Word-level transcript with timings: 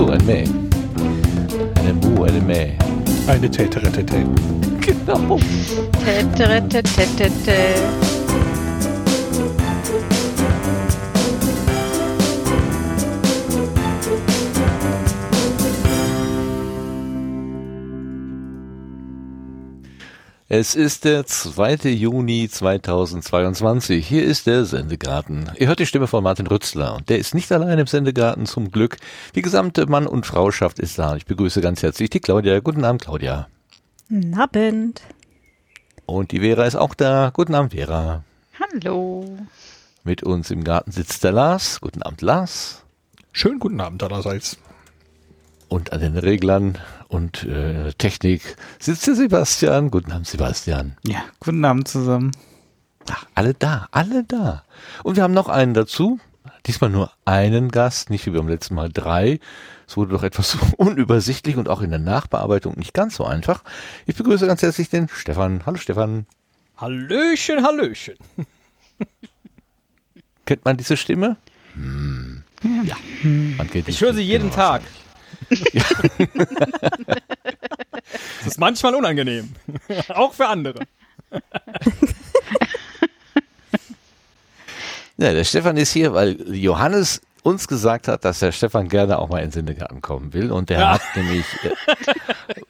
Achso, 0.00 0.12
ein 0.12 0.24
Mäh. 0.24 0.44
Eine 1.74 1.92
Mu, 1.92 2.24
eine 2.24 2.40
Mäh. 2.40 2.72
Eine 3.26 3.50
Täteretete. 3.50 4.24
Genau. 4.80 5.38
Täteretetetete. 6.02 7.30
Es 20.52 20.74
ist 20.74 21.04
der 21.04 21.26
2. 21.26 21.90
Juni 21.90 22.48
2022. 22.48 24.04
Hier 24.04 24.24
ist 24.24 24.48
der 24.48 24.64
Sendegarten. 24.64 25.48
Ihr 25.56 25.68
hört 25.68 25.78
die 25.78 25.86
Stimme 25.86 26.08
von 26.08 26.24
Martin 26.24 26.48
Rützler 26.48 26.96
und 26.96 27.08
der 27.08 27.20
ist 27.20 27.36
nicht 27.36 27.52
allein 27.52 27.78
im 27.78 27.86
Sendegarten 27.86 28.46
zum 28.46 28.72
Glück. 28.72 28.96
Die 29.36 29.42
gesamte 29.42 29.86
Mann- 29.86 30.08
und 30.08 30.26
Frauschaft 30.26 30.80
ist 30.80 30.98
da. 30.98 31.14
Ich 31.14 31.24
begrüße 31.24 31.60
ganz 31.60 31.84
herzlich 31.84 32.10
die 32.10 32.18
Claudia. 32.18 32.58
Guten 32.58 32.84
Abend, 32.84 33.02
Claudia. 33.02 33.46
Guten 34.08 34.34
Abend. 34.34 35.02
Und 36.04 36.32
die 36.32 36.40
Vera 36.40 36.64
ist 36.64 36.74
auch 36.74 36.94
da. 36.94 37.30
Guten 37.32 37.54
Abend, 37.54 37.72
Vera. 37.72 38.24
Hallo. 38.58 39.38
Mit 40.02 40.24
uns 40.24 40.50
im 40.50 40.64
Garten 40.64 40.90
sitzt 40.90 41.22
der 41.22 41.30
Lars. 41.30 41.80
Guten 41.80 42.02
Abend, 42.02 42.22
Lars. 42.22 42.82
Schönen 43.30 43.60
guten 43.60 43.80
Abend 43.80 44.02
allerseits. 44.02 44.58
Und 45.68 45.92
an 45.92 46.00
den 46.00 46.16
Reglern 46.16 46.76
und 47.10 47.42
äh, 47.44 47.92
Technik 47.94 48.56
sitzt 48.78 49.06
der 49.06 49.16
Sebastian. 49.16 49.90
Guten 49.90 50.12
Abend, 50.12 50.26
Sebastian. 50.26 50.96
Ja, 51.04 51.24
guten 51.40 51.64
Abend 51.64 51.88
zusammen. 51.88 52.30
Ach, 53.10 53.26
alle 53.34 53.54
da, 53.54 53.88
alle 53.90 54.24
da. 54.24 54.64
Und 55.02 55.16
wir 55.16 55.24
haben 55.24 55.34
noch 55.34 55.48
einen 55.48 55.74
dazu. 55.74 56.20
Diesmal 56.66 56.90
nur 56.90 57.10
einen 57.24 57.70
Gast, 57.70 58.10
nicht 58.10 58.26
wie 58.26 58.30
beim 58.30 58.48
letzten 58.48 58.74
Mal 58.74 58.90
drei. 58.90 59.40
Es 59.88 59.96
wurde 59.96 60.12
doch 60.12 60.22
etwas 60.22 60.56
unübersichtlich 60.76 61.56
und 61.56 61.68
auch 61.68 61.82
in 61.82 61.90
der 61.90 61.98
Nachbearbeitung 61.98 62.78
nicht 62.78 62.94
ganz 62.94 63.16
so 63.16 63.24
einfach. 63.24 63.64
Ich 64.06 64.14
begrüße 64.14 64.46
ganz 64.46 64.62
herzlich 64.62 64.88
den 64.88 65.08
Stefan. 65.08 65.62
Hallo 65.66 65.78
Stefan. 65.78 66.26
Hallöchen, 66.76 67.64
Hallöchen. 67.64 68.14
Kennt 70.46 70.64
man 70.64 70.76
diese 70.76 70.96
Stimme? 70.96 71.36
Hm. 71.74 72.44
Ja. 72.84 72.96
Man 73.22 73.68
kennt 73.68 73.88
Ich 73.88 74.00
höre 74.00 74.14
sie 74.14 74.22
jeden 74.22 74.50
Tag. 74.50 74.82
Ja. 75.72 75.82
Das 78.38 78.46
ist 78.46 78.58
manchmal 78.58 78.94
unangenehm. 78.94 79.52
Auch 80.08 80.34
für 80.34 80.46
andere. 80.46 80.80
Ja, 85.16 85.32
der 85.34 85.44
Stefan 85.44 85.76
ist 85.76 85.92
hier, 85.92 86.14
weil 86.14 86.40
Johannes 86.54 87.20
uns 87.42 87.68
gesagt 87.68 88.08
hat, 88.08 88.24
dass 88.24 88.40
der 88.40 88.52
Stefan 88.52 88.88
gerne 88.88 89.18
auch 89.18 89.28
mal 89.28 89.38
in 89.38 89.46
den 89.46 89.52
Sendegarten 89.52 90.00
kommen 90.02 90.32
will. 90.34 90.50
Und 90.52 90.68
der 90.70 90.80
Ja. 90.80 90.92
hat 90.94 91.02
nämlich, 91.14 91.44
äh, 91.64 91.70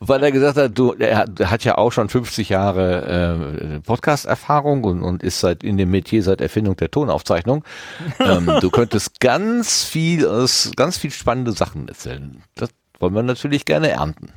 weil 0.01 0.23
er 0.23 0.33
gesagt 0.33 0.57
hat, 0.57 0.79
du, 0.79 0.93
er 0.95 1.27
hat, 1.51 1.65
ja 1.65 1.77
auch 1.79 1.91
schon 1.93 2.09
50 2.09 2.49
Jahre 2.49 3.77
äh, 3.77 3.81
Podcast-Erfahrung 3.81 4.85
und, 4.85 5.03
und 5.03 5.23
ist 5.23 5.41
seit 5.41 5.63
in 5.65 5.77
dem 5.77 5.91
Metier 5.91 6.23
seit 6.23 6.41
Erfindung 6.41 6.77
der 6.77 6.91
Tonaufzeichnung. 6.91 7.65
Ähm, 8.19 8.51
du 8.61 8.71
könntest 8.71 9.21
ganz 9.21 9.85
viel, 9.85 10.27
aus- 10.27 10.71
ganz 10.77 10.99
viel 10.99 11.11
spannende 11.11 11.53
Sachen 11.53 11.89
erzählen. 11.89 12.43
Das 12.55 12.71
wollen 12.99 13.15
wir 13.15 13.23
natürlich 13.23 13.65
gerne 13.65 13.91
ernten. 13.91 14.33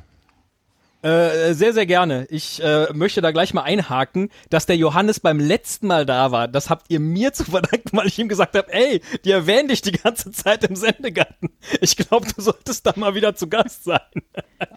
Äh, 1.04 1.52
sehr, 1.52 1.74
sehr 1.74 1.84
gerne. 1.84 2.26
Ich 2.30 2.62
äh, 2.62 2.86
möchte 2.94 3.20
da 3.20 3.30
gleich 3.30 3.52
mal 3.52 3.60
einhaken, 3.62 4.30
dass 4.48 4.64
der 4.64 4.76
Johannes 4.78 5.20
beim 5.20 5.38
letzten 5.38 5.86
Mal 5.86 6.06
da 6.06 6.30
war. 6.32 6.48
Das 6.48 6.70
habt 6.70 6.86
ihr 6.88 6.98
mir 6.98 7.34
zu 7.34 7.44
verdanken, 7.44 7.94
weil 7.96 8.06
ich 8.06 8.18
ihm 8.18 8.28
gesagt 8.28 8.56
habe, 8.56 8.72
ey, 8.72 9.02
die 9.24 9.30
erwähnen 9.30 9.68
dich 9.68 9.82
die 9.82 9.92
ganze 9.92 10.30
Zeit 10.32 10.64
im 10.64 10.76
Sendegarten. 10.76 11.50
Ich 11.82 11.96
glaube, 11.96 12.26
du 12.34 12.40
solltest 12.40 12.86
da 12.86 12.94
mal 12.96 13.14
wieder 13.14 13.34
zu 13.34 13.48
Gast 13.48 13.84
sein. 13.84 14.00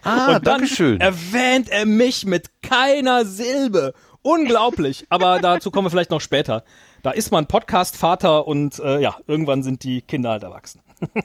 Ah, 0.02 0.26
Und 0.26 0.46
dann 0.46 0.60
Dankeschön. 0.60 1.00
erwähnt 1.00 1.70
er 1.70 1.86
mich 1.86 2.26
mit 2.26 2.50
keiner 2.62 3.24
Silbe. 3.24 3.94
Unglaublich. 4.20 5.06
Aber 5.08 5.38
dazu 5.40 5.70
kommen 5.70 5.86
wir 5.86 5.90
vielleicht 5.90 6.10
noch 6.10 6.20
später. 6.20 6.62
Da 7.02 7.12
ist 7.12 7.30
man 7.30 7.46
Podcast-Vater 7.46 8.46
und 8.46 8.78
äh, 8.80 9.00
ja, 9.00 9.16
irgendwann 9.26 9.62
sind 9.62 9.82
die 9.82 10.02
Kinder 10.02 10.30
halt 10.30 10.42
erwachsen. 10.42 10.82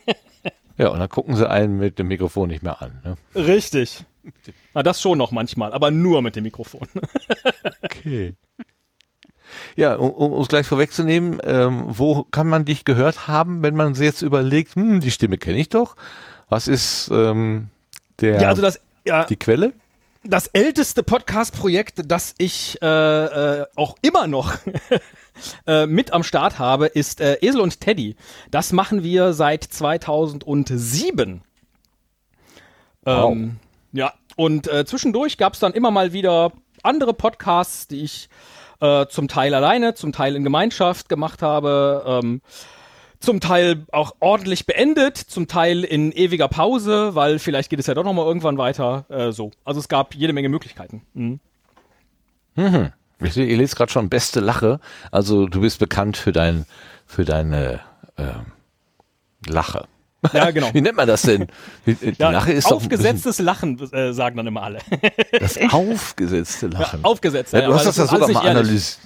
Ja, 0.75 0.88
und 0.88 0.99
dann 0.99 1.07
gucken 1.07 1.35
sie 1.35 1.47
einen 1.47 1.78
mit 1.78 1.99
dem 1.99 2.07
Mikrofon 2.07 2.49
nicht 2.49 2.63
mehr 2.63 2.81
an. 2.81 2.99
Ne? 3.03 3.16
Richtig. 3.35 4.05
Na, 4.73 4.84
das 4.84 5.01
schon 5.01 5.17
noch 5.17 5.31
manchmal, 5.31 5.73
aber 5.73 5.91
nur 5.91 6.22
mit 6.22 6.35
dem 6.35 6.44
Mikrofon. 6.44 6.88
Okay. 7.81 8.34
Ja, 9.75 9.95
um, 9.95 10.41
es 10.41 10.47
gleich 10.47 10.66
vorwegzunehmen, 10.66 11.39
ähm, 11.44 11.84
wo 11.88 12.23
kann 12.23 12.47
man 12.47 12.66
dich 12.66 12.85
gehört 12.85 13.28
haben, 13.28 13.61
wenn 13.61 13.75
man 13.75 13.94
sich 13.94 14.06
jetzt 14.06 14.22
überlegt, 14.22 14.75
hm, 14.75 15.00
die 15.00 15.11
Stimme 15.11 15.38
kenne 15.38 15.59
ich 15.59 15.69
doch. 15.69 15.95
Was 16.50 16.67
ist 16.67 17.11
ähm, 17.13 17.69
der, 18.19 18.41
Ja, 18.41 18.47
also 18.47 18.61
das, 18.61 18.79
ja, 19.06 19.25
die 19.25 19.35
Quelle? 19.35 19.73
das 20.23 20.47
älteste 20.47 21.03
Podcast-Projekt, 21.03 22.03
das 22.09 22.34
ich 22.38 22.81
äh, 22.81 22.85
äh, 22.85 23.66
auch 23.75 23.95
immer 24.01 24.28
noch 24.28 24.53
äh, 25.67 25.85
mit 25.85 26.13
am 26.13 26.23
Start 26.23 26.59
habe, 26.59 26.88
ist 26.88 27.19
äh, 27.19 27.38
Esel 27.41 27.61
und 27.61 27.81
Teddy. 27.81 28.16
Das 28.50 28.72
machen 28.72 29.03
wir 29.03 29.34
seit 29.34 29.63
2007. 29.63 31.41
Wow. 33.03 33.31
Ähm, 33.34 33.57
ja, 33.93 34.13
und 34.35 34.67
äh, 34.67 34.85
zwischendurch 34.85 35.37
gab 35.37 35.53
es 35.53 35.59
dann 35.59 35.73
immer 35.73 35.91
mal 35.91 36.13
wieder 36.13 36.51
andere 36.81 37.13
Podcasts, 37.13 37.87
die 37.87 38.03
ich 38.03 38.29
äh, 38.81 39.05
zum 39.07 39.27
Teil 39.27 39.53
alleine, 39.53 39.93
zum 39.93 40.11
Teil 40.11 40.35
in 40.35 40.43
Gemeinschaft 40.43 41.07
gemacht 41.07 41.41
habe. 41.41 42.03
Ähm, 42.05 42.41
zum 43.19 43.39
Teil 43.39 43.85
auch 43.93 44.15
ordentlich 44.19 44.65
beendet, 44.65 45.15
zum 45.15 45.47
Teil 45.47 45.85
in 45.85 46.11
ewiger 46.11 46.49
Pause, 46.49 47.15
weil 47.15 47.39
vielleicht 47.39 47.69
geht 47.69 47.79
es 47.79 47.87
ja 47.87 47.93
doch 47.93 48.03
noch 48.03 48.11
mal 48.11 48.25
irgendwann 48.25 48.57
weiter. 48.57 49.05
Äh, 49.07 49.31
so, 49.31 49.51
also 49.63 49.79
es 49.79 49.87
gab 49.87 50.13
jede 50.13 50.33
Menge 50.33 50.49
Möglichkeiten. 50.49 51.03
Mhm. 51.13 51.39
Ich 53.19 53.33
sehe, 53.33 53.45
ihr 53.45 53.57
lest 53.57 53.77
gerade 53.77 53.91
schon 53.91 54.09
beste 54.09 54.41
Lache. 54.41 54.81
Also 55.09 55.47
du 55.47 55.61
bist 55.61 55.79
bekannt 55.79 56.17
für 56.17 56.33
dein, 56.33 56.65
für 57.05 57.23
deine 57.23 57.79
ähm, 58.17 58.47
Lache. 59.47 59.87
Ja, 60.31 60.51
genau. 60.51 60.69
Wie 60.73 60.81
nennt 60.81 60.95
man 60.95 61.07
das 61.07 61.23
denn? 61.23 61.47
Die, 61.85 61.95
die 61.95 62.16
Ja, 62.17 62.31
Lache 62.31 62.53
ist 62.53 62.67
doch 62.69 62.78
aufgesetztes 62.78 63.39
Lachen, 63.39 63.79
äh, 63.91 64.13
sagen 64.13 64.38
dann 64.38 64.47
immer 64.47 64.63
alle. 64.63 64.79
das 65.39 65.57
aufgesetzte 65.72 66.67
Lachen. 66.67 67.01
Ja, 67.01 67.09
aufgesetzt. 67.09 67.53
Ja, 67.53 67.59
ja, 67.59 67.67
du 67.67 67.73
hast 67.73 67.81
weil 67.81 67.85
das 67.88 67.97
ja 67.97 68.07
sogar 68.07 68.29
mal 68.29 68.50
analysiert. 68.50 69.00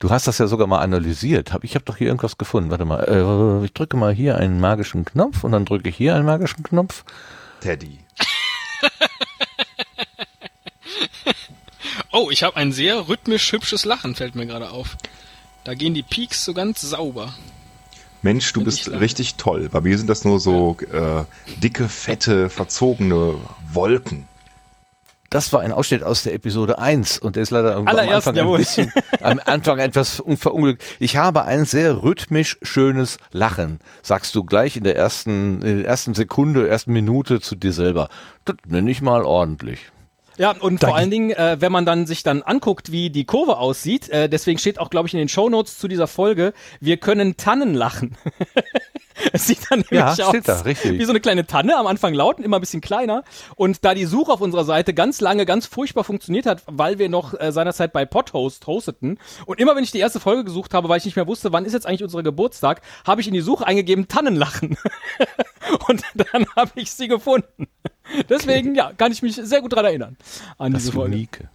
Du 0.00 0.10
hast 0.10 0.26
das 0.26 0.38
ja 0.38 0.46
sogar 0.48 0.66
mal 0.66 0.80
analysiert. 0.80 1.52
Hab, 1.52 1.62
ich 1.64 1.76
habe 1.76 1.84
doch 1.84 1.96
hier 1.96 2.08
irgendwas 2.08 2.36
gefunden. 2.36 2.70
Warte 2.70 2.84
mal. 2.84 3.04
Äh, 3.04 3.64
ich 3.64 3.72
drücke 3.72 3.96
mal 3.96 4.12
hier 4.12 4.36
einen 4.36 4.60
magischen 4.60 5.04
Knopf 5.04 5.44
und 5.44 5.52
dann 5.52 5.64
drücke 5.64 5.88
ich 5.88 5.96
hier 5.96 6.14
einen 6.14 6.26
magischen 6.26 6.62
Knopf. 6.62 7.04
Teddy. 7.60 8.00
Oh, 12.16 12.30
ich 12.30 12.44
habe 12.44 12.56
ein 12.56 12.70
sehr 12.70 13.08
rhythmisch 13.08 13.50
hübsches 13.50 13.84
Lachen, 13.84 14.14
fällt 14.14 14.36
mir 14.36 14.46
gerade 14.46 14.70
auf. 14.70 14.96
Da 15.64 15.74
gehen 15.74 15.94
die 15.94 16.04
Peaks 16.04 16.44
so 16.44 16.54
ganz 16.54 16.80
sauber. 16.80 17.34
Mensch, 18.24 18.52
du 18.54 18.64
bist 18.64 18.90
richtig 18.90 19.34
toll. 19.36 19.68
Bei 19.70 19.80
mir 19.82 19.96
sind 19.98 20.08
das 20.10 20.24
nur 20.24 20.40
so 20.40 20.76
äh, 20.92 21.24
dicke, 21.62 21.88
fette, 21.88 22.48
verzogene 22.50 23.34
Wolken. 23.72 24.26
Das 25.30 25.52
war 25.52 25.60
ein 25.62 25.72
Ausschnitt 25.72 26.02
aus 26.04 26.22
der 26.22 26.32
Episode 26.32 26.78
1 26.78 27.18
und 27.18 27.34
der 27.36 27.42
ist 27.42 27.50
leider 27.50 27.74
am 27.76 27.86
Allererst, 27.88 28.28
Anfang 28.28 28.46
ein 28.48 28.56
bisschen, 28.56 28.92
am 29.20 29.40
Anfang 29.44 29.78
etwas 29.80 30.20
un- 30.20 30.36
verunglückt. 30.36 30.82
Ich 31.00 31.16
habe 31.16 31.44
ein 31.44 31.64
sehr 31.64 32.02
rhythmisch 32.04 32.56
schönes 32.62 33.18
Lachen, 33.32 33.80
sagst 34.02 34.34
du 34.36 34.44
gleich 34.44 34.76
in 34.76 34.84
der 34.84 34.96
ersten, 34.96 35.60
in 35.62 35.78
der 35.78 35.86
ersten 35.86 36.14
Sekunde, 36.14 36.68
ersten 36.68 36.92
Minute 36.92 37.40
zu 37.40 37.56
dir 37.56 37.72
selber. 37.72 38.08
Das 38.44 38.56
nenne 38.66 38.90
ich 38.90 39.02
mal 39.02 39.22
ordentlich. 39.22 39.80
Ja, 40.36 40.50
und 40.58 40.80
vor 40.80 40.96
allen 40.96 41.10
Dingen, 41.10 41.30
äh, 41.30 41.56
wenn 41.60 41.70
man 41.70 41.86
dann 41.86 42.06
sich 42.06 42.22
dann 42.22 42.42
anguckt, 42.42 42.90
wie 42.90 43.10
die 43.10 43.24
Kurve 43.24 43.58
aussieht, 43.58 44.08
äh, 44.08 44.28
deswegen 44.28 44.58
steht 44.58 44.78
auch, 44.78 44.90
glaube 44.90 45.06
ich, 45.06 45.14
in 45.14 45.18
den 45.18 45.28
Shownotes 45.28 45.78
zu 45.78 45.88
dieser 45.88 46.06
Folge, 46.06 46.52
wir 46.80 46.96
können 46.96 47.36
Tannen 47.36 47.74
lachen. 47.74 48.16
es 49.32 49.46
sieht 49.46 49.70
dann 49.70 49.84
Ja, 49.90 50.10
nämlich 50.10 50.26
steht 50.26 50.48
aus 50.48 50.62
da, 50.62 50.64
wie 50.64 51.04
so 51.04 51.10
eine 51.10 51.20
kleine 51.20 51.46
Tanne, 51.46 51.76
am 51.76 51.86
Anfang 51.86 52.14
laut 52.14 52.38
und 52.38 52.44
immer 52.44 52.58
ein 52.58 52.60
bisschen 52.60 52.80
kleiner. 52.80 53.24
Und 53.56 53.84
da 53.84 53.94
die 53.94 54.04
Suche 54.04 54.32
auf 54.32 54.40
unserer 54.40 54.64
Seite 54.64 54.94
ganz 54.94 55.20
lange, 55.20 55.46
ganz 55.46 55.66
furchtbar 55.66 56.04
funktioniert 56.04 56.46
hat, 56.46 56.62
weil 56.66 56.98
wir 56.98 57.08
noch 57.08 57.38
äh, 57.38 57.52
seinerzeit 57.52 57.92
bei 57.92 58.04
Podhost 58.04 58.66
hosteten 58.66 59.18
und 59.46 59.60
immer 59.60 59.76
wenn 59.76 59.84
ich 59.84 59.90
die 59.90 59.98
erste 59.98 60.20
Folge 60.20 60.44
gesucht 60.44 60.74
habe, 60.74 60.88
weil 60.88 60.98
ich 60.98 61.04
nicht 61.04 61.16
mehr 61.16 61.26
wusste, 61.26 61.52
wann 61.52 61.64
ist 61.64 61.72
jetzt 61.72 61.86
eigentlich 61.86 62.02
unser 62.02 62.22
Geburtstag, 62.22 62.80
habe 63.06 63.20
ich 63.20 63.28
in 63.28 63.34
die 63.34 63.40
Suche 63.40 63.66
eingegeben 63.66 64.08
Tannenlachen. 64.08 64.76
und 65.88 66.02
dann 66.14 66.46
habe 66.56 66.72
ich 66.76 66.92
sie 66.92 67.08
gefunden. 67.08 67.68
Deswegen, 68.28 68.74
ja, 68.74 68.92
kann 68.96 69.12
ich 69.12 69.22
mich 69.22 69.36
sehr 69.36 69.60
gut 69.60 69.72
dran 69.72 69.84
erinnern 69.84 70.16
an 70.58 70.72
Das 70.72 70.82
diese 70.82 70.92
Folge. 70.92 71.14
Unique. 71.14 71.48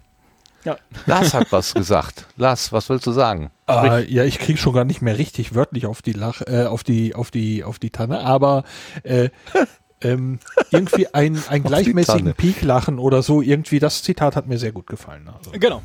Ja. 0.66 0.78
Lars 1.06 1.34
hat 1.34 1.52
was 1.52 1.74
gesagt. 1.74 2.26
Lars, 2.36 2.72
was 2.74 2.90
willst 2.90 3.08
du 3.08 3.12
sagen? 3.12 3.52
Äh, 3.70 4.12
ja, 4.12 4.24
ich 4.24 4.40
kriege 4.40 4.58
schon 4.58 4.74
gar 4.74 4.86
nicht 4.86 5.02
mehr 5.02 5.18
richtig 5.18 5.56
wörtlich 5.56 5.86
auf 5.86 6.02
die 6.02 6.14
Lach, 6.14 6.42
äh, 6.42 6.66
auf 6.66 6.84
die, 6.84 7.16
auf 7.16 7.32
die, 7.32 7.64
auf 7.64 7.80
die 7.80 7.90
Tanne, 7.90 8.22
aber 8.22 8.64
äh, 9.04 9.30
ähm, 10.02 10.40
irgendwie 10.72 11.14
ein, 11.14 11.36
Tanne. 11.36 11.62
gleichmäßigen 11.62 12.34
Peak 12.34 12.62
lachen 12.62 13.00
oder 13.00 13.22
so, 13.22 13.42
irgendwie 13.42 13.80
das 13.80 14.04
Zitat 14.04 14.36
hat 14.36 14.48
mir 14.48 14.58
sehr 14.58 14.72
gut 14.72 14.88
gefallen. 14.88 15.30
Also. 15.30 15.52
Genau. 15.52 15.82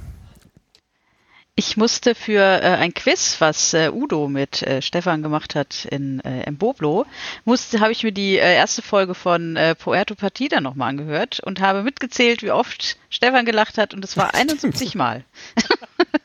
Ich 1.56 1.76
musste 1.76 2.16
für 2.16 2.40
äh, 2.40 2.62
ein 2.62 2.94
Quiz, 2.94 3.36
was 3.38 3.74
äh, 3.74 3.88
Udo 3.92 4.26
mit 4.26 4.62
äh, 4.62 4.82
Stefan 4.82 5.22
gemacht 5.22 5.54
hat 5.54 5.84
in, 5.84 6.18
äh, 6.20 6.42
im 6.46 6.56
Boblo, 6.56 7.06
musste, 7.44 7.78
habe 7.78 7.92
ich 7.92 8.02
mir 8.02 8.10
die 8.10 8.38
äh, 8.38 8.54
erste 8.56 8.82
Folge 8.82 9.14
von 9.14 9.54
äh, 9.54 9.76
Puerto 9.76 10.16
Partida 10.16 10.60
nochmal 10.60 10.90
angehört 10.90 11.38
und 11.38 11.60
habe 11.60 11.84
mitgezählt, 11.84 12.42
wie 12.42 12.50
oft 12.50 12.98
Stefan 13.08 13.44
gelacht 13.44 13.78
hat 13.78 13.94
und 13.94 14.04
es 14.04 14.16
war 14.16 14.34
71 14.34 14.96
Mal. 14.96 15.24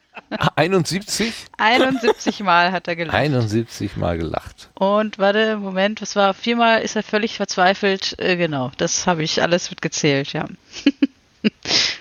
71? 0.56 1.34
71 1.58 2.40
Mal 2.42 2.72
hat 2.72 2.88
er 2.88 2.96
gelacht. 2.96 3.16
71 3.16 3.98
Mal 3.98 4.18
gelacht. 4.18 4.70
Und 4.76 5.18
warte, 5.18 5.58
Moment, 5.58 6.02
was 6.02 6.16
war? 6.16 6.34
Viermal 6.34 6.82
ist 6.82 6.96
er 6.96 7.04
völlig 7.04 7.38
verzweifelt. 7.38 8.16
Äh, 8.20 8.38
genau, 8.38 8.72
das 8.78 9.08
habe 9.08 9.24
ich 9.24 9.42
alles 9.42 9.70
mitgezählt, 9.70 10.34
ja. 10.34 10.46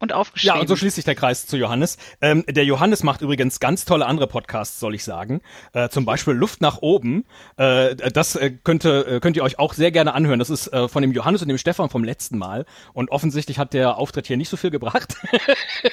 und 0.00 0.12
aufgeschrieben. 0.12 0.56
Ja, 0.56 0.60
und 0.60 0.66
so 0.66 0.76
schließt 0.76 0.96
sich 0.96 1.04
der 1.04 1.14
Kreis 1.14 1.46
zu 1.46 1.56
Johannes. 1.56 1.98
Ähm, 2.20 2.44
der 2.48 2.64
Johannes 2.64 3.02
macht 3.02 3.20
übrigens 3.20 3.60
ganz 3.60 3.84
tolle 3.84 4.06
andere 4.06 4.26
Podcasts, 4.26 4.80
soll 4.80 4.94
ich 4.94 5.04
sagen. 5.04 5.42
Äh, 5.72 5.90
zum 5.90 6.04
Beispiel 6.04 6.34
Luft 6.34 6.60
nach 6.60 6.78
oben. 6.78 7.26
Äh, 7.56 7.94
das 7.96 8.34
äh, 8.34 8.50
könnte, 8.50 9.06
äh, 9.06 9.20
könnt 9.20 9.36
ihr 9.36 9.44
euch 9.44 9.58
auch 9.58 9.74
sehr 9.74 9.92
gerne 9.92 10.14
anhören. 10.14 10.38
Das 10.38 10.50
ist 10.50 10.68
äh, 10.68 10.88
von 10.88 11.02
dem 11.02 11.12
Johannes 11.12 11.42
und 11.42 11.48
dem 11.48 11.58
Stefan 11.58 11.90
vom 11.90 12.02
letzten 12.02 12.38
Mal. 12.38 12.64
Und 12.94 13.10
offensichtlich 13.10 13.58
hat 13.58 13.74
der 13.74 13.98
Auftritt 13.98 14.26
hier 14.26 14.38
nicht 14.38 14.48
so 14.48 14.56
viel 14.56 14.70
gebracht. 14.70 15.16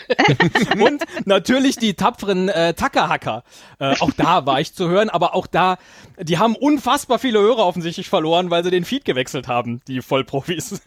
und 0.80 1.04
natürlich 1.26 1.76
die 1.76 1.94
tapferen 1.94 2.50
äh, 2.50 2.74
Tackerhacker. 2.74 3.44
Äh, 3.80 3.96
auch 4.00 4.12
da 4.16 4.46
war 4.46 4.62
ich 4.62 4.74
zu 4.74 4.88
hören, 4.88 5.10
aber 5.10 5.36
auch 5.36 5.48
da, 5.48 5.78
die 6.20 6.38
haben 6.38 6.56
unfassbar 6.56 7.20
viele 7.20 7.40
Hörer 7.40 7.66
offensichtlich 7.66 8.10
verloren, 8.10 8.50
weil 8.50 8.64
sie 8.64 8.72
den 8.72 8.86
Feed 8.86 9.06
gewechselt 9.06 9.48
haben, 9.48 9.82
die 9.88 10.02
Vollprofis. 10.02 10.82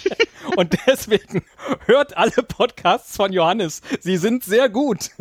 und 0.56 0.76
deswegen 0.86 1.44
hört 1.86 2.16
alle 2.16 2.42
Podcasts 2.42 3.16
von 3.16 3.32
Johannes. 3.32 3.80
Sie 4.00 4.16
sind 4.16 4.44
sehr 4.44 4.68
gut. 4.68 5.10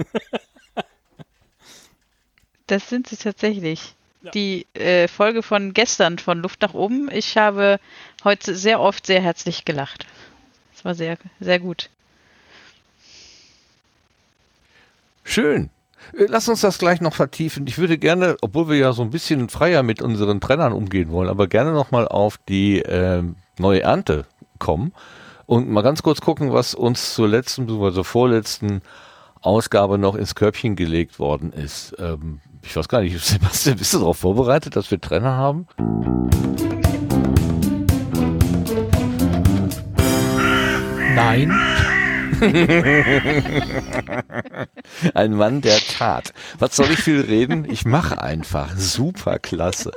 Das 2.67 2.87
sind 2.87 3.05
sie 3.09 3.17
tatsächlich. 3.17 3.95
Die 4.33 4.65
äh, 4.75 5.09
Folge 5.09 5.43
von 5.43 5.73
gestern 5.73 6.19
von 6.19 6.39
Luft 6.39 6.61
nach 6.61 6.73
oben. 6.73 7.11
Ich 7.11 7.35
habe 7.35 7.81
heute 8.23 8.55
sehr 8.55 8.79
oft 8.79 9.05
sehr 9.05 9.21
herzlich 9.21 9.65
gelacht. 9.65 10.05
Das 10.73 10.85
war 10.85 10.95
sehr, 10.95 11.17
sehr 11.41 11.59
gut. 11.59 11.89
Schön. 15.25 15.69
Äh, 16.17 16.25
Lass 16.27 16.47
uns 16.49 16.61
das 16.61 16.77
gleich 16.77 17.01
noch 17.01 17.13
vertiefen. 17.13 17.67
Ich 17.67 17.77
würde 17.77 17.97
gerne, 17.97 18.37
obwohl 18.41 18.69
wir 18.69 18.77
ja 18.77 18.93
so 18.93 19.01
ein 19.01 19.09
bisschen 19.09 19.49
freier 19.49 19.83
mit 19.83 20.01
unseren 20.01 20.41
Trennern 20.41 20.73
umgehen 20.73 21.11
wollen, 21.11 21.29
aber 21.29 21.47
gerne 21.47 21.71
nochmal 21.71 22.07
auf 22.07 22.37
die 22.49 22.79
ähm, 22.79 23.35
neue 23.59 23.81
Ernte 23.81 24.25
kommen 24.59 24.93
und 25.45 25.69
mal 25.69 25.81
ganz 25.81 26.03
kurz 26.03 26.21
gucken, 26.21 26.53
was 26.53 26.73
uns 26.73 27.13
zur 27.13 27.27
letzten, 27.27 27.69
also 27.81 28.03
vorletzten 28.03 28.81
Ausgabe 29.41 29.97
noch 29.97 30.15
ins 30.15 30.35
Körbchen 30.35 30.75
gelegt 30.75 31.19
worden 31.19 31.51
ist. 31.51 31.95
Ähm, 31.99 32.41
ich 32.61 32.75
weiß 32.75 32.87
gar 32.87 33.01
nicht, 33.01 33.19
Sebastian, 33.25 33.77
bist 33.77 33.93
du 33.93 33.99
darauf 33.99 34.19
vorbereitet, 34.19 34.75
dass 34.75 34.91
wir 34.91 35.01
Trenner 35.01 35.35
haben? 35.35 35.67
Nein. 41.15 41.51
Ein 45.13 45.33
Mann 45.33 45.61
der 45.61 45.79
Tat. 45.79 46.33
Was 46.59 46.75
soll 46.75 46.91
ich 46.91 46.99
viel 46.99 47.21
reden? 47.21 47.65
Ich 47.69 47.85
mache 47.85 48.21
einfach. 48.21 48.75
Super 48.75 49.39
klasse. 49.39 49.91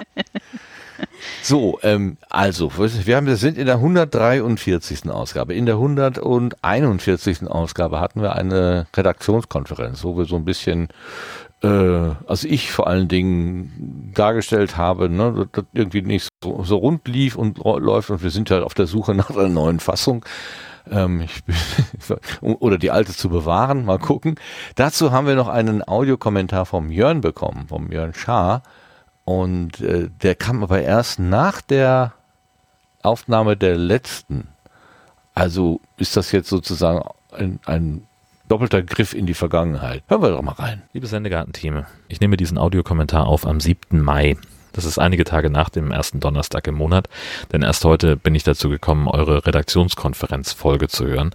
So, 1.42 1.78
ähm, 1.82 2.16
also, 2.30 2.72
wir, 2.76 3.16
haben, 3.16 3.26
wir 3.26 3.36
sind 3.36 3.58
in 3.58 3.66
der 3.66 3.76
143. 3.76 5.10
Ausgabe. 5.10 5.54
In 5.54 5.66
der 5.66 5.76
141. 5.76 7.48
Ausgabe 7.48 8.00
hatten 8.00 8.22
wir 8.22 8.34
eine 8.34 8.86
Redaktionskonferenz, 8.96 10.04
wo 10.04 10.16
wir 10.16 10.24
so 10.24 10.36
ein 10.36 10.44
bisschen, 10.44 10.88
äh, 11.62 12.10
also 12.26 12.48
ich 12.48 12.72
vor 12.72 12.86
allen 12.86 13.08
Dingen 13.08 14.12
dargestellt 14.14 14.76
habe, 14.76 15.08
ne, 15.08 15.32
dass 15.36 15.48
das 15.52 15.64
irgendwie 15.72 16.02
nicht 16.02 16.28
so, 16.42 16.62
so 16.62 16.76
rund 16.76 17.06
lief 17.08 17.36
und 17.36 17.58
läuft 17.58 18.10
und 18.10 18.22
wir 18.22 18.30
sind 18.30 18.50
halt 18.50 18.62
auf 18.62 18.74
der 18.74 18.86
Suche 18.86 19.14
nach 19.14 19.30
einer 19.30 19.48
neuen 19.48 19.80
Fassung. 19.80 20.24
Ähm, 20.90 21.26
bin, 21.46 22.16
oder 22.60 22.78
die 22.78 22.90
alte 22.90 23.12
zu 23.12 23.28
bewahren, 23.28 23.84
mal 23.84 23.98
gucken. 23.98 24.36
Dazu 24.74 25.12
haben 25.12 25.26
wir 25.26 25.34
noch 25.34 25.48
einen 25.48 25.86
Audiokommentar 25.86 26.66
vom 26.66 26.90
Jörn 26.90 27.20
bekommen, 27.20 27.66
vom 27.68 27.90
Jörn 27.90 28.14
Schaar. 28.14 28.62
Und 29.24 29.80
äh, 29.80 30.10
der 30.22 30.34
kam 30.34 30.62
aber 30.62 30.82
erst 30.82 31.18
nach 31.18 31.60
der 31.60 32.12
Aufnahme 33.02 33.56
der 33.56 33.76
letzten. 33.76 34.48
Also 35.34 35.80
ist 35.96 36.16
das 36.16 36.32
jetzt 36.32 36.48
sozusagen 36.48 37.02
ein, 37.32 37.58
ein 37.64 38.06
doppelter 38.48 38.82
Griff 38.82 39.14
in 39.14 39.26
die 39.26 39.34
Vergangenheit. 39.34 40.02
Hören 40.08 40.22
wir 40.22 40.30
doch 40.30 40.42
mal 40.42 40.52
rein. 40.52 40.82
Liebes 40.92 41.10
Sendegarten-Team, 41.10 41.84
ich 42.08 42.20
nehme 42.20 42.36
diesen 42.36 42.58
Audiokommentar 42.58 43.26
auf 43.26 43.46
am 43.46 43.60
7. 43.60 44.00
Mai. 44.00 44.36
Das 44.74 44.84
ist 44.84 44.98
einige 44.98 45.24
Tage 45.24 45.48
nach 45.48 45.70
dem 45.70 45.90
ersten 45.90 46.20
Donnerstag 46.20 46.66
im 46.66 46.74
Monat, 46.74 47.08
denn 47.52 47.62
erst 47.62 47.84
heute 47.84 48.16
bin 48.16 48.34
ich 48.34 48.42
dazu 48.42 48.68
gekommen, 48.68 49.08
eure 49.08 49.46
Redaktionskonferenzfolge 49.46 50.88
zu 50.88 51.06
hören. 51.06 51.30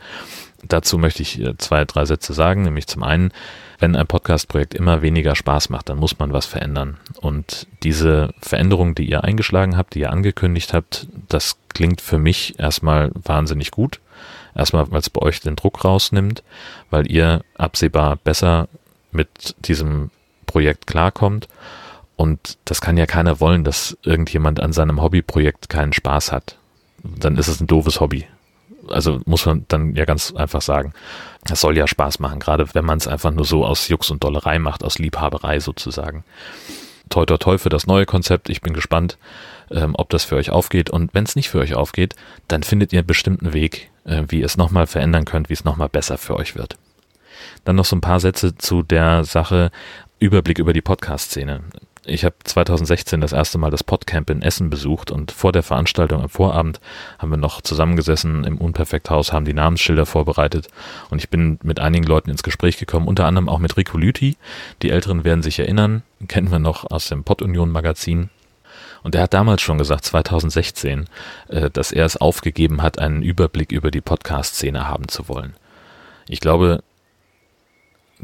Dazu 0.63 0.97
möchte 0.97 1.24
ich 1.24 1.39
äh, 1.39 1.57
zwei, 1.57 1.86
drei 1.86 2.06
Sätze 2.06 2.33
sagen, 2.33 2.63
nämlich 2.63 2.86
zum 2.88 3.01
einen, 3.03 3.31
wenn 3.80 3.95
ein 3.95 4.07
Podcast-Projekt 4.07 4.74
immer 4.74 5.01
weniger 5.01 5.36
Spaß 5.36 5.69
macht, 5.69 5.88
dann 5.88 5.97
muss 5.97 6.19
man 6.19 6.33
was 6.33 6.45
verändern. 6.45 6.97
Und 7.21 7.65
diese 7.81 8.33
Veränderung, 8.41 8.94
die 8.94 9.09
ihr 9.09 9.24
eingeschlagen 9.24 9.77
habt, 9.77 9.95
die 9.95 10.01
ihr 10.01 10.12
angekündigt 10.12 10.74
habt, 10.74 11.07
das 11.30 11.56
klingt 11.69 12.01
für 12.01 12.18
mich 12.18 12.59
erstmal 12.59 13.12
wahnsinnig 13.13 13.71
gut. 13.71 14.01
Erstmal, 14.53 14.92
weil 14.92 15.00
es 15.00 15.09
bei 15.09 15.21
euch 15.21 15.39
den 15.39 15.56
Druck 15.56 15.85
rausnimmt, 15.85 16.44
weil 16.89 17.09
ihr 17.09 17.42
absehbar 17.57 18.18
besser 18.18 18.68
mit 19.12 19.56
diesem 19.65 20.12
Projekt 20.45 20.88
klarkommt. 20.88 21.47
Und 22.19 22.57
das 22.66 22.81
kann 22.81 22.98
ja 22.98 23.06
keiner 23.06 23.39
wollen, 23.39 23.63
dass 23.63 23.98
irgendjemand 24.04 24.60
an 24.60 24.74
seinem 24.74 25.01
Hobbyprojekt 25.01 25.69
keinen 25.69 25.94
Spaß 25.94 26.33
hat. 26.33 26.57
Dann 27.01 27.38
ist 27.38 27.48
es 27.48 27.62
ein 27.62 27.68
doofes 27.68 28.01
Hobby 28.01 28.25
also 28.92 29.19
muss 29.25 29.45
man 29.45 29.66
dann 29.68 29.95
ja 29.95 30.06
ganz 30.06 30.33
einfach 30.33 30.62
sagen, 30.62 30.94
es 31.50 31.62
soll 31.62 31.77
ja 31.77 31.88
Spaß 31.88 32.19
machen, 32.19 32.39
gerade 32.39 32.68
wenn 32.74 32.86
man 32.86 32.98
es 32.98 33.07
einfach 33.07 33.31
nur 33.31 33.45
so 33.45 33.66
aus 33.66 33.88
Jux 33.88 34.10
und 34.10 34.24
Dollerei 34.24 34.60
macht, 34.60 34.83
aus 34.83 35.00
Liebhaberei 35.00 35.60
sozusagen. 35.60 36.24
Toi, 37.10 37.25
toi, 37.25 37.38
toi 37.38 37.57
für 37.57 37.69
das 37.69 37.88
neue 37.88 38.06
Konzept. 38.06 38.50
Ich 38.50 38.62
bin 38.62 38.74
gespannt, 38.74 39.18
ähm, 39.71 39.95
ob 39.98 40.10
das 40.10 40.25
für 40.25 40.36
euch 40.36 40.51
aufgeht. 40.51 40.89
Und 40.89 41.13
wenn 41.13 41.24
es 41.24 41.36
nicht 41.36 41.50
für 41.50 41.60
euch 41.60 41.74
aufgeht, 41.74 42.16
dann 42.48 42.62
findet 42.62 42.94
ihr 42.94 43.00
einen 43.00 43.07
bestimmten 43.07 43.54
Weg, 43.54 43.89
äh, 44.06 44.24
wie 44.27 44.39
ihr 44.39 44.45
es 44.45 44.57
nochmal 44.57 44.86
verändern 44.86 45.25
könnt, 45.25 45.50
wie 45.50 45.54
es 45.54 45.63
nochmal 45.63 45.89
besser 45.89 46.18
für 46.18 46.36
euch 46.36 46.56
wird. 46.56 46.77
Dann 47.63 47.77
noch 47.77 47.86
so 47.86 47.95
ein 47.95 48.01
paar 48.01 48.19
Sätze 48.19 48.56
zu 48.56 48.83
der 48.83 49.24
Sache 49.24 49.71
Überblick 50.19 50.60
über 50.60 50.74
die 50.74 50.81
Podcast-Szene 50.81 51.62
ich 52.09 52.25
habe 52.25 52.35
2016 52.44 53.21
das 53.21 53.31
erste 53.31 53.57
Mal 53.57 53.71
das 53.71 53.83
Podcamp 53.83 54.29
in 54.29 54.41
Essen 54.41 54.69
besucht 54.69 55.11
und 55.11 55.31
vor 55.31 55.51
der 55.51 55.63
Veranstaltung 55.63 56.21
am 56.21 56.29
Vorabend 56.29 56.79
haben 57.17 57.29
wir 57.29 57.38
noch 57.38 57.61
zusammengesessen 57.61 58.44
im 58.44 58.57
Unperfekthaus, 58.57 59.31
haben 59.31 59.45
die 59.45 59.54
Namensschilder 59.54 60.06
vorbereitet 60.06 60.68
und 61.09 61.19
ich 61.19 61.30
bin 61.30 61.59
mit 61.63 61.80
einigen 61.80 62.06
Leuten 62.06 62.30
ins 62.30 62.44
Gespräch 62.44 62.78
gekommen, 62.78 63.07
unter 63.07 63.25
anderem 63.25 63.49
auch 63.49 63.59
mit 63.59 63.78
Rico 63.78 63.97
Lüthi. 63.97 64.37
Die 64.81 64.89
Älteren 64.89 65.23
werden 65.23 65.44
sich 65.44 65.59
erinnern, 65.59 66.04
kennen 66.28 66.51
wir 66.51 66.59
noch 66.59 66.89
aus 66.89 67.07
dem 67.07 67.23
Pod-Union 67.23 67.71
Magazin. 67.71 68.30
Und 69.01 69.16
er 69.16 69.23
hat 69.23 69.33
damals 69.33 69.61
schon 69.61 69.78
gesagt, 69.78 70.04
2016, 70.06 71.06
äh, 71.47 71.69
dass 71.69 71.92
er 71.92 72.06
es 72.06 72.18
aufgegeben 72.18 72.81
hat, 72.81 72.99
einen 72.99 73.21
Überblick 73.21 73.71
über 73.71 73.92
die 73.92 74.01
Podcast-Szene 74.01 74.87
haben 74.87 75.07
zu 75.07 75.30
wollen. 75.30 75.56
Ich 76.28 76.42
glaube, 76.42 76.83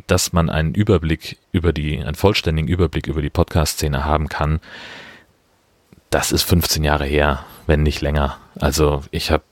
dass 0.07 0.33
man 0.33 0.49
einen 0.49 0.73
Überblick 0.73 1.37
über 1.51 1.73
die, 1.73 1.99
einen 1.99 2.15
vollständigen 2.15 2.67
Überblick 2.67 3.07
über 3.07 3.21
die 3.21 3.29
Podcast-Szene 3.29 4.05
haben 4.05 4.29
kann, 4.29 4.59
das 6.09 6.31
ist 6.31 6.43
15 6.43 6.83
Jahre 6.83 7.05
her, 7.05 7.45
wenn 7.67 7.83
nicht 7.83 8.01
länger. 8.01 8.37
Also 8.59 9.03
ich 9.11 9.31
habe 9.31 9.43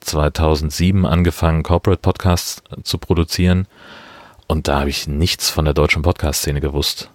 2007 0.00 1.06
angefangen, 1.06 1.62
Corporate 1.62 2.02
Podcasts 2.02 2.62
zu 2.82 2.98
produzieren 2.98 3.66
und 4.46 4.68
da 4.68 4.80
habe 4.80 4.90
ich 4.90 5.08
nichts 5.08 5.50
von 5.50 5.64
der 5.64 5.74
deutschen 5.74 6.02
Podcast-Szene 6.02 6.60
gewusst. 6.60 7.10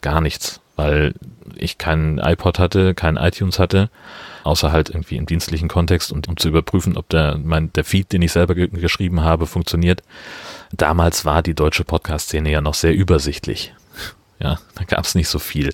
Gar 0.00 0.20
nichts, 0.20 0.60
weil 0.76 1.14
ich 1.56 1.78
keinen 1.78 2.18
iPod 2.18 2.58
hatte, 2.58 2.94
keinen 2.94 3.16
iTunes 3.16 3.58
hatte, 3.58 3.90
außer 4.44 4.72
halt 4.72 4.90
irgendwie 4.90 5.16
im 5.16 5.26
dienstlichen 5.26 5.68
Kontext 5.68 6.12
und 6.12 6.28
um 6.28 6.36
zu 6.36 6.48
überprüfen, 6.48 6.96
ob 6.96 7.08
der, 7.08 7.38
mein, 7.42 7.72
der 7.72 7.84
Feed, 7.84 8.12
den 8.12 8.22
ich 8.22 8.32
selber 8.32 8.54
ge 8.54 8.68
geschrieben 8.68 9.20
habe, 9.20 9.46
funktioniert. 9.46 10.02
Damals 10.72 11.24
war 11.24 11.42
die 11.42 11.54
deutsche 11.54 11.84
Podcast-Szene 11.84 12.50
ja 12.50 12.60
noch 12.60 12.74
sehr 12.74 12.94
übersichtlich. 12.94 13.74
Ja, 14.38 14.58
da 14.74 14.84
gab 14.84 15.04
es 15.04 15.14
nicht 15.14 15.28
so 15.28 15.38
viel. 15.38 15.72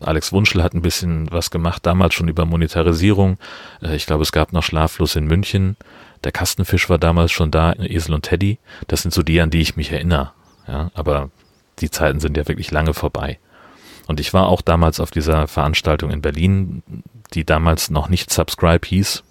Alex 0.00 0.32
Wunschel 0.32 0.62
hat 0.62 0.74
ein 0.74 0.82
bisschen 0.82 1.30
was 1.30 1.50
gemacht, 1.50 1.86
damals 1.86 2.14
schon 2.14 2.28
über 2.28 2.44
Monetarisierung. 2.44 3.38
Äh, 3.82 3.94
ich 3.96 4.06
glaube, 4.06 4.22
es 4.22 4.32
gab 4.32 4.52
noch 4.52 4.62
Schlaflos 4.62 5.16
in 5.16 5.26
München. 5.26 5.76
Der 6.24 6.32
Kastenfisch 6.32 6.88
war 6.88 6.98
damals 6.98 7.32
schon 7.32 7.50
da, 7.50 7.72
Esel 7.74 8.14
und 8.14 8.22
Teddy. 8.22 8.58
Das 8.88 9.02
sind 9.02 9.12
so 9.12 9.22
die, 9.22 9.40
an 9.40 9.50
die 9.50 9.60
ich 9.60 9.76
mich 9.76 9.92
erinnere. 9.92 10.32
Ja, 10.66 10.90
aber 10.94 11.30
die 11.80 11.90
Zeiten 11.90 12.20
sind 12.20 12.36
ja 12.36 12.48
wirklich 12.48 12.70
lange 12.70 12.94
vorbei. 12.94 13.38
Und 14.06 14.20
ich 14.20 14.34
war 14.34 14.48
auch 14.48 14.60
damals 14.60 15.00
auf 15.00 15.10
dieser 15.10 15.48
Veranstaltung 15.48 16.10
in 16.10 16.20
Berlin, 16.22 16.82
die 17.32 17.44
damals 17.44 17.90
noch 17.90 18.08
nicht 18.08 18.30
Subscribe 18.30 18.86
hieß. 18.86 19.24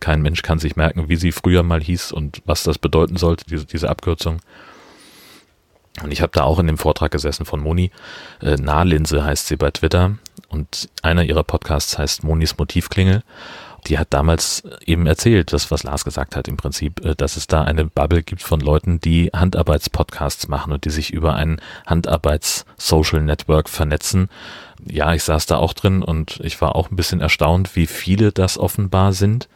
Kein 0.00 0.22
Mensch 0.22 0.42
kann 0.42 0.58
sich 0.58 0.76
merken, 0.76 1.08
wie 1.08 1.16
sie 1.16 1.32
früher 1.32 1.62
mal 1.62 1.80
hieß 1.80 2.12
und 2.12 2.42
was 2.44 2.62
das 2.62 2.78
bedeuten 2.78 3.16
sollte, 3.16 3.44
diese, 3.48 3.66
diese 3.66 3.88
Abkürzung. 3.88 4.40
Und 6.02 6.12
ich 6.12 6.22
habe 6.22 6.32
da 6.32 6.44
auch 6.44 6.58
in 6.58 6.66
dem 6.66 6.78
Vortrag 6.78 7.10
gesessen 7.10 7.44
von 7.44 7.60
Moni. 7.60 7.90
Äh, 8.40 8.56
Nahlinse 8.56 9.24
heißt 9.24 9.48
sie 9.48 9.56
bei 9.56 9.70
Twitter. 9.70 10.16
Und 10.48 10.88
einer 11.02 11.24
ihrer 11.24 11.44
Podcasts 11.44 11.98
heißt 11.98 12.24
Monis 12.24 12.56
Motivklingel. 12.56 13.22
Die 13.86 13.98
hat 13.98 14.08
damals 14.10 14.62
eben 14.84 15.06
erzählt, 15.06 15.52
das, 15.52 15.70
was 15.70 15.82
Lars 15.82 16.04
gesagt 16.04 16.36
hat 16.36 16.48
im 16.48 16.56
Prinzip, 16.56 17.04
äh, 17.04 17.14
dass 17.14 17.36
es 17.36 17.46
da 17.46 17.62
eine 17.62 17.84
Bubble 17.84 18.22
gibt 18.22 18.42
von 18.42 18.60
Leuten, 18.60 19.00
die 19.00 19.30
Handarbeitspodcasts 19.34 20.48
machen 20.48 20.72
und 20.72 20.84
die 20.84 20.90
sich 20.90 21.12
über 21.12 21.34
ein 21.34 21.60
Handarbeits-Social-Network 21.86 23.68
vernetzen. 23.68 24.28
Ja, 24.84 25.14
ich 25.14 25.24
saß 25.24 25.46
da 25.46 25.56
auch 25.56 25.72
drin 25.72 26.02
und 26.02 26.40
ich 26.42 26.60
war 26.60 26.74
auch 26.74 26.90
ein 26.90 26.96
bisschen 26.96 27.20
erstaunt, 27.20 27.76
wie 27.76 27.86
viele 27.86 28.32
das 28.32 28.58
offenbar 28.58 29.12
sind. 29.12 29.48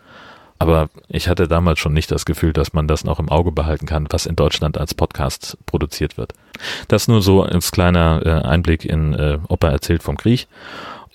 Aber 0.58 0.88
ich 1.08 1.28
hatte 1.28 1.48
damals 1.48 1.80
schon 1.80 1.92
nicht 1.92 2.10
das 2.10 2.24
Gefühl, 2.24 2.52
dass 2.52 2.72
man 2.72 2.86
das 2.86 3.04
noch 3.04 3.18
im 3.18 3.28
Auge 3.28 3.52
behalten 3.52 3.86
kann, 3.86 4.06
was 4.10 4.24
in 4.24 4.36
Deutschland 4.36 4.78
als 4.78 4.94
Podcast 4.94 5.58
produziert 5.66 6.16
wird. 6.16 6.32
Das 6.88 7.08
nur 7.08 7.22
so 7.22 7.42
als 7.42 7.72
kleiner 7.72 8.22
äh, 8.24 8.46
Einblick 8.46 8.84
in 8.84 9.14
äh, 9.14 9.38
Opa 9.48 9.68
erzählt 9.68 10.02
vom 10.02 10.16
Krieg. 10.16 10.46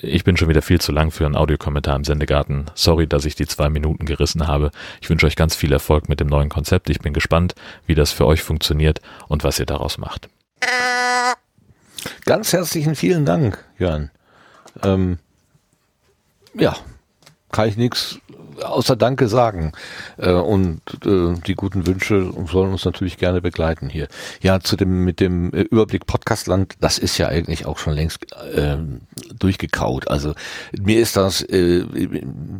Ich 0.01 0.23
bin 0.23 0.37
schon 0.37 0.47
wieder 0.47 0.61
viel 0.61 0.79
zu 0.79 0.93
lang 0.93 1.11
für 1.11 1.25
einen 1.25 1.35
Audiokommentar 1.35 1.95
im 1.97 2.05
Sendegarten. 2.05 2.65
Sorry, 2.73 3.05
dass 3.05 3.25
ich 3.25 3.35
die 3.35 3.47
zwei 3.47 3.69
Minuten 3.69 4.05
gerissen 4.05 4.47
habe. 4.47 4.71
Ich 5.01 5.09
wünsche 5.09 5.25
euch 5.25 5.35
ganz 5.35 5.55
viel 5.55 5.73
Erfolg 5.73 6.07
mit 6.07 6.21
dem 6.21 6.27
neuen 6.27 6.47
Konzept. 6.47 6.89
Ich 6.89 6.99
bin 6.99 7.11
gespannt, 7.11 7.53
wie 7.85 7.95
das 7.95 8.13
für 8.13 8.25
euch 8.25 8.41
funktioniert 8.41 9.01
und 9.27 9.43
was 9.43 9.59
ihr 9.59 9.65
daraus 9.65 9.97
macht. 9.97 10.29
Ganz 12.23 12.53
herzlichen 12.53 12.95
vielen 12.95 13.25
Dank, 13.25 13.61
Jörn. 13.77 14.09
Ähm, 14.83 15.19
ja, 16.53 16.77
kann 17.51 17.67
ich 17.67 17.75
nichts 17.75 18.19
außer 18.63 18.95
Danke 18.95 19.27
sagen. 19.27 19.71
Äh, 20.17 20.31
und 20.31 20.81
äh, 21.05 21.33
die 21.45 21.55
guten 21.55 21.87
Wünsche 21.87 22.33
sollen 22.47 22.71
uns 22.71 22.85
natürlich 22.85 23.17
gerne 23.17 23.41
begleiten 23.41 23.89
hier. 23.89 24.07
Ja, 24.41 24.59
zu 24.59 24.75
dem 24.75 25.03
mit 25.03 25.19
dem 25.19 25.53
äh, 25.53 25.61
Überblick 25.61 26.05
Podcastland, 26.05 26.75
das 26.79 26.97
ist 26.97 27.17
ja 27.17 27.27
eigentlich 27.27 27.65
auch 27.65 27.77
schon 27.77 27.93
längst 27.93 28.25
äh, 28.53 28.77
durchgekaut. 29.37 30.07
Also 30.07 30.33
mir 30.79 30.99
ist 30.99 31.15
das 31.15 31.41
äh, 31.41 31.85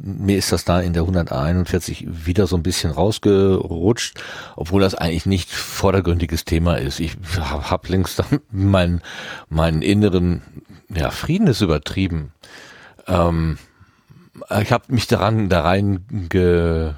mir 0.04 0.38
ist 0.38 0.52
das 0.52 0.66
da 0.66 0.80
in 0.82 0.94
der 0.94 1.04
141 1.04 2.08
wieder 2.08 2.48
so 2.48 2.56
ein 2.56 2.64
bisschen 2.64 2.92
rausgerutscht, 2.92 4.22
obwohl 4.56 4.82
das 4.82 4.96
eigentlich 4.96 5.26
nicht 5.26 5.52
vordergründiges 5.52 6.46
Thema 6.46 6.76
ist. 6.76 7.00
Ich 7.00 7.18
habe 7.40 7.70
hab 7.70 7.88
längst 7.88 8.24
meinen 8.52 9.02
meinen 9.50 9.82
inneren 9.82 10.42
ja 10.94 11.12
Frieden 11.12 11.48
ist 11.48 11.62
übertrieben. 11.62 12.32
Ähm, 13.08 13.58
ich 14.62 14.72
habe 14.72 14.86
mich 14.94 15.08
daran 15.08 15.50
da 15.50 15.62
rein 15.62 16.06
ge, 16.30 16.94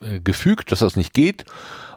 äh, 0.00 0.20
gefügt, 0.20 0.72
dass 0.72 0.80
das 0.80 0.96
nicht 0.96 1.14
geht 1.14 1.44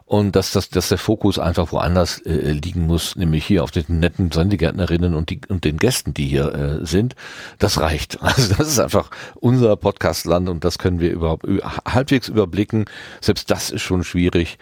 und 0.08 0.34
dass, 0.36 0.52
das, 0.52 0.70
dass 0.70 0.88
der 0.88 0.96
Fokus 0.96 1.38
einfach 1.38 1.70
woanders 1.70 2.18
äh, 2.20 2.52
liegen 2.52 2.86
muss, 2.86 3.14
nämlich 3.16 3.44
hier 3.44 3.62
auf 3.62 3.70
den 3.70 4.00
netten 4.00 4.32
Sendegärtnerinnen 4.32 5.14
und, 5.14 5.28
die, 5.28 5.40
und 5.48 5.64
den 5.64 5.76
Gästen, 5.76 6.14
die 6.14 6.26
hier 6.26 6.54
äh, 6.54 6.86
sind. 6.86 7.14
Das 7.58 7.78
reicht. 7.78 8.18
Also 8.28 8.54
das 8.54 8.68
ist 8.68 8.80
einfach 8.80 9.10
unser 9.34 9.76
Podcastland 9.76 10.48
und 10.48 10.64
das 10.64 10.78
können 10.78 11.00
wir 11.00 11.10
überhaupt 11.10 11.46
halbwegs 11.86 12.28
überblicken. 12.28 12.86
Selbst 13.20 13.50
das 13.50 13.70
ist 13.70 13.82
schon 13.82 14.02
schwierig. 14.02 14.58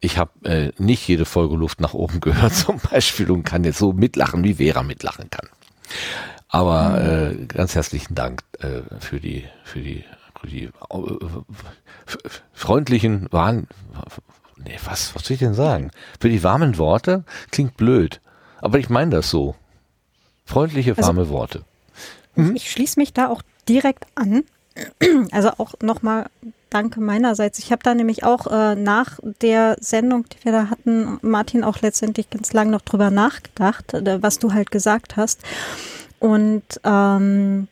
Ich 0.00 0.18
habe 0.18 0.30
äh, 0.44 0.72
nicht 0.78 1.06
jede 1.06 1.24
Folge 1.24 1.56
Luft 1.56 1.80
nach 1.80 1.94
oben 1.94 2.20
gehört 2.20 2.54
zum 2.54 2.80
Beispiel 2.90 3.30
und 3.30 3.44
kann 3.44 3.64
jetzt 3.64 3.78
so 3.78 3.92
mitlachen, 3.92 4.42
wie 4.42 4.54
Vera 4.54 4.82
mitlachen 4.82 5.30
kann. 5.30 5.48
Aber 6.48 7.00
äh, 7.00 7.46
ganz 7.46 7.74
herzlichen 7.74 8.14
Dank 8.14 8.42
äh, 8.60 8.80
für 9.00 9.20
die 9.20 9.44
für 9.64 9.80
die 9.80 10.04
für 10.40 10.46
die 10.46 10.64
äh, 10.64 10.70
freundlichen 12.52 13.28
waren 13.30 13.68
nee, 14.56 14.78
was 14.84 15.14
was 15.14 15.24
soll 15.24 15.34
ich 15.34 15.40
denn 15.40 15.54
sagen? 15.54 15.90
Für 16.20 16.28
die 16.28 16.42
warmen 16.42 16.78
Worte 16.78 17.24
klingt 17.50 17.76
blöd, 17.76 18.20
aber 18.60 18.78
ich 18.78 18.88
meine 18.88 19.10
das 19.10 19.30
so. 19.30 19.54
Freundliche 20.46 20.96
warme 20.96 21.20
also, 21.20 21.32
Worte. 21.32 21.64
Hm? 22.34 22.56
Ich 22.56 22.70
schließe 22.70 22.98
mich 22.98 23.12
da 23.12 23.28
auch 23.28 23.42
direkt 23.68 24.06
an. 24.14 24.44
Also 25.32 25.50
auch 25.58 25.74
nochmal 25.82 26.26
Danke 26.70 27.00
meinerseits. 27.00 27.58
Ich 27.58 27.72
habe 27.72 27.82
da 27.82 27.94
nämlich 27.94 28.24
auch 28.24 28.46
äh, 28.46 28.74
nach 28.74 29.18
der 29.40 29.76
Sendung, 29.80 30.26
die 30.28 30.44
wir 30.44 30.52
da 30.52 30.70
hatten, 30.70 31.18
Martin 31.22 31.64
auch 31.64 31.80
letztendlich 31.80 32.28
ganz 32.28 32.52
lang 32.52 32.68
noch 32.70 32.82
drüber 32.82 33.10
nachgedacht, 33.10 33.94
äh, 33.94 34.22
was 34.22 34.38
du 34.38 34.52
halt 34.52 34.70
gesagt 34.70 35.16
hast. 35.16 35.40
Und 36.20 36.62
ähm, 36.84 37.68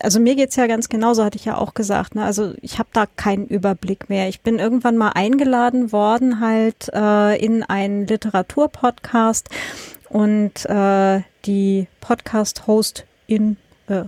also 0.00 0.20
mir 0.20 0.36
geht's 0.36 0.56
ja 0.56 0.66
ganz 0.66 0.88
genauso, 0.88 1.24
hatte 1.24 1.38
ich 1.38 1.44
ja 1.44 1.56
auch 1.56 1.74
gesagt. 1.74 2.14
Ne? 2.14 2.24
Also 2.24 2.54
ich 2.62 2.78
habe 2.78 2.88
da 2.92 3.06
keinen 3.06 3.46
Überblick 3.46 4.08
mehr. 4.08 4.28
Ich 4.28 4.40
bin 4.40 4.58
irgendwann 4.58 4.96
mal 4.96 5.10
eingeladen 5.10 5.92
worden, 5.92 6.40
halt 6.40 6.88
äh, 6.92 7.36
in 7.44 7.62
einen 7.62 8.06
Literaturpodcast 8.06 9.48
und 10.08 10.64
äh, 10.66 11.22
die 11.44 11.88
Podcast-Host 12.00 13.04
in 13.26 13.56
äh, 13.88 14.04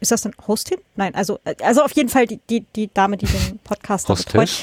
ist 0.00 0.10
das 0.10 0.22
denn 0.22 0.34
Hostin? 0.48 0.78
Nein, 0.96 1.14
also 1.14 1.38
also 1.62 1.82
auf 1.82 1.92
jeden 1.92 2.08
Fall 2.08 2.26
die 2.26 2.40
die, 2.50 2.66
die 2.74 2.92
Dame, 2.92 3.16
die 3.16 3.26
den 3.26 3.58
Podcast 3.64 4.08
betreut. 4.08 4.50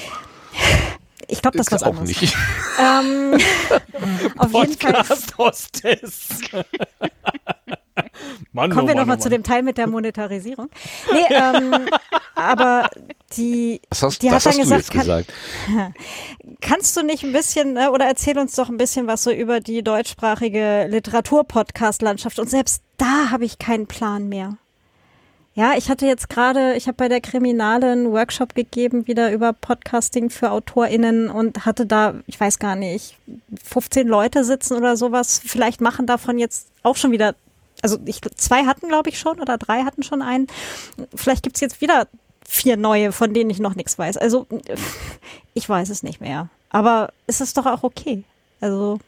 Ich 1.32 1.44
glaube, 1.44 1.60
das 1.60 1.68
ist 1.68 1.74
was 1.74 1.84
auch 1.84 1.96
anderes. 1.96 2.20
Nicht. 2.20 2.36
Ähm, 2.80 3.38
auf 4.38 4.52
jeden 4.52 4.74
Fall. 4.80 5.06
Hostess. 5.38 6.40
Mann, 8.54 8.72
Kommen 8.72 8.86
oh 8.86 8.88
wir 8.88 8.96
nochmal 8.96 9.18
oh 9.18 9.22
zu 9.22 9.30
dem 9.30 9.44
Teil 9.44 9.64
mit 9.64 9.78
der 9.78 9.88
Monetarisierung. 9.88 10.70
Nee, 11.12 11.36
ähm, 11.36 11.90
aber 12.36 12.90
die, 13.36 13.82
das 13.90 14.04
hast, 14.04 14.22
die 14.22 14.30
das 14.30 14.46
hat 14.46 14.54
dann 14.54 14.62
gesagt, 14.62 14.92
kann, 14.92 15.02
gesagt, 15.02 15.34
kannst 16.62 16.98
du 16.98 17.04
nicht 17.04 17.24
ein 17.24 17.32
bisschen 17.32 17.74
ne, 17.74 17.92
oder 17.92 18.06
erzähl 18.06 18.38
uns 18.38 18.56
doch 18.56 18.70
ein 18.70 18.78
bisschen 18.78 19.08
was 19.08 19.24
so 19.24 19.32
über 19.32 19.60
die 19.60 19.84
deutschsprachige 19.84 20.88
Literatur-Podcast-Landschaft 20.90 22.40
und 22.40 22.50
selbst 22.50 22.84
da 22.98 23.30
habe 23.32 23.46
ich 23.46 23.60
keinen 23.60 23.88
Plan 23.88 24.30
mehr. 24.30 24.58
Ja, 25.60 25.74
ich 25.76 25.90
hatte 25.90 26.06
jetzt 26.06 26.30
gerade, 26.30 26.76
ich 26.76 26.88
habe 26.88 26.96
bei 26.96 27.10
der 27.10 27.20
Kriminale 27.20 27.92
einen 27.92 28.12
Workshop 28.12 28.56
gegeben, 28.56 29.08
wieder 29.08 29.32
über 29.32 29.52
Podcasting 29.52 30.30
für 30.30 30.52
AutorInnen 30.52 31.30
und 31.30 31.66
hatte 31.66 31.86
da, 31.86 32.14
ich 32.28 32.40
weiß 32.40 32.60
gar 32.60 32.78
nicht, 32.78 33.18
15 33.66 34.08
Leute 34.08 34.46
sitzen 34.46 34.78
oder 34.78 34.96
sowas. 34.96 35.42
Vielleicht 35.44 35.82
machen 35.82 36.06
davon 36.06 36.40
jetzt 36.40 36.70
auch 36.84 36.96
schon 36.96 37.12
wieder 37.12 37.36
also 37.82 37.98
ich, 38.06 38.22
zwei 38.36 38.66
hatten, 38.66 38.88
glaube 38.88 39.10
ich, 39.10 39.20
schon 39.20 39.40
oder 39.40 39.58
drei 39.58 39.84
hatten 39.84 40.04
schon 40.04 40.22
einen. 40.22 40.48
Vielleicht 41.16 41.44
gibt's 41.44 41.62
jetzt 41.62 41.82
wieder 41.82 42.08
vier 42.48 42.78
neue, 42.78 43.12
von 43.12 43.34
denen 43.34 43.50
ich 43.50 43.60
noch 43.60 43.76
nichts 43.76 43.98
weiß. 43.98 44.18
Also 44.18 44.48
ich 45.54 45.68
weiß 45.68 45.90
es 45.90 46.04
nicht 46.04 46.22
mehr. 46.22 46.50
Aber 46.70 47.12
es 47.28 47.42
ist 47.42 47.58
doch 47.58 47.66
auch 47.66 47.84
okay. 47.84 48.24
Also 48.62 49.00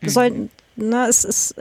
mhm. 0.00 0.08
sollen, 0.08 0.50
ne, 0.76 1.06
es 1.08 1.24
ist, 1.24 1.54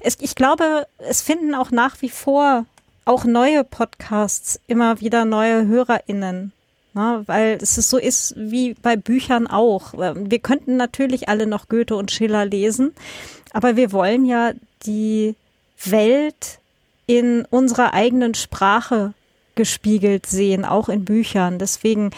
es, 0.00 0.16
ich 0.20 0.34
glaube, 0.34 0.86
es 0.98 1.22
finden 1.22 1.54
auch 1.54 1.70
nach 1.70 2.00
wie 2.02 2.10
vor 2.10 2.66
auch 3.04 3.24
neue 3.24 3.64
Podcasts 3.64 4.60
immer 4.66 5.00
wieder 5.00 5.24
neue 5.24 5.66
HörerInnen. 5.66 6.52
Ne, 6.94 7.22
weil 7.26 7.58
es 7.60 7.78
ist 7.78 7.90
so 7.90 7.98
ist 7.98 8.34
wie 8.36 8.74
bei 8.74 8.96
Büchern 8.96 9.46
auch. 9.46 9.92
Wir 9.94 10.38
könnten 10.38 10.76
natürlich 10.76 11.28
alle 11.28 11.46
noch 11.46 11.68
Goethe 11.68 11.96
und 11.96 12.10
Schiller 12.10 12.46
lesen, 12.46 12.94
aber 13.52 13.76
wir 13.76 13.92
wollen 13.92 14.24
ja 14.24 14.52
die 14.84 15.34
Welt 15.84 16.60
in 17.06 17.44
unserer 17.50 17.94
eigenen 17.94 18.34
Sprache 18.34 19.14
gespiegelt 19.54 20.26
sehen, 20.26 20.64
auch 20.64 20.88
in 20.88 21.04
Büchern. 21.04 21.58
Deswegen 21.58 22.10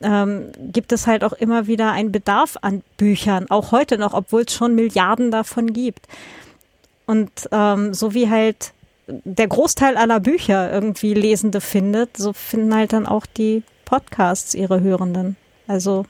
ähm, 0.00 0.50
gibt 0.58 0.92
es 0.92 1.06
halt 1.06 1.22
auch 1.22 1.32
immer 1.32 1.66
wieder 1.68 1.92
einen 1.92 2.10
Bedarf 2.10 2.56
an 2.60 2.82
Büchern, 2.96 3.48
auch 3.50 3.70
heute 3.70 3.98
noch, 3.98 4.14
obwohl 4.14 4.42
es 4.42 4.52
schon 4.52 4.74
Milliarden 4.74 5.30
davon 5.30 5.72
gibt. 5.72 6.08
Und 7.06 7.30
ähm, 7.52 7.94
so 7.94 8.14
wie 8.14 8.28
halt 8.28 8.72
der 9.06 9.46
Großteil 9.46 9.96
aller 9.96 10.20
Bücher 10.20 10.70
irgendwie 10.72 11.14
Lesende 11.14 11.60
findet, 11.60 12.16
so 12.16 12.32
finden 12.32 12.74
halt 12.74 12.92
dann 12.92 13.06
auch 13.06 13.26
die 13.26 13.62
Podcasts 13.84 14.54
ihre 14.54 14.80
Hörenden. 14.80 15.36
Also 15.66 16.04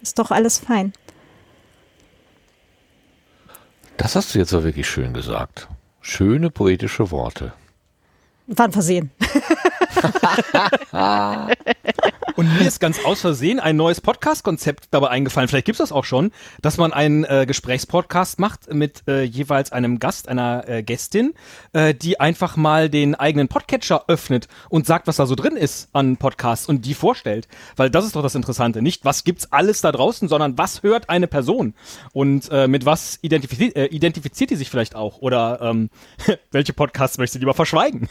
ist 0.00 0.18
doch 0.18 0.30
alles 0.30 0.58
fein. 0.58 0.92
Das 3.96 4.16
hast 4.16 4.34
du 4.34 4.38
jetzt 4.38 4.50
so 4.50 4.64
wirklich 4.64 4.88
schön 4.88 5.12
gesagt. 5.12 5.68
Schöne 6.02 6.50
poetische 6.50 7.10
Worte. 7.10 7.52
War 8.48 8.66
ein 8.66 8.72
Versehen. 8.72 9.12
Und 12.36 12.58
mir 12.58 12.66
ist 12.66 12.80
ganz 12.80 13.04
aus 13.04 13.20
Versehen 13.20 13.60
ein 13.60 13.76
neues 13.76 14.00
Podcast-Konzept 14.00 14.86
dabei 14.90 15.08
eingefallen. 15.10 15.48
Vielleicht 15.48 15.66
gibt's 15.66 15.78
das 15.78 15.92
auch 15.92 16.04
schon, 16.04 16.32
dass 16.62 16.78
man 16.78 16.92
einen 16.92 17.24
äh, 17.24 17.44
Gesprächspodcast 17.46 18.38
macht 18.38 18.72
mit 18.72 19.02
äh, 19.06 19.22
jeweils 19.22 19.70
einem 19.70 19.98
Gast, 19.98 20.28
einer 20.28 20.66
äh, 20.66 20.82
Gästin, 20.82 21.34
äh, 21.72 21.94
die 21.94 22.20
einfach 22.20 22.56
mal 22.56 22.88
den 22.88 23.14
eigenen 23.14 23.48
Podcatcher 23.48 24.04
öffnet 24.08 24.48
und 24.70 24.86
sagt, 24.86 25.06
was 25.06 25.16
da 25.16 25.26
so 25.26 25.34
drin 25.34 25.56
ist 25.56 25.88
an 25.92 26.16
Podcasts 26.16 26.66
und 26.66 26.86
die 26.86 26.94
vorstellt. 26.94 27.48
Weil 27.76 27.90
das 27.90 28.06
ist 28.06 28.16
doch 28.16 28.22
das 28.22 28.34
Interessante. 28.34 28.80
Nicht, 28.82 29.04
was 29.04 29.24
gibt's 29.24 29.52
alles 29.52 29.80
da 29.82 29.92
draußen, 29.92 30.28
sondern 30.28 30.56
was 30.56 30.82
hört 30.82 31.10
eine 31.10 31.26
Person 31.26 31.74
und 32.12 32.48
äh, 32.50 32.66
mit 32.66 32.86
was 32.86 33.18
identifiziert, 33.22 33.76
äh, 33.76 33.86
identifiziert 33.86 34.50
die 34.50 34.56
sich 34.56 34.70
vielleicht 34.70 34.94
auch 34.94 35.18
oder 35.18 35.60
ähm, 35.60 35.90
welche 36.50 36.72
Podcasts 36.72 37.18
möchte 37.18 37.34
sie 37.34 37.38
lieber 37.40 37.54
verschweigen. 37.54 38.08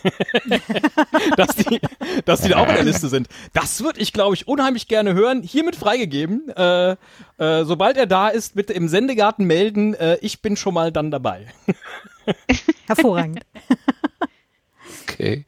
dass 1.38 1.56
die, 1.66 1.80
dass 2.26 2.42
die 2.42 2.50
da 2.50 2.58
auch 2.58 2.68
in 2.68 2.76
der 2.76 2.84
Liste 2.84 3.10
sind. 3.10 3.28
Das 3.54 3.84
würde 3.84 4.00
ich, 4.00 4.14
glaube 4.14 4.36
ich, 4.36 4.48
unheimlich 4.48 4.88
gerne 4.88 5.14
hören. 5.14 5.42
Hiermit 5.44 5.76
freigegeben. 5.76 6.50
Äh, 6.50 6.92
äh, 7.38 7.66
sobald 7.66 7.98
er 7.98 8.08
da 8.08 8.30
ist, 8.30 8.56
bitte 8.56 8.74
im 8.74 8.88
Sendegarten 8.88 9.46
melden. 9.46 9.94
Äh, 9.94 10.18
ich 10.22 10.42
bin 10.42 10.56
schon 10.56 10.74
mal 10.74 10.92
dann 10.92 11.12
dabei. 11.12 11.48
Hervorragend. 12.88 13.42
Okay. 15.04 15.46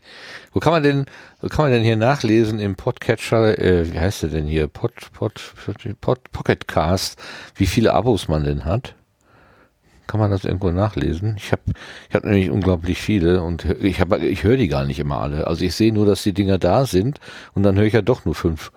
Wo 0.53 0.59
kann 0.59 0.73
man 0.73 0.83
denn, 0.83 1.05
wo 1.41 1.47
kann 1.47 1.65
man 1.65 1.71
denn 1.71 1.83
hier 1.83 1.95
nachlesen 1.97 2.59
im 2.59 2.75
Podcatcher, 2.75 3.57
äh, 3.57 3.91
wie 3.91 3.99
heißt 3.99 4.23
der 4.23 4.29
denn 4.29 4.45
hier? 4.45 4.67
Pod, 4.67 4.93
Pod, 5.13 5.41
Pod, 5.99 6.31
Pocketcast, 6.31 7.19
wie 7.55 7.65
viele 7.65 7.93
Abos 7.93 8.27
man 8.27 8.43
denn 8.43 8.65
hat? 8.65 8.95
Kann 10.13 10.19
man 10.19 10.29
das 10.29 10.45
irgendwo 10.45 10.69
nachlesen? 10.69 11.37
Ich 11.37 11.51
habe 11.51 11.63
ich 12.07 12.13
hab 12.13 12.23
nämlich 12.23 12.51
unglaublich 12.51 13.01
viele 13.01 13.41
und 13.41 13.65
ich 13.65 13.99
habe 13.99 14.19
ich 14.19 14.43
höre 14.43 14.57
die 14.57 14.67
gar 14.67 14.85
nicht 14.85 14.99
immer 14.99 15.19
alle. 15.19 15.47
Also 15.47 15.65
ich 15.65 15.73
sehe 15.73 15.91
nur, 15.91 16.05
dass 16.05 16.21
die 16.21 16.33
Dinger 16.33 16.59
da 16.59 16.85
sind 16.85 17.19
und 17.55 17.63
dann 17.63 17.75
höre 17.77 17.85
ich 17.85 17.93
ja 17.93 18.03
doch 18.03 18.23
nur 18.23 18.35
fünf, 18.35 18.71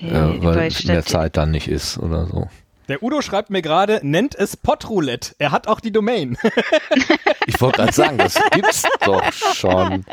Ja, 0.00 0.32
äh, 0.32 0.42
weil 0.42 0.72
mehr 0.86 1.04
Zeit 1.04 1.36
dann 1.36 1.52
nicht 1.52 1.68
ist 1.68 1.96
oder 1.96 2.26
so. 2.26 2.48
Der 2.88 3.04
Udo 3.04 3.22
schreibt 3.22 3.50
mir 3.50 3.62
gerade, 3.62 4.00
nennt 4.02 4.34
es 4.34 4.56
Podroulette. 4.56 5.36
Er 5.38 5.52
hat 5.52 5.68
auch 5.68 5.78
die 5.78 5.92
Domain. 5.92 6.36
Ich 7.46 7.60
wollte 7.60 7.76
gerade 7.76 7.92
sagen, 7.92 8.18
das 8.18 8.34
gibt's 8.50 8.82
doch 9.04 9.32
schon. 9.32 10.04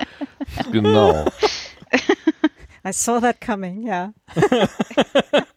Genau. 0.72 1.26
I 2.88 2.92
saw 2.94 3.20
that 3.20 3.42
coming, 3.42 3.88
ja. 3.88 4.14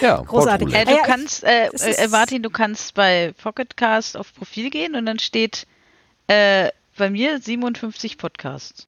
Ja, 0.00 0.22
Großartig. 0.22 0.74
Äh, 0.74 0.84
du 0.84 0.96
kannst, 1.02 1.44
äh, 1.44 1.66
äh, 1.68 2.08
Martin, 2.08 2.42
du 2.42 2.50
kannst 2.50 2.94
bei 2.94 3.32
Pocketcast 3.42 4.16
auf 4.16 4.34
Profil 4.34 4.70
gehen 4.70 4.94
und 4.94 5.06
dann 5.06 5.18
steht 5.18 5.66
äh, 6.26 6.70
bei 6.96 7.10
mir 7.10 7.40
57 7.40 8.18
Podcasts. 8.18 8.86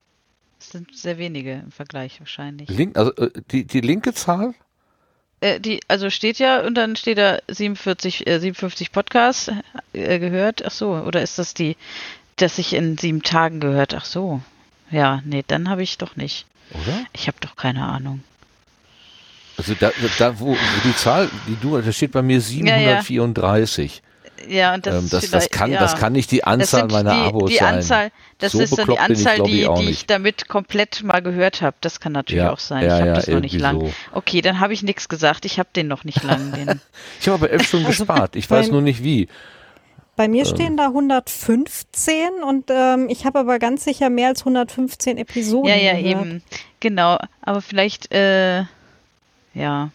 Das 0.58 0.70
sind 0.70 0.94
sehr 0.94 1.18
wenige 1.18 1.52
im 1.52 1.70
Vergleich 1.70 2.20
wahrscheinlich. 2.20 2.68
Link, 2.68 2.96
also 2.96 3.12
äh, 3.16 3.30
die, 3.50 3.64
die 3.64 3.80
linke 3.80 4.12
Zahl? 4.12 4.54
Äh, 5.40 5.60
die, 5.60 5.80
also 5.88 6.10
steht 6.10 6.38
ja 6.38 6.60
und 6.60 6.74
dann 6.74 6.96
steht 6.96 7.18
da 7.18 7.38
47, 7.48 8.26
äh, 8.26 8.40
57 8.40 8.92
Podcasts 8.92 9.50
äh, 9.92 10.18
gehört. 10.18 10.64
Ach 10.64 10.72
so, 10.72 10.94
oder 10.94 11.22
ist 11.22 11.38
das 11.38 11.54
die, 11.54 11.76
dass 12.36 12.58
ich 12.58 12.72
in 12.72 12.98
sieben 12.98 13.22
Tagen 13.22 13.60
gehört? 13.60 13.94
Ach 13.94 14.04
so. 14.04 14.40
Ja, 14.90 15.20
nee, 15.24 15.44
dann 15.46 15.68
habe 15.68 15.82
ich 15.82 15.98
doch 15.98 16.16
nicht. 16.16 16.46
Oder? 16.70 17.04
Ich 17.12 17.28
habe 17.28 17.38
doch 17.40 17.56
keine 17.56 17.84
Ahnung. 17.84 18.22
Also 19.58 19.74
da, 19.78 19.90
da 20.18 20.38
wo, 20.40 20.50
wo 20.52 20.56
die 20.84 20.94
Zahl, 20.96 21.28
die 21.48 21.56
du, 21.60 21.78
da 21.80 21.92
steht 21.92 22.12
bei 22.12 22.22
mir 22.22 22.40
734. 22.40 24.02
Ja, 24.48 24.72
und 24.72 24.86
das, 24.86 24.94
ähm, 24.94 25.04
ist 25.04 25.12
das, 25.12 25.30
das, 25.30 25.50
kann, 25.50 25.72
ja. 25.72 25.80
das 25.80 25.96
kann 25.96 26.12
nicht 26.12 26.30
die 26.30 26.44
Anzahl 26.44 26.86
meiner 26.86 27.12
die, 27.12 27.20
Abos 27.22 27.50
die 27.50 27.56
sein. 27.56 27.74
Anzahl, 27.76 28.12
das 28.38 28.52
So 28.52 28.60
ist 28.60 28.78
dann 28.78 28.88
die 28.88 28.98
Anzahl, 28.98 29.38
ich, 29.38 29.42
die, 29.42 29.68
die 29.80 29.90
ich 29.90 30.06
damit 30.06 30.46
komplett 30.48 31.02
mal 31.02 31.20
gehört 31.20 31.60
habe. 31.60 31.76
Das 31.80 31.98
kann 31.98 32.12
natürlich 32.12 32.44
Ja, 32.44 32.52
auch 32.52 32.60
sein. 32.60 32.84
ja, 32.84 32.86
ich 32.86 32.92
habe 33.00 33.08
ja, 33.08 33.14
das 33.14 33.26
noch 33.26 33.40
nicht 33.40 33.58
lang. 33.58 33.80
so. 33.80 33.92
Okay, 34.12 34.40
dann 34.40 34.60
habe 34.60 34.72
ich 34.72 34.84
nichts 34.84 35.08
gesagt. 35.08 35.44
Ich 35.44 35.58
habe 35.58 35.68
den 35.74 35.88
noch 35.88 36.04
nicht 36.04 36.22
lang. 36.22 36.52
Den. 36.54 36.80
Ich 37.20 37.26
habe 37.26 37.34
aber 37.34 37.50
elf 37.50 37.66
Stunden 37.66 37.86
Also 37.86 38.04
gespart. 38.04 38.36
Ich 38.36 38.48
weiß 38.48 38.70
nur 38.70 38.80
nicht 38.80 39.02
wie. 39.02 39.28
Bei 40.14 40.26
Ähm. 40.26 40.30
mir 40.30 40.46
stehen 40.46 40.76
da 40.76 40.86
115 40.86 42.14
und 42.46 42.70
ähm, 42.70 43.08
ich 43.08 43.24
habe 43.26 43.40
aber 43.40 43.58
ganz 43.58 43.84
sicher 43.84 44.08
mehr 44.08 44.28
als 44.28 44.40
115 44.42 45.18
Episoden. 45.18 45.68
ja, 45.68 45.76
ja, 45.76 45.94
gehört. 45.94 46.06
eben. 46.06 46.42
Genau. 46.80 47.18
Aber 47.42 47.60
vielleicht, 47.60 48.12
äh, 48.12 48.64
ja. 49.58 49.90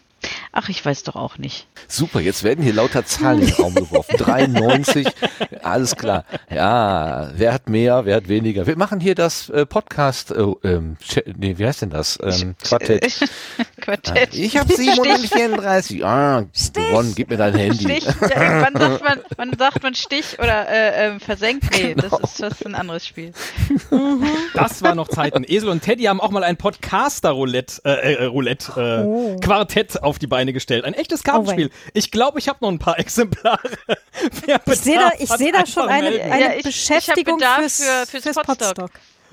Ach, 0.52 0.68
ich 0.68 0.84
weiß 0.84 1.02
doch 1.04 1.16
auch 1.16 1.38
nicht. 1.38 1.66
Super, 1.88 2.20
jetzt 2.20 2.44
werden 2.44 2.62
hier 2.64 2.72
lauter 2.72 3.04
Zahlen 3.04 3.40
in 3.40 3.46
den 3.46 3.54
Raum 3.56 3.74
geworfen. 3.74 4.16
93, 4.16 5.06
alles 5.62 5.96
klar. 5.96 6.24
Ja, 6.50 7.30
wer 7.34 7.52
hat 7.52 7.68
mehr, 7.68 8.04
wer 8.04 8.16
hat 8.16 8.28
weniger. 8.28 8.66
Wir 8.66 8.76
machen 8.78 9.00
hier 9.00 9.14
das 9.14 9.48
äh, 9.50 9.66
Podcast, 9.66 10.30
äh, 10.30 10.40
ähm, 10.64 10.96
nee, 11.36 11.58
wie 11.58 11.66
heißt 11.66 11.82
denn 11.82 11.90
das? 11.90 12.18
Ähm, 12.22 12.54
Quartett. 12.62 13.20
Quartett. 13.80 14.34
Ich 14.34 14.56
habe 14.56 14.72
734. 14.72 16.04
Ah, 16.04 16.44
gewonnen, 16.72 17.12
gib 17.14 17.30
mir 17.30 17.36
dein 17.36 17.54
Handy. 17.54 17.82
Stich. 18.00 18.04
Ja, 18.06 18.62
wann 18.62 18.76
sagt 18.76 19.04
man, 19.04 19.20
wann 19.36 19.58
sagt 19.58 19.82
man 19.82 19.94
Stich 19.94 20.38
oder 20.38 20.68
äh, 20.68 21.06
ähm, 21.08 21.20
versenkt? 21.20 21.64
Nee, 21.72 21.94
Genau. 21.94 22.18
das 22.18 22.30
ist 22.40 22.40
ist 22.40 22.66
ein 22.66 22.74
anderes 22.74 23.06
Spiel. 23.06 23.32
Das 24.54 24.82
war 24.82 24.94
noch 24.94 25.08
Zeiten. 25.08 25.44
Esel 25.46 25.68
und 25.68 25.82
Teddy 25.82 26.04
haben 26.04 26.20
auch 26.20 26.30
mal 26.30 26.44
ein 26.44 26.56
Podcaster-Roulette, 26.56 27.82
äh, 27.84 28.14
äh, 28.14 28.24
Roulette, 28.26 28.72
äh, 28.76 29.04
Oh. 29.04 29.36
Quartett 29.40 30.02
auf 30.02 30.13
die 30.18 30.26
Beine 30.26 30.52
gestellt. 30.52 30.84
Ein 30.84 30.94
echtes 30.94 31.22
Kartenspiel. 31.22 31.70
ich 31.92 32.10
glaube, 32.10 32.38
ich 32.38 32.48
habe 32.48 32.58
noch 32.62 32.70
ein 32.70 32.78
paar 32.78 32.98
Exemplare. 32.98 33.58
Wer 34.46 34.60
Ich 34.66 34.80
sehe 34.80 34.98
da, 34.98 35.10
ich 35.18 35.28
sehe 35.30 35.52
da 35.52 35.66
schon 35.66 35.88
eine, 35.88 36.08
eine 36.08 36.40
Ja, 36.40 36.50
ich- 36.52 36.56
ich 36.58 36.62
Beschäftigung 36.64 37.38
Bedarf 37.38 37.58
fürs, 37.60 37.82
für- 37.82 38.06
fürs 38.06 38.22
fürs 38.22 38.36
Podstock. 38.36 38.74
Podstock. 38.76 38.90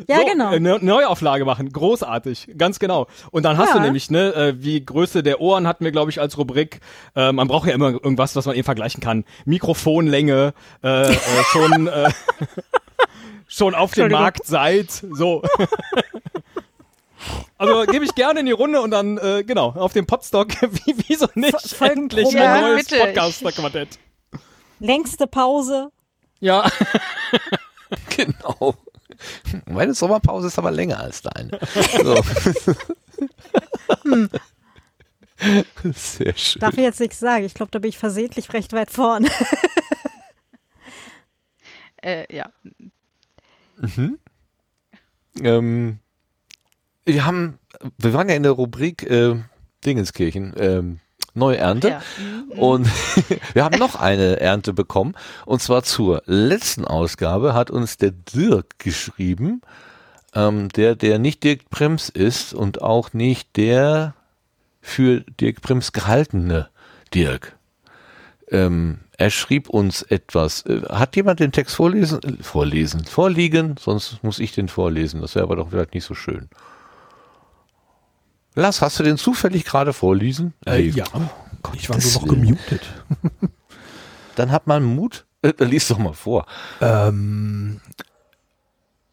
Ja, 0.08 0.18
so, 0.20 0.26
genau. 0.26 0.52
äh, 0.52 0.56
Eine 0.56 0.80
Neuauflage 0.80 1.46
machen, 1.46 1.72
großartig, 1.72 2.52
ganz 2.58 2.80
genau. 2.80 3.06
Und 3.30 3.44
dann 3.44 3.58
hast 3.58 3.70
Ja. 3.70 3.76
du 3.76 3.82
nämlich, 3.82 4.10
ne, 4.10 4.34
äh, 4.34 4.54
wie 4.58 4.84
Größe 4.84 5.22
der 5.22 5.42
Ohren 5.42 5.68
hatten 5.68 5.84
wir, 5.86 5.92
glaube 5.92 6.10
ich, 6.10 6.20
als 6.20 6.38
Rubrik. 6.40 6.80
Äh, 7.16 7.32
man 7.34 7.48
braucht 7.48 7.68
ja 7.68 7.74
immer 7.76 7.90
irgendwas, 7.92 8.36
was 8.36 8.46
man 8.48 8.56
eben 8.56 8.64
vergleichen 8.64 9.00
kann. 9.02 9.26
Mikrofonlänge, 9.46 10.54
äh, 10.84 11.12
äh, 11.12 11.16
schon, 11.52 11.88
äh, 11.88 12.10
schon 13.48 13.76
auf 13.76 13.92
dem. 13.94 14.12
Markt 14.12 14.46
seid, 14.48 14.90
so. 14.92 15.44
Also 17.62 17.86
gebe 17.92 18.06
ich 18.06 18.16
gerne 18.16 18.40
in 18.40 18.48
die 18.48 18.52
Runde 18.52 18.82
und 18.82 18.92
dann, 18.92 19.18
äh, 19.18 19.44
genau, 19.44 19.70
auf 19.70 19.94
dem 19.94 20.08
Podstock, 20.08 20.50
wie, 20.62 20.96
wieso 21.08 21.28
nicht, 21.36 21.76
Voll 21.76 21.90
endlich 21.90 22.32
Ja, 22.32 22.56
ein 22.56 22.62
neues 22.62 22.88
Podcaster-Quartett. 22.88 24.00
Längste 24.80 25.28
Pause. 25.28 25.92
Ja, 26.40 26.68
Genau. 28.16 28.76
Meine 29.66 29.94
Sommerpause 29.94 30.48
ist 30.48 30.58
aber 30.58 30.72
länger 30.72 31.00
als 31.00 31.22
deine. 31.22 31.60
So. 32.04 32.16
Sehr 35.94 36.36
schön. 36.36 36.60
Darf 36.60 36.74
ich 36.74 36.84
jetzt 36.84 37.00
nichts 37.00 37.20
sagen. 37.20 37.46
Ich 37.46 37.54
glaube, 37.54 37.72
da 37.72 37.80
bin 37.80 37.90
ich 37.90 37.98
versehentlich 37.98 38.52
recht 38.54 38.74
weit 38.74 38.92
vorne. 38.92 39.30
Äh, 42.04 42.36
ja. 42.36 42.50
Ähm, 45.40 46.00
wir 47.14 47.26
haben, 47.26 47.60
wir 47.98 48.14
waren 48.14 48.30
ja 48.30 48.36
in 48.36 48.44
der 48.44 48.54
Rubrik 48.54 49.04
äh, 49.04 49.36
Dingenskirchen, 49.86 50.54
ähm, 50.58 51.00
neue 51.34 51.58
Ernte. 51.58 51.90
ja. 51.90 52.02
Und 52.58 52.88
wir 53.54 53.64
haben 53.64 53.80
noch 53.80 53.96
eine 53.96 54.40
Ernte 54.40 54.74
bekommen. 54.74 55.16
Und 55.46 55.62
zwar 55.62 55.84
zur 55.84 56.24
letzten 56.26 56.86
Ausgabe 56.86 57.54
hat 57.54 57.72
uns 57.72 57.98
der 57.98 58.12
Dirk 58.12 58.80
geschrieben, 58.80 59.62
ähm, 60.34 60.70
der, 60.70 60.96
der 60.96 61.20
nicht 61.20 61.44
Dirk 61.44 61.70
Prims 61.70 62.10
ist 62.10 62.54
und 62.54 62.82
auch 62.82 63.14
nicht 63.14 63.56
der 63.58 64.16
für 64.82 65.22
Dirk 65.22 65.62
Prims 65.62 65.92
gehaltene 65.92 66.70
Dirk. 67.14 67.56
Ähm, 68.50 69.00
er 69.18 69.30
schrieb 69.30 69.70
uns 69.70 70.02
etwas. 70.02 70.66
Äh, 70.66 70.82
hat 70.90 71.16
jemand 71.16 71.40
den 71.40 71.52
Text 71.52 71.76
vorlesen? 71.76 72.22
Äh, 72.24 72.44
vorlesen, 72.44 73.06
vorliegen? 73.06 73.76
Sonst 73.80 74.24
muss 74.24 74.40
ich 74.40 74.52
den 74.52 74.68
vorlesen. 74.68 75.22
Das 75.22 75.36
wäre 75.36 75.44
aber 75.44 75.56
doch 75.56 75.70
vielleicht 75.70 75.94
nicht 75.94 76.06
so 76.06 76.16
schön. 76.16 76.50
Lass, 78.56 78.82
hast 78.82 79.00
du 79.00 79.04
den 79.04 79.18
zufällig 79.18 79.66
gerade 79.66 79.94
vorlesen? 79.94 80.54
Äh, 80.66 80.82
ja, 80.82 81.06
ich 81.76 81.90
war 81.90 81.98
nur 81.98 82.12
noch 82.14 82.28
gemutet. 82.28 82.82
Dann 84.36 84.52
hat 84.52 84.68
man 84.68 84.84
Mut. 84.84 85.26
Äh, 85.42 85.54
dann 85.54 85.70
lies 85.70 85.88
doch 85.88 85.98
mal 85.98 86.14
vor. 86.14 86.46
Ähm, 86.82 87.82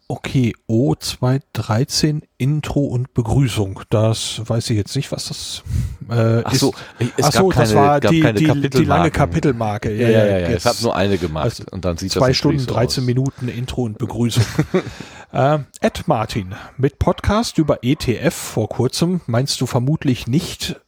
okay, 0.07 0.55
O213 0.69 2.23
Intro 2.37 2.81
und 2.81 3.15
Begrüßung. 3.15 3.81
Das 3.91 4.41
weiß 4.45 4.71
ich 4.71 4.77
jetzt 4.77 4.95
nicht, 4.95 5.11
was 5.13 5.29
das 5.29 5.63
äh, 6.11 6.43
Ach 6.45 6.55
so, 6.55 6.73
ist. 6.99 7.13
es 7.17 7.25
Ach 7.27 7.33
so, 7.33 7.51
das 7.51 7.75
war 7.75 8.01
die, 8.01 8.21
die, 8.33 8.71
die 8.71 8.85
lange. 8.85 9.11
Kapitelmarke. 9.11 9.93
Ja, 9.95 10.09
ja, 10.09 10.27
ja. 10.27 10.39
ja. 10.39 10.49
jetzt- 10.51 10.67
Es 10.67 10.77
hat 10.77 10.83
nur 10.83 10.95
eine 10.95 11.19
gemacht. 11.19 11.45
Also 11.45 11.65
und 11.71 11.85
dann 11.85 11.97
sieht 11.97 12.13
Zwei 12.13 12.29
das 12.29 12.37
Stunden, 12.37 12.59
natürlich 12.59 12.69
so 12.69 13.01
13 13.01 13.03
aus. 13.03 13.07
Minuten 13.07 13.49
Intro 13.49 13.83
und 13.83 13.99
Begrüßung. 13.99 14.45
äh, 15.33 15.59
Ed 15.81 16.07
Martin, 16.07 16.55
mit 16.77 16.99
Podcast 16.99 17.59
über 17.59 17.83
ETF 17.83 18.35
vor 18.35 18.69
kurzem 18.69 19.21
meinst 19.27 19.61
du 19.61 19.67
vermutlich 19.67 20.27
nicht 20.27 20.81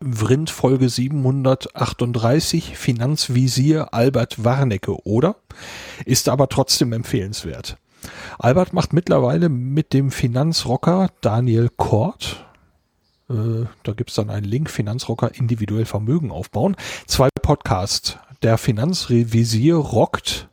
Vrind 0.00 0.50
Folge 0.50 0.88
738 0.88 2.76
Finanzvisier 2.76 3.92
Albert 3.92 4.44
Warnecke, 4.44 5.04
oder? 5.04 5.36
Ist 6.04 6.28
aber 6.28 6.48
trotzdem 6.48 6.92
empfehlenswert. 6.92 7.78
Albert 8.38 8.72
macht 8.72 8.92
mittlerweile 8.92 9.48
mit 9.48 9.92
dem 9.92 10.10
Finanzrocker 10.10 11.10
Daniel 11.20 11.68
Kort, 11.76 12.46
äh, 13.28 13.66
da 13.82 13.92
gibt's 13.92 14.14
dann 14.14 14.30
einen 14.30 14.46
Link, 14.46 14.70
Finanzrocker 14.70 15.34
individuell 15.34 15.84
Vermögen 15.84 16.30
aufbauen, 16.30 16.76
zwei 17.06 17.28
Podcasts. 17.42 18.18
Der 18.42 18.56
Finanzrevisier 18.56 19.74
rockt 19.74 20.47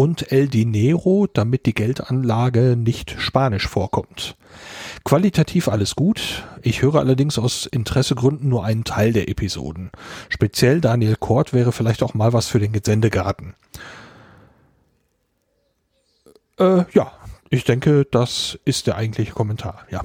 und 0.00 0.32
El 0.32 0.48
Dinero, 0.48 1.26
damit 1.30 1.66
die 1.66 1.74
Geldanlage 1.74 2.74
nicht 2.74 3.16
spanisch 3.18 3.68
vorkommt. 3.68 4.34
Qualitativ 5.04 5.68
alles 5.68 5.94
gut. 5.94 6.42
Ich 6.62 6.80
höre 6.80 6.94
allerdings 6.94 7.38
aus 7.38 7.66
Interessegründen 7.66 8.48
nur 8.48 8.64
einen 8.64 8.84
Teil 8.84 9.12
der 9.12 9.28
Episoden. 9.28 9.90
Speziell 10.30 10.80
Daniel 10.80 11.16
Kort 11.16 11.52
wäre 11.52 11.70
vielleicht 11.70 12.02
auch 12.02 12.14
mal 12.14 12.32
was 12.32 12.48
für 12.48 12.58
den 12.58 12.72
Gesendegarten. 12.72 13.52
Äh, 16.58 16.84
ja, 16.94 17.12
ich 17.50 17.64
denke, 17.64 18.06
das 18.10 18.58
ist 18.64 18.86
der 18.86 18.96
eigentliche 18.96 19.32
Kommentar. 19.32 19.84
Ja. 19.90 20.00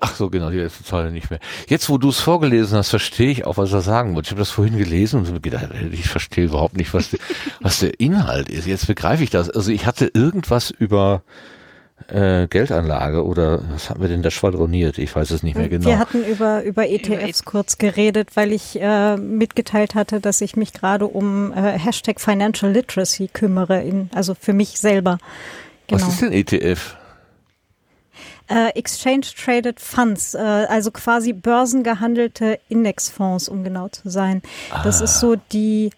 Ach 0.00 0.14
so, 0.14 0.30
genau, 0.30 0.48
die 0.48 0.58
letzte 0.58 0.82
Zeile 0.82 1.10
nicht 1.10 1.30
mehr. 1.30 1.40
Jetzt, 1.68 1.90
wo 1.90 1.98
du 1.98 2.08
es 2.08 2.18
vorgelesen 2.18 2.78
hast, 2.78 2.88
verstehe 2.88 3.30
ich 3.30 3.44
auch, 3.44 3.58
was 3.58 3.72
er 3.72 3.82
sagen 3.82 4.14
wollte. 4.14 4.28
Ich 4.28 4.30
habe 4.30 4.40
das 4.40 4.50
vorhin 4.50 4.78
gelesen 4.78 5.20
und 5.20 5.26
so 5.26 5.38
gedacht, 5.38 5.68
ich 5.92 6.08
verstehe 6.08 6.46
überhaupt 6.46 6.76
nicht, 6.76 6.94
was, 6.94 7.10
die, 7.10 7.18
was 7.60 7.80
der 7.80 8.00
Inhalt 8.00 8.48
ist. 8.48 8.66
Jetzt 8.66 8.86
begreife 8.86 9.22
ich 9.22 9.30
das. 9.30 9.50
Also 9.50 9.70
ich 9.70 9.84
hatte 9.84 10.10
irgendwas 10.14 10.70
über 10.70 11.22
äh, 12.08 12.46
Geldanlage 12.48 13.24
oder 13.24 13.60
was 13.70 13.90
haben 13.90 14.00
wir 14.00 14.08
denn 14.08 14.22
da 14.22 14.30
schwadroniert? 14.30 14.98
Ich 14.98 15.14
weiß 15.14 15.30
es 15.30 15.42
nicht 15.42 15.56
mehr 15.56 15.68
genau. 15.68 15.86
Wir 15.86 15.98
hatten 15.98 16.24
über, 16.24 16.62
über 16.62 16.88
ETFs 16.88 17.44
kurz 17.44 17.76
geredet, 17.76 18.30
weil 18.36 18.52
ich 18.52 18.80
äh, 18.80 19.16
mitgeteilt 19.18 19.94
hatte, 19.94 20.20
dass 20.20 20.40
ich 20.40 20.56
mich 20.56 20.72
gerade 20.72 21.06
um 21.06 21.52
äh, 21.52 21.78
Hashtag 21.78 22.20
Financial 22.20 22.72
Literacy 22.72 23.28
kümmere, 23.32 23.82
in, 23.82 24.08
also 24.14 24.34
für 24.34 24.54
mich 24.54 24.80
selber. 24.80 25.18
Genau. 25.88 26.00
Was 26.00 26.08
ist 26.08 26.22
denn 26.22 26.32
ETF? 26.32 26.96
Äh, 28.48 28.70
Exchange 28.78 29.26
Traded 29.42 29.80
Funds, 29.80 30.34
äh, 30.34 30.38
also 30.38 30.90
quasi 30.90 31.32
börsengehandelte 31.32 32.60
Indexfonds, 32.68 33.48
um 33.48 33.64
genau 33.64 33.88
zu 33.88 34.10
sein. 34.10 34.42
Das 34.82 35.00
ist 35.00 35.20
so 35.20 35.36
die 35.52 35.90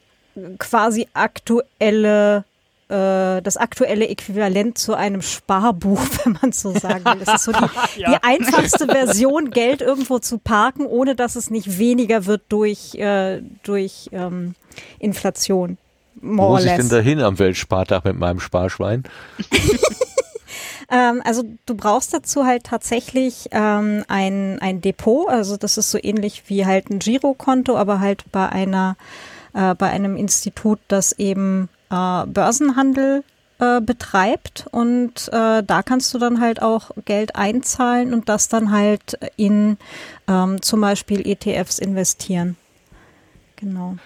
quasi 0.59 1.09
aktuelle 1.13 2.45
äh, 2.89 3.43
das 3.43 3.57
aktuelle 3.57 4.07
Äquivalent 4.07 4.79
zu 4.79 4.95
einem 4.95 5.23
Sparbuch, 5.23 6.01
wenn 6.25 6.39
man 6.41 6.53
so 6.53 6.73
sagen 6.73 7.05
will. 7.05 7.25
Das 7.25 7.35
ist 7.35 7.45
so 7.45 7.53
die, 7.53 7.97
die 7.97 8.23
einfachste 8.23 8.87
Version, 8.87 9.51
Geld 9.51 9.81
irgendwo 9.81 10.21
zu 10.21 10.39
parken, 10.39 10.87
ohne 10.87 11.17
dass 11.17 11.35
es 11.35 11.51
nicht 11.51 11.79
weniger 11.79 12.27
wird 12.27 12.43
durch, 12.49 12.95
äh, 12.95 13.43
durch 13.65 14.09
ähm, 14.13 14.55
Inflation. 15.01 15.79
Wo 16.15 16.27
More 16.27 16.49
or 16.49 16.55
muss 16.55 16.65
ich 16.65 16.77
denn 16.77 16.89
dahin 16.89 17.21
am 17.21 17.39
Weltspartag 17.41 18.05
mit 18.05 18.17
meinem 18.17 18.39
Sparschwein? 18.39 19.03
Ähm, 20.91 21.23
also 21.25 21.45
du 21.67 21.75
brauchst 21.75 22.15
dazu 22.15 22.45
halt 22.45 22.65
tatsächlich 22.65 23.49
ähm, 23.51 24.05
ein, 24.09 24.59
ein 24.61 24.81
Depot. 24.81 25.29
Also 25.29 25.57
das 25.57 25.79
ist 25.79 25.91
so 25.91 25.99
ähnlich 26.01 26.45
wie 26.47 26.67
halt 26.67 26.91
ein 26.91 26.99
Girokonto, 26.99 27.77
aber 27.77 28.01
halt 28.01 28.25
bei 28.33 28.49
einer 28.49 28.97
äh, 29.57 29.75
bei 29.75 29.91
einem 29.91 30.17
Institut, 30.17 30.79
das 30.89 31.13
eben 31.13 31.69
äh, 31.91 32.27
Börsenhandel 32.27 33.25
äh, 33.59 33.81
betreibt 33.81 34.67
und 34.71 35.29
äh, 35.33 35.63
da 35.63 35.83
kannst 35.83 36.13
du 36.13 36.19
dann 36.19 36.41
halt 36.41 36.61
auch 36.61 36.91
Geld 37.07 37.37
einzahlen 37.37 38.13
und 38.13 38.29
das 38.29 38.49
dann 38.49 38.71
halt 38.71 39.19
in 39.37 39.79
ähm, 40.29 40.61
zum 40.61 40.83
Beispiel 40.83 41.27
ETFs 41.27 41.79
investieren. 41.79 42.57
Genau. 43.57 43.97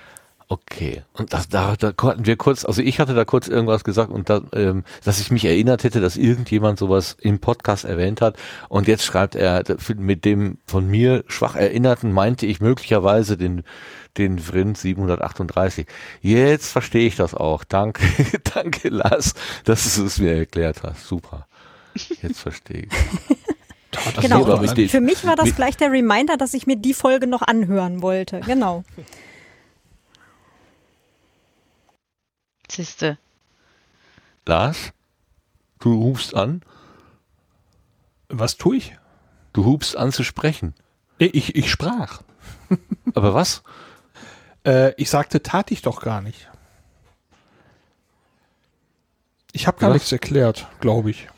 Okay. 0.52 1.04
Und 1.12 1.32
das, 1.32 1.48
da, 1.48 1.76
da 1.76 1.92
hatten 2.02 2.26
wir 2.26 2.36
kurz, 2.36 2.64
also 2.64 2.82
ich 2.82 2.98
hatte 2.98 3.14
da 3.14 3.24
kurz 3.24 3.46
irgendwas 3.46 3.84
gesagt 3.84 4.10
und 4.10 4.28
da, 4.28 4.42
ähm, 4.52 4.82
dass 5.04 5.20
ich 5.20 5.30
mich 5.30 5.44
erinnert 5.44 5.84
hätte, 5.84 6.00
dass 6.00 6.16
irgendjemand 6.16 6.76
sowas 6.76 7.16
im 7.20 7.38
Podcast 7.38 7.84
erwähnt 7.84 8.20
hat. 8.20 8.36
Und 8.68 8.88
jetzt 8.88 9.04
schreibt 9.04 9.36
er, 9.36 9.62
mit 9.96 10.24
dem 10.24 10.58
von 10.66 10.88
mir 10.88 11.22
schwach 11.28 11.54
Erinnerten 11.54 12.10
meinte 12.10 12.46
ich 12.46 12.60
möglicherweise 12.60 13.36
den, 13.36 13.62
den 14.18 14.40
Vrind 14.40 14.76
738. 14.76 15.86
Jetzt 16.20 16.72
verstehe 16.72 17.06
ich 17.06 17.14
das 17.14 17.32
auch. 17.32 17.62
Danke, 17.62 18.02
danke 18.52 18.88
Lars, 18.88 19.34
dass 19.66 19.94
du 19.94 20.04
es 20.04 20.18
mir 20.18 20.34
erklärt 20.34 20.82
hast. 20.82 21.06
Super. 21.06 21.46
Jetzt 22.22 22.40
verstehe 22.40 22.86
ich. 22.86 23.38
Das 23.92 24.22
Genau. 24.22 24.44
Für 24.46 25.00
mich 25.00 25.26
war 25.26 25.34
das 25.34 25.56
gleich 25.56 25.76
der 25.76 25.90
Reminder, 25.90 26.36
dass 26.36 26.54
ich 26.54 26.64
mir 26.64 26.76
die 26.76 26.94
Folge 26.94 27.26
noch 27.26 27.42
anhören 27.42 28.02
wollte. 28.02 28.38
Genau. 28.46 28.84
Siehste. 32.70 33.18
Lars, 34.46 34.92
du 35.80 35.92
hubst 36.02 36.35
an, 36.35 36.62
Was 38.28 38.56
tue 38.56 38.76
ich? 38.76 38.96
du 39.52 39.64
hubst 39.64 39.96
an 39.96 40.12
zu 40.12 40.22
sprechen. 40.24 40.74
Ich, 41.18 41.54
ich 41.56 41.70
sprach. 41.70 42.22
Aber 43.14 43.35
was? 43.35 43.62
Äh, 44.64 44.94
ich 44.94 45.11
sagte, 45.11 45.42
tat 45.42 45.70
ich 45.70 45.83
doch 45.83 46.00
gar 46.00 46.20
nicht. 46.20 46.48
Ich 49.52 49.66
habe 49.66 49.78
gar 49.78 49.90
Was? 49.90 49.94
nichts 49.96 50.12
erklärt, 50.12 50.68
glaube 50.80 51.11
ich. 51.11 51.28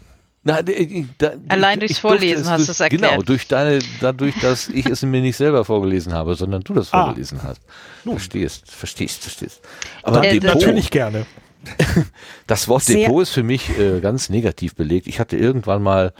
Na, 0.45 0.61
d- 0.61 1.07
da, 1.19 1.33
Allein 1.49 1.75
ich- 1.75 1.87
durchs 1.87 1.99
Vorlesen 2.01 2.49
hast 2.51 2.59
durch- 2.61 2.67
du's 2.69 2.81
erklärt. 2.81 3.13
Genau, 3.13 3.23
durch 3.23 3.47
deine, 3.47 3.79
dadurch, 4.01 4.35
dass 4.41 4.69
ich 4.69 4.87
es 4.87 5.03
mir 5.03 5.21
nicht 5.21 5.37
selber 5.37 5.65
vorgelesen 5.65 6.13
habe, 6.15 6.35
sondern 6.35 6.63
du 6.63 6.75
das 6.75 6.93
Ah. 6.93 7.05
vorgelesen 7.05 7.43
hast. 7.45 7.61
Verstehst, 8.05 8.69
verstehst, 8.71 9.23
verstehst. 9.23 9.61
Aber 10.03 10.25
Äh, 10.25 10.41
Depot, 10.41 10.57
Natürlich 10.57 10.91
gerne. 10.91 11.27
das 12.49 12.67
Wort 12.67 12.83
Sehr- 12.83 13.07
Depot 13.07 13.23
ist 13.23 13.31
für 13.31 13.45
mich 13.45 13.69
äh, 13.79 14.01
ganz 14.01 14.29
negativ 14.31 14.75
belegt. 14.75 15.07
Ich 15.07 15.21
hatte 15.21 15.37
irgendwann 15.37 15.81
mal, 15.83 16.13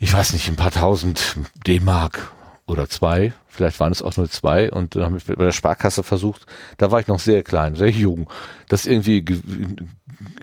ich 0.00 0.12
weiß 0.12 0.32
nicht, 0.32 0.48
ein 0.48 0.56
paar 0.56 0.72
tausend 0.72 1.36
D-Mark 1.66 2.32
oder 2.66 2.88
zwei, 2.88 3.32
vielleicht 3.46 3.78
waren 3.80 3.92
es 3.92 4.02
auch 4.02 4.16
nur 4.16 4.28
zwei 4.30 4.70
und 4.72 4.96
dann 4.96 5.04
habe 5.04 5.16
ich 5.18 5.24
bei 5.26 5.34
der 5.34 5.52
Sparkasse 5.52 6.02
versucht, 6.02 6.46
da 6.78 6.90
war 6.90 7.00
ich 7.00 7.06
noch 7.08 7.18
sehr 7.18 7.42
klein, 7.42 7.74
sehr 7.76 7.90
jung, 7.90 8.30
das 8.68 8.86
irgendwie 8.86 9.22
ge- 9.22 9.42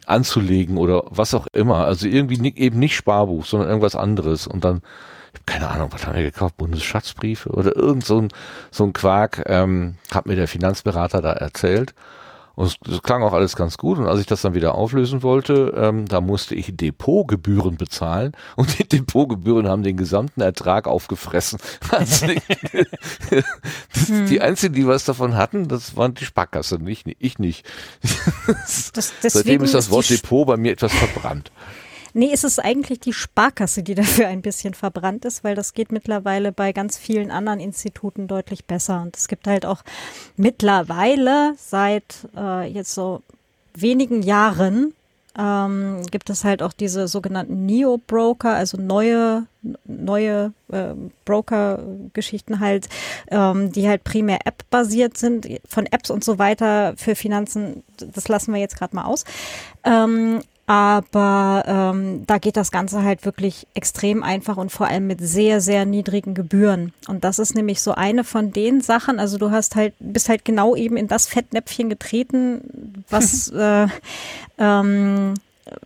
anzulegen 0.06 0.78
oder 0.78 1.04
was 1.10 1.34
auch 1.34 1.48
immer. 1.54 1.86
Also 1.86 2.08
irgendwie 2.08 2.38
ni- 2.38 2.54
eben 2.56 2.80
nicht 2.80 2.96
Sparbuch, 2.96 3.46
sondern 3.46 3.70
irgendwas 3.70 3.96
anderes 3.96 4.48
und 4.48 4.64
dann 4.64 4.82
keine 5.46 5.70
Ahnung, 5.70 5.90
was 5.92 6.06
haben 6.06 6.16
wir 6.16 6.24
gekauft? 6.24 6.58
Bundesschatzbriefe 6.58 7.50
oder 7.50 7.76
irgend 7.76 8.06
so 8.06 8.20
ein, 8.20 8.28
so 8.70 8.84
ein 8.84 8.92
Quark, 8.94 9.44
ähm, 9.48 9.96
hat 10.14 10.26
mir 10.26 10.36
der 10.36 10.48
Finanzberater 10.48 11.22
da 11.22 11.32
erzählt. 11.32 11.94
Und 12.62 12.78
es, 12.88 13.02
klang 13.02 13.24
auch 13.24 13.34
alles 13.34 13.56
ganz 13.56 13.76
gut. 13.76 13.98
Und 13.98 14.06
als 14.06 14.20
ich 14.20 14.28
das 14.28 14.44
dann 14.44 14.54
wieder 14.54 14.76
auflösen 14.76 15.24
wollte, 15.24 15.74
ähm, 15.76 16.08
da 16.08 16.22
musste 16.22 16.54
ich 16.54 16.78
Depotgebühren 16.78 17.76
bezahlen. 17.76 18.34
Und 18.56 18.78
die 18.78 18.88
Depotgebühren 18.88 19.68
haben 19.68 19.82
den 19.82 19.98
gesamten 19.98 20.42
Ertrag 20.42 20.88
aufgefressen. 20.88 21.60
Also 21.92 22.28
die, 22.28 22.42
das, 23.94 24.12
die 24.30 24.42
einzigen, 24.42 24.76
die 24.76 24.88
was 24.88 25.06
davon 25.06 25.36
hatten, 25.36 25.68
das 25.68 25.98
waren 25.98 26.14
die 26.14 26.24
Sparkasse, 26.24 26.78
nicht, 26.78 27.08
ich 27.18 27.40
nicht. 27.40 27.66
Das, 28.94 29.14
Seitdem 29.22 29.64
ist 29.64 29.74
das 29.74 29.90
Wort 29.90 30.10
Depot 30.10 30.46
bei 30.46 30.58
mir 30.58 30.72
etwas 30.72 30.94
verbrannt. 30.94 31.52
Nee, 32.14 32.32
es 32.34 32.44
ist 32.44 32.60
eigentlich 32.60 33.00
die 33.00 33.14
Sparkasse, 33.14 33.84
die 33.84 33.96
dafür 33.96 34.28
ein 34.28 34.42
bisschen 34.42 34.74
verbrannt 34.74 35.26
ist, 35.26 35.44
weil 35.44 35.56
das 35.56 35.74
geht 35.74 35.92
mittlerweile 35.92 36.52
bei 36.52 36.74
ganz 36.74 36.98
vielen 36.98 37.32
anderen 37.32 37.60
Instituten 37.60 38.28
deutlich 38.28 38.66
besser. 38.66 39.02
Und 39.02 39.16
es 39.18 39.28
gibt 39.28 39.48
halt 39.48 39.66
auch 39.66 39.84
mittlerweile 40.38 41.54
seit 41.58 42.28
äh, 42.36 42.68
jetzt 42.68 42.94
so 42.94 43.22
wenigen 43.74 44.22
Jahren 44.22 44.94
ähm, 45.38 46.02
gibt 46.12 46.30
es 46.30 46.44
halt 46.44 46.62
auch 46.62 46.74
diese 46.74 47.08
sogenannten 47.08 47.66
Neo-Broker, 47.66 48.54
also 48.54 48.78
neue, 48.78 49.46
neue 49.86 50.54
äh, 50.72 50.94
Broker-Geschichten 51.24 52.60
halt, 52.60 52.90
ähm, 53.30 53.72
die 53.72 53.88
halt 53.88 54.04
primär 54.04 54.40
App-basiert 54.46 55.18
sind. 55.18 55.48
Von 55.68 55.86
Apps 55.86 56.10
und 56.10 56.24
so 56.24 56.38
weiter 56.38 56.94
für 56.98 57.16
Finanzen, 57.16 57.84
das 57.98 58.28
lassen 58.28 58.54
wir 58.54 58.60
jetzt 58.60 58.78
gerade 58.78 58.96
mal 58.96 59.06
aus. 59.06 59.24
Ähm, 59.86 60.42
aber 60.72 61.66
ähm, 61.68 62.24
da 62.28 62.38
geht 62.38 62.56
das 62.56 62.72
Ganze 62.72 63.04
halt 63.04 63.26
wirklich 63.26 63.68
extrem 63.74 64.24
einfach 64.24 64.56
und 64.56 64.72
vor 64.72 64.88
allem 64.88 65.06
mit 65.06 65.20
sehr, 65.20 65.60
sehr 65.60 65.86
niedrigen 65.86 66.34
Gebühren. 66.34 66.94
Und 67.10 67.26
das 67.26 67.40
ist 67.40 67.56
nämlich 67.56 67.82
so 67.82 67.94
eine 67.94 68.24
von 68.24 68.54
den 68.54 68.80
Sachen. 68.80 69.20
Also 69.20 69.38
du 69.38 69.52
hast 69.52 69.76
halt, 69.76 69.94
bist 70.00 70.30
halt 70.30 70.46
genau 70.46 70.74
eben 70.78 70.96
in 70.96 71.10
das 71.10 71.28
Fettnäpfchen 71.28 71.90
getreten, 71.90 73.04
was, 73.10 73.50
äh, 73.54 73.88
ähm, 74.60 75.34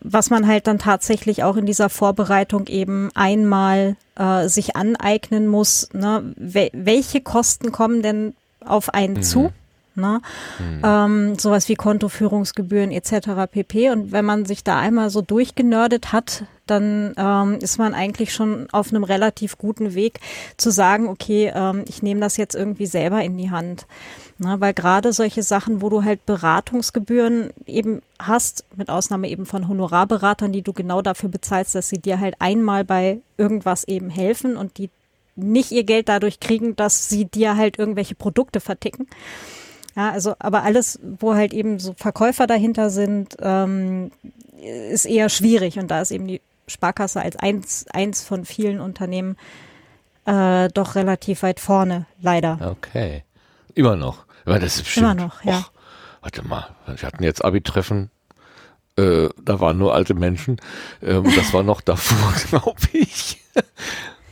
was 0.01 0.29
man 0.29 0.45
halt 0.45 0.67
dann 0.67 0.77
tatsächlich 0.77 1.43
auch 1.43 1.57
in 1.57 1.65
dieser 1.65 1.89
Vorbereitung 1.89 2.67
eben 2.67 3.09
einmal 3.15 3.95
äh, 4.15 4.47
sich 4.47 4.75
aneignen 4.75 5.47
muss. 5.47 5.89
Ne? 5.93 6.31
Wel 6.35 6.69
welche 6.73 7.21
Kosten 7.21 7.71
kommen 7.71 8.03
denn 8.03 8.35
auf 8.63 8.93
einen 8.93 9.23
zu? 9.23 9.51
Ne? 9.95 10.21
Ähm, 10.83 11.39
sowas 11.39 11.69
wie 11.69 11.75
Kontoführungsgebühren 11.75 12.91
etc. 12.91 13.49
pp. 13.51 13.89
Und 13.89 14.11
wenn 14.11 14.25
man 14.25 14.45
sich 14.45 14.63
da 14.63 14.79
einmal 14.79 15.09
so 15.09 15.21
durchgenördet 15.21 16.11
hat, 16.11 16.43
dann 16.67 17.13
ähm, 17.17 17.59
ist 17.61 17.77
man 17.77 17.93
eigentlich 17.93 18.33
schon 18.33 18.67
auf 18.71 18.89
einem 18.89 19.03
relativ 19.03 19.57
guten 19.57 19.93
Weg 19.93 20.19
zu 20.57 20.71
sagen, 20.71 21.07
okay, 21.07 21.51
ähm, 21.53 21.85
ich 21.87 22.01
nehme 22.01 22.19
das 22.19 22.37
jetzt 22.37 22.55
irgendwie 22.55 22.87
selber 22.87 23.23
in 23.23 23.37
die 23.37 23.51
Hand. 23.51 23.85
Na, 24.37 24.59
weil 24.59 24.73
gerade 24.73 25.13
solche 25.13 25.43
Sachen, 25.43 25.81
wo 25.81 25.89
du 25.89 26.03
halt 26.03 26.25
Beratungsgebühren 26.25 27.51
eben 27.65 28.01
hast, 28.19 28.65
mit 28.75 28.89
Ausnahme 28.89 29.29
eben 29.29 29.45
von 29.45 29.67
Honorarberatern, 29.69 30.51
die 30.51 30.61
du 30.61 30.73
genau 30.73 31.01
dafür 31.01 31.29
bezahlst, 31.29 31.73
dass 31.73 31.87
sie 31.87 31.99
dir 31.99 32.19
halt 32.19 32.35
einmal 32.39 32.83
bei 32.83 33.19
irgendwas 33.37 33.85
eben 33.85 34.09
helfen 34.09 34.57
und 34.57 34.77
die 34.77 34.89
nicht 35.37 35.71
ihr 35.71 35.83
Geld 35.83 36.09
dadurch 36.09 36.39
kriegen, 36.39 36.75
dass 36.75 37.09
sie 37.09 37.25
dir 37.25 37.55
halt 37.55 37.77
irgendwelche 37.79 38.15
Produkte 38.15 38.59
verticken. 38.59 39.07
Ja, 39.95 40.11
also, 40.11 40.35
aber 40.39 40.63
alles, 40.63 40.99
wo 41.01 41.35
halt 41.35 41.53
eben 41.53 41.79
so 41.79 41.93
Verkäufer 41.97 42.47
dahinter 42.47 42.89
sind, 42.89 43.37
ähm, 43.39 44.11
ist 44.91 45.05
eher 45.05 45.29
schwierig. 45.29 45.79
Und 45.79 45.89
da 45.89 46.01
ist 46.01 46.11
eben 46.11 46.27
die 46.27 46.41
Sparkasse 46.67 47.21
als 47.21 47.37
eins, 47.37 47.85
eins 47.91 48.23
von 48.23 48.45
vielen 48.45 48.81
Unternehmen 48.81 49.37
äh, 50.25 50.69
doch 50.69 50.95
relativ 50.95 51.43
weit 51.43 51.59
vorne, 51.59 52.07
leider. 52.21 52.75
Okay. 52.77 53.23
Immer 53.73 53.95
noch. 53.95 54.25
Ja, 54.45 54.59
das 54.59 54.75
ist 54.77 54.83
bestimmt. 54.83 55.05
Immer 55.05 55.15
noch, 55.15 55.43
ja. 55.43 55.59
Och, 55.59 55.71
warte 56.21 56.47
mal, 56.47 56.67
wir 56.87 57.07
hatten 57.07 57.23
jetzt 57.23 57.43
Abi-Treffen. 57.43 58.09
Äh, 58.97 59.29
da 59.41 59.59
waren 59.59 59.77
nur 59.77 59.93
alte 59.93 60.13
Menschen. 60.13 60.57
Ähm, 61.01 61.23
das 61.35 61.53
war 61.53 61.63
noch 61.63 61.81
davor, 61.85 62.33
glaube 62.49 62.81
ich. 62.93 63.41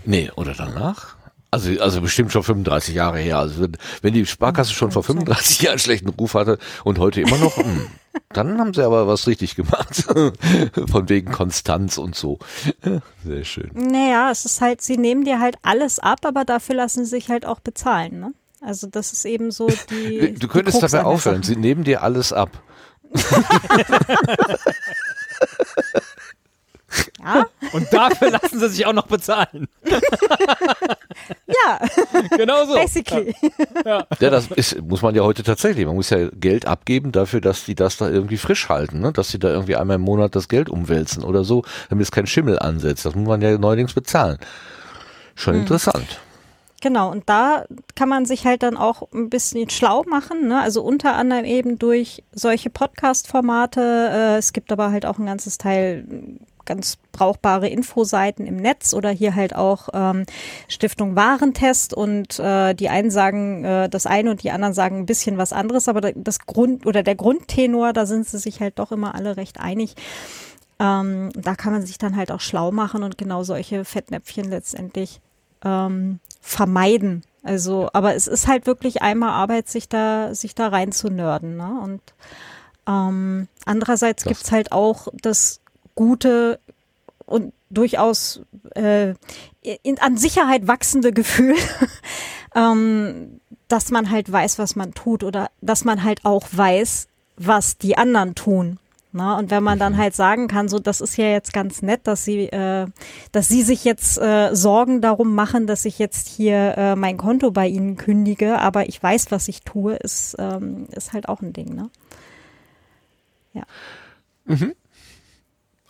Nee, 0.05 0.31
oder 0.35 0.53
danach? 0.53 1.15
Also, 1.53 1.69
also 1.79 2.01
bestimmt 2.01 2.31
schon 2.31 2.41
35 2.41 2.95
Jahre 2.95 3.19
her. 3.19 3.37
Also 3.37 3.61
wenn, 3.61 3.73
wenn 4.01 4.13
die 4.15 4.25
Sparkasse 4.25 4.73
schon 4.73 4.89
vor 4.91 5.03
35 5.03 5.61
Jahren 5.61 5.77
schlechten 5.77 6.09
Ruf 6.09 6.33
hatte 6.33 6.57
und 6.83 6.97
heute 6.97 7.21
immer 7.21 7.37
noch, 7.37 7.55
hm, 7.57 7.85
dann 8.33 8.57
haben 8.57 8.73
sie 8.73 8.83
aber 8.83 9.05
was 9.05 9.27
richtig 9.27 9.55
gemacht. 9.55 10.03
Von 10.91 11.09
wegen 11.09 11.31
Konstanz 11.31 11.99
und 11.99 12.15
so. 12.15 12.39
Sehr 13.23 13.43
schön. 13.43 13.69
Naja, 13.75 14.31
es 14.31 14.45
ist 14.45 14.61
halt, 14.61 14.81
sie 14.81 14.97
nehmen 14.97 15.25
dir 15.25 15.39
halt 15.39 15.57
alles 15.61 15.99
ab, 15.99 16.25
aber 16.25 16.43
dafür 16.43 16.73
lassen 16.73 17.05
sie 17.05 17.11
sich 17.11 17.29
halt 17.29 17.45
auch 17.45 17.59
bezahlen, 17.59 18.19
ne? 18.19 18.33
Also 18.59 18.87
das 18.87 19.13
ist 19.13 19.25
eben 19.25 19.51
so 19.51 19.67
die. 19.91 20.33
Du 20.33 20.47
könntest 20.47 20.77
die 20.77 20.81
dabei 20.81 21.03
aufhören. 21.03 21.43
Sie 21.43 21.55
nehmen 21.55 21.83
dir 21.83 22.01
alles 22.01 22.33
ab. 22.33 22.49
Ja, 27.23 27.45
Und 27.73 27.91
dafür 27.91 28.31
lassen 28.31 28.59
sie 28.59 28.69
sich 28.69 28.85
auch 28.85 28.93
noch 28.93 29.07
bezahlen. 29.07 29.67
ja, 31.47 31.79
Genau 32.37 32.65
so. 32.65 32.73
basically. 32.73 33.35
Ja, 33.85 34.05
das 34.19 34.47
ist, 34.47 34.81
muss 34.81 35.01
man 35.01 35.15
ja 35.15 35.23
heute 35.23 35.43
tatsächlich. 35.43 35.85
Man 35.85 35.95
muss 35.95 36.09
ja 36.09 36.29
Geld 36.29 36.65
abgeben 36.65 37.11
dafür, 37.11 37.41
dass 37.41 37.65
die 37.65 37.75
das 37.75 37.97
da 37.97 38.09
irgendwie 38.09 38.37
frisch 38.37 38.69
halten, 38.69 38.99
ne? 38.99 39.11
dass 39.11 39.29
sie 39.29 39.39
da 39.39 39.49
irgendwie 39.49 39.75
einmal 39.75 39.95
im 39.95 40.01
Monat 40.01 40.35
das 40.35 40.47
Geld 40.47 40.69
umwälzen 40.69 41.23
oder 41.23 41.43
so, 41.43 41.63
damit 41.89 42.03
es 42.03 42.11
kein 42.11 42.27
Schimmel 42.27 42.59
ansetzt. 42.59 43.05
Das 43.05 43.15
muss 43.15 43.27
man 43.27 43.41
ja 43.41 43.57
neuerdings 43.57 43.93
bezahlen. 43.93 44.37
Schon 45.35 45.55
interessant. 45.55 46.19
Genau, 46.81 47.09
und 47.09 47.29
da 47.29 47.63
kann 47.95 48.09
man 48.09 48.25
sich 48.25 48.45
halt 48.45 48.61
dann 48.61 48.75
auch 48.75 49.07
ein 49.13 49.29
bisschen 49.29 49.69
schlau 49.69 50.03
machen, 50.03 50.49
ne? 50.49 50.59
also 50.59 50.83
unter 50.83 51.15
anderem 51.15 51.45
eben 51.45 51.79
durch 51.79 52.23
solche 52.33 52.69
Podcast-Formate. 52.69 53.79
Äh, 54.11 54.37
es 54.37 54.51
gibt 54.51 54.69
aber 54.69 54.91
halt 54.91 55.05
auch 55.05 55.17
ein 55.17 55.25
ganzes 55.25 55.57
Teil 55.57 56.05
ganz 56.65 56.97
brauchbare 57.11 57.67
Infoseiten 57.67 58.45
im 58.47 58.55
Netz 58.55 58.93
oder 58.93 59.09
hier 59.09 59.35
halt 59.35 59.55
auch 59.55 59.89
ähm, 59.93 60.25
Stiftung 60.67 61.15
Warentest 61.15 61.93
und 61.93 62.39
äh, 62.39 62.73
die 62.73 62.89
einen 62.89 63.11
sagen 63.11 63.63
äh, 63.63 63.89
das 63.89 64.05
eine 64.05 64.31
und 64.31 64.43
die 64.43 64.51
anderen 64.51 64.73
sagen 64.73 64.97
ein 64.97 65.05
bisschen 65.05 65.37
was 65.37 65.53
anderes, 65.53 65.87
aber 65.87 66.01
da- 66.01 66.11
das 66.15 66.39
Grund 66.45 66.85
oder 66.85 67.03
der 67.03 67.15
Grundtenor, 67.15 67.93
da 67.93 68.05
sind 68.05 68.27
sie 68.27 68.39
sich 68.39 68.59
halt 68.61 68.79
doch 68.79 68.91
immer 68.91 69.15
alle 69.15 69.37
recht 69.37 69.59
einig. 69.59 69.95
Ähm, 70.79 71.29
da 71.35 71.55
kann 71.55 71.71
man 71.73 71.85
sich 71.85 71.97
dann 71.97 72.15
halt 72.15 72.31
auch 72.31 72.41
schlau 72.41 72.71
machen 72.71 73.03
und 73.03 73.17
genau 73.17 73.43
solche 73.43 73.85
Fettnäpfchen 73.85 74.49
letztendlich 74.49 75.21
ähm, 75.63 76.19
vermeiden. 76.41 77.23
Also, 77.43 77.89
aber 77.93 78.15
es 78.15 78.27
ist 78.27 78.47
halt 78.47 78.65
wirklich 78.67 79.01
einmal 79.01 79.29
Arbeit, 79.31 79.67
sich 79.69 79.87
da, 79.89 80.33
sich 80.33 80.55
da 80.55 80.69
rein 80.69 80.91
zu 80.91 81.09
nörden. 81.09 81.57
Ne? 81.57 81.79
Und 81.83 82.01
ähm, 82.87 83.47
andererseits 83.65 84.23
Das- 84.23 84.29
gibt's 84.29 84.51
halt 84.51 84.71
auch 84.71 85.07
das 85.21 85.59
gute 85.95 86.59
und 87.25 87.53
durchaus 87.69 88.41
äh, 88.75 89.13
in, 89.61 89.99
an 89.99 90.17
Sicherheit 90.17 90.67
wachsende 90.67 91.11
Gefühl, 91.13 91.55
ähm, 92.55 93.39
dass 93.67 93.91
man 93.91 94.09
halt 94.09 94.31
weiß, 94.31 94.59
was 94.59 94.75
man 94.75 94.93
tut 94.93 95.23
oder 95.23 95.49
dass 95.61 95.85
man 95.85 96.03
halt 96.03 96.25
auch 96.25 96.47
weiß, 96.51 97.07
was 97.37 97.77
die 97.77 97.97
anderen 97.97 98.35
tun. 98.35 98.77
Na, 99.15 99.37
und 99.37 99.51
wenn 99.51 99.61
man 99.61 99.77
dann 99.77 99.95
halt 99.95 100.15
sagen 100.15 100.47
kann, 100.47 100.67
so 100.67 100.79
das 100.79 100.99
ist 100.99 101.17
ja 101.17 101.25
jetzt 101.25 101.53
ganz 101.53 101.83
nett, 101.83 102.01
dass 102.05 102.25
sie, 102.25 102.47
äh, 102.47 102.87
dass 103.31 103.47
sie 103.47 103.61
sich 103.61 103.85
jetzt 103.85 104.19
äh, 104.19 104.55
Sorgen 104.55 105.01
darum 105.01 105.35
machen, 105.35 105.67
dass 105.67 105.85
ich 105.85 105.99
jetzt 105.99 106.27
hier 106.27 106.75
äh, 106.77 106.95
mein 106.95 107.17
Konto 107.17 107.51
bei 107.51 107.67
ihnen 107.67 107.95
kündige, 107.95 108.57
aber 108.57 108.89
ich 108.89 109.01
weiß, 109.01 109.29
was 109.29 109.47
ich 109.49 109.61
tue, 109.61 109.93
ist, 109.93 110.35
ähm, 110.39 110.87
ist 110.89 111.13
halt 111.13 111.29
auch 111.29 111.41
ein 111.41 111.53
Ding, 111.53 111.75
ne? 111.75 111.91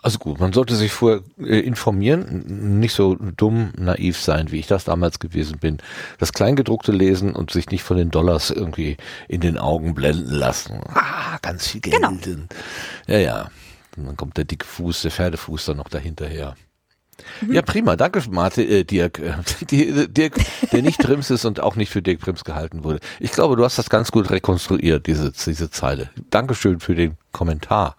Also 0.03 0.19
gut, 0.19 0.41
man 0.41 0.51
sollte 0.51 0.75
sich 0.75 0.91
vorher 0.91 1.21
äh, 1.39 1.59
informieren, 1.61 2.79
nicht 2.79 2.93
so 2.93 3.15
dumm, 3.15 3.71
naiv 3.77 4.19
sein, 4.19 4.51
wie 4.51 4.59
ich 4.59 4.67
das 4.67 4.83
damals 4.83 5.19
gewesen 5.19 5.59
bin. 5.59 5.77
Das 6.19 6.33
Kleingedruckte 6.33 6.91
lesen 6.91 7.33
und 7.33 7.51
sich 7.51 7.69
nicht 7.69 7.83
von 7.83 7.95
den 7.95 8.11
Dollars 8.11 8.51
irgendwie 8.51 8.97
in 9.29 9.39
den 9.39 9.57
Augen 9.57 9.95
blenden 9.95 10.33
lassen. 10.33 10.81
Ah, 10.89 11.37
ganz 11.41 11.67
viel 11.67 11.79
Geld. 11.79 11.95
Genau. 11.95 12.11
Ja, 13.07 13.17
ja. 13.17 13.49
Und 13.95 14.05
dann 14.05 14.17
kommt 14.17 14.35
der 14.35 14.43
dicke 14.43 14.65
Fuß, 14.65 15.03
der 15.03 15.11
Pferdefuß 15.11 15.67
dann 15.67 15.77
noch 15.77 15.87
dahinterher. 15.87 16.55
Ja, 17.49 17.61
prima. 17.61 17.95
Danke, 17.95 18.21
Marte, 18.29 18.61
äh, 18.61 18.83
Dirk. 18.83 19.19
Äh, 19.19 19.35
die, 19.69 20.09
Dirk, 20.09 20.35
der 20.73 20.81
nicht 20.81 20.99
Trims 20.99 21.29
ist 21.29 21.45
und 21.45 21.61
auch 21.61 21.77
nicht 21.77 21.91
für 21.91 22.01
Dirk 22.01 22.19
Trims 22.19 22.43
gehalten 22.43 22.83
wurde. 22.83 22.99
Ich 23.21 23.31
glaube, 23.31 23.55
du 23.55 23.63
hast 23.63 23.77
das 23.77 23.89
ganz 23.89 24.11
gut 24.11 24.29
rekonstruiert, 24.31 25.07
diese, 25.07 25.31
diese 25.31 25.71
Zeile. 25.71 26.09
Dankeschön 26.29 26.81
für 26.81 26.93
den 26.93 27.15
Kommentar. 27.31 27.95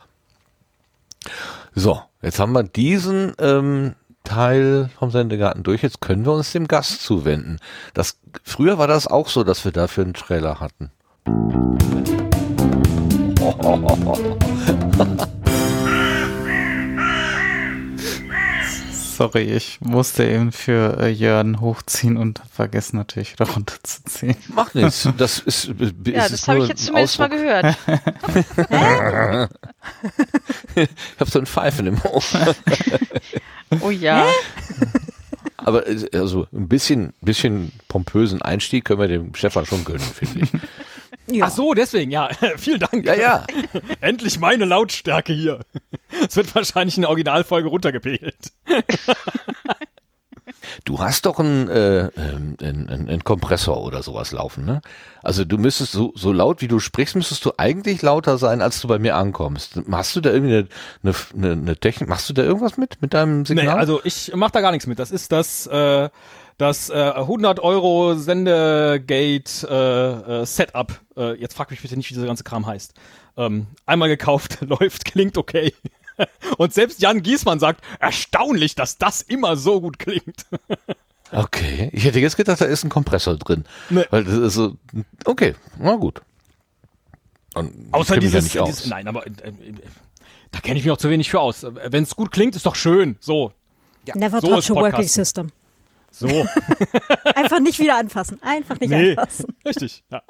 So, 1.76 2.00
jetzt 2.22 2.38
haben 2.38 2.52
wir 2.52 2.62
diesen 2.62 3.32
ähm, 3.38 3.94
Teil 4.22 4.90
vom 4.96 5.10
Sendegarten 5.10 5.64
durch. 5.64 5.82
Jetzt 5.82 6.00
können 6.00 6.24
wir 6.24 6.32
uns 6.32 6.52
dem 6.52 6.68
Gast 6.68 7.02
zuwenden. 7.02 7.58
Das, 7.94 8.20
früher 8.44 8.78
war 8.78 8.86
das 8.86 9.08
auch 9.08 9.28
so, 9.28 9.42
dass 9.42 9.64
wir 9.64 9.72
dafür 9.72 10.04
einen 10.04 10.14
Trailer 10.14 10.60
hatten. 10.60 10.92
Sorry, 19.24 19.52
ich 19.52 19.80
musste 19.80 20.24
eben 20.26 20.52
für 20.52 20.98
äh, 21.00 21.08
Jörn 21.08 21.62
hochziehen 21.62 22.18
und 22.18 22.42
vergessen 22.52 22.98
natürlich 22.98 23.32
wieder 23.32 23.48
runterzuziehen. 23.54 24.36
Macht 24.48 24.74
nichts. 24.74 25.08
Das 25.16 25.38
ist, 25.38 25.64
ist 25.64 25.94
Ja, 26.06 26.28
das 26.28 26.46
habe 26.46 26.58
ich 26.58 26.68
jetzt 26.68 26.84
zumindest 26.84 27.18
mal 27.18 27.28
gehört. 27.28 27.76
Ich 30.76 31.20
habe 31.20 31.30
so 31.30 31.38
ein 31.38 31.46
Pfeifen 31.46 31.86
im 31.86 32.00
Ohr. 32.02 32.22
Oh 33.80 33.90
ja. 33.90 34.26
Aber 35.56 35.86
äh, 35.86 36.08
also 36.12 36.46
ein 36.52 36.68
bisschen, 36.68 37.14
bisschen 37.20 37.72
pompösen 37.88 38.42
Einstieg 38.42 38.84
können 38.84 39.00
wir 39.00 39.08
dem 39.08 39.34
Stefan 39.34 39.64
schon 39.66 39.84
gönnen, 39.84 40.00
finde 40.00 40.40
ich. 40.40 40.50
Ja. 41.26 41.46
Ach 41.46 41.50
so, 41.50 41.74
deswegen, 41.74 42.10
ja. 42.10 42.28
Vielen 42.56 42.80
Dank. 42.80 43.06
Ja, 43.06 43.14
ja. 43.14 43.46
Endlich 44.00 44.38
meine 44.38 44.64
Lautstärke 44.64 45.32
hier. 45.32 45.60
Es 46.26 46.36
wird 46.36 46.54
wahrscheinlich 46.54 46.96
in 46.96 47.02
der 47.02 47.10
Originalfolge 47.10 47.68
runtergepegelt. 47.68 48.52
Du 50.84 50.98
hast 50.98 51.26
doch 51.26 51.38
einen, 51.38 51.68
äh, 51.68 52.06
ähm, 52.16 52.56
einen, 52.60 52.88
einen, 52.90 53.24
Kompressor 53.24 53.82
oder 53.82 54.02
sowas 54.02 54.32
laufen, 54.32 54.64
ne? 54.64 54.82
Also 55.22 55.44
du 55.44 55.56
müsstest 55.56 55.92
so, 55.92 56.12
so 56.14 56.32
laut 56.32 56.60
wie 56.60 56.68
du 56.68 56.78
sprichst, 56.78 57.16
müsstest 57.16 57.44
du 57.44 57.52
eigentlich 57.56 58.02
lauter 58.02 58.36
sein, 58.38 58.60
als 58.60 58.80
du 58.80 58.88
bei 58.88 58.98
mir 58.98 59.16
ankommst. 59.16 59.80
Hast 59.90 60.16
du 60.16 60.20
da 60.20 60.30
irgendwie 60.30 60.56
eine, 60.56 60.68
eine, 61.02 61.14
eine, 61.34 61.52
eine 61.52 61.76
Technik? 61.76 62.08
Machst 62.08 62.28
du 62.28 62.34
da 62.34 62.42
irgendwas 62.42 62.76
mit 62.76 63.00
mit 63.00 63.14
deinem 63.14 63.46
Signal? 63.46 63.64
Nee, 63.64 63.70
also 63.70 64.00
ich 64.04 64.32
mach 64.34 64.50
da 64.50 64.60
gar 64.60 64.72
nichts 64.72 64.86
mit. 64.86 64.98
Das 64.98 65.10
ist 65.10 65.32
das, 65.32 65.66
äh, 65.66 66.10
das 66.58 66.90
äh, 66.90 66.94
100 66.94 67.60
Euro 67.60 68.14
Sendegate 68.14 69.66
äh, 69.68 70.42
äh, 70.42 70.46
Setup. 70.46 71.00
Äh, 71.16 71.34
jetzt 71.40 71.54
frag 71.54 71.70
mich 71.70 71.82
bitte 71.82 71.96
nicht, 71.96 72.10
wie 72.10 72.14
dieser 72.14 72.26
ganze 72.26 72.44
Kram 72.44 72.66
heißt. 72.66 72.94
Ähm, 73.36 73.66
einmal 73.86 74.08
gekauft, 74.08 74.58
läuft, 74.66 75.04
klingt 75.04 75.36
okay. 75.36 75.72
Und 76.58 76.72
selbst 76.72 77.00
Jan 77.02 77.22
Giesmann 77.22 77.58
sagt, 77.58 77.82
erstaunlich, 77.98 78.74
dass 78.76 78.98
das 78.98 79.22
immer 79.22 79.56
so 79.56 79.80
gut 79.80 79.98
klingt. 79.98 80.46
okay, 81.32 81.90
ich 81.92 82.04
hätte 82.04 82.20
jetzt 82.20 82.36
gedacht, 82.36 82.60
da 82.60 82.66
ist 82.66 82.84
ein 82.84 82.90
Kompressor 82.90 83.36
drin, 83.36 83.64
Nee. 83.90 84.04
weil 84.10 84.22
das 84.24 84.34
ist 84.34 84.54
so. 84.54 84.76
Okay, 85.24 85.54
na 85.78 85.96
gut. 85.96 86.22
Und 87.54 87.92
Außer 87.92 88.16
dieses, 88.18 88.52
ja 88.54 88.62
nicht 88.62 88.68
dieses 88.68 88.84
aus. 88.84 88.90
nein, 88.90 89.08
aber 89.08 89.26
äh, 89.26 89.30
äh, 89.30 89.52
da 90.52 90.60
kenne 90.60 90.78
ich 90.78 90.84
mich 90.84 90.92
auch 90.92 90.98
zu 90.98 91.10
wenig 91.10 91.30
für 91.30 91.40
aus. 91.40 91.64
Wenn 91.64 92.04
es 92.04 92.14
gut 92.14 92.30
klingt, 92.30 92.54
ist 92.54 92.66
doch 92.66 92.76
schön. 92.76 93.16
So, 93.20 93.52
Never 94.14 94.40
so 94.40 94.48
touch 94.48 94.70
a 94.70 94.74
working 94.74 95.08
system. 95.08 95.50
So, 96.14 96.28
Einfach 97.34 97.58
nicht 97.58 97.80
wieder 97.80 97.98
anfassen. 97.98 98.40
Einfach 98.40 98.78
nicht 98.78 98.90
nee, 98.90 99.16
anfassen. 99.16 99.56
richtig. 99.66 100.04
Ja. 100.12 100.22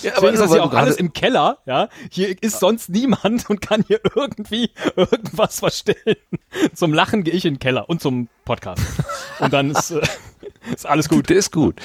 Ja, 0.00 0.12
Deswegen 0.12 0.34
ist 0.34 0.40
das 0.40 0.54
ja 0.54 0.62
auch 0.62 0.72
alles 0.72 0.96
im 0.96 1.12
Keller, 1.12 1.58
ja. 1.66 1.88
Hier 2.08 2.40
ist 2.40 2.60
sonst 2.60 2.88
niemand 2.88 3.50
und 3.50 3.60
kann 3.60 3.84
hier 3.86 4.00
irgendwie 4.14 4.70
irgendwas 4.96 5.58
verstellen. 5.58 6.16
Zum 6.74 6.94
Lachen 6.94 7.24
gehe 7.24 7.34
ich 7.34 7.44
in 7.44 7.54
den 7.54 7.60
Keller 7.60 7.90
und 7.90 8.00
zum 8.00 8.28
Podcast. 8.44 8.80
Und 9.40 9.52
dann 9.52 9.72
ist, 9.72 9.90
äh, 9.90 10.00
ist 10.72 10.86
alles 10.86 11.08
gut. 11.08 11.28
Der 11.28 11.36
ist 11.36 11.50
gut. 11.50 11.80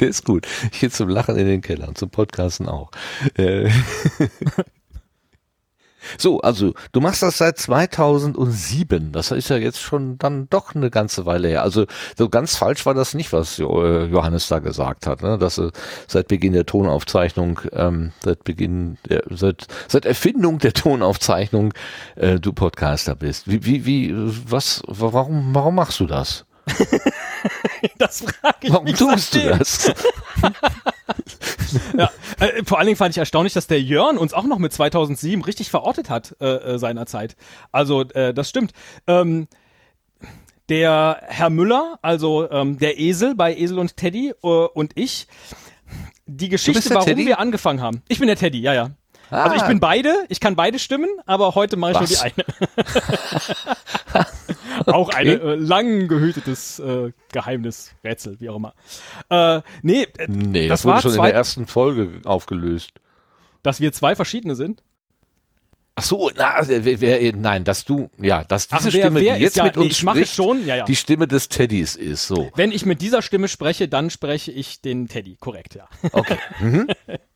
Der 0.00 0.08
ist 0.08 0.24
gut. 0.24 0.46
Ich 0.70 0.80
gehe 0.80 0.90
zum 0.90 1.08
Lachen 1.08 1.36
in 1.36 1.46
den 1.46 1.62
Keller 1.62 1.88
und 1.88 1.98
zum 1.98 2.10
Podcasten 2.10 2.68
auch. 2.68 2.92
Äh, 3.34 3.68
So, 6.18 6.40
also 6.40 6.74
du 6.92 7.00
machst 7.00 7.22
das 7.22 7.38
seit 7.38 7.58
2007. 7.58 9.12
Das 9.12 9.30
ist 9.30 9.48
ja 9.48 9.56
jetzt 9.56 9.80
schon 9.80 10.18
dann 10.18 10.48
doch 10.50 10.74
eine 10.74 10.90
ganze 10.90 11.26
Weile 11.26 11.48
her. 11.48 11.62
Also 11.62 11.86
so 12.16 12.28
ganz 12.28 12.56
falsch 12.56 12.86
war 12.86 12.94
das 12.94 13.14
nicht, 13.14 13.32
was 13.32 13.58
äh, 13.58 13.62
Johannes 13.62 14.48
da 14.48 14.58
gesagt 14.58 15.06
hat, 15.06 15.22
ne? 15.22 15.38
dass 15.38 15.58
äh, 15.58 15.70
seit 16.06 16.28
Beginn 16.28 16.52
der 16.52 16.66
Tonaufzeichnung, 16.66 17.60
ähm, 17.72 18.12
seit 18.22 18.44
Beginn, 18.44 18.98
der, 19.08 19.22
seit 19.30 19.66
seit 19.88 20.04
Erfindung 20.04 20.58
der 20.58 20.72
Tonaufzeichnung 20.72 21.72
äh, 22.16 22.38
du 22.38 22.52
Podcaster 22.52 23.14
bist. 23.14 23.50
Wie 23.50 23.64
wie 23.64 23.86
wie 23.86 24.14
was? 24.48 24.82
Warum 24.86 25.54
warum 25.54 25.74
machst 25.74 26.00
du 26.00 26.06
das? 26.06 26.44
Das 27.98 28.20
frage 28.20 28.56
ich 28.62 28.72
Warum 28.72 28.86
tust 28.94 29.34
du 29.34 29.40
das? 29.40 29.90
Ja, 31.98 32.10
äh, 32.40 32.64
vor 32.64 32.78
allen 32.78 32.86
Dingen 32.86 32.96
fand 32.96 33.14
ich 33.14 33.18
erstaunlich, 33.18 33.52
dass 33.52 33.66
der 33.66 33.80
Jörn 33.80 34.18
uns 34.18 34.32
auch 34.34 34.44
noch 34.44 34.58
mit 34.58 34.72
2007 34.72 35.42
richtig 35.44 35.70
verortet 35.70 36.10
hat 36.10 36.36
äh, 36.40 36.46
äh, 36.46 36.78
seinerzeit. 36.78 37.36
Also 37.70 38.02
äh, 38.02 38.32
das 38.34 38.48
stimmt. 38.48 38.72
Ähm, 39.06 39.48
der 40.68 41.22
Herr 41.26 41.50
Müller, 41.50 41.98
also 42.02 42.50
ähm, 42.50 42.78
der 42.78 42.98
Esel 42.98 43.34
bei 43.34 43.54
Esel 43.56 43.78
und 43.78 43.96
Teddy 43.96 44.30
äh, 44.42 44.46
und 44.46 44.92
ich, 44.94 45.26
die 46.26 46.48
Geschichte, 46.48 46.90
warum 46.90 47.04
Teddy? 47.04 47.26
wir 47.26 47.38
angefangen 47.38 47.80
haben. 47.82 48.02
Ich 48.08 48.18
bin 48.18 48.28
der 48.28 48.36
Teddy, 48.36 48.60
ja, 48.60 48.72
ja. 48.72 48.90
Also 49.30 49.56
ich 49.56 49.62
Ah. 49.62 49.68
bin 49.68 49.80
beide, 49.80 50.14
ich 50.28 50.40
kann 50.40 50.56
beide 50.56 50.78
stimmen, 50.78 51.08
aber 51.24 51.54
heute 51.54 51.76
mache 51.78 51.92
ich 51.92 51.98
Was? 52.00 52.22
nur 52.22 52.30
die 52.30 52.42
eine. 52.42 54.26
auch 54.86 55.08
ein 55.10 55.26
äh, 55.26 55.54
lang 55.54 56.08
gehütetes 56.08 56.78
äh, 56.78 57.12
Geheimnis, 57.32 57.94
Rätsel, 58.04 58.38
wie 58.40 58.48
auch 58.48 58.56
immer. 58.56 58.74
Äh, 59.30 59.60
nee, 59.82 60.06
äh, 60.18 60.26
Nee, 60.28 60.68
das 60.68 60.82
das, 60.82 60.84
wurde 60.88 61.02
schon 61.02 61.14
in 61.16 61.22
der 61.22 61.34
ersten 61.34 61.66
Folge 61.66 62.20
aufgelöst. 62.24 62.92
dass 63.62 63.80
wir 63.80 63.92
zwei 63.92 64.14
verschiedene 64.16 64.54
sind. 64.54 64.82
Ach 65.94 66.02
so, 66.04 66.30
na, 66.34 66.54
wer, 66.66 67.00
wer, 67.02 67.36
nein, 67.36 67.64
dass 67.64 67.84
du, 67.84 68.08
ja, 68.18 68.44
dass 68.44 68.66
diese 68.66 68.78
Ach, 68.80 68.84
wer- 68.84 68.90
Stimme, 69.02 69.20
die 69.20 69.26
jetzt 69.26 69.56
ja- 69.56 69.64
mit 69.64 69.76
nee, 69.76 69.82
uns 69.84 69.98
spricht, 69.98 70.34
schon, 70.34 70.64
ja, 70.66 70.76
ja. 70.76 70.84
die 70.86 70.96
Stimme 70.96 71.28
des 71.28 71.50
Teddys 71.50 71.96
ist, 71.96 72.26
so. 72.26 72.50
Wenn 72.56 72.72
ich 72.72 72.86
mit 72.86 73.02
dieser 73.02 73.20
Stimme 73.20 73.46
spreche, 73.46 73.88
dann 73.88 74.08
spreche 74.08 74.52
ich 74.52 74.80
den 74.80 75.06
Teddy, 75.06 75.36
korrekt, 75.38 75.74
ja. 75.74 75.88
Okay. 76.12 76.38
Mhm. 76.60 76.86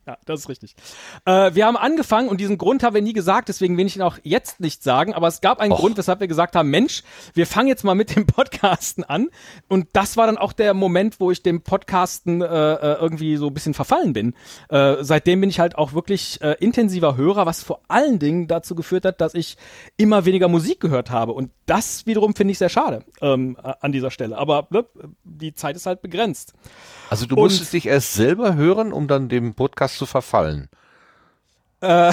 Ja, 0.07 0.17
das 0.25 0.41
ist 0.41 0.49
richtig. 0.49 0.77
Äh, 1.25 1.55
wir 1.55 1.67
haben 1.67 1.77
angefangen 1.77 2.29
und 2.29 2.41
diesen 2.41 2.59
Grund 2.59 2.85
haben 2.85 2.95
wir 2.95 3.03
nie 3.03 3.13
gesagt, 3.13 3.49
deswegen 3.49 3.77
will 3.77 3.87
ich 3.87 3.97
ihn 3.97 4.03
auch 4.03 4.19
jetzt 4.23 4.61
nicht 4.61 4.85
sagen, 4.85 5.13
aber 5.15 5.27
es 5.27 5.41
gab 5.41 5.59
einen 5.59 5.73
Och. 5.73 5.79
Grund, 5.81 5.97
weshalb 5.97 6.21
wir 6.21 6.29
gesagt 6.29 6.55
haben, 6.55 6.71
Mensch, 6.71 7.03
wir 7.35 7.45
fangen 7.45 7.67
jetzt 7.67 7.83
mal 7.83 7.97
mit 7.97 8.15
dem 8.15 8.25
Podcasten 8.27 9.03
an 9.03 9.31
und 9.67 9.89
das 9.95 10.17
war 10.17 10.27
dann 10.27 10.39
auch 10.39 10.53
der 10.53 10.75
Moment, 10.75 11.19
wo 11.19 11.33
ich 11.33 11.43
dem 11.43 11.63
Podcasten 11.63 12.41
äh, 12.41 12.45
äh, 12.47 12.79
irgendwie 13.01 13.37
so 13.37 13.49
ein 13.49 13.55
bisschen 13.55 13.75
verfallen 13.75 14.13
bin. 14.13 14.35
Äh, 14.69 14.99
seitdem 15.01 15.41
bin 15.41 15.51
ich 15.51 15.59
halt 15.59 15.77
auch 15.77 15.93
wirklich 15.93 16.41
äh, 16.41 16.53
intensiver 16.61 17.17
Hörer, 17.17 17.45
was 17.47 17.65
vor 17.65 17.81
allen 17.89 18.21
Dingen 18.21 18.47
dazu 18.47 18.77
geführt 18.77 19.05
hat, 19.07 19.21
dass 19.21 19.35
ich 19.35 19.57
immer 19.97 20.25
weniger 20.25 20.47
Musik 20.47 20.79
gehört 20.79 21.11
habe 21.11 21.33
und 21.33 21.51
das 21.67 22.07
wiederum 22.07 22.37
finde 22.37 22.53
ich 22.53 22.59
sehr 22.59 22.69
schade 22.69 23.03
ähm, 23.21 23.57
äh, 23.61 23.73
an 23.81 23.91
dieser 23.91 24.13
Stelle, 24.13 24.39
aber 24.39 24.69
ne, 24.71 24.85
die 25.25 25.53
Zeit 25.57 25.75
ist 25.75 25.87
halt 25.87 26.01
begrenzt. 26.01 26.55
Also 27.11 27.27
du 27.27 27.35
Und- 27.35 27.43
musstest 27.43 27.73
dich 27.73 27.87
erst 27.87 28.15
selber 28.15 28.55
hören, 28.55 28.93
um 28.93 29.09
dann 29.09 29.29
dem 29.29 29.55
Podcast 29.55 29.96
zu 29.97 30.07
verfallen. 30.07 30.69
Äh, 31.81 32.13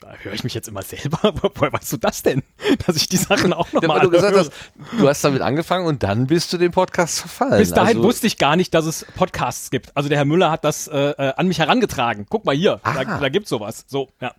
da 0.00 0.12
höre 0.22 0.32
ich 0.32 0.44
mich 0.44 0.52
jetzt 0.54 0.68
immer 0.68 0.82
selber. 0.82 1.32
Woher 1.54 1.72
weißt 1.72 1.92
du 1.92 1.96
das 1.96 2.22
denn? 2.22 2.42
Dass 2.86 2.96
ich 2.96 3.08
die 3.08 3.16
Sachen 3.16 3.52
auch 3.52 3.68
Ja, 3.72 3.80
nochmal 3.80 3.98
weil 3.98 4.04
du 4.06 4.10
gesagt 4.10 4.36
hast, 4.36 4.52
du 4.98 5.08
hast 5.08 5.22
damit 5.24 5.40
angefangen 5.42 5.86
und 5.86 6.02
dann 6.02 6.26
bist 6.26 6.52
du 6.52 6.58
dem 6.58 6.72
Podcast 6.72 7.20
verfallen. 7.20 7.58
Bis 7.58 7.70
dahin 7.70 7.98
also, 7.98 8.08
wusste 8.08 8.26
ich 8.26 8.36
gar 8.38 8.56
nicht, 8.56 8.74
dass 8.74 8.84
es 8.86 9.06
Podcasts 9.16 9.70
gibt. 9.70 9.96
Also 9.96 10.08
der 10.08 10.18
Herr 10.18 10.24
Müller 10.24 10.50
hat 10.50 10.64
das 10.64 10.88
äh, 10.88 11.10
äh, 11.10 11.32
an 11.36 11.46
mich 11.48 11.58
herangetragen. 11.60 12.26
Guck 12.28 12.44
mal 12.44 12.54
hier, 12.54 12.80
da, 12.82 12.90
Ah. 13.06 13.18
da 13.18 13.28
gibt's 13.28 13.50
sowas. 13.50 13.84
So, 13.86 14.08
ja. 14.20 14.34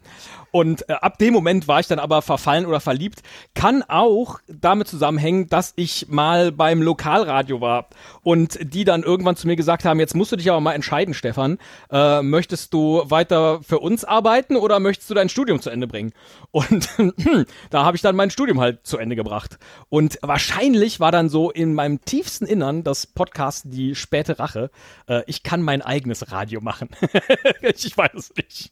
Und 0.55 0.87
äh, 0.87 0.93
ab 0.93 1.17
dem 1.17 1.33
Moment 1.33 1.67
war 1.67 1.81
ich 1.81 1.87
dann 1.87 1.99
aber 1.99 2.21
verfallen 2.21 2.65
oder 2.65 2.79
verliebt. 2.79 3.21
Kann 3.55 3.83
auch 3.89 4.39
damit 4.47 4.87
zusammenhängen, 4.87 5.47
dass 5.49 5.73
ich 5.75 6.07
mal 6.07 6.53
beim 6.53 6.81
Lokalradio 6.81 7.59
war 7.59 7.89
und 8.23 8.57
die 8.61 8.85
dann 8.85 9.03
irgendwann 9.03 9.35
zu 9.35 9.47
mir 9.47 9.57
gesagt 9.57 9.83
haben, 9.83 9.99
jetzt 9.99 10.15
musst 10.15 10.31
du 10.31 10.37
dich 10.37 10.49
aber 10.49 10.61
mal 10.61 10.71
entscheiden, 10.71 11.13
Stefan. 11.13 11.57
Äh, 11.91 12.21
möchtest 12.21 12.73
du 12.73 13.03
weiter 13.03 13.63
für 13.63 13.79
uns 13.79 14.05
arbeiten 14.05 14.55
oder 14.55 14.79
möchtest 14.79 15.09
du 15.09 15.13
dein 15.13 15.27
Studium 15.27 15.59
zu 15.59 15.69
Ende 15.69 15.87
bringen? 15.87 16.13
Und 16.51 16.87
da 17.69 17.83
habe 17.83 17.97
ich 17.97 18.01
dann 18.01 18.15
mein 18.15 18.31
Studium 18.31 18.61
halt 18.61 18.87
zu 18.87 18.97
Ende 18.97 19.17
gebracht. 19.17 19.59
Und 19.89 20.19
wahrscheinlich 20.21 21.01
war 21.01 21.11
dann 21.11 21.27
so 21.27 21.51
in 21.51 21.73
meinem 21.73 21.99
tiefsten 22.05 22.45
Innern 22.45 22.85
das 22.85 23.07
Podcast 23.07 23.65
die 23.65 23.93
späte 23.93 24.39
Rache. 24.39 24.71
Äh, 25.07 25.23
ich 25.27 25.43
kann 25.43 25.61
mein 25.61 25.81
eigenes 25.81 26.31
Radio 26.31 26.61
machen. 26.61 26.87
ich 27.61 27.97
weiß 27.97 28.13
es 28.13 28.33
nicht. 28.37 28.71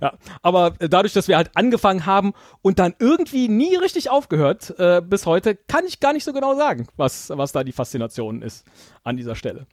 Ja, 0.00 0.14
aber 0.42 0.74
äh, 0.78 0.88
dadurch, 0.88 1.12
dass 1.12 1.28
wir 1.28 1.36
halt 1.36 1.50
angefangen 1.54 2.06
haben 2.06 2.32
und 2.62 2.78
dann 2.78 2.94
irgendwie 2.98 3.48
nie 3.48 3.76
richtig 3.76 4.10
aufgehört 4.10 4.74
äh, 4.78 5.02
bis 5.04 5.26
heute, 5.26 5.54
kann 5.54 5.84
ich 5.86 6.00
gar 6.00 6.12
nicht 6.12 6.24
so 6.24 6.32
genau 6.32 6.54
sagen, 6.56 6.86
was, 6.96 7.30
was 7.30 7.52
da 7.52 7.64
die 7.64 7.72
Faszination 7.72 8.42
ist 8.42 8.64
an 9.04 9.16
dieser 9.16 9.34
Stelle. 9.34 9.66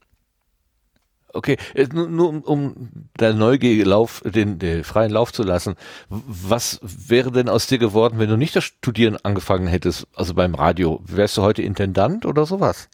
Okay, 1.32 1.58
äh, 1.76 1.88
nur, 1.94 2.10
nur 2.10 2.30
um, 2.30 2.42
um 2.42 2.90
der 3.20 3.34
Neugier 3.34 3.86
Lauf, 3.86 4.22
den, 4.26 4.58
den 4.58 4.84
freien 4.84 5.12
Lauf 5.12 5.32
zu 5.32 5.44
lassen. 5.44 5.76
Was 6.10 6.80
wäre 6.82 7.32
denn 7.32 7.50
aus 7.50 7.68
dir 7.68 7.78
geworden, 7.78 8.18
wenn 8.18 8.30
du 8.30 8.38
nicht 8.38 8.56
das 8.56 8.64
Studieren 8.64 9.18
angefangen 9.24 9.68
hättest, 9.68 10.08
also 10.16 10.34
beim 10.34 10.56
Radio? 10.56 11.02
Wärst 11.06 11.38
du 11.38 11.44
heute 11.44 11.62
Intendant 11.62 12.26
oder 12.26 12.46
sowas? 12.46 12.90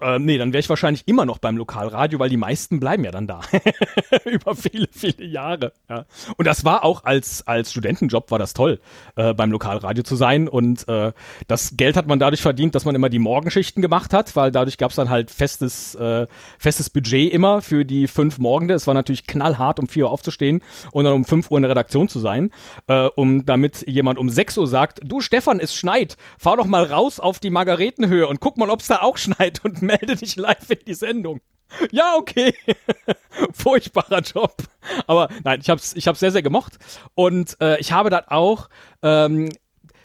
Äh, 0.00 0.18
nee, 0.18 0.38
dann 0.38 0.52
wäre 0.52 0.60
ich 0.60 0.68
wahrscheinlich 0.68 1.02
immer 1.06 1.24
noch 1.24 1.38
beim 1.38 1.56
Lokalradio, 1.56 2.18
weil 2.18 2.28
die 2.28 2.36
meisten 2.36 2.78
bleiben 2.78 3.04
ja 3.04 3.10
dann 3.10 3.26
da. 3.26 3.40
Über 4.24 4.54
viele, 4.54 4.88
viele 4.90 5.24
Jahre. 5.24 5.72
Ja. 5.88 6.04
Und 6.36 6.46
das 6.46 6.64
war 6.64 6.84
auch 6.84 7.04
als, 7.04 7.46
als 7.46 7.70
Studentenjob 7.70 8.30
war 8.30 8.38
das 8.38 8.54
toll, 8.54 8.80
äh, 9.16 9.34
beim 9.34 9.50
Lokalradio 9.50 10.04
zu 10.04 10.16
sein. 10.16 10.48
Und 10.48 10.88
äh, 10.88 11.12
das 11.48 11.76
Geld 11.76 11.96
hat 11.96 12.06
man 12.06 12.18
dadurch 12.18 12.40
verdient, 12.40 12.74
dass 12.74 12.84
man 12.84 12.94
immer 12.94 13.08
die 13.08 13.18
Morgenschichten 13.18 13.82
gemacht 13.82 14.12
hat, 14.12 14.36
weil 14.36 14.52
dadurch 14.52 14.78
gab 14.78 14.90
es 14.90 14.96
dann 14.96 15.10
halt 15.10 15.30
festes, 15.30 15.94
äh, 15.96 16.26
festes 16.58 16.90
Budget 16.90 17.32
immer 17.32 17.62
für 17.62 17.84
die 17.84 18.06
fünf 18.06 18.38
Morgende. 18.38 18.74
Es 18.74 18.86
war 18.86 18.94
natürlich 18.94 19.26
knallhart, 19.26 19.80
um 19.80 19.88
vier 19.88 20.04
Uhr 20.04 20.10
aufzustehen 20.10 20.62
und 20.92 21.04
dann 21.04 21.14
um 21.14 21.24
fünf 21.24 21.50
Uhr 21.50 21.58
in 21.58 21.62
der 21.62 21.70
Redaktion 21.70 22.08
zu 22.08 22.20
sein, 22.20 22.52
äh, 22.86 23.08
um 23.16 23.44
damit 23.44 23.84
jemand 23.88 24.18
um 24.18 24.30
sechs 24.30 24.56
Uhr 24.56 24.66
sagt, 24.66 25.00
du 25.04 25.20
Stefan, 25.20 25.58
es 25.58 25.74
schneit, 25.74 26.16
fahr 26.38 26.56
doch 26.56 26.66
mal 26.66 26.84
raus 26.84 27.18
auf 27.18 27.40
die 27.40 27.50
Margaretenhöhe 27.50 28.26
und 28.28 28.40
guck 28.40 28.56
mal, 28.56 28.70
ob 28.70 28.80
es 28.80 28.86
da 28.86 29.02
auch 29.02 29.15
schneit 29.18 29.64
und 29.64 29.82
melde 29.82 30.16
dich 30.16 30.36
live 30.36 30.70
in 30.70 30.78
die 30.86 30.94
Sendung. 30.94 31.40
Ja, 31.90 32.14
okay. 32.16 32.54
Furchtbarer 33.52 34.20
Job. 34.20 34.56
Aber 35.06 35.28
nein, 35.44 35.60
ich 35.60 35.68
hab's, 35.68 35.94
ich 35.94 36.06
hab's 36.06 36.20
sehr, 36.20 36.32
sehr 36.32 36.42
gemocht. 36.42 36.78
Und 37.14 37.60
äh, 37.60 37.78
ich 37.80 37.92
habe 37.92 38.10
dann 38.10 38.24
auch, 38.28 38.68
ähm, 39.02 39.48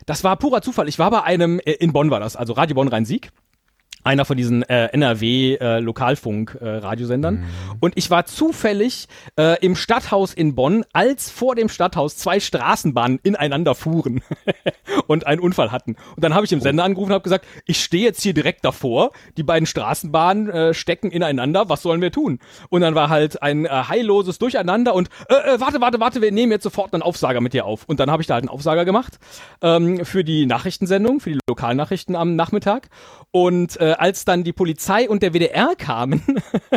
das 0.06 0.24
war 0.24 0.38
purer 0.38 0.62
Zufall. 0.62 0.88
Ich 0.88 1.00
war 1.00 1.12
bei 1.12 1.24
einem, 1.24 1.60
äh, 1.60 1.74
in 1.74 1.94
Bonn 1.94 2.10
war 2.10 2.20
das, 2.20 2.36
also 2.36 2.54
Radio 2.54 2.76
Bonn 2.76 2.88
Rhein-Sieg. 2.88 3.32
Einer 4.04 4.26
von 4.26 4.38
diesen 4.38 4.64
äh, 4.64 4.88
NRW-Lokalfunk-Radiosendern. 4.88 7.36
Mhm. 7.36 7.46
Und 7.80 7.96
ich 7.98 8.10
war 8.10 8.26
zufällig 8.26 9.08
äh, 9.38 9.64
im 9.64 9.76
Stadthaus 9.76 10.34
in 10.34 10.56
Bonn, 10.56 10.84
als 10.94 11.30
vor 11.30 11.54
dem 11.56 11.70
Stadthaus 11.70 12.18
zwei 12.18 12.40
Straßenbahnen 12.40 13.20
ineinander 13.24 13.76
fuhren 13.76 14.22
und 15.08 15.28
einen 15.28 15.42
Unfall 15.42 15.72
hatten. 15.72 15.96
Und 16.16 16.24
dann 16.24 16.34
habe 16.34 16.46
ich 16.46 16.52
im 16.52 16.62
Sender 16.62 16.84
angerufen 16.84 17.12
und 17.12 17.16
habe 17.16 17.24
gesagt, 17.24 17.46
ich 17.66 17.84
stehe 17.84 18.04
jetzt 18.04 18.22
hier 18.22 18.34
direkt 18.34 18.66
davor, 18.66 19.12
die 19.38 19.44
beiden 19.44 19.66
Straßenbahnen 19.66 20.50
äh, 20.50 20.74
stecken 20.74 21.12
ineinander, 21.12 21.70
was 21.70 21.82
sollen 21.82 22.02
wir 22.02 22.12
tun? 22.12 22.40
Und 22.70 22.82
dann 22.82 22.96
war 22.96 23.10
halt 23.10 23.42
ein 23.42 23.66
äh, 23.66 23.70
heilloses 23.70 24.40
Durcheinander 24.40 24.94
und 24.94 25.10
äh, 25.30 25.56
äh, 25.56 25.60
warte, 25.60 25.82
warte, 25.82 26.00
warte, 26.00 26.22
wir 26.22 26.32
nehmen 26.32 26.52
jetzt 26.52 26.64
sofort 26.64 26.94
einen 26.94 27.04
Aufsager 27.04 27.42
mit 27.42 27.54
dir 27.54 27.66
auf. 27.66 27.86
Und 27.86 28.00
dann 28.00 28.12
habe 28.12 28.22
ich 28.22 28.28
da 28.28 28.36
halt 28.36 28.44
einen 28.44 28.50
Aufsager 28.50 28.86
gemacht 28.86 29.20
ähm, 29.62 30.06
für 30.06 30.24
die 30.24 30.46
Nachrichtensendung, 30.46 31.20
für 31.20 31.32
die 31.32 31.40
Lokalnachrichten 31.48 32.16
am 32.16 32.36
Nachmittag. 32.36 32.90
Und 33.32 33.80
äh, 33.80 33.91
als 34.00 34.26
dann 34.26 34.44
die 34.44 34.54
Polizei 34.54 35.10
und 35.10 35.24
der 35.24 35.34
WDR 35.34 35.76
kamen, 35.78 36.22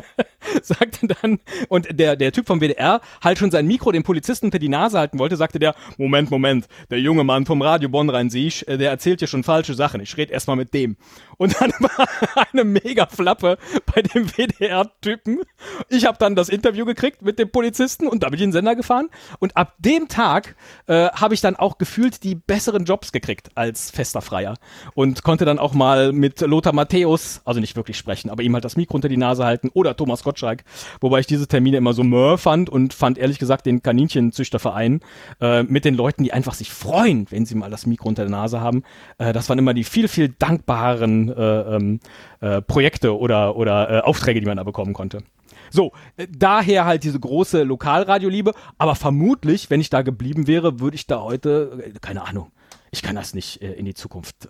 sagte 0.63 1.07
dann, 1.07 1.39
und 1.69 1.99
der, 1.99 2.17
der 2.17 2.33
Typ 2.33 2.47
vom 2.47 2.61
WDR 2.61 3.01
halt 3.23 3.39
schon 3.39 3.51
sein 3.51 3.67
Mikro 3.67 3.93
dem 3.93 4.03
Polizisten 4.03 4.47
unter 4.47 4.59
die 4.59 4.69
Nase 4.69 4.99
halten 4.99 5.19
wollte, 5.19 5.37
sagte 5.37 5.59
der, 5.59 5.75
Moment, 5.97 6.31
Moment, 6.31 6.67
der 6.91 7.01
junge 7.01 7.25
Mann 7.25 7.47
vom 7.47 7.63
Radio 7.63 7.89
Bonn 7.89 8.11
Rhein-Sieg, 8.11 8.67
äh, 8.69 8.79
der 8.79 8.91
erzählt 8.91 9.21
hier 9.21 9.29
schon 9.29 9.45
falsche 9.45 9.75
Sachen, 9.75 10.01
ich 10.01 10.17
rede 10.17 10.33
erstmal 10.33 10.57
mit 10.57 10.75
dem. 10.75 10.97
Und 11.39 11.61
dann 11.61 11.71
war 11.81 12.09
eine 12.53 12.65
mega 12.65 13.07
Flappe 13.07 13.59
bei 13.95 14.03
dem 14.03 14.29
WDR-Typen. 14.29 15.41
Ich 15.89 16.07
habe 16.07 16.19
dann 16.19 16.35
das 16.35 16.49
Interview 16.49 16.85
gekriegt 16.85 17.23
mit 17.23 17.39
dem 17.39 17.51
Polizisten 17.51 18.07
und 18.07 18.23
da 18.23 18.29
bin 18.29 18.39
ich 18.39 18.43
in 18.43 18.51
den 18.51 18.55
Sender 18.55 18.75
gefahren. 18.77 19.09
Und 19.39 19.57
ab 19.57 19.75
dem 19.79 20.09
Tag 20.09 20.57
äh, 20.87 21.09
habe 21.11 21.35
ich 21.35 21.41
dann 21.41 21.57
auch 21.57 21.79
gefühlt 21.79 22.23
die 22.23 22.35
besseren 22.35 22.85
Jobs 22.85 23.13
gekriegt 23.13 23.51
als 23.55 23.91
fester 23.91 24.23
Freier. 24.23 24.55
Und 24.95 25.23
konnte 25.23 25.45
dann 25.45 25.59
auch 25.59 25.75
mal 25.75 26.13
mit 26.13 26.41
Lothar 26.41 26.73
Matthäus, 26.73 27.43
also 27.45 27.61
nicht 27.61 27.77
wirklich 27.77 27.97
sprechen, 27.97 28.31
aber 28.31 28.43
ihm 28.43 28.55
halt 28.55 28.65
das 28.65 28.77
Mikro 28.77 28.95
unter 28.95 29.09
die 29.09 29.17
Nase 29.17 29.45
halten 29.45 29.71
oder 29.75 29.97
Thomas 29.97 30.23
Gottschalk. 30.23 30.65
Wobei 31.01 31.21
ich 31.21 31.27
diese 31.27 31.49
Termine 31.49 31.79
immer 31.79 31.93
so 31.93 32.05
mör 32.05 32.39
fand 32.39 32.71
und 32.71 32.95
fand 32.95 33.19
ehrlich 33.19 33.39
gesagt 33.39 33.67
den 33.67 33.83
Kaninchenzüchterverein 33.83 35.01
äh, 35.41 35.63
mit 35.63 35.85
den 35.85 35.95
Leuten, 35.95 36.25
die 36.25 36.33
einfach 36.33 36.55
sich 36.55 36.71
freuen, 36.71 37.27
wenn 37.31 37.47
sie 37.47 37.55
mal 37.55 37.71
das 37.71 37.87
Mikro 37.87 38.09
unter 38.09 38.23
der 38.23 38.31
Nase 38.31 38.61
haben. 38.61 38.83
Äh, 39.19 39.33
das 39.33 39.49
waren 39.49 39.59
immer 39.59 39.75
die 39.75 39.85
viel, 39.85 40.09
viel 40.09 40.29
dankbaren 40.29 41.24
äh, 41.29 41.77
ähm, 41.77 42.01
äh, 42.41 42.63
Projekte 42.63 43.19
oder, 43.19 43.57
oder 43.57 43.91
äh, 43.91 44.01
Aufträge, 44.01 44.41
die 44.41 44.47
man 44.47 44.57
da 44.57 44.65
bekommen 44.65 44.93
konnte. 44.93 45.23
So, 45.71 45.93
äh, 46.17 46.27
daher 46.31 46.85
halt 46.85 47.05
diese 47.05 47.19
große 47.19 47.65
Lokalradioliebe, 47.65 48.53
aber 48.79 48.95
vermutlich, 48.95 49.71
wenn 49.71 49.81
ich 49.81 49.91
da 49.91 50.03
geblieben 50.03 50.47
wäre, 50.47 50.81
würde 50.81 50.95
ich 50.95 51.07
da 51.07 51.21
heute, 51.21 51.83
äh, 51.85 51.99
keine 52.01 52.27
Ahnung, 52.27 52.53
ich 52.91 53.03
kann 53.03 53.17
das 53.17 53.35
nicht 53.35 53.61
äh, 53.61 53.73
in 53.73 53.85
die 53.85 53.95
Zukunft 53.95 54.49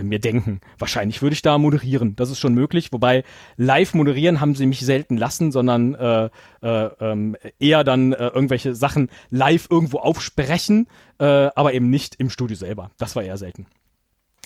mir 0.00 0.20
denken. 0.20 0.60
Wahrscheinlich 0.78 1.22
würde 1.22 1.34
ich 1.34 1.42
da 1.42 1.58
moderieren. 1.58 2.14
Das 2.14 2.30
ist 2.30 2.38
schon 2.38 2.54
möglich. 2.54 2.92
Wobei 2.92 3.24
live 3.56 3.94
moderieren 3.94 4.40
haben 4.40 4.54
sie 4.54 4.66
mich 4.66 4.78
selten 4.86 5.16
lassen, 5.16 5.50
sondern 5.50 5.96
äh, 5.96 6.30
äh, 6.62 6.90
ähm, 7.00 7.36
eher 7.58 7.82
dann 7.82 8.12
äh, 8.12 8.28
irgendwelche 8.28 8.76
Sachen 8.76 9.10
live 9.30 9.66
irgendwo 9.68 9.98
aufsprechen, 9.98 10.86
aber 11.18 11.72
eben 11.74 11.90
nicht 11.90 12.14
im 12.16 12.30
Studio 12.30 12.56
selber. 12.56 12.92
Das 12.96 13.16
war 13.16 13.24
eher 13.24 13.38
selten. 13.38 13.66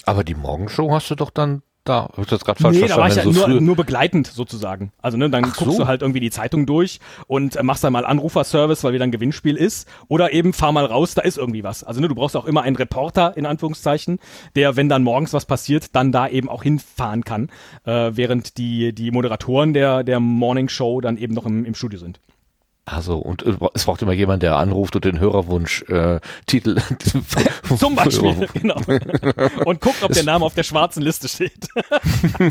Aber 0.07 0.25
die 0.25 0.35
Morgenshow 0.35 0.91
hast 0.93 1.11
du 1.11 1.15
doch 1.17 1.31
dann 1.31 1.63
da? 1.85 2.03
Hab 2.05 2.19
ich 2.19 2.27
das 2.27 2.45
gerade 2.45 2.61
falsch 2.61 2.79
Nee, 2.79 2.89
da 2.89 2.97
war 2.97 3.07
ich 3.09 3.15
ja 3.15 3.23
verstanden? 3.23 3.39
nur, 3.39 3.49
so 3.49 3.59
früh- 3.59 3.65
nur 3.65 3.77
begleitend 3.77 4.27
sozusagen. 4.27 4.93
Also 5.03 5.17
ne, 5.19 5.31
dann 5.31 5.45
Ach 5.45 5.57
guckst 5.57 5.77
so. 5.77 5.83
du 5.83 5.87
halt 5.89 6.03
irgendwie 6.03 6.19
die 6.21 6.31
Zeitung 6.33 6.67
durch 6.67 6.99
und 7.29 7.55
äh, 7.55 7.63
machst 7.63 7.85
dann 7.85 7.93
mal 7.93 8.05
Anruferservice, 8.05 8.83
weil 8.83 8.93
wieder 8.93 9.05
ein 9.05 9.13
Gewinnspiel 9.13 9.57
ist. 9.57 9.87
Oder 10.09 10.33
eben 10.33 10.53
fahr 10.53 10.73
mal 10.73 10.85
raus, 10.85 11.15
da 11.15 11.23
ist 11.23 11.39
irgendwie 11.39 11.63
was. 11.63 11.85
Also 11.85 12.01
ne, 12.01 12.09
du 12.09 12.15
brauchst 12.17 12.37
auch 12.37 12.47
immer 12.47 12.63
einen 12.63 12.75
Reporter, 12.77 13.37
in 13.37 13.47
Anführungszeichen, 13.47 14.19
der, 14.57 14.75
wenn 14.77 14.89
dann 14.89 15.05
morgens 15.05 15.33
was 15.33 15.45
passiert, 15.45 15.95
dann 15.95 16.11
da 16.11 16.27
eben 16.29 16.49
auch 16.49 16.63
hinfahren 16.65 17.23
kann. 17.25 17.51
Äh, 17.85 18.13
während 18.15 18.59
die, 18.59 18.93
die 18.93 19.11
Moderatoren 19.13 19.73
der, 19.73 20.03
der 20.03 20.19
Morning 20.19 20.69
Show 20.69 21.01
dann 21.01 21.17
eben 21.17 21.35
noch 21.35 21.47
im, 21.47 21.65
im 21.65 21.75
Studio 21.75 21.99
sind. 22.01 22.21
Also, 22.89 23.19
und 23.19 23.43
äh, 23.45 23.57
es 23.75 23.85
braucht 23.85 24.01
immer 24.03 24.13
jemand, 24.13 24.45
der 24.45 24.55
anruft 24.57 24.95
und 24.95 25.05
den 25.05 25.19
Hörerwunsch 25.19 25.83
äh, 25.89 26.21
Titel 26.47 26.81
Zum 27.79 27.97
Beispiel, 27.97 28.47
genau. 28.55 28.77
Und 29.65 29.81
guckt, 29.81 30.03
ob 30.05 30.13
der 30.13 30.23
Name 30.23 30.45
auf 30.45 30.55
der 30.55 30.63
schwarzen 30.63 31.03
Liste 31.03 31.29
steht. 31.29 31.67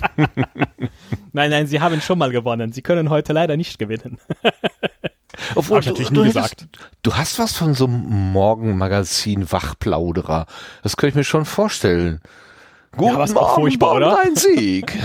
nein, 1.32 1.50
nein, 1.52 1.68
Sie 1.68 1.80
haben 1.80 2.02
schon 2.02 2.20
mal 2.20 2.32
gewonnen. 2.32 2.74
Sie 2.74 2.82
können 2.82 3.10
heute 3.10 3.32
leider 3.32 3.56
nicht 3.56 3.80
gewinnen. 3.80 4.18
Obwohl, 5.56 5.80
ich 5.80 5.86
natürlich 5.86 6.10
du, 6.10 6.16
nie 6.16 6.28
du 6.28 6.34
gesagt. 6.34 6.64
hättest- 6.64 6.90
Du 7.02 7.14
hast 7.16 7.40
was 7.40 7.54
von 7.56 7.74
so 7.74 7.86
einem 7.86 8.32
Morgenmagazin 8.34 9.50
Wachplauderer. 9.50 10.48
Das 10.84 10.98
könnte 10.98 11.12
ich 11.12 11.16
mir 11.16 11.24
schon 11.24 11.46
vorstellen. 11.46 12.20
Guten 12.98 13.16
furchtbar, 13.28 14.00
Morgen, 14.00 14.04
oder? 14.04 14.20
Ein 14.20 14.36
Sieg. 14.36 14.98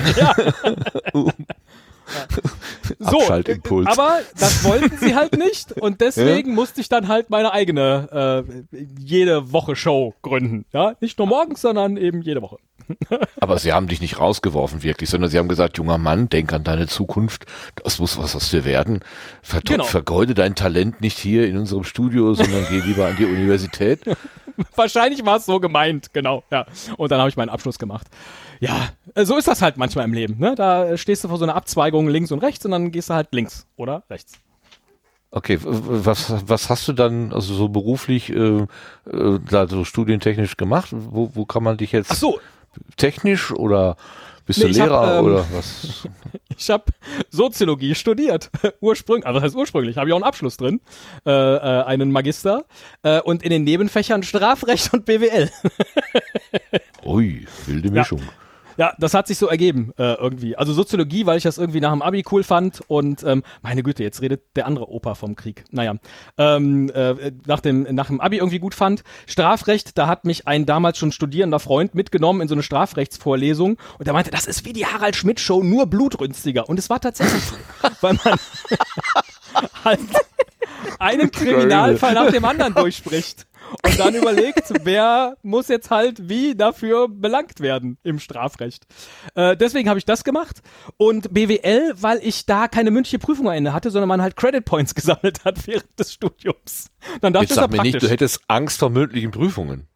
So, 2.99 3.21
Abschaltimpuls. 3.21 3.87
aber 3.87 4.19
das 4.39 4.65
wollten 4.65 4.97
sie 4.99 5.15
halt 5.15 5.39
nicht 5.39 5.73
und 5.73 6.01
deswegen 6.01 6.55
musste 6.55 6.81
ich 6.81 6.89
dann 6.89 7.09
halt 7.09 7.31
meine 7.31 7.53
eigene 7.53 8.45
äh, 8.73 8.77
jede 8.99 9.53
Woche 9.53 9.77
Show 9.77 10.15
gründen. 10.23 10.65
Ja, 10.73 10.95
nicht 11.01 11.19
nur 11.19 11.29
morgens, 11.29 11.61
sondern 11.61 11.97
eben 11.97 12.23
jede 12.23 12.43
Woche. 12.43 12.59
Aber 13.41 13.59
sie 13.59 13.73
haben 13.73 13.87
dich 13.87 14.01
nicht 14.01 14.19
rausgeworfen 14.19 14.83
wirklich, 14.83 15.09
sondern 15.11 15.31
sie 15.31 15.39
haben 15.39 15.49
gesagt, 15.49 15.79
junger 15.79 15.99
Mann, 15.99 16.29
denk 16.29 16.53
an 16.53 16.65
deine 16.65 16.87
Zukunft. 16.87 17.47
Das 17.83 17.99
muss 17.99 18.19
was 18.19 18.35
aus 18.35 18.51
dir 18.51 18.65
werden. 18.65 19.01
Ver 19.43 19.61
Genau. 19.61 19.85
Vergeude 19.85 20.35
dein 20.35 20.55
Talent 20.55 21.01
nicht 21.01 21.19
hier 21.19 21.47
in 21.47 21.57
unserem 21.57 21.85
Studio, 21.85 22.35
sondern 22.35 22.67
geh 22.69 22.81
lieber 22.81 23.07
an 23.07 23.17
die 23.17 23.27
Universität. 23.27 24.01
Wahrscheinlich 24.75 25.25
war 25.25 25.37
es 25.37 25.47
so 25.47 25.61
gemeint, 25.61 26.13
genau. 26.13 26.43
Ja, 26.51 26.67
und 26.97 27.11
dann 27.11 27.21
habe 27.21 27.31
ich 27.31 27.37
meinen 27.37 27.49
Abschluss 27.51 27.79
gemacht. 27.79 28.09
Ja, 28.61 28.91
äh, 29.15 29.25
so 29.25 29.37
ist 29.37 29.49
das 29.49 29.63
halt 29.63 29.77
manchmal 29.77 30.05
im 30.05 30.13
Leben. 30.13 30.39
Ne? 30.39 30.55
Da 30.55 30.85
äh, 30.85 30.99
stehst 30.99 31.25
du 31.25 31.29
vor 31.29 31.39
so 31.39 31.45
einer 31.45 31.57
Abzweigung 31.57 32.09
links 32.09 32.31
und 32.31 32.41
rechts 32.41 32.65
und 32.65 32.71
dann 32.71 32.93
gehst 32.93 33.11
du 33.11 33.15
halt 33.15 33.29
links 33.33 33.67
oder 33.77 34.05
rechts. 34.09 34.35
Okay, 35.33 35.59
was, 35.63 36.35
was 36.47 36.69
hast 36.71 36.89
du 36.89 36.93
dann 36.93 37.33
also 37.33 37.55
so 37.55 37.69
beruflich 37.69 38.31
äh, 38.31 38.67
äh, 39.11 39.39
da 39.49 39.69
so 39.69 39.85
studientechnisch 39.85 40.57
gemacht? 40.57 40.89
Wo, 40.93 41.31
wo 41.35 41.45
kann 41.45 41.63
man 41.63 41.77
dich 41.77 41.93
jetzt 41.93 42.11
Ach 42.11 42.17
so, 42.17 42.41
technisch 42.97 43.53
oder 43.53 43.97
bist 44.45 44.59
Nee, 44.59 44.65
du 44.65 44.71
ich 44.73 44.81
hab, 44.81 44.89
Lehrer 44.89 45.19
ähm, 45.21 45.25
oder 45.25 45.47
was? 45.53 46.09
Ich 46.59 46.69
habe 46.69 46.85
Soziologie 47.31 47.95
studiert. 47.95 48.51
Ursprünglich, 48.81 49.25
also 49.25 49.37
was 49.37 49.45
heißt 49.45 49.55
ursprünglich? 49.55 49.97
Habe 49.97 50.09
ich 50.09 50.13
auch 50.13 50.19
einen 50.19 50.25
Abschluss 50.25 50.57
drin, 50.57 50.81
äh, 51.25 51.31
äh, 51.31 51.85
einen 51.85 52.11
Magister 52.11 52.65
äh, 53.03 53.21
und 53.21 53.43
in 53.45 53.51
den 53.51 53.63
Nebenfächern 53.65 54.23
Strafrecht 54.25 54.93
und 54.93 55.05
BWL. 55.07 55.49
Ui, 57.05 57.47
wilde 57.67 57.91
Mischung. 57.91 58.19
Ja, 58.19 58.27
das 58.99 59.15
hat 59.15 59.27
sich 59.27 59.39
so 59.39 59.47
ergeben 59.47 59.93
äh, 59.99 60.15
irgendwie. 60.15 60.57
Also 60.57 60.73
Soziologie, 60.73 61.27
weil 61.27 61.37
ich 61.37 61.43
das 61.43 61.59
irgendwie 61.59 61.81
nach 61.81 61.93
dem 61.93 62.03
Abi 62.03 62.25
cool 62.31 62.43
fand 62.43 62.81
und 62.89 63.23
ähm, 63.25 63.43
meine 63.63 63.83
Güte, 63.83 64.03
jetzt 64.03 64.23
redet 64.23 64.57
der 64.57 64.67
andere 64.67 64.89
Opa 64.91 65.15
vom 65.15 65.37
Krieg. 65.37 65.65
Naja, 65.71 65.97
ähm, 66.39 66.91
äh, 66.95 67.33
nach, 67.47 67.61
dem, 67.61 67.83
nach 67.83 68.07
dem 68.07 68.21
Abi 68.21 68.39
irgendwie 68.39 68.59
gut 68.59 68.75
fand. 68.75 69.03
Strafrecht, 69.27 69.99
da 69.99 70.07
hat 70.07 70.25
mich 70.25 70.47
ein 70.47 70.67
damals 70.67 70.99
schon 70.99 71.13
studierender 71.13 71.61
Freund 71.61 71.95
mitgenommen 71.95 72.41
in 72.41 72.49
so 72.49 72.55
eine 72.55 72.63
Strafrechtsvorlesung 72.63 73.77
und 73.99 74.07
der 74.07 74.15
meinte, 74.15 74.31
das 74.31 74.47
ist 74.47 74.65
wie 74.65 74.73
die 74.73 74.87
Harald 74.87 75.17
Schmidt 75.17 75.41
Show, 75.41 75.63
nur 75.63 75.87
blutrünstiger. 75.87 76.69
Und 76.69 76.79
es 76.79 76.89
war 76.89 77.01
tatsächlich 77.01 77.43
so, 77.45 77.57
weil 78.01 78.19
man 78.25 78.39
halt 79.85 80.01
einen 80.99 81.31
Kriminalfall 81.31 82.15
nach 82.15 82.31
dem 82.31 82.45
anderen 82.45 82.75
durchspricht. 82.75 83.47
Und 83.85 83.99
dann 83.99 84.15
überlegt, 84.15 84.73
wer 84.83 85.37
muss 85.43 85.69
jetzt 85.69 85.91
halt 85.91 86.29
wie 86.29 86.55
dafür 86.55 87.09
belangt 87.09 87.61
werden 87.61 87.99
im 88.03 88.19
Strafrecht. 88.19 88.87
Äh, 89.35 89.57
deswegen 89.57 89.89
habe 89.89 89.99
ich 89.99 90.05
das 90.05 90.25
gemacht. 90.25 90.63
Und 90.97 91.33
BWL, 91.33 91.95
weil 91.97 92.19
ich 92.23 92.47
da 92.47 92.69
keine 92.69 92.91
mündliche 92.91 93.19
Prüfung 93.19 93.49
am 93.49 93.55
Ende 93.55 93.73
hatte, 93.73 93.91
sondern 93.91 94.09
man 94.09 94.23
halt 94.23 94.37
Credit 94.37 94.65
Points 94.65 94.95
gesammelt 94.97 95.45
hat 95.45 95.67
während 95.67 95.99
des 95.99 96.13
Studiums. 96.13 96.91
Dann 97.21 97.33
dachte 97.33 97.45
ich, 97.45 97.49
das 97.51 97.57
sag 97.57 97.71
mir 97.71 97.79
ja 97.79 97.83
nicht, 97.83 97.93
praktisch. 97.93 98.09
du 98.09 98.13
hättest 98.13 98.41
Angst 98.49 98.79
vor 98.79 98.91
mündlichen 98.91 99.31
Prüfungen. 99.31 99.87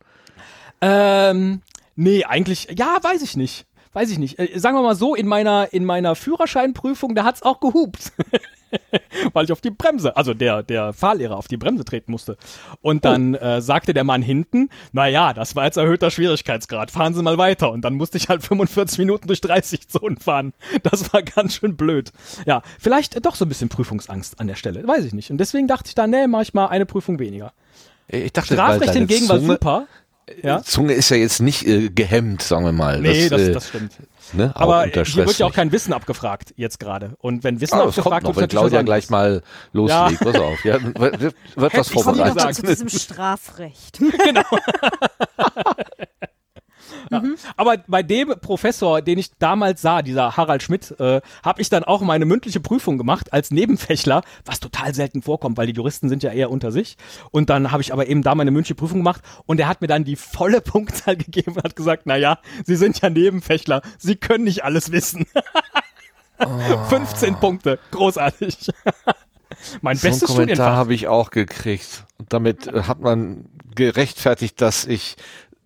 Ähm, 0.81 1.62
nee, 1.97 2.25
eigentlich, 2.25 2.68
ja, 2.77 2.97
weiß 3.03 3.22
ich 3.22 3.37
nicht. 3.37 3.66
Weiß 3.95 4.11
ich 4.11 4.18
nicht. 4.18 4.38
Äh, 4.38 4.59
sagen 4.59 4.76
wir 4.76 4.82
mal 4.82 4.95
so, 4.95 5.14
in 5.14 5.26
meiner, 5.26 5.72
in 5.72 5.84
meiner 5.84 6.14
Führerscheinprüfung, 6.14 7.14
da 7.14 7.24
hat's 7.24 7.42
auch 7.42 7.61
gehupt. 7.61 8.12
Weil 9.32 9.45
ich 9.45 9.53
auf 9.53 9.61
die 9.61 9.70
Bremse, 9.70 10.16
also 10.16 10.34
der, 10.34 10.64
der 10.64 10.92
Fahrlehrer 10.92 11.36
auf 11.36 11.47
die 11.47 11.57
Bremse 11.57 11.84
treten 11.84 12.11
musste. 12.11 12.36
Und 12.82 13.05
dann 13.05 13.34
äh, 13.34 13.61
sagte 13.61 13.95
der 13.95 14.03
Mann 14.03 14.20
hinten, 14.20 14.68
na 14.92 15.07
ja, 15.07 15.32
das 15.32 15.55
war 15.55 15.64
jetzt 15.64 15.76
erhöhter 15.76 16.11
Schwierigkeitsgrad, 16.11 16.90
fahren 16.90 17.14
Sie 17.14 17.22
mal 17.22 17.38
weiter. 17.38 17.70
Und 17.70 17.82
dann 17.82 17.95
musste 17.95 18.18
ich 18.18 18.28
halt 18.28 18.42
45 18.42 18.99
Minuten 18.99 19.28
durch 19.28 19.40
30 19.40 19.88
Zonen 19.88 20.18
fahren. 20.18 20.53
Das 20.82 21.12
war 21.12 21.22
ganz 21.22 21.55
schön 21.55 21.76
blöd. 21.76 22.12
Ja, 22.47 22.62
vielleicht 22.80 23.14
äh, 23.14 23.20
doch 23.20 23.36
so 23.36 23.45
ein 23.45 23.49
bisschen 23.49 23.68
Prüfungsangst 23.68 24.40
an 24.40 24.49
der 24.49 24.57
Stelle, 24.57 24.86
weiß 24.86 25.05
ich 25.05 25.12
nicht. 25.12 25.30
Und 25.30 25.38
deswegen 25.38 25.68
dachte 25.68 25.88
ich 25.88 25.95
dann, 25.95 26.11
nee, 26.11 26.26
mach 26.26 26.42
ich 26.42 26.53
mal 26.53 26.66
eine 26.66 26.84
Prüfung 26.84 27.20
weniger. 27.20 27.53
Ich 28.09 28.32
dachte, 28.32 28.55
Strafrecht 28.55 28.92
hingegen 28.92 29.28
war 29.28 29.38
Zunge, 29.38 29.53
super. 29.55 29.86
Ja? 30.43 30.62
Zunge 30.62 30.95
ist 30.95 31.11
ja 31.11 31.16
jetzt 31.16 31.41
nicht 31.41 31.66
äh, 31.66 31.91
gehemmt, 31.91 32.43
sagen 32.43 32.64
wir 32.64 32.72
mal. 32.72 33.01
Nee, 33.01 33.29
das, 33.29 33.41
äh, 33.41 33.53
das 33.53 33.68
stimmt. 33.68 33.93
ne, 34.33 34.53
Aber 34.55 34.85
hier 34.85 35.05
wird 35.27 35.39
ja 35.39 35.47
auch 35.47 35.53
kein 35.53 35.70
Wissen 35.72 35.93
abgefragt 35.93 36.55
jetzt 36.57 36.79
gerade. 36.81 37.14
Und 37.18 37.45
wenn 37.45 37.61
Wissen 37.61 37.75
Ah, 37.75 37.85
das 37.85 37.99
abgefragt 37.99 38.25
noch, 38.25 38.35
wird, 38.37 38.45
wenn 38.45 38.49
Claudia 38.49 38.83
gleich 38.83 39.11
mal 39.11 39.43
loslegt. 39.72 40.20
Pass 40.20 40.37
auf, 40.37 40.64
ja, 40.64 40.79
wird, 40.83 41.20
wird 41.20 41.35
was 41.57 41.72
Hätte 41.72 41.89
ich 41.89 41.95
Kommen 42.05 42.18
wir 42.18 42.27
Vorbereitet. 42.27 42.39
doch 42.39 42.45
mal 42.45 42.55
Strafrecht. 47.07 47.55
Aber 47.57 47.76
bei 47.86 48.02
dem 48.02 48.34
Professor, 48.40 49.02
den 49.02 49.18
ich 49.18 49.30
damals 49.38 49.82
sah, 49.82 50.02
dieser 50.02 50.36
Harald 50.36 50.62
Schmidt, 50.62 50.98
äh, 50.98 51.20
habe 51.42 51.61
ich 51.61 51.68
dann 51.68 51.84
auch 51.84 52.00
meine 52.02 52.24
mündliche 52.24 52.61
Prüfung 52.61 52.98
gemacht 52.98 53.32
als 53.32 53.50
Nebenfächler, 53.50 54.22
was 54.44 54.61
total 54.61 54.94
selten 54.94 55.22
vorkommt, 55.22 55.57
weil 55.57 55.66
die 55.66 55.72
Juristen 55.74 56.09
sind 56.09 56.22
ja 56.22 56.32
eher 56.32 56.50
unter 56.50 56.72
sich. 56.72 56.96
Und 57.30 57.50
dann 57.50 57.72
habe 57.72 57.82
ich 57.82 57.92
aber 57.92 58.07
eben 58.07 58.22
da 58.22 58.34
meine 58.34 58.50
mündliche 58.50 58.74
Prüfung 58.74 58.98
gemacht 58.98 59.22
und 59.46 59.61
er 59.61 59.68
hat 59.68 59.80
mir 59.80 59.88
dann 59.88 60.05
die 60.05 60.16
volle 60.16 60.61
Punktzahl 60.61 61.16
gegeben 61.16 61.52
und 61.57 61.64
hat 61.64 61.76
gesagt, 61.76 62.02
na 62.07 62.16
ja, 62.16 62.38
Sie 62.64 62.76
sind 62.76 63.00
ja 63.00 63.11
Nebenfächler, 63.11 63.82
Sie 63.98 64.16
können 64.16 64.44
nicht 64.44 64.64
alles 64.64 64.92
wissen. 64.92 65.26
15 66.88 67.36
Punkte, 67.36 67.78
großartig. 67.90 68.70
mein 69.82 69.96
So 69.96 70.09
bestes 70.09 70.28
Kommentar 70.28 70.46
Studienfach. 70.46 70.76
habe 70.76 70.94
ich 70.94 71.09
auch 71.09 71.30
gekriegt. 71.30 72.05
Und 72.18 72.32
damit 72.32 72.66
äh, 72.66 72.82
hat 72.82 73.00
man 73.00 73.46
gerechtfertigt, 73.74 74.61
dass 74.61 74.84
ich 74.86 75.16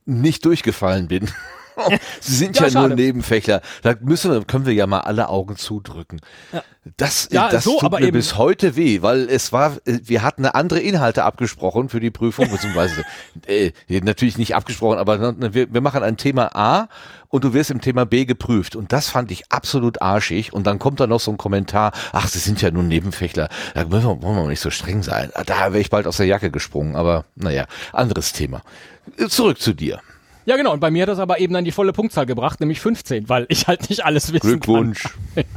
nicht 0.08 0.44
durchgefallen 0.44 1.06
bin. 1.06 1.30
Sie 2.20 2.34
sind 2.36 2.58
Ja, 2.58 2.66
ja, 2.66 2.86
nur. 2.88 2.96
Nebenfächler. 2.96 3.60
Da 3.82 3.94
müssen 4.00 4.30
wir, 4.32 4.44
können 4.44 4.66
wir 4.66 4.74
ja 4.74 4.86
mal 4.86 5.00
alle 5.00 5.28
Augen 5.28 5.56
zudrücken. 5.56 6.20
Das, 6.96 7.28
Ja, 7.30 7.48
das 7.50 7.64
so, 7.64 7.74
tut 7.74 7.84
aber 7.84 8.00
mir 8.00 8.06
eben- 8.06 8.16
bis 8.16 8.36
heute 8.38 8.74
weh, 8.76 9.02
weil 9.02 9.28
es 9.28 9.52
war, 9.52 9.76
wir 9.84 10.22
hatten 10.22 10.46
andere 10.46 10.80
Inhalte 10.80 11.24
abgesprochen 11.24 11.88
für 11.90 12.00
die 12.00 12.10
Prüfung, 12.10 12.50
beziehungsweise 12.50 13.04
äh, 13.46 13.72
natürlich 14.02 14.38
nicht 14.38 14.54
abgesprochen, 14.54 14.98
aber 14.98 15.18
ne, 15.32 15.54
wir, 15.54 15.72
wir 15.72 15.80
machen 15.82 16.02
ein 16.02 16.16
Thema 16.16 16.56
A 16.56 16.88
und 17.28 17.44
du 17.44 17.52
wirst 17.52 17.70
im 17.70 17.82
Thema 17.82 18.06
B 18.06 18.24
geprüft. 18.24 18.74
Und 18.74 18.92
das 18.92 19.08
fand 19.10 19.30
ich 19.30 19.52
absolut 19.52 20.00
arschig. 20.00 20.52
Und 20.54 20.66
dann 20.66 20.78
kommt 20.78 20.98
da 21.00 21.06
noch 21.06 21.20
so 21.20 21.30
ein 21.30 21.36
Kommentar, 21.36 21.92
ach, 22.12 22.26
sie 22.26 22.38
sind 22.38 22.62
ja 22.62 22.70
nur 22.70 22.82
Nebenfächler, 22.84 23.48
da 23.74 23.84
müssen 23.84 24.08
wir, 24.08 24.22
wollen 24.22 24.36
wir 24.36 24.46
nicht 24.46 24.60
so 24.60 24.70
streng 24.70 25.02
sein. 25.02 25.30
Da 25.46 25.72
wäre 25.72 25.80
ich 25.80 25.90
bald 25.90 26.06
aus 26.06 26.16
der 26.16 26.26
Jacke 26.26 26.50
gesprungen, 26.50 26.96
aber 26.96 27.26
naja, 27.36 27.66
anderes 27.92 28.32
Thema. 28.32 28.62
Zurück 29.28 29.60
zu 29.60 29.74
dir. 29.74 30.00
Ja, 30.48 30.56
genau. 30.56 30.72
Und 30.72 30.80
bei 30.80 30.90
mir 30.90 31.02
hat 31.02 31.10
das 31.10 31.18
aber 31.18 31.40
eben 31.40 31.52
dann 31.52 31.66
die 31.66 31.72
volle 31.72 31.92
Punktzahl 31.92 32.24
gebracht, 32.24 32.58
nämlich 32.60 32.80
15, 32.80 33.28
weil 33.28 33.44
ich 33.50 33.66
halt 33.68 33.90
nicht 33.90 34.06
alles 34.06 34.32
wissen 34.32 34.46
Glückwunsch. 34.48 35.04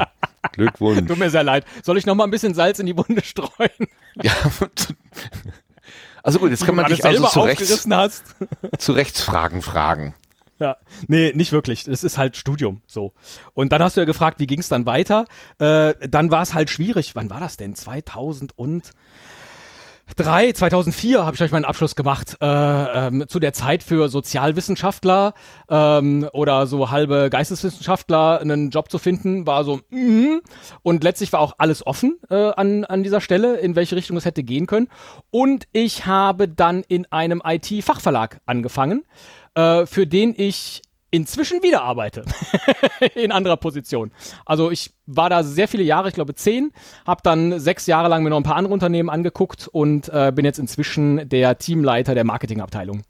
Glückwunsch. 0.51 0.97
kann. 0.97 1.07
Tut 1.07 1.17
mir 1.17 1.29
sehr 1.29 1.45
leid. 1.45 1.63
Soll 1.81 1.97
ich 1.97 2.05
noch 2.05 2.13
mal 2.13 2.25
ein 2.25 2.29
bisschen 2.29 2.53
Salz 2.53 2.77
in 2.77 2.87
die 2.87 2.97
Wunde 2.97 3.23
streuen? 3.23 3.69
Ja. 4.21 4.33
Also 6.21 6.39
gut, 6.39 6.51
jetzt 6.51 6.65
kann 6.65 6.75
man 6.75 6.87
dich 6.87 7.05
also 7.05 7.25
zu 7.27 7.39
rechts, 7.39 7.87
hast. 7.89 8.35
zu 8.77 8.91
Rechtsfragen 8.91 9.61
fragen. 9.61 10.13
Ja, 10.59 10.75
nee, 11.07 11.31
nicht 11.33 11.53
wirklich. 11.53 11.87
Es 11.87 12.03
ist 12.03 12.17
halt 12.17 12.35
Studium 12.35 12.81
so. 12.85 13.13
Und 13.53 13.71
dann 13.71 13.81
hast 13.81 13.95
du 13.95 14.01
ja 14.01 14.05
gefragt, 14.05 14.41
wie 14.41 14.47
ging 14.47 14.59
es 14.59 14.67
dann 14.67 14.85
weiter? 14.85 15.25
Äh, 15.59 15.93
dann 16.09 16.29
war 16.29 16.41
es 16.41 16.53
halt 16.53 16.69
schwierig. 16.69 17.15
Wann 17.15 17.29
war 17.29 17.39
das 17.39 17.55
denn? 17.55 17.73
2003, 20.15 20.53
2004 20.53 21.25
habe 21.25 21.35
ich 21.35 21.41
euch 21.41 21.51
meinen 21.51 21.65
Abschluss 21.65 21.95
gemacht. 21.95 22.35
Äh, 22.41 22.45
ähm, 22.45 23.25
zu 23.27 23.39
der 23.39 23.53
Zeit 23.53 23.81
für 23.81 24.09
Sozialwissenschaftler 24.09 25.33
ähm, 25.69 26.27
oder 26.33 26.67
so 26.67 26.91
halbe 26.91 27.29
Geisteswissenschaftler 27.29 28.41
einen 28.41 28.71
Job 28.71 28.91
zu 28.91 28.99
finden, 28.99 29.47
war 29.47 29.63
so 29.63 29.79
mhm. 29.89 30.41
und 30.83 31.03
letztlich 31.03 31.31
war 31.31 31.39
auch 31.39 31.55
alles 31.57 31.85
offen 31.85 32.19
äh, 32.29 32.35
an, 32.35 32.83
an 32.83 33.03
dieser 33.03 33.21
Stelle, 33.21 33.57
in 33.57 33.75
welche 33.75 33.95
Richtung 33.95 34.17
es 34.17 34.25
hätte 34.25 34.43
gehen 34.43 34.67
können. 34.67 34.89
Und 35.29 35.67
ich 35.71 36.05
habe 36.05 36.47
dann 36.47 36.83
in 36.87 37.09
einem 37.11 37.41
IT-Fachverlag 37.45 38.41
angefangen, 38.45 39.03
äh, 39.55 39.85
für 39.85 40.07
den 40.07 40.33
ich 40.37 40.81
inzwischen 41.11 41.61
wieder 41.61 41.83
arbeite. 41.83 42.25
in 43.15 43.31
anderer 43.31 43.57
Position. 43.57 44.11
Also 44.45 44.71
ich 44.71 44.93
war 45.05 45.29
da 45.29 45.43
sehr 45.43 45.67
viele 45.67 45.83
Jahre, 45.83 46.07
ich 46.07 46.13
glaube 46.13 46.33
zehn, 46.35 46.71
habe 47.05 47.21
dann 47.23 47.59
sechs 47.59 47.85
Jahre 47.85 48.07
lang 48.07 48.23
mir 48.23 48.29
noch 48.29 48.37
ein 48.37 48.43
paar 48.43 48.55
andere 48.55 48.73
Unternehmen 48.73 49.09
angeguckt 49.09 49.67
und 49.67 50.09
äh, 50.09 50.31
bin 50.33 50.45
jetzt 50.45 50.57
inzwischen 50.59 51.27
der 51.29 51.57
Teamleiter 51.57 52.15
der 52.15 52.23
Marketingabteilung. 52.23 53.03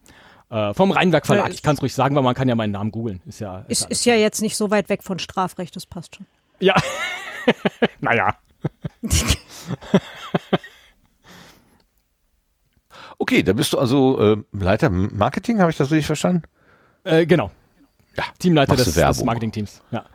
Äh, 0.49 0.73
vom 0.73 0.91
Rheinwerk 0.91 1.25
Verlag. 1.25 1.49
Äh, 1.49 1.53
Ich 1.53 1.63
kann 1.63 1.75
es 1.75 1.81
ruhig 1.81 1.93
sagen, 1.93 2.15
weil 2.15 2.23
man 2.23 2.35
kann 2.35 2.49
ja 2.49 2.55
meinen 2.55 2.71
Namen 2.71 2.91
googeln. 2.91 3.21
Ist 3.25 3.39
ja, 3.39 3.59
Ist, 3.69 3.83
alles 3.85 3.99
ist 3.99 4.05
ja 4.05 4.15
jetzt 4.15 4.41
nicht 4.41 4.57
so 4.57 4.69
weit 4.69 4.89
weg 4.89 5.03
von 5.03 5.17
Strafrecht, 5.19 5.75
das 5.75 5.85
passt 5.85 6.17
schon. 6.17 6.25
Ja. 6.59 6.75
naja. 8.01 8.35
Okay, 13.17 13.43
da 13.43 13.53
bist 13.53 13.71
du 13.73 13.77
also 13.77 14.19
äh, 14.19 14.37
Leiter 14.51 14.89
Marketing, 14.89 15.59
habe 15.59 15.69
ich 15.69 15.77
das 15.77 15.91
richtig 15.91 16.07
verstanden? 16.07 16.41
Äh, 17.03 17.27
genau. 17.27 17.51
Ja, 18.17 18.25
Teamleiter 18.39 18.75
des, 18.75 18.93
des 18.93 19.23
Marketingteams. 19.23 19.81
Ja. 19.91 20.05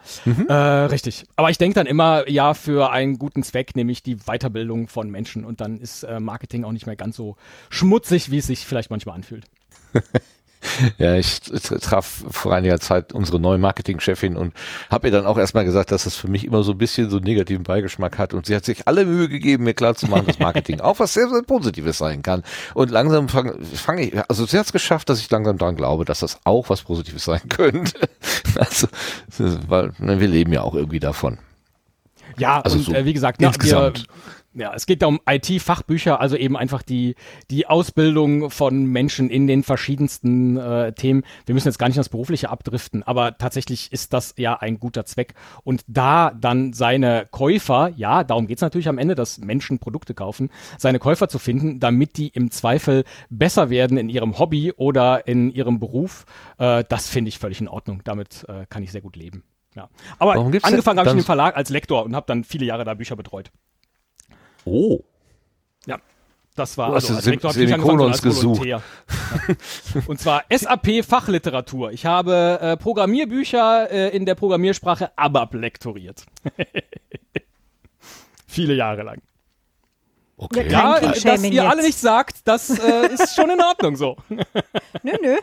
Äh, 0.48 0.86
richtig. 0.86 1.24
Aber 1.34 1.50
ich 1.50 1.56
denke 1.56 1.74
dann 1.76 1.86
immer, 1.86 2.28
ja, 2.28 2.52
für 2.52 2.90
einen 2.90 3.18
guten 3.18 3.42
Zweck, 3.42 3.74
nämlich 3.74 4.02
die 4.02 4.16
Weiterbildung 4.16 4.88
von 4.88 5.10
Menschen. 5.10 5.44
Und 5.44 5.60
dann 5.62 5.80
ist 5.80 6.02
äh, 6.02 6.20
Marketing 6.20 6.64
auch 6.64 6.72
nicht 6.72 6.86
mehr 6.86 6.96
ganz 6.96 7.16
so 7.16 7.36
schmutzig, 7.70 8.30
wie 8.30 8.38
es 8.38 8.46
sich 8.46 8.66
vielleicht 8.66 8.90
manchmal 8.90 9.14
anfühlt. 9.14 9.46
Ja, 10.98 11.14
ich 11.16 11.40
traf 11.40 12.24
vor 12.30 12.54
einiger 12.54 12.78
Zeit 12.80 13.12
unsere 13.12 13.40
neue 13.40 13.58
Marketingchefin 13.58 14.36
und 14.36 14.54
habe 14.90 15.08
ihr 15.08 15.12
dann 15.12 15.26
auch 15.26 15.38
erstmal 15.38 15.64
gesagt, 15.64 15.90
dass 15.90 16.04
das 16.04 16.16
für 16.16 16.28
mich 16.28 16.44
immer 16.44 16.62
so 16.62 16.72
ein 16.72 16.78
bisschen 16.78 17.10
so 17.10 17.16
einen 17.16 17.24
negativen 17.24 17.64
Beigeschmack 17.64 18.18
hat. 18.18 18.34
Und 18.34 18.46
sie 18.46 18.54
hat 18.54 18.64
sich 18.64 18.86
alle 18.86 19.04
Mühe 19.04 19.28
gegeben, 19.28 19.64
mir 19.64 19.74
klarzumachen, 19.74 20.26
dass 20.26 20.38
Marketing 20.38 20.80
auch 20.80 20.98
was 20.98 21.14
sehr, 21.14 21.28
sehr 21.28 21.42
Positives 21.42 21.98
sein 21.98 22.22
kann. 22.22 22.42
Und 22.74 22.90
langsam 22.90 23.28
fange 23.28 23.56
fang 23.74 23.98
ich, 23.98 24.14
also 24.28 24.46
sie 24.46 24.58
hat 24.58 24.66
es 24.66 24.72
geschafft, 24.72 25.08
dass 25.08 25.18
ich 25.18 25.30
langsam 25.30 25.58
daran 25.58 25.76
glaube, 25.76 26.04
dass 26.04 26.20
das 26.20 26.38
auch 26.44 26.68
was 26.68 26.82
Positives 26.82 27.24
sein 27.24 27.42
könnte. 27.48 28.08
Also, 28.56 28.88
weil 29.68 29.92
ne, 29.98 30.20
wir 30.20 30.28
leben 30.28 30.52
ja 30.52 30.62
auch 30.62 30.74
irgendwie 30.74 31.00
davon. 31.00 31.38
Ja, 32.38 32.60
Also 32.60 32.78
und 32.78 32.84
so 32.84 32.92
äh, 32.92 33.04
wie 33.04 33.12
gesagt, 33.12 33.40
na, 33.40 33.48
insgesamt. 33.48 34.06
Wir, 34.08 34.14
ja, 34.56 34.72
es 34.74 34.86
geht 34.86 35.02
da 35.02 35.06
um 35.06 35.20
IT-Fachbücher, 35.28 36.20
also 36.20 36.36
eben 36.36 36.56
einfach 36.56 36.82
die, 36.82 37.14
die 37.50 37.66
Ausbildung 37.66 38.50
von 38.50 38.86
Menschen 38.86 39.28
in 39.28 39.46
den 39.46 39.62
verschiedensten 39.62 40.56
äh, 40.56 40.92
Themen. 40.92 41.24
Wir 41.44 41.54
müssen 41.54 41.68
jetzt 41.68 41.78
gar 41.78 41.88
nicht 41.88 41.98
ins 41.98 42.08
Berufliche 42.08 42.48
abdriften, 42.48 43.02
aber 43.02 43.36
tatsächlich 43.36 43.92
ist 43.92 44.12
das 44.12 44.34
ja 44.38 44.54
ein 44.54 44.80
guter 44.80 45.04
Zweck. 45.04 45.34
Und 45.62 45.84
da 45.86 46.30
dann 46.30 46.72
seine 46.72 47.26
Käufer, 47.30 47.92
ja, 47.96 48.24
darum 48.24 48.46
geht's 48.46 48.62
natürlich 48.62 48.88
am 48.88 48.98
Ende, 48.98 49.14
dass 49.14 49.38
Menschen 49.38 49.78
Produkte 49.78 50.14
kaufen, 50.14 50.50
seine 50.78 50.98
Käufer 50.98 51.28
zu 51.28 51.38
finden, 51.38 51.78
damit 51.78 52.16
die 52.16 52.28
im 52.28 52.50
Zweifel 52.50 53.04
besser 53.28 53.68
werden 53.68 53.98
in 53.98 54.08
ihrem 54.08 54.38
Hobby 54.38 54.72
oder 54.72 55.26
in 55.28 55.50
ihrem 55.50 55.78
Beruf, 55.78 56.24
äh, 56.58 56.82
das 56.88 57.08
finde 57.08 57.28
ich 57.28 57.38
völlig 57.38 57.60
in 57.60 57.68
Ordnung. 57.68 58.00
Damit 58.04 58.46
äh, 58.48 58.64
kann 58.70 58.82
ich 58.82 58.90
sehr 58.90 59.02
gut 59.02 59.16
leben. 59.16 59.42
Ja. 59.74 59.90
Aber 60.18 60.36
angefangen 60.36 60.98
habe 60.98 61.10
ich 61.10 61.14
dem 61.14 61.24
Verlag 61.24 61.54
als 61.56 61.68
Lektor 61.68 62.04
und 62.04 62.16
habe 62.16 62.24
dann 62.26 62.44
viele 62.44 62.64
Jahre 62.64 62.84
da 62.84 62.94
Bücher 62.94 63.14
betreut. 63.14 63.50
Oh. 64.66 65.00
Ja, 65.86 65.98
das 66.56 66.76
war 66.76 66.88
Du 66.90 66.94
hast 66.96 67.04
also, 67.04 67.08
das 67.14 67.16
als 67.16 67.24
Sem- 67.24 67.32
Lektor 67.34 67.50
habe 67.50 67.60
ich 67.60 67.64
nicht 67.66 67.74
angefangen, 67.74 67.98
sondern 67.98 68.12
als 68.12 68.20
Semikolons 68.22 68.58
Volontär. 68.58 68.82
Ja. 69.96 70.02
Und 70.06 70.20
zwar 70.20 70.44
SAP 70.50 71.04
Fachliteratur. 71.04 71.92
Ich 71.92 72.04
habe 72.04 72.58
äh, 72.60 72.76
Programmierbücher 72.76 73.90
äh, 73.90 74.08
in 74.16 74.26
der 74.26 74.34
Programmiersprache 74.34 75.16
ABAP 75.16 75.54
lektoriert. 75.54 76.26
Viele 78.46 78.74
Jahre 78.74 79.02
lang. 79.02 79.22
Okay. 80.38 80.68
Ja, 80.70 81.00
Ja, 81.00 81.12
dass 81.12 81.24
ihr 81.44 81.50
jetzt. 81.52 81.64
alle 81.64 81.82
nicht 81.82 81.96
sagt, 81.98 82.38
das 82.44 82.68
äh, 82.78 83.06
ist 83.14 83.34
schon 83.34 83.48
in 83.50 83.60
Ordnung 83.60 83.96
so. 83.96 84.16
Nö, 85.02 85.12
nö. 85.22 85.36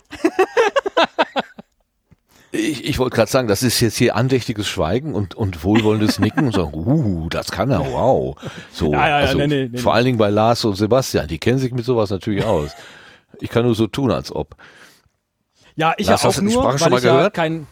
Ich, 2.55 2.85
ich 2.85 2.99
wollte 2.99 3.15
gerade 3.15 3.31
sagen, 3.31 3.47
das 3.47 3.63
ist 3.63 3.79
jetzt 3.79 3.97
hier 3.97 4.15
andächtiges 4.15 4.67
Schweigen 4.67 5.15
und, 5.15 5.33
und 5.33 5.63
wohlwollendes 5.63 6.19
Nicken 6.19 6.45
und 6.45 6.53
sagen, 6.53 6.71
uh, 6.75 7.27
das 7.29 7.49
kann 7.51 7.71
er, 7.71 7.79
wow. 7.79 8.35
So, 8.71 8.93
Ja, 8.93 8.99
ja, 8.99 9.07
ja, 9.07 9.25
also, 9.25 9.39
nee, 9.39 9.47
nee, 9.47 9.69
nee, 9.71 9.77
vor 9.79 9.95
allen 9.95 10.05
Dingen 10.05 10.19
bei 10.19 10.29
Lars 10.29 10.63
und 10.63 10.75
Sebastian, 10.75 11.27
die 11.27 11.39
kennen 11.39 11.57
sich 11.57 11.73
mit 11.73 11.83
sowas 11.83 12.11
natürlich 12.11 12.43
aus. 12.43 12.69
Ich 13.39 13.49
kann 13.49 13.65
nur 13.65 13.73
so 13.73 13.87
tun, 13.87 14.11
als 14.11 14.31
ob. 14.31 14.55
Ja, 15.75 15.95
ich 15.97 16.05
Lars, 16.05 16.21
ja 16.21 16.29
auch 16.29 16.33
hast 16.35 16.41
nur, 16.43 16.51
Sprache 16.51 16.77
schon 16.77 16.85
weil 16.85 16.91
mal 16.91 16.97
ich 16.99 17.03
ja 17.05 17.15
gehört? 17.15 17.33
kein... 17.33 17.65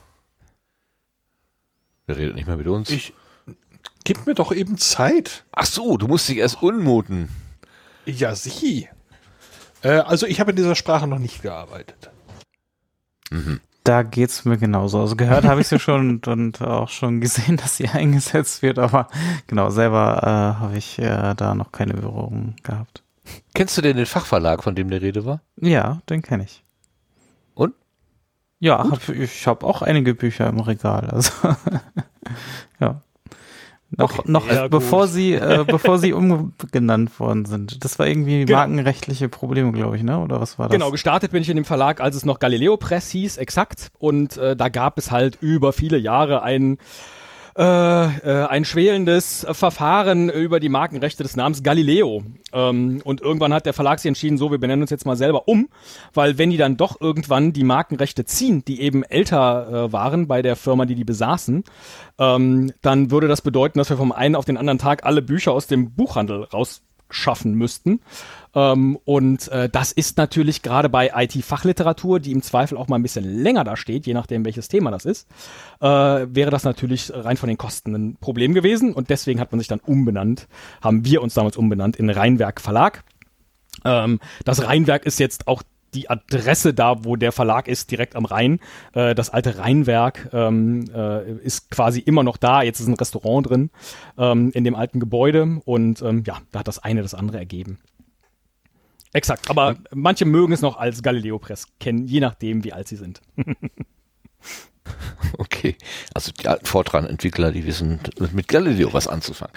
Der 2.07 2.17
redet 2.17 2.33
nicht 2.33 2.47
mehr 2.47 2.57
mit 2.57 2.67
uns. 2.67 2.89
Ich, 2.89 3.13
gib 4.03 4.25
mir 4.25 4.33
doch 4.33 4.51
eben 4.51 4.79
Zeit. 4.79 5.43
Ach 5.51 5.67
so, 5.67 5.97
du 5.97 6.07
musst 6.07 6.27
dich 6.27 6.37
erst 6.37 6.63
unmuten. 6.63 7.29
Ja, 8.07 8.33
sie. 8.33 8.89
Äh, 9.83 9.89
also 9.89 10.25
ich 10.25 10.39
habe 10.39 10.49
in 10.49 10.55
dieser 10.57 10.75
Sprache 10.75 11.05
noch 11.05 11.19
nicht 11.19 11.43
gearbeitet. 11.43 12.09
Da 13.83 14.03
geht's 14.03 14.45
mir 14.45 14.57
genauso. 14.57 15.01
Also 15.01 15.15
gehört 15.15 15.45
habe 15.45 15.61
ich 15.61 15.67
sie 15.67 15.79
schon 15.79 16.09
und, 16.09 16.27
und 16.27 16.61
auch 16.61 16.89
schon 16.89 17.21
gesehen, 17.21 17.57
dass 17.57 17.77
sie 17.77 17.87
eingesetzt 17.89 18.61
wird, 18.61 18.79
aber 18.79 19.07
genau, 19.47 19.69
selber 19.69 20.19
äh, 20.23 20.61
habe 20.61 20.77
ich 20.77 20.99
äh, 20.99 21.33
da 21.35 21.55
noch 21.55 21.71
keine 21.71 21.93
Berührung 21.93 22.55
gehabt. 22.63 23.03
Kennst 23.53 23.77
du 23.77 23.81
denn 23.81 23.97
den 23.97 24.05
Fachverlag, 24.05 24.63
von 24.63 24.75
dem 24.75 24.89
der 24.89 25.01
Rede 25.01 25.25
war? 25.25 25.41
Ja, 25.59 26.01
den 26.09 26.21
kenne 26.21 26.43
ich. 26.43 26.63
Und? 27.53 27.73
Ja, 28.59 28.89
hab, 28.89 29.09
ich 29.09 29.47
habe 29.47 29.65
auch 29.65 29.81
einige 29.81 30.13
Bücher 30.13 30.47
im 30.47 30.59
Regal. 30.59 31.09
Also 31.09 31.31
ja. 32.79 33.01
Noch, 33.97 34.25
noch 34.25 34.47
Ja, 34.49 34.67
bevor 34.69 35.01
gut. 35.01 35.09
sie, 35.09 35.33
äh, 35.33 35.65
bevor 35.67 35.99
sie 35.99 36.13
umgenannt 36.13 37.19
worden 37.19 37.45
sind. 37.45 37.83
Das 37.83 37.99
war 37.99 38.07
irgendwie 38.07 38.45
Genau. 38.45 38.59
markenrechtliche 38.59 39.27
Probleme, 39.27 39.71
glaube 39.73 39.97
ich, 39.97 40.03
ne? 40.03 40.19
Oder 40.19 40.39
was 40.39 40.57
war 40.57 40.69
das? 40.69 40.73
Genau, 40.73 40.91
gestartet 40.91 41.31
bin 41.31 41.41
ich 41.41 41.49
in 41.49 41.57
dem 41.57 41.65
Verlag, 41.65 41.99
als 41.99 42.15
es 42.15 42.23
noch 42.25 42.39
Galileo 42.39 42.77
Press 42.77 43.09
hieß, 43.11 43.37
exakt. 43.37 43.91
Und 43.99 44.37
äh, 44.37 44.55
da 44.55 44.69
gab 44.69 44.97
es 44.97 45.11
halt 45.11 45.37
über 45.41 45.73
viele 45.73 45.97
Jahre 45.97 46.41
ein, 46.41 46.77
äh, 47.57 47.63
äh, 47.63 48.45
ein 48.47 48.63
schwelendes 48.65 49.45
Verfahren 49.51 50.29
über 50.29 50.59
die 50.59 50.69
Markenrechte 50.69 51.23
des 51.23 51.35
Namens 51.35 51.63
Galileo. 51.63 52.23
Ähm, 52.53 53.01
und 53.03 53.21
irgendwann 53.21 53.53
hat 53.53 53.65
der 53.65 53.73
Verlag 53.73 53.99
sich 53.99 54.07
entschieden, 54.07 54.37
so, 54.37 54.51
wir 54.51 54.57
benennen 54.57 54.83
uns 54.83 54.91
jetzt 54.91 55.05
mal 55.05 55.17
selber 55.17 55.47
um, 55.47 55.69
weil 56.13 56.37
wenn 56.37 56.49
die 56.49 56.57
dann 56.57 56.77
doch 56.77 57.01
irgendwann 57.01 57.53
die 57.53 57.63
Markenrechte 57.63 58.25
ziehen, 58.25 58.63
die 58.65 58.81
eben 58.81 59.03
älter 59.03 59.87
äh, 59.87 59.91
waren 59.91 60.27
bei 60.27 60.41
der 60.41 60.55
Firma, 60.55 60.85
die 60.85 60.95
die 60.95 61.03
besaßen, 61.03 61.63
ähm, 62.19 62.71
dann 62.81 63.11
würde 63.11 63.27
das 63.27 63.41
bedeuten, 63.41 63.79
dass 63.79 63.89
wir 63.89 63.97
vom 63.97 64.11
einen 64.11 64.35
auf 64.35 64.45
den 64.45 64.57
anderen 64.57 64.79
Tag 64.79 65.05
alle 65.05 65.21
Bücher 65.21 65.51
aus 65.51 65.67
dem 65.67 65.91
Buchhandel 65.93 66.43
rausschaffen 66.43 67.53
müssten. 67.55 67.99
Ähm, 68.53 68.97
und 69.05 69.47
äh, 69.49 69.69
das 69.69 69.91
ist 69.91 70.17
natürlich 70.17 70.61
gerade 70.61 70.89
bei 70.89 71.11
IT-Fachliteratur, 71.15 72.19
die 72.19 72.31
im 72.31 72.41
Zweifel 72.41 72.77
auch 72.77 72.87
mal 72.87 72.97
ein 72.97 73.03
bisschen 73.03 73.23
länger 73.23 73.63
da 73.63 73.77
steht, 73.77 74.05
je 74.05 74.13
nachdem 74.13 74.45
welches 74.45 74.67
Thema 74.67 74.91
das 74.91 75.05
ist, 75.05 75.27
äh, 75.79 75.85
wäre 75.85 76.51
das 76.51 76.63
natürlich 76.63 77.11
rein 77.13 77.37
von 77.37 77.47
den 77.47 77.57
Kosten 77.57 77.95
ein 77.95 78.17
Problem 78.19 78.53
gewesen. 78.53 78.93
Und 78.93 79.09
deswegen 79.09 79.39
hat 79.39 79.51
man 79.51 79.59
sich 79.59 79.67
dann 79.67 79.79
umbenannt, 79.79 80.47
haben 80.81 81.05
wir 81.05 81.21
uns 81.21 81.33
damals 81.33 81.57
umbenannt 81.57 81.95
in 81.95 82.09
Rheinwerk 82.09 82.61
Verlag. 82.61 83.03
Ähm, 83.85 84.19
das 84.43 84.65
Rheinwerk 84.65 85.05
ist 85.05 85.19
jetzt 85.19 85.47
auch 85.47 85.63
die 85.93 86.09
Adresse 86.09 86.73
da, 86.73 87.03
wo 87.03 87.15
der 87.15 87.31
Verlag 87.31 87.67
ist, 87.67 87.91
direkt 87.91 88.15
am 88.15 88.25
Rhein. 88.25 88.59
Äh, 88.93 89.15
das 89.15 89.29
alte 89.29 89.57
Rheinwerk 89.57 90.29
ähm, 90.33 90.85
äh, 90.93 91.33
ist 91.33 91.69
quasi 91.69 91.99
immer 91.99 92.23
noch 92.23 92.37
da. 92.37 92.61
Jetzt 92.61 92.79
ist 92.79 92.87
ein 92.87 92.95
Restaurant 92.95 93.49
drin 93.49 93.69
ähm, 94.17 94.51
in 94.53 94.63
dem 94.63 94.75
alten 94.75 94.99
Gebäude 94.99 95.59
und 95.65 96.01
ähm, 96.01 96.23
ja, 96.25 96.37
da 96.51 96.59
hat 96.59 96.67
das 96.67 96.79
eine 96.79 97.01
das 97.01 97.13
andere 97.13 97.37
ergeben. 97.37 97.79
Exakt, 99.13 99.49
aber 99.49 99.75
manche 99.93 100.25
mögen 100.25 100.53
es 100.53 100.61
noch 100.61 100.77
als 100.77 101.03
Galileo 101.03 101.37
Press 101.39 101.67
kennen, 101.79 102.07
je 102.07 102.19
nachdem, 102.19 102.63
wie 102.63 102.73
alt 102.73 102.87
sie 102.87 102.95
sind. 102.95 103.21
Okay, 105.37 105.75
also 106.13 106.31
die 106.31 106.47
alten 106.47 106.65
Fortran-Entwickler, 106.65 107.51
die 107.51 107.65
wissen 107.65 107.99
mit 108.33 108.47
Galileo 108.47 108.91
was 108.93 109.07
anzufangen. 109.07 109.53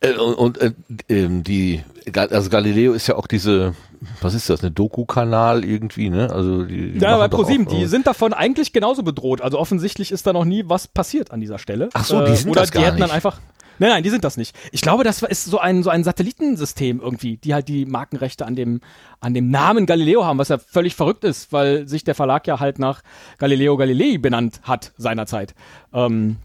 Äh, 0.00 0.14
und 0.14 0.58
äh, 0.60 0.72
ähm, 1.08 1.44
die, 1.44 1.82
also 2.14 2.50
Galileo 2.50 2.92
ist 2.92 3.06
ja 3.06 3.16
auch 3.16 3.26
diese, 3.26 3.74
was 4.20 4.34
ist 4.34 4.50
das, 4.50 4.60
eine 4.62 4.70
Doku-Kanal 4.70 5.64
irgendwie, 5.64 6.10
ne? 6.10 6.30
Also 6.30 6.64
die, 6.64 6.92
die 6.92 6.98
Ja, 6.98 7.18
bei 7.18 7.28
ProSieben, 7.28 7.66
die 7.66 7.82
äh, 7.82 7.86
sind 7.86 8.06
davon 8.06 8.32
eigentlich 8.32 8.72
genauso 8.72 9.02
bedroht. 9.02 9.40
Also 9.42 9.58
offensichtlich 9.58 10.10
ist 10.10 10.26
da 10.26 10.32
noch 10.32 10.44
nie 10.44 10.64
was 10.66 10.88
passiert 10.88 11.30
an 11.30 11.40
dieser 11.40 11.58
Stelle. 11.58 11.86
Äh, 11.86 11.90
Ach 11.94 12.04
so, 12.04 12.24
die 12.24 12.34
sind 12.34 12.50
Oder 12.50 12.62
das 12.62 12.70
die 12.70 12.78
gar 12.78 12.86
hätten 12.86 12.98
dann 12.98 13.08
nicht. 13.08 13.14
einfach. 13.14 13.40
Nein, 13.78 13.90
nein, 13.90 14.02
die 14.02 14.10
sind 14.10 14.24
das 14.24 14.36
nicht. 14.36 14.56
Ich 14.70 14.80
glaube, 14.80 15.04
das 15.04 15.22
ist 15.22 15.44
so 15.44 15.58
ein, 15.58 15.82
so 15.82 15.90
ein 15.90 16.04
Satellitensystem 16.04 17.00
irgendwie, 17.00 17.36
die 17.36 17.54
halt 17.54 17.68
die 17.68 17.86
Markenrechte 17.86 18.46
an 18.46 18.54
dem, 18.54 18.80
an 19.20 19.34
dem 19.34 19.50
Namen 19.50 19.86
Galileo 19.86 20.24
haben, 20.24 20.38
was 20.38 20.48
ja 20.48 20.58
völlig 20.58 20.94
verrückt 20.94 21.24
ist, 21.24 21.52
weil 21.52 21.88
sich 21.88 22.04
der 22.04 22.14
Verlag 22.14 22.46
ja 22.46 22.60
halt 22.60 22.78
nach 22.78 23.02
Galileo 23.38 23.76
Galilei 23.76 24.18
benannt 24.18 24.60
hat 24.62 24.92
seinerzeit. 24.96 25.54
Ähm, 25.92 26.36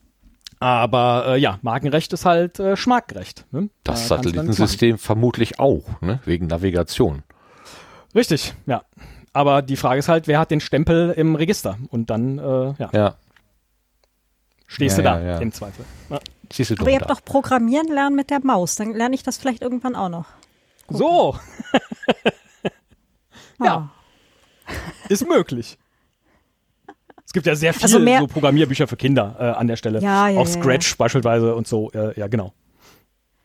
aber 0.59 1.25
äh, 1.35 1.39
ja, 1.39 1.59
Markenrecht 1.61 2.11
ist 2.13 2.25
halt 2.25 2.59
äh, 2.59 2.75
schmackgerecht. 2.75 3.45
Ne? 3.51 3.69
das 3.83 4.07
Da. 4.07 4.15
Satellitensystem 4.15 4.97
vermutlich 4.97 5.59
auch, 5.59 5.83
ne? 6.01 6.19
Wegen 6.25 6.47
Navigation. 6.47 7.23
Richtig, 8.15 8.55
ja. 8.65 8.83
Aber 9.33 9.61
die 9.61 9.75
Frage 9.75 9.99
ist 9.99 10.09
halt, 10.09 10.27
wer 10.27 10.39
hat 10.39 10.49
den 10.49 10.59
Stempel 10.61 11.11
im 11.11 11.35
Register? 11.35 11.77
Und 11.89 12.09
dann, 12.09 12.39
äh, 12.39 12.73
ja, 12.79 12.89
Ja, 12.91 13.15
stehst 14.65 14.97
Ja, 14.97 15.03
du 15.03 15.09
da 15.09 15.19
ja, 15.19 15.27
ja. 15.33 15.37
im 15.39 15.51
Zweifel. 15.51 15.85
Siehst 16.51 16.71
du 16.71 16.75
Aber 16.79 16.89
ihr 16.89 16.99
habt 16.99 17.09
doch 17.09 17.23
Programmieren 17.23 17.87
lernen 17.87 18.15
mit 18.15 18.29
der 18.29 18.39
Maus. 18.43 18.75
Dann 18.75 18.93
lerne 18.93 19.15
ich 19.15 19.23
das 19.23 19.37
vielleicht 19.37 19.61
irgendwann 19.61 19.95
auch 19.95 20.09
noch. 20.09 20.25
So, 20.89 21.37
Ja. 23.63 23.89
Ah. 24.67 24.73
ist 25.09 25.27
möglich. 25.27 25.77
Es 27.25 27.33
gibt 27.33 27.45
ja 27.45 27.55
sehr 27.55 27.73
viele 27.73 27.83
Also 27.83 27.99
so 27.99 28.27
Programmierbücher 28.27 28.87
für 28.87 28.95
Kinder 28.95 29.35
äh, 29.39 29.43
an 29.43 29.67
der 29.67 29.75
Stelle. 29.75 29.99
Ja, 29.99 30.29
ja, 30.29 30.39
Auch 30.39 30.47
ja, 30.47 30.53
ja. 30.53 30.61
Scratch 30.61 30.97
beispielsweise 30.97 31.55
und 31.55 31.67
so. 31.67 31.91
Äh, 31.91 32.17
ja, 32.17 32.27
genau. 32.27 32.53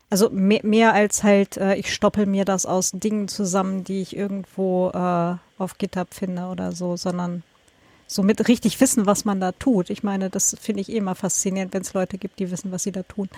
Also 0.08 0.30
mehr, 0.30 0.60
mehr 0.62 0.92
als 0.92 1.22
halt, 1.22 1.56
äh, 1.56 1.74
ich 1.76 1.92
stoppel 1.92 2.26
mir 2.26 2.44
das 2.44 2.66
aus 2.66 2.92
Dingen 2.92 3.28
zusammen, 3.28 3.82
die 3.82 4.02
ich 4.02 4.14
irgendwo 4.14 4.90
äh, 4.90 5.36
auf 5.58 5.78
GitHub 5.78 6.12
finde 6.14 6.44
oder 6.44 6.72
so, 6.72 6.96
sondern 6.96 7.42
so 8.12 8.22
mit 8.22 8.46
richtig 8.48 8.80
wissen, 8.80 9.06
was 9.06 9.24
man 9.24 9.40
da 9.40 9.52
tut. 9.52 9.88
Ich 9.90 10.02
meine, 10.02 10.28
das 10.30 10.56
finde 10.60 10.82
ich 10.82 10.90
eh 10.90 10.96
immer 10.98 11.14
faszinierend, 11.14 11.72
wenn 11.72 11.82
es 11.82 11.94
Leute 11.94 12.18
gibt, 12.18 12.38
die 12.38 12.50
wissen, 12.50 12.70
was 12.72 12.82
sie 12.82 12.92
da 12.92 13.02
tun. 13.02 13.28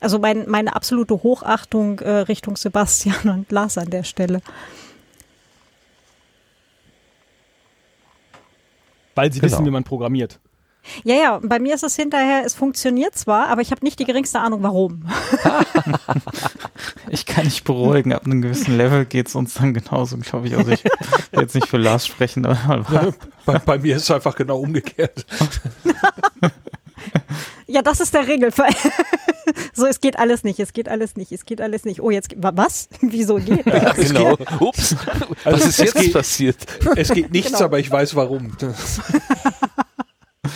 Also 0.00 0.18
mein, 0.18 0.48
meine 0.48 0.74
absolute 0.74 1.22
Hochachtung 1.22 1.98
äh, 2.00 2.10
Richtung 2.20 2.56
Sebastian 2.56 3.16
und 3.28 3.52
Lars 3.52 3.76
an 3.78 3.90
der 3.90 4.02
Stelle. 4.04 4.40
Weil 9.14 9.32
sie 9.32 9.40
Genau. 9.40 9.52
wissen, 9.52 9.66
wie 9.66 9.70
man 9.70 9.84
programmiert. 9.84 10.40
Ja, 11.02 11.14
ja, 11.14 11.40
bei 11.42 11.58
mir 11.58 11.74
ist 11.74 11.82
es 11.82 11.96
hinterher, 11.96 12.42
es 12.44 12.54
funktioniert 12.54 13.14
zwar, 13.16 13.48
aber 13.48 13.62
ich 13.62 13.70
habe 13.70 13.84
nicht 13.84 13.98
die 13.98 14.04
geringste 14.04 14.40
Ahnung, 14.40 14.62
warum. 14.62 15.06
Ich 17.08 17.26
kann 17.26 17.44
nicht 17.44 17.64
beruhigen, 17.64 18.12
ab 18.12 18.24
einem 18.26 18.42
gewissen 18.42 18.76
Level 18.76 19.04
geht 19.04 19.28
es 19.28 19.34
uns 19.34 19.54
dann 19.54 19.72
genauso, 19.74 20.16
glaube 20.18 20.48
ich. 20.48 20.56
Also 20.56 20.70
ich 20.72 20.84
will 20.84 21.40
jetzt 21.40 21.54
nicht 21.54 21.68
für 21.68 21.76
Lars 21.78 22.06
sprechen, 22.06 22.44
aber 22.46 23.14
Bei, 23.46 23.58
bei 23.58 23.78
mir 23.78 23.96
ist 23.96 24.04
es 24.04 24.10
einfach 24.10 24.34
genau 24.36 24.58
umgekehrt. 24.58 25.24
Ja, 27.66 27.80
das 27.82 27.98
ist 28.00 28.12
der 28.14 28.26
Regelfall. 28.28 28.70
so, 29.72 29.86
es 29.86 30.00
geht 30.00 30.18
alles 30.18 30.44
nicht, 30.44 30.60
es 30.60 30.72
geht 30.74 30.88
alles 30.88 31.16
nicht, 31.16 31.32
es 31.32 31.44
geht 31.46 31.60
alles 31.62 31.84
nicht. 31.84 32.00
Oh, 32.00 32.10
jetzt, 32.10 32.34
was? 32.36 32.88
Wieso 33.00 33.36
geht 33.36 33.66
das? 33.66 33.96
genau. 33.96 34.36
Ups. 34.60 34.94
Was 35.44 35.54
Also 35.54 35.56
ist 35.56 35.66
es 35.66 35.76
jetzt 35.78 35.94
geht- 35.94 36.12
passiert? 36.12 36.56
Es 36.94 37.08
geht 37.10 37.32
nichts, 37.32 37.52
Genau. 37.52 37.64
aber 37.64 37.78
ich 37.78 37.90
weiß 37.90 38.14
warum. 38.16 38.54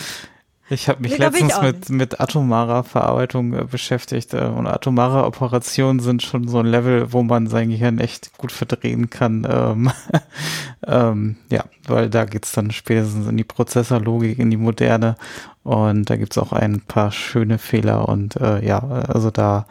Ich 0.71 0.87
habe 0.87 1.01
mich 1.01 1.13
Nee, 1.13 1.17
letztens 1.17 1.61
mit, 1.61 1.89
mit 1.89 2.21
atomarer 2.21 2.83
Verarbeitung 2.83 3.53
äh, 3.53 3.63
beschäftigt 3.63 4.35
äh, 4.35 4.45
und 4.45 4.67
atomare 4.67 5.25
Operationen 5.25 5.99
sind 5.99 6.21
schon 6.21 6.47
so 6.47 6.59
ein 6.59 6.67
Level, 6.67 7.11
wo 7.11 7.23
man 7.23 7.47
sein 7.47 7.69
Gehirn 7.69 7.97
echt 7.97 8.37
gut 8.37 8.51
verdrehen 8.51 9.09
kann. 9.09 9.47
Ähm, 9.49 9.91
ähm, 10.87 11.37
ja, 11.49 11.63
weil 11.87 12.09
da 12.09 12.25
geht's 12.25 12.51
dann 12.51 12.69
spätestens 12.69 13.27
in 13.27 13.37
die 13.37 13.43
Prozessorlogik, 13.43 14.37
in 14.37 14.51
die 14.51 14.57
moderne 14.57 15.15
und 15.63 16.07
da 16.09 16.17
gibt's 16.17 16.37
auch 16.37 16.53
ein 16.53 16.81
paar 16.81 17.11
schöne 17.11 17.57
Fehler 17.57 18.07
und 18.07 18.35
äh, 18.35 18.63
ja, 18.63 18.79
also 18.79 19.31
da, 19.31 19.65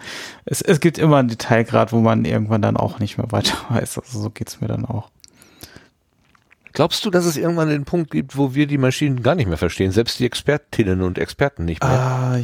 es, 0.46 0.62
es 0.62 0.80
gibt 0.80 0.98
immer 0.98 1.18
einen 1.18 1.28
Detailgrad, 1.28 1.92
wo 1.92 2.00
man 2.00 2.24
irgendwann 2.24 2.62
dann 2.62 2.76
auch 2.76 2.98
nicht 2.98 3.18
mehr 3.18 3.30
weiter 3.30 3.56
weiß. 3.68 3.98
Also 3.98 4.20
so 4.20 4.30
geht's 4.30 4.60
mir 4.60 4.68
dann 4.68 4.84
auch. 4.84 5.10
Glaubst 6.78 7.04
du, 7.04 7.10
dass 7.10 7.24
es 7.24 7.36
irgendwann 7.36 7.70
den 7.70 7.84
Punkt 7.84 8.12
gibt, 8.12 8.36
wo 8.36 8.54
wir 8.54 8.68
die 8.68 8.78
Maschinen 8.78 9.24
gar 9.24 9.34
nicht 9.34 9.48
mehr 9.48 9.56
verstehen, 9.56 9.90
selbst 9.90 10.20
die 10.20 10.26
Expertinnen 10.26 11.02
und 11.02 11.18
Experten 11.18 11.64
nicht 11.64 11.82
mehr? 11.82 11.90
Ah, 11.90 12.38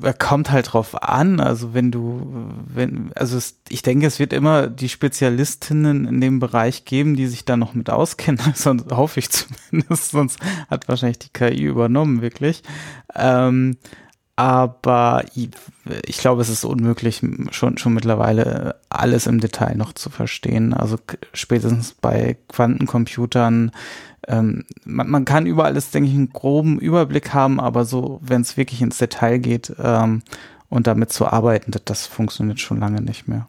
er 0.00 0.14
kommt 0.14 0.52
halt 0.52 0.72
drauf 0.72 1.02
an. 1.02 1.40
Also 1.40 1.74
wenn 1.74 1.90
du, 1.90 2.48
wenn, 2.72 3.10
also 3.16 3.36
es, 3.36 3.58
ich 3.68 3.82
denke, 3.82 4.06
es 4.06 4.20
wird 4.20 4.32
immer 4.32 4.68
die 4.68 4.88
Spezialistinnen 4.88 6.06
in 6.06 6.20
dem 6.20 6.38
Bereich 6.38 6.84
geben, 6.84 7.16
die 7.16 7.26
sich 7.26 7.44
da 7.44 7.56
noch 7.56 7.74
mit 7.74 7.90
auskennen. 7.90 8.40
Sonst 8.54 8.92
hoffe 8.92 9.18
ich 9.18 9.28
zumindest. 9.30 10.12
Sonst 10.12 10.38
hat 10.70 10.86
wahrscheinlich 10.86 11.18
die 11.18 11.32
KI 11.32 11.64
übernommen, 11.64 12.22
wirklich. 12.22 12.62
Ähm, 13.16 13.78
aber 14.36 15.24
ich, 15.34 16.18
glaube, 16.18 16.42
es 16.42 16.48
ist 16.48 16.64
unmöglich, 16.64 17.22
schon, 17.50 17.78
schon 17.78 17.94
mittlerweile 17.94 18.76
alles 18.88 19.26
im 19.26 19.40
Detail 19.40 19.76
noch 19.76 19.92
zu 19.92 20.10
verstehen. 20.10 20.74
Also 20.74 20.96
spätestens 21.32 21.92
bei 21.92 22.36
Quantencomputern, 22.48 23.70
ähm, 24.26 24.64
man, 24.84 25.08
man 25.08 25.24
kann 25.24 25.46
über 25.46 25.64
alles, 25.64 25.90
denke 25.90 26.08
ich, 26.08 26.14
einen 26.16 26.32
groben 26.32 26.80
Überblick 26.80 27.32
haben, 27.32 27.60
aber 27.60 27.84
so, 27.84 28.18
wenn 28.22 28.40
es 28.40 28.56
wirklich 28.56 28.82
ins 28.82 28.98
Detail 28.98 29.38
geht 29.38 29.72
ähm, 29.78 30.22
und 30.68 30.88
damit 30.88 31.12
zu 31.12 31.26
arbeiten, 31.26 31.70
das, 31.70 31.82
das 31.84 32.06
funktioniert 32.06 32.58
schon 32.58 32.80
lange 32.80 33.02
nicht 33.02 33.28
mehr. 33.28 33.48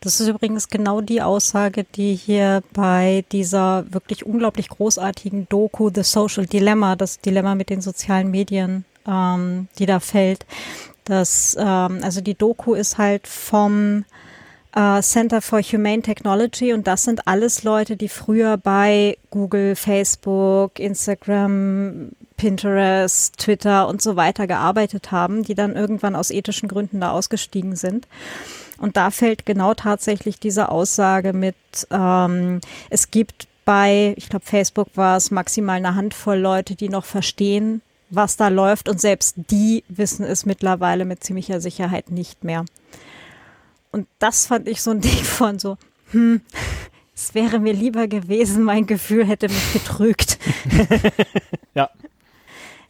Das 0.00 0.20
ist 0.20 0.28
übrigens 0.28 0.68
genau 0.68 1.00
die 1.00 1.20
Aussage, 1.20 1.84
die 1.84 2.14
hier 2.14 2.62
bei 2.72 3.24
dieser 3.30 3.92
wirklich 3.92 4.24
unglaublich 4.24 4.68
großartigen 4.68 5.48
Doku 5.48 5.90
The 5.94 6.02
Social 6.02 6.46
Dilemma, 6.46 6.96
das 6.96 7.20
Dilemma 7.20 7.54
mit 7.54 7.68
den 7.68 7.82
sozialen 7.82 8.30
Medien, 8.30 8.86
ähm, 9.06 9.68
die 9.78 9.86
da 9.86 10.00
fällt. 10.00 10.46
Das, 11.04 11.56
ähm, 11.58 12.00
also 12.02 12.20
die 12.20 12.34
Doku 12.34 12.74
ist 12.74 12.98
halt 12.98 13.26
vom 13.26 14.04
äh, 14.74 15.00
Center 15.02 15.40
for 15.40 15.60
Humane 15.60 16.02
Technology 16.02 16.72
und 16.72 16.86
das 16.86 17.04
sind 17.04 17.26
alles 17.26 17.62
Leute, 17.62 17.96
die 17.96 18.08
früher 18.08 18.56
bei 18.56 19.18
Google, 19.30 19.76
Facebook, 19.76 20.78
Instagram, 20.78 22.10
Pinterest, 22.36 23.36
Twitter 23.36 23.86
und 23.88 24.02
so 24.02 24.16
weiter 24.16 24.46
gearbeitet 24.46 25.12
haben, 25.12 25.44
die 25.44 25.54
dann 25.54 25.76
irgendwann 25.76 26.16
aus 26.16 26.30
ethischen 26.30 26.68
Gründen 26.68 27.00
da 27.00 27.10
ausgestiegen 27.12 27.76
sind. 27.76 28.08
Und 28.78 28.96
da 28.96 29.10
fällt 29.10 29.46
genau 29.46 29.74
tatsächlich 29.74 30.40
diese 30.40 30.68
Aussage 30.68 31.32
mit, 31.32 31.54
ähm, 31.90 32.60
es 32.90 33.10
gibt 33.10 33.46
bei, 33.64 34.14
ich 34.16 34.28
glaube, 34.28 34.44
Facebook 34.44 34.88
war 34.94 35.16
es 35.16 35.30
maximal 35.30 35.76
eine 35.76 35.94
Handvoll 35.94 36.38
Leute, 36.38 36.74
die 36.74 36.88
noch 36.88 37.04
verstehen, 37.04 37.82
was 38.10 38.36
da 38.36 38.48
läuft 38.48 38.88
und 38.88 39.00
selbst 39.00 39.36
die 39.50 39.84
wissen 39.88 40.24
es 40.24 40.46
mittlerweile 40.46 41.04
mit 41.04 41.24
ziemlicher 41.24 41.60
Sicherheit 41.60 42.10
nicht 42.10 42.44
mehr. 42.44 42.64
Und 43.92 44.08
das 44.18 44.46
fand 44.46 44.68
ich 44.68 44.82
so 44.82 44.90
ein 44.90 45.00
Ding 45.02 45.24
von 45.24 45.58
so, 45.58 45.76
hm, 46.10 46.40
es 47.14 47.34
wäre 47.34 47.60
mir 47.60 47.72
lieber 47.72 48.08
gewesen, 48.08 48.62
mein 48.64 48.86
Gefühl 48.86 49.26
hätte 49.26 49.48
mich 49.48 49.72
getrügt. 49.72 50.38
Ja. 51.76 51.90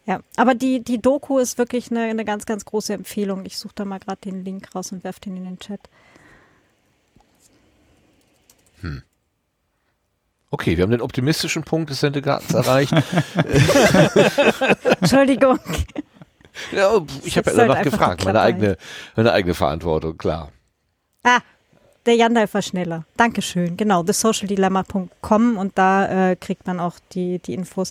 Ja, 0.05 0.21
aber 0.37 0.55
die, 0.55 0.85
die 0.85 1.01
Doku 1.01 1.39
ist 1.39 1.57
wirklich 1.57 1.91
eine, 1.91 2.03
eine 2.03 2.27
ganz, 2.27 2.45
ganz 2.45 2.67
große 2.67 2.93
Empfehlung. 2.93 3.47
Ich 3.47 3.59
suche 3.59 3.73
da 3.77 3.87
mal 3.87 3.99
gerade 3.99 4.21
den 4.21 4.45
Link 4.45 4.75
raus 4.75 4.93
und 4.93 5.03
werfe 5.03 5.21
den 5.21 5.39
in 5.39 5.45
den 5.45 5.59
Chat. 5.59 5.81
Okay, 10.55 10.77
wir 10.77 10.85
haben 10.85 10.93
den 10.93 11.01
optimistischen 11.01 11.65
Punkt 11.65 11.91
des 11.91 11.99
Sendegartens 11.99 12.55
erreicht. 12.55 12.93
Entschuldigung. 15.01 15.59
ja, 16.71 17.01
ich 17.25 17.37
habe 17.37 17.51
ja 17.51 17.57
halt 17.57 17.69
danach 17.71 17.77
einfach 17.79 17.91
gefragt, 17.91 18.25
meine 18.25 18.41
eigene, 18.41 18.77
meine 19.17 19.33
eigene 19.33 19.55
Verantwortung, 19.55 20.17
klar. 20.17 20.53
Ah, 21.25 21.41
der 22.07 22.15
Jandalf 22.15 22.55
war 22.55 22.63
schneller. 22.63 23.05
Dankeschön. 23.17 23.77
Genau, 23.77 24.05
thesocialdilemma.com 24.05 25.57
und 25.57 25.77
da 25.77 26.31
äh, 26.31 26.37
kriegt 26.37 26.69
man 26.69 26.79
auch 26.79 27.01
die, 27.11 27.41
die 27.41 27.55
Infos. 27.55 27.91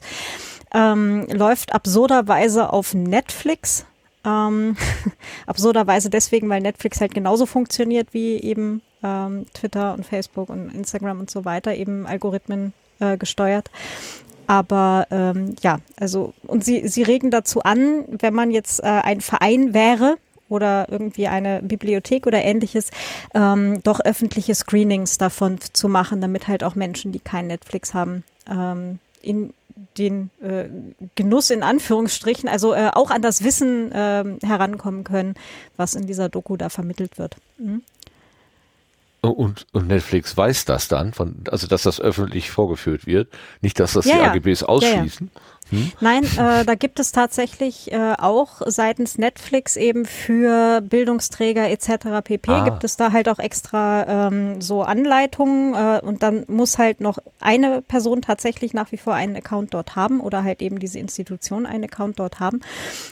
Ähm, 0.73 1.27
läuft 1.33 1.73
absurderweise 1.73 2.71
auf 2.71 2.93
Netflix. 2.93 3.85
Ähm, 4.25 4.75
absurderweise 5.47 6.09
deswegen, 6.09 6.49
weil 6.49 6.61
Netflix 6.61 7.01
halt 7.01 7.13
genauso 7.13 7.45
funktioniert 7.45 8.13
wie 8.13 8.37
eben 8.37 8.81
ähm, 9.03 9.45
Twitter 9.53 9.93
und 9.93 10.05
Facebook 10.05 10.49
und 10.49 10.73
Instagram 10.73 11.19
und 11.19 11.29
so 11.29 11.45
weiter, 11.45 11.75
eben 11.75 12.05
Algorithmen 12.05 12.73
äh, 12.99 13.17
gesteuert. 13.17 13.69
Aber 14.47 15.07
ähm, 15.09 15.55
ja, 15.61 15.79
also 15.97 16.33
und 16.47 16.65
sie, 16.65 16.87
sie 16.87 17.03
regen 17.03 17.31
dazu 17.31 17.61
an, 17.63 18.05
wenn 18.09 18.33
man 18.33 18.51
jetzt 18.51 18.81
äh, 18.81 18.87
ein 18.87 19.21
Verein 19.21 19.73
wäre 19.73 20.17
oder 20.49 20.87
irgendwie 20.89 21.27
eine 21.27 21.61
Bibliothek 21.61 22.27
oder 22.27 22.43
ähnliches, 22.43 22.91
ähm, 23.33 23.81
doch 23.83 23.99
öffentliche 24.01 24.53
Screenings 24.53 25.17
davon 25.17 25.59
zu 25.71 25.87
machen, 25.87 26.21
damit 26.21 26.47
halt 26.47 26.63
auch 26.63 26.75
Menschen, 26.75 27.11
die 27.11 27.19
kein 27.19 27.47
Netflix 27.47 27.93
haben, 27.93 28.23
ähm, 28.49 28.99
in 29.21 29.53
den 29.97 30.29
äh, 30.41 30.65
Genuss 31.15 31.49
in 31.49 31.63
Anführungsstrichen, 31.63 32.49
also 32.49 32.73
äh, 32.73 32.91
auch 32.93 33.11
an 33.11 33.21
das 33.21 33.43
Wissen 33.43 33.91
ähm, 33.93 34.39
herankommen 34.43 35.03
können, 35.03 35.35
was 35.77 35.95
in 35.95 36.07
dieser 36.07 36.29
Doku 36.29 36.57
da 36.57 36.69
vermittelt 36.69 37.17
wird. 37.17 37.37
Mhm. 37.57 37.81
Und, 39.21 39.67
und 39.71 39.87
Netflix 39.87 40.35
weiß 40.35 40.65
das 40.65 40.89
dann, 40.89 41.13
von, 41.13 41.35
also 41.49 41.65
dass 41.65 41.83
das 41.83 42.01
öffentlich 42.01 42.51
vorgeführt 42.51 43.05
wird, 43.07 43.29
nicht, 43.61 43.79
dass 43.79 43.93
das 43.93 44.05
Ja, 44.05 44.15
die 44.15 44.19
ja. 44.19 44.31
AGBs 44.33 44.63
ausschließen. 45.73 45.93
Nein, 46.01 46.23
äh, 46.23 46.65
da 46.65 46.75
gibt 46.75 46.99
es 46.99 47.11
tatsächlich 47.11 47.91
äh, 47.91 48.13
auch 48.17 48.61
seitens 48.65 49.17
Netflix 49.17 49.75
eben 49.75 50.05
für 50.05 50.81
Bildungsträger 50.81 51.69
etc. 51.69 52.21
pp. 52.23 52.51
Ah. 52.51 52.63
gibt 52.65 52.83
es 52.83 52.97
da 52.97 53.11
halt 53.11 53.29
auch 53.29 53.39
extra 53.39 54.27
ähm, 54.27 54.61
so 54.61 54.83
Anleitungen 54.83 55.73
äh, 55.73 56.01
und 56.03 56.23
dann 56.23 56.45
muss 56.47 56.77
halt 56.77 57.01
noch 57.01 57.17
eine 57.39 57.81
Person 57.81 58.21
tatsächlich 58.21 58.73
nach 58.73 58.91
wie 58.91 58.97
vor 58.97 59.13
einen 59.13 59.35
Account 59.35 59.73
dort 59.73 59.95
haben 59.95 60.19
oder 60.19 60.43
halt 60.43 60.61
eben 60.61 60.79
diese 60.79 60.99
Institution 60.99 61.65
einen 61.65 61.85
Account 61.85 62.19
dort 62.19 62.39
haben 62.39 62.61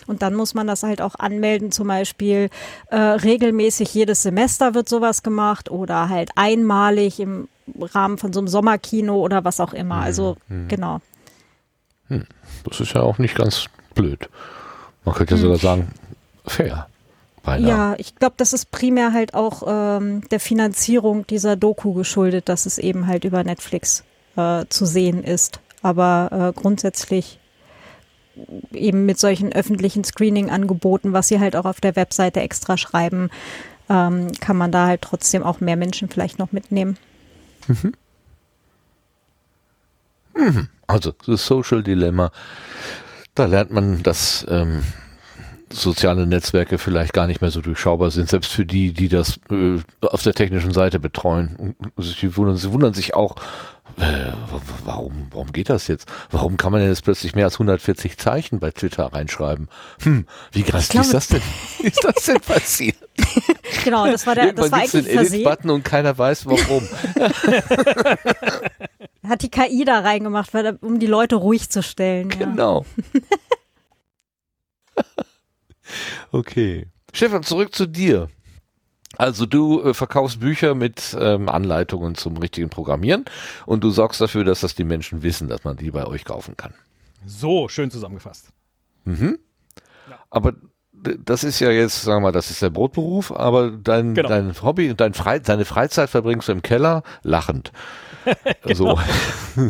und 0.08 0.22
dann 0.22 0.36
muss 0.36 0.54
man 0.54 0.68
das 0.68 0.84
halt 0.84 1.02
auch 1.02 1.16
anmelden, 1.16 1.72
zum 1.72 1.88
Beispiel 1.88 2.50
äh, 2.90 2.98
regelmäßig 2.98 3.94
jedes 3.94 4.24
Semester 4.24 4.74
wird 4.74 4.90
sowas 4.90 5.24
gemacht 5.24 5.70
oder 5.70 6.10
halt 6.10 6.32
einmalig 6.36 7.20
im 7.20 7.48
Rahmen 7.80 8.18
von 8.18 8.34
so 8.34 8.40
einem 8.40 8.48
Sommerkino 8.48 9.20
oder 9.20 9.46
was 9.46 9.60
auch 9.60 9.74
immer. 9.74 9.96
Also 9.96 10.36
genau. 10.68 11.00
Das 12.64 12.80
ist 12.80 12.94
ja 12.94 13.02
auch 13.02 13.18
nicht 13.18 13.36
ganz 13.36 13.66
blöd. 13.96 14.30
Man 15.06 15.16
könnte 15.16 15.36
ja 15.36 15.42
sogar 15.42 15.58
sagen, 15.58 15.88
fair. 16.46 16.88
Beinahe. 17.44 17.70
Ja, 17.70 17.96
ich 17.98 18.16
glaube, 18.16 18.36
das 18.38 18.54
ist 18.54 18.70
primär 18.70 19.14
halt 19.14 19.34
auch 19.34 19.64
ähm, 19.66 20.22
der 20.30 20.40
Finanzierung 20.40 21.26
dieser 21.26 21.56
Doku 21.56 21.94
geschuldet, 21.94 22.50
dass 22.50 22.68
es 22.68 22.78
eben 22.78 23.08
halt 23.08 23.24
über 23.24 23.44
Netflix 23.44 24.04
äh, 24.36 24.66
zu 24.70 24.86
sehen 24.86 25.24
ist. 25.24 25.60
Aber 25.82 26.54
äh, 26.56 26.60
grundsätzlich 26.60 27.40
eben 28.72 29.06
mit 29.06 29.20
solchen 29.20 29.52
öffentlichen 29.52 30.04
Screening-Angeboten, 30.04 31.14
was 31.14 31.28
sie 31.28 31.40
halt 31.40 31.56
auch 31.56 31.66
auf 31.66 31.82
der 31.82 31.96
Webseite 31.96 32.42
extra 32.42 32.78
schreiben, 32.78 33.30
ähm, 33.90 34.32
kann 34.40 34.58
man 34.58 34.72
da 34.72 34.86
halt 34.86 35.02
trotzdem 35.02 35.44
auch 35.44 35.60
mehr 35.60 35.76
Menschen 35.76 36.10
vielleicht 36.10 36.40
noch 36.40 36.52
mitnehmen. 36.52 36.98
Also 40.92 41.14
das 41.26 41.46
Social 41.46 41.84
Dilemma, 41.84 42.32
da 43.34 43.46
lernt 43.46 43.72
man, 43.72 44.04
dass 44.04 44.46
ähm, 44.50 44.84
soziale 45.70 46.28
Netzwerke 46.28 46.78
vielleicht 46.78 47.14
gar 47.14 47.28
nicht 47.28 47.40
mehr 47.40 47.50
so 47.50 47.62
durchschaubar 47.62 48.12
sind, 48.12 48.28
selbst 48.30 48.52
für 48.52 48.66
die, 48.66 48.92
die 48.92 49.08
das 49.08 49.40
äh, 49.50 49.80
auf 50.02 50.24
der 50.24 50.34
technischen 50.34 50.74
Seite 50.74 51.00
betreuen. 51.00 51.76
Sie 51.98 52.36
wundern, 52.36 52.58
sie 52.58 52.74
wundern 52.74 52.94
sich 52.94 53.14
auch, 53.14 53.36
äh, 54.02 54.34
warum, 54.84 55.28
warum 55.32 55.52
geht 55.52 55.70
das 55.70 55.88
jetzt? 55.88 56.10
Warum 56.32 56.58
kann 56.58 56.72
man 56.72 56.82
denn 56.82 56.90
jetzt 56.90 57.04
plötzlich 57.04 57.36
mehr 57.36 57.46
als 57.46 57.56
140 57.56 58.18
Zeichen 58.18 58.60
bei 58.60 58.72
Twitter 58.72 59.06
reinschreiben? 59.14 59.70
Hm, 60.02 60.26
wie 60.52 60.64
krass 60.64 60.90
glaube- 60.90 61.06
ist 61.06 61.14
das 61.14 61.28
denn? 61.28 61.42
Ist 61.84 62.04
das 62.04 62.26
denn 62.26 62.40
passiert? 62.40 62.98
Genau, 63.86 64.06
das 64.06 64.28
war, 64.28 64.36
der, 64.36 64.52
das 64.54 64.66
Irgendwann 64.66 64.72
war 64.72 64.80
gibt's 64.82 64.96
eigentlich 64.96 65.30
den. 65.30 65.34
Edit-Button 65.34 65.70
und 65.72 65.84
keiner 65.84 66.16
weiß 66.16 66.46
warum. 66.46 66.88
Hat 69.28 69.42
die 69.42 69.50
KI 69.50 69.86
da 69.86 70.00
reingemacht, 70.02 70.54
weil, 70.54 70.78
um 70.82 71.00
die 71.00 71.08
Leute 71.08 71.36
ruhig 71.36 71.70
zu 71.70 71.82
stellen. 71.82 72.30
Ja. 72.32 72.36
Genau. 72.46 72.86
okay. 76.32 76.88
Stefan, 77.14 77.44
zurück 77.44 77.74
zu 77.74 77.88
dir. 77.88 78.30
Also 79.18 79.46
du 79.46 79.82
äh, 79.84 79.94
verkaufst 79.94 80.40
Bücher 80.40 80.74
mit 80.74 81.16
ähm, 81.20 81.50
Anleitungen 81.50 82.16
zum 82.16 82.38
richtigen 82.38 82.70
Programmieren 82.70 83.26
und 83.66 83.84
du 83.84 83.90
sorgst 83.92 84.22
dafür, 84.22 84.44
dass 84.44 84.62
das 84.62 84.74
die 84.76 84.84
Menschen 84.86 85.22
wissen, 85.22 85.48
dass 85.50 85.64
man 85.64 85.78
die 85.78 85.92
bei 85.92 86.06
euch 86.06 86.24
kaufen 86.26 86.56
kann. 86.58 86.74
So, 87.26 87.68
schön 87.68 87.92
zusammengefasst. 87.92 88.48
Mhm. 89.06 89.38
Aber 90.30 90.54
d- 90.94 91.18
das 91.24 91.44
ist 91.44 91.60
ja 91.60 91.70
jetzt, 91.72 92.02
sagen 92.04 92.18
wir 92.24 92.28
mal, 92.28 92.32
das 92.32 92.50
ist 92.52 92.62
der 92.62 92.70
Brotberuf, 92.70 93.32
aber 93.32 93.72
dein, 93.72 94.14
Genau. 94.16 94.30
dein 94.30 94.60
Hobby 94.62 94.90
und 94.90 95.02
dein 95.02 95.14
Frei, 95.14 95.40
deine 95.40 95.66
Freizeit 95.66 96.10
verbringst 96.10 96.48
du 96.48 96.54
im 96.54 96.62
Keller 96.62 97.04
lachend. 97.22 97.72
Genau. 98.64 98.96
So. 99.56 99.70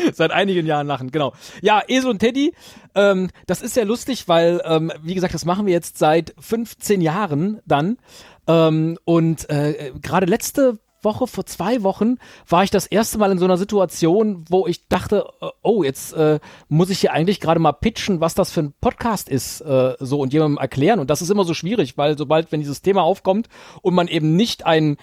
Seit 0.12 0.30
einigen 0.30 0.66
Jahren 0.66 0.86
lachen, 0.86 1.10
genau. 1.10 1.32
Ja, 1.62 1.82
Esel 1.86 2.10
und 2.10 2.18
Teddy, 2.18 2.52
ähm, 2.94 3.30
das 3.46 3.62
ist 3.62 3.74
sehr 3.74 3.84
lustig, 3.84 4.28
weil, 4.28 4.60
ähm, 4.64 4.92
wie 5.02 5.14
gesagt, 5.14 5.34
das 5.34 5.44
machen 5.44 5.66
wir 5.66 5.72
jetzt 5.72 5.98
seit 5.98 6.34
15 6.38 7.00
Jahren 7.00 7.60
dann. 7.66 7.98
Ähm, 8.46 8.98
und 9.04 9.48
äh, 9.50 9.92
gerade 10.00 10.26
letzte 10.26 10.78
Woche, 11.02 11.26
vor 11.26 11.46
zwei 11.46 11.82
Wochen, 11.82 12.16
war 12.48 12.64
ich 12.64 12.70
das 12.70 12.86
erste 12.86 13.16
Mal 13.16 13.30
in 13.30 13.38
so 13.38 13.44
einer 13.44 13.56
Situation, 13.56 14.44
wo 14.50 14.66
ich 14.66 14.88
dachte, 14.88 15.26
äh, 15.40 15.48
oh, 15.62 15.82
jetzt 15.82 16.12
äh, 16.14 16.40
muss 16.68 16.90
ich 16.90 17.00
hier 17.00 17.12
eigentlich 17.12 17.40
gerade 17.40 17.60
mal 17.60 17.72
pitchen, 17.72 18.20
was 18.20 18.34
das 18.34 18.50
für 18.50 18.60
ein 18.60 18.74
Podcast 18.80 19.28
ist, 19.28 19.60
äh, 19.62 19.94
so 20.00 20.20
und 20.20 20.32
jemandem 20.32 20.58
erklären. 20.58 20.98
Und 20.98 21.08
das 21.08 21.22
ist 21.22 21.30
immer 21.30 21.44
so 21.44 21.54
schwierig, 21.54 21.96
weil 21.96 22.18
sobald, 22.18 22.52
wenn 22.52 22.60
dieses 22.60 22.82
Thema 22.82 23.02
aufkommt 23.02 23.48
und 23.82 23.94
man 23.94 24.08
eben 24.08 24.36
nicht 24.36 24.66
ein 24.66 24.96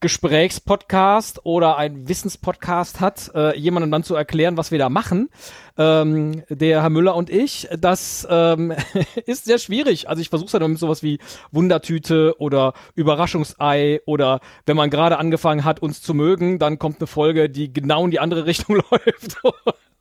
Gesprächspodcast 0.00 1.44
oder 1.44 1.76
ein 1.76 2.08
Wissenspodcast 2.08 3.00
hat, 3.00 3.32
äh, 3.34 3.58
jemandem 3.58 3.90
dann 3.90 4.04
zu 4.04 4.14
erklären, 4.14 4.56
was 4.56 4.70
wir 4.70 4.78
da 4.78 4.88
machen, 4.88 5.28
ähm, 5.76 6.42
der 6.48 6.82
Herr 6.82 6.90
Müller 6.90 7.16
und 7.16 7.30
ich, 7.30 7.68
das 7.78 8.26
ähm, 8.30 8.72
ist 9.26 9.46
sehr 9.46 9.58
schwierig. 9.58 10.08
Also 10.08 10.22
ich 10.22 10.28
versuche 10.28 10.46
es 10.46 10.52
dann 10.52 10.70
mit 10.70 10.78
sowas 10.78 11.02
wie 11.02 11.18
Wundertüte 11.50 12.36
oder 12.38 12.74
Überraschungsei 12.94 14.00
oder 14.06 14.40
wenn 14.66 14.76
man 14.76 14.90
gerade 14.90 15.18
angefangen 15.18 15.64
hat, 15.64 15.80
uns 15.80 16.00
zu 16.00 16.14
mögen, 16.14 16.58
dann 16.58 16.78
kommt 16.78 17.00
eine 17.00 17.08
Folge, 17.08 17.50
die 17.50 17.72
genau 17.72 18.04
in 18.04 18.10
die 18.10 18.20
andere 18.20 18.46
Richtung 18.46 18.76
läuft. 18.90 19.36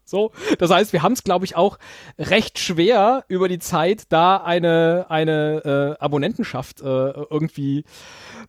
So, 0.07 0.31
das 0.57 0.71
heißt, 0.71 0.93
wir 0.93 1.03
haben 1.03 1.11
es, 1.11 1.23
glaube 1.23 1.43
ich, 1.43 1.57
auch 1.57 1.79
recht 2.17 2.59
schwer 2.59 3.25
über 3.27 3.49
die 3.49 3.59
Zeit, 3.59 4.03
da 4.09 4.37
eine 4.37 5.07
eine 5.09 5.95
äh, 5.99 6.03
Abonnentenschaft 6.03 6.81
äh, 6.81 6.85
irgendwie 6.85 7.83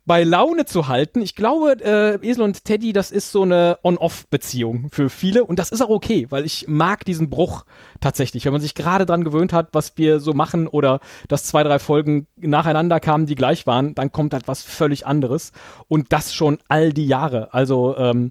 bei 0.06 0.22
Laune 0.22 0.66
zu 0.66 0.86
halten. 0.86 1.20
Ich 1.20 1.34
glaube, 1.34 1.76
äh, 1.84 2.24
Esel 2.24 2.44
und 2.44 2.64
Teddy, 2.64 2.92
das 2.92 3.10
ist 3.10 3.32
so 3.32 3.42
eine 3.42 3.78
On-Off-Beziehung 3.82 4.88
für 4.92 5.10
viele 5.10 5.44
und 5.44 5.58
das 5.58 5.72
ist 5.72 5.82
auch 5.82 5.90
okay, 5.90 6.26
weil 6.30 6.44
ich 6.44 6.66
mag 6.68 7.04
diesen 7.04 7.28
Bruch 7.28 7.64
tatsächlich, 8.00 8.44
wenn 8.44 8.52
man 8.52 8.62
sich 8.62 8.76
gerade 8.76 9.04
dran 9.04 9.24
gewöhnt 9.24 9.52
hat, 9.52 9.70
was 9.72 9.94
wir 9.96 10.20
so 10.20 10.34
machen 10.34 10.68
oder 10.68 11.00
dass 11.26 11.42
zwei, 11.42 11.64
drei 11.64 11.80
Folgen 11.80 12.28
nacheinander 12.36 13.00
kamen, 13.00 13.26
die 13.26 13.34
gleich 13.34 13.66
waren, 13.66 13.96
dann 13.96 14.12
kommt 14.12 14.32
halt 14.32 14.46
was 14.46 14.62
völlig 14.62 15.06
anderes 15.06 15.50
und 15.88 16.12
das 16.12 16.32
schon 16.32 16.58
all 16.68 16.92
die 16.92 17.06
Jahre. 17.06 17.52
Also 17.52 17.96
ähm, 17.96 18.30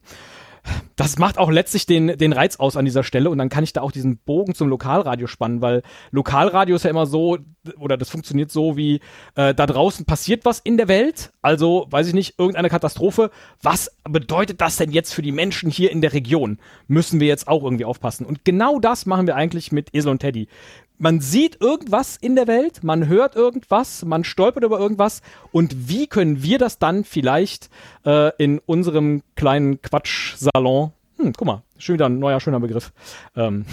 das 0.96 1.18
macht 1.18 1.38
auch 1.38 1.52
letztlich 1.52 1.86
den, 1.86 2.18
den 2.18 2.34
Reiz 2.34 2.58
aus 2.58 2.76
an 2.76 2.86
dieser 2.86 3.04
Stelle 3.04 3.30
und 3.30 3.38
dann 3.38 3.50
kann 3.50 3.64
ich 3.64 3.74
da 3.74 3.82
auch 3.82 3.92
diesen 3.92 4.18
Bogen 4.18 4.56
zum 4.56 4.68
Lokalradio 4.70 5.28
spannen, 5.28 5.62
weil 5.62 5.84
Lokalradio 6.12 6.76
ist 6.76 6.84
ja 6.84 6.90
immer 6.90 7.06
so, 7.06 7.38
oder 7.78 7.98
das 7.98 8.10
funktioniert 8.10 8.52
so 8.52 8.78
wie, 8.78 9.02
äh, 9.36 9.54
da 9.54 9.66
draußen 9.66 10.06
passiert 10.06 10.46
was 10.46 10.60
in 10.60 10.78
der 10.78 10.88
Welt, 10.88 11.32
also 11.42 11.88
weiß 11.90 12.08
ich 12.08 12.14
nicht, 12.14 12.40
irgendeine 12.40 12.70
Katastrophe, 12.70 13.32
was 13.62 13.96
bedeutet 14.04 14.62
das 14.62 14.78
denn 14.78 14.92
jetzt 14.92 15.14
für 15.14 15.22
die 15.22 15.32
Menschen 15.32 15.70
hier 15.70 15.92
in 15.92 16.02
der 16.02 16.14
Region? 16.14 16.60
Müssen 16.88 17.20
wir 17.20 17.28
jetzt 17.28 17.48
auch 17.48 17.64
irgendwie 17.64 17.86
aufpassen. 17.86 18.26
Und 18.26 18.46
genau 18.46 18.80
das 18.80 19.06
machen 19.06 19.28
wir 19.28 19.36
eigentlich 19.36 19.72
mit 19.72 19.94
Esel 19.94 20.12
und 20.12 20.20
Teddy 20.20 20.48
man 20.98 21.22
sieht 21.22 21.62
irgendwas 21.62 22.18
in 22.18 22.36
der 22.36 22.48
Welt, 22.48 22.84
man 22.84 23.08
hört 23.08 23.36
irgendwas, 23.36 24.04
man 24.06 24.24
stolpert 24.24 24.64
über 24.64 24.80
irgendwas 24.80 25.22
und 25.52 25.90
wie 25.90 26.08
können 26.08 26.44
wir 26.44 26.58
das 26.58 26.80
dann 26.80 27.04
vielleicht 27.04 27.70
äh, 28.06 28.32
in 28.38 28.60
unserem 28.60 29.22
kleinen 29.36 29.82
Quatschsalon, 29.82 30.92
hm, 31.18 31.34
guck 31.34 31.48
mal, 31.48 31.64
schon 31.78 31.94
wieder 31.94 32.08
ein 32.08 32.20
neuer 32.20 32.40
schöner 32.40 32.60
Begriff, 32.60 32.92
ähm, 33.36 33.66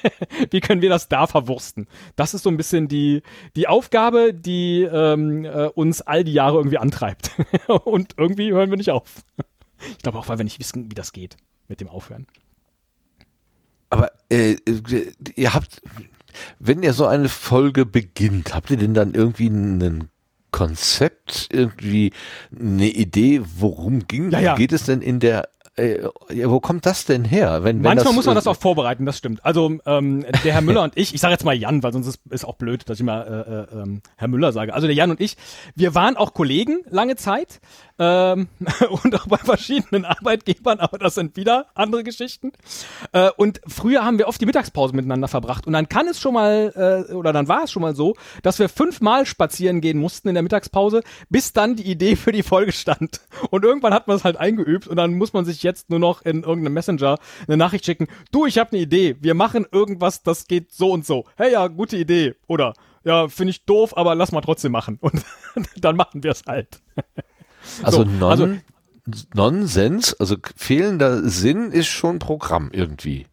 wie 0.50 0.60
können 0.60 0.82
wir 0.82 0.88
das 0.88 1.08
da 1.08 1.26
verwursten? 1.26 1.86
Das 2.16 2.34
ist 2.34 2.42
so 2.42 2.50
ein 2.50 2.56
bisschen 2.56 2.88
die, 2.88 3.22
die 3.56 3.68
Aufgabe, 3.68 4.32
die 4.32 4.82
ähm, 4.82 5.44
äh, 5.44 5.66
uns 5.66 6.02
all 6.02 6.24
die 6.24 6.32
Jahre 6.32 6.58
irgendwie 6.58 6.78
antreibt 6.78 7.32
und 7.84 8.14
irgendwie 8.16 8.52
hören 8.52 8.70
wir 8.70 8.76
nicht 8.76 8.90
auf. 8.90 9.24
Ich 9.90 9.98
glaube 9.98 10.18
auch, 10.18 10.28
weil 10.28 10.38
wir 10.38 10.44
nicht 10.44 10.58
wissen, 10.58 10.90
wie 10.90 10.94
das 10.94 11.12
geht 11.12 11.36
mit 11.68 11.80
dem 11.80 11.88
Aufhören. 11.88 12.26
Aber 13.90 14.10
äh, 14.30 14.52
äh, 14.52 15.12
ihr 15.34 15.54
habt, 15.54 15.80
wenn 16.58 16.82
ihr 16.82 16.92
so 16.92 17.06
eine 17.06 17.28
Folge 17.28 17.86
beginnt, 17.86 18.54
habt 18.54 18.70
ihr 18.70 18.76
denn 18.76 18.94
dann 18.94 19.14
irgendwie 19.14 19.48
ein 19.48 20.08
Konzept, 20.50 21.48
irgendwie 21.52 22.12
eine 22.58 22.88
Idee, 22.88 23.42
worum 23.56 24.06
ging? 24.06 24.30
Ja, 24.30 24.40
ja. 24.40 24.54
Geht 24.54 24.72
es 24.72 24.84
denn 24.84 25.02
in 25.02 25.20
der 25.20 25.48
äh, 25.78 26.08
wo 26.44 26.60
kommt 26.60 26.86
das 26.86 27.04
denn 27.04 27.24
her? 27.24 27.64
Wenn, 27.64 27.76
wenn 27.76 27.82
Manchmal 27.82 28.04
das, 28.04 28.14
muss 28.14 28.26
man 28.26 28.34
äh, 28.34 28.38
das 28.38 28.46
auch 28.46 28.56
vorbereiten, 28.56 29.06
das 29.06 29.18
stimmt. 29.18 29.44
Also 29.44 29.78
ähm, 29.86 30.24
der 30.44 30.52
Herr 30.52 30.60
Müller 30.60 30.82
und 30.82 30.96
ich, 30.96 31.14
ich 31.14 31.20
sage 31.20 31.32
jetzt 31.32 31.44
mal 31.44 31.54
Jan, 31.54 31.82
weil 31.82 31.92
sonst 31.92 32.06
ist, 32.06 32.20
ist 32.30 32.44
auch 32.44 32.56
blöd, 32.56 32.88
dass 32.88 32.98
ich 32.98 33.04
mal 33.04 33.66
äh, 33.72 33.76
äh, 33.76 33.82
ähm, 33.82 34.02
Herr 34.16 34.28
Müller 34.28 34.52
sage. 34.52 34.74
Also 34.74 34.86
der 34.86 34.96
Jan 34.96 35.10
und 35.10 35.20
ich, 35.20 35.36
wir 35.74 35.94
waren 35.94 36.16
auch 36.16 36.34
Kollegen 36.34 36.78
lange 36.90 37.16
Zeit 37.16 37.60
ähm, 37.98 38.48
und 39.02 39.14
auch 39.14 39.26
bei 39.26 39.36
verschiedenen 39.36 40.04
Arbeitgebern, 40.04 40.80
aber 40.80 40.98
das 40.98 41.14
sind 41.14 41.36
wieder 41.36 41.66
andere 41.74 42.04
Geschichten. 42.04 42.52
Äh, 43.12 43.30
und 43.36 43.60
früher 43.66 44.04
haben 44.04 44.18
wir 44.18 44.28
oft 44.28 44.40
die 44.40 44.46
Mittagspause 44.46 44.94
miteinander 44.94 45.28
verbracht 45.28 45.66
und 45.66 45.72
dann 45.72 45.88
kann 45.88 46.08
es 46.08 46.20
schon 46.20 46.34
mal 46.34 47.06
äh, 47.08 47.12
oder 47.12 47.32
dann 47.32 47.48
war 47.48 47.64
es 47.64 47.72
schon 47.72 47.82
mal 47.82 47.94
so, 47.94 48.14
dass 48.42 48.58
wir 48.58 48.68
fünfmal 48.68 49.26
spazieren 49.26 49.80
gehen 49.80 49.98
mussten 49.98 50.28
in 50.28 50.34
der 50.34 50.42
Mittagspause, 50.42 51.02
bis 51.28 51.52
dann 51.52 51.76
die 51.76 51.90
Idee 51.90 52.16
für 52.16 52.32
die 52.32 52.42
Folge 52.42 52.72
stand. 52.72 53.20
Und 53.50 53.64
irgendwann 53.64 53.94
hat 53.94 54.08
man 54.08 54.16
es 54.16 54.24
halt 54.24 54.36
eingeübt 54.36 54.86
und 54.86 54.96
dann 54.96 55.14
muss 55.14 55.32
man 55.32 55.44
sich 55.44 55.62
jetzt 55.68 55.90
nur 55.90 55.98
noch 55.98 56.22
in 56.22 56.42
irgendeinem 56.42 56.74
Messenger 56.74 57.18
eine 57.46 57.56
Nachricht 57.56 57.84
schicken. 57.84 58.08
Du, 58.32 58.46
ich 58.46 58.58
habe 58.58 58.72
eine 58.72 58.80
Idee. 58.80 59.16
Wir 59.20 59.34
machen 59.34 59.66
irgendwas, 59.70 60.22
das 60.22 60.46
geht 60.46 60.72
so 60.72 60.92
und 60.92 61.06
so. 61.06 61.24
Hey, 61.36 61.52
ja, 61.52 61.66
gute 61.68 61.96
Idee. 61.96 62.34
Oder 62.46 62.74
ja, 63.04 63.28
finde 63.28 63.52
ich 63.52 63.64
doof, 63.64 63.96
aber 63.96 64.14
lass 64.14 64.32
mal 64.32 64.40
trotzdem 64.40 64.72
machen. 64.72 64.98
Und 65.02 65.22
dann 65.76 65.96
machen 65.96 66.22
wir 66.22 66.32
es 66.32 66.42
halt. 66.46 66.82
also, 67.82 67.98
so, 67.98 68.04
non, 68.04 68.30
also- 68.30 68.48
Nonsens, 69.34 70.12
also 70.14 70.36
fehlender 70.56 71.22
Sinn 71.28 71.72
ist 71.72 71.86
schon 71.86 72.18
Programm 72.18 72.68
irgendwie. 72.72 73.26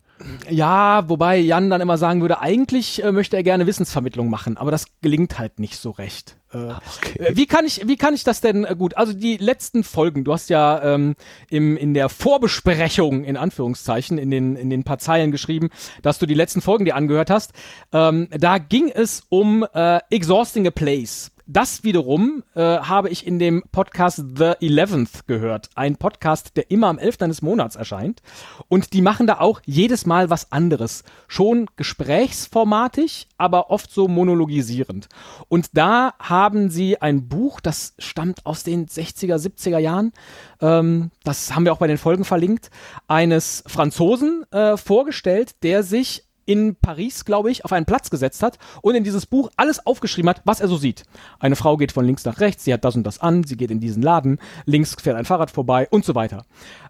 Ja, 0.49 1.07
wobei 1.09 1.37
Jan 1.37 1.69
dann 1.69 1.81
immer 1.81 1.97
sagen 1.97 2.21
würde, 2.21 2.39
eigentlich 2.39 3.03
äh, 3.03 3.11
möchte 3.11 3.35
er 3.35 3.43
gerne 3.43 3.67
Wissensvermittlung 3.67 4.29
machen, 4.29 4.57
aber 4.57 4.71
das 4.71 4.85
gelingt 5.01 5.37
halt 5.37 5.59
nicht 5.59 5.77
so 5.77 5.91
recht. 5.91 6.37
Äh, 6.55 7.23
äh, 7.23 7.35
Wie 7.35 7.45
kann 7.45 7.65
ich, 7.65 7.87
wie 7.87 7.97
kann 7.97 8.13
ich 8.13 8.23
das 8.23 8.41
denn 8.41 8.63
äh, 8.63 8.75
gut? 8.77 8.97
Also 8.97 9.13
die 9.13 9.37
letzten 9.37 9.83
Folgen, 9.83 10.23
du 10.23 10.33
hast 10.33 10.49
ja 10.49 10.81
ähm, 10.83 11.15
im, 11.49 11.77
in 11.77 11.93
der 11.93 12.09
Vorbesprechung 12.09 13.23
in 13.23 13.37
Anführungszeichen 13.37 14.17
in 14.17 14.31
den 14.31 14.55
in 14.55 14.69
den 14.69 14.83
paar 14.83 14.99
Zeilen 14.99 15.31
geschrieben, 15.31 15.69
dass 16.01 16.19
du 16.19 16.25
die 16.25 16.33
letzten 16.33 16.61
Folgen 16.61 16.85
dir 16.85 16.95
angehört 16.95 17.29
hast. 17.29 17.51
Ähm, 17.91 18.27
da 18.31 18.57
ging 18.57 18.89
es 18.89 19.23
um 19.29 19.65
äh, 19.73 19.99
exhausting 20.09 20.67
a 20.67 20.71
place. 20.71 21.31
Das 21.47 21.83
wiederum 21.83 22.43
äh, 22.55 22.61
habe 22.61 23.09
ich 23.09 23.25
in 23.25 23.39
dem 23.39 23.63
Podcast 23.71 24.23
The 24.35 24.53
Eleventh 24.61 25.27
gehört. 25.27 25.69
Ein 25.75 25.95
Podcast, 25.95 26.57
der 26.57 26.71
immer 26.71 26.87
am 26.87 26.97
11. 26.97 27.17
des 27.17 27.41
Monats 27.41 27.75
erscheint. 27.75 28.21
Und 28.67 28.93
die 28.93 29.01
machen 29.01 29.27
da 29.27 29.39
auch 29.39 29.61
jedes 29.65 30.05
Mal 30.05 30.29
was 30.29 30.51
anderes. 30.51 31.03
Schon 31.27 31.67
gesprächsformatig, 31.75 33.27
aber 33.37 33.69
oft 33.69 33.91
so 33.91 34.07
monologisierend. 34.07 35.07
Und 35.47 35.69
da 35.73 36.13
haben 36.19 36.69
sie 36.69 37.01
ein 37.01 37.27
Buch, 37.27 37.59
das 37.59 37.93
stammt 37.99 38.45
aus 38.45 38.63
den 38.63 38.87
60er, 38.87 39.37
70er 39.37 39.79
Jahren. 39.79 40.13
Ähm, 40.61 41.11
das 41.23 41.55
haben 41.55 41.65
wir 41.65 41.73
auch 41.73 41.77
bei 41.77 41.87
den 41.87 41.97
Folgen 41.97 42.25
verlinkt. 42.25 42.69
Eines 43.07 43.63
Franzosen 43.67 44.45
äh, 44.51 44.77
vorgestellt, 44.77 45.63
der 45.63 45.83
sich 45.83 46.24
in 46.45 46.75
Paris, 46.75 47.25
glaube 47.25 47.51
ich, 47.51 47.65
auf 47.65 47.71
einen 47.71 47.85
Platz 47.85 48.09
gesetzt 48.09 48.43
hat 48.43 48.57
und 48.81 48.95
in 48.95 49.03
dieses 49.03 49.25
Buch 49.25 49.49
alles 49.57 49.85
aufgeschrieben 49.85 50.29
hat, 50.29 50.41
was 50.45 50.61
er 50.61 50.67
so 50.67 50.77
sieht. 50.77 51.03
Eine 51.39 51.55
Frau 51.55 51.77
geht 51.77 51.91
von 51.91 52.05
links 52.05 52.25
nach 52.25 52.39
rechts, 52.39 52.63
sie 52.63 52.73
hat 52.73 52.85
das 52.85 52.95
und 52.95 53.03
das 53.03 53.19
an, 53.19 53.43
sie 53.43 53.57
geht 53.57 53.71
in 53.71 53.79
diesen 53.79 54.01
Laden, 54.01 54.39
links 54.65 54.95
fährt 54.99 55.17
ein 55.17 55.25
Fahrrad 55.25 55.51
vorbei 55.51 55.87
und 55.89 56.05
so 56.05 56.15
weiter. 56.15 56.45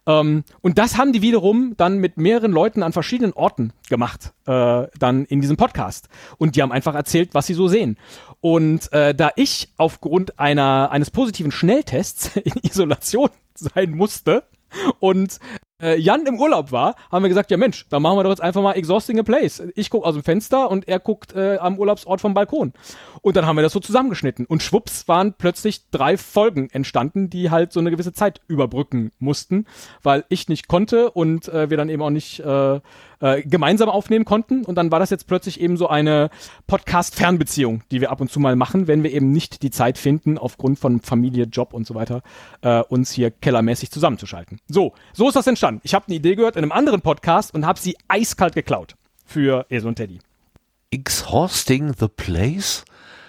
Ähm, 0.05 0.43
und 0.61 0.77
das 0.77 0.97
haben 0.97 1.13
die 1.13 1.21
wiederum 1.21 1.75
dann 1.77 1.97
mit 1.97 2.17
mehreren 2.17 2.51
Leuten 2.51 2.83
an 2.83 2.93
verschiedenen 2.93 3.33
Orten 3.33 3.73
gemacht, 3.89 4.33
äh, 4.45 4.87
dann 4.99 5.25
in 5.25 5.41
diesem 5.41 5.57
Podcast. 5.57 6.09
Und 6.37 6.55
die 6.55 6.61
haben 6.61 6.71
einfach 6.71 6.95
erzählt, 6.95 7.33
was 7.33 7.47
sie 7.47 7.53
so 7.53 7.67
sehen. 7.67 7.97
Und 8.41 8.91
äh, 8.93 9.15
da 9.15 9.31
ich 9.35 9.69
aufgrund 9.77 10.39
einer, 10.39 10.91
eines 10.91 11.11
positiven 11.11 11.51
Schnelltests 11.51 12.35
in 12.35 12.53
Isolation 12.63 13.29
sein 13.55 13.91
musste, 13.91 14.43
und 14.99 15.39
äh, 15.81 15.99
Jan 15.99 16.25
im 16.25 16.39
Urlaub 16.39 16.71
war, 16.71 16.95
haben 17.11 17.23
wir 17.23 17.29
gesagt, 17.29 17.51
ja 17.51 17.57
Mensch, 17.57 17.85
dann 17.89 18.01
machen 18.01 18.17
wir 18.17 18.23
doch 18.23 18.29
jetzt 18.29 18.41
einfach 18.41 18.61
mal 18.61 18.73
Exhausting 18.73 19.19
a 19.19 19.23
Place. 19.23 19.61
Ich 19.75 19.89
gucke 19.89 20.07
aus 20.07 20.13
dem 20.13 20.23
Fenster 20.23 20.71
und 20.71 20.87
er 20.87 20.99
guckt 20.99 21.35
äh, 21.35 21.57
am 21.57 21.77
Urlaubsort 21.77 22.21
vom 22.21 22.33
Balkon. 22.33 22.73
Und 23.21 23.35
dann 23.35 23.45
haben 23.45 23.55
wir 23.55 23.61
das 23.61 23.73
so 23.73 23.79
zusammengeschnitten. 23.79 24.45
Und 24.45 24.63
schwupps 24.63 25.07
waren 25.07 25.33
plötzlich 25.33 25.89
drei 25.89 26.17
Folgen 26.17 26.69
entstanden, 26.69 27.29
die 27.29 27.49
halt 27.51 27.73
so 27.73 27.79
eine 27.79 27.91
gewisse 27.91 28.13
Zeit 28.13 28.41
überbrücken 28.47 29.11
mussten, 29.19 29.65
weil 30.01 30.23
ich 30.29 30.47
nicht 30.47 30.67
konnte 30.67 31.11
und 31.11 31.49
äh, 31.49 31.69
wir 31.69 31.77
dann 31.77 31.89
eben 31.89 32.01
auch 32.01 32.09
nicht 32.09 32.39
äh, 32.39 32.79
äh, 33.19 33.41
gemeinsam 33.43 33.89
aufnehmen 33.89 34.25
konnten. 34.25 34.65
Und 34.65 34.75
dann 34.75 34.91
war 34.91 34.99
das 34.99 35.09
jetzt 35.09 35.27
plötzlich 35.27 35.59
eben 35.59 35.77
so 35.77 35.87
eine 35.87 36.29
Podcast-Fernbeziehung, 36.67 37.81
die 37.91 38.01
wir 38.01 38.11
ab 38.11 38.21
und 38.21 38.31
zu 38.31 38.39
mal 38.39 38.55
machen, 38.55 38.87
wenn 38.87 39.03
wir 39.03 39.11
eben 39.11 39.31
nicht 39.31 39.63
die 39.63 39.71
Zeit 39.71 39.97
finden, 39.97 40.37
aufgrund 40.37 40.79
von 40.79 41.01
Familie, 41.01 41.45
Job 41.45 41.73
und 41.73 41.87
so 41.87 41.95
weiter, 41.95 42.21
äh, 42.61 42.81
uns 42.81 43.11
hier 43.11 43.31
kellermäßig 43.31 43.91
zusammenzuschalten. 43.91 44.59
So, 44.67 44.93
so 45.13 45.27
ist 45.27 45.35
das 45.35 45.47
entstanden. 45.47 45.81
Ich 45.83 45.93
habe 45.93 46.05
eine 46.07 46.15
Idee 46.15 46.35
gehört 46.35 46.55
in 46.55 46.63
einem 46.63 46.71
anderen 46.71 47.01
Podcast 47.01 47.53
und 47.53 47.65
habe 47.65 47.79
sie 47.79 47.95
eiskalt 48.07 48.55
geklaut 48.55 48.95
für 49.25 49.65
Esel 49.69 49.87
und 49.87 49.95
Teddy. 49.95 50.19
Exhausting 50.91 51.93
the 51.99 52.07
place? 52.07 52.85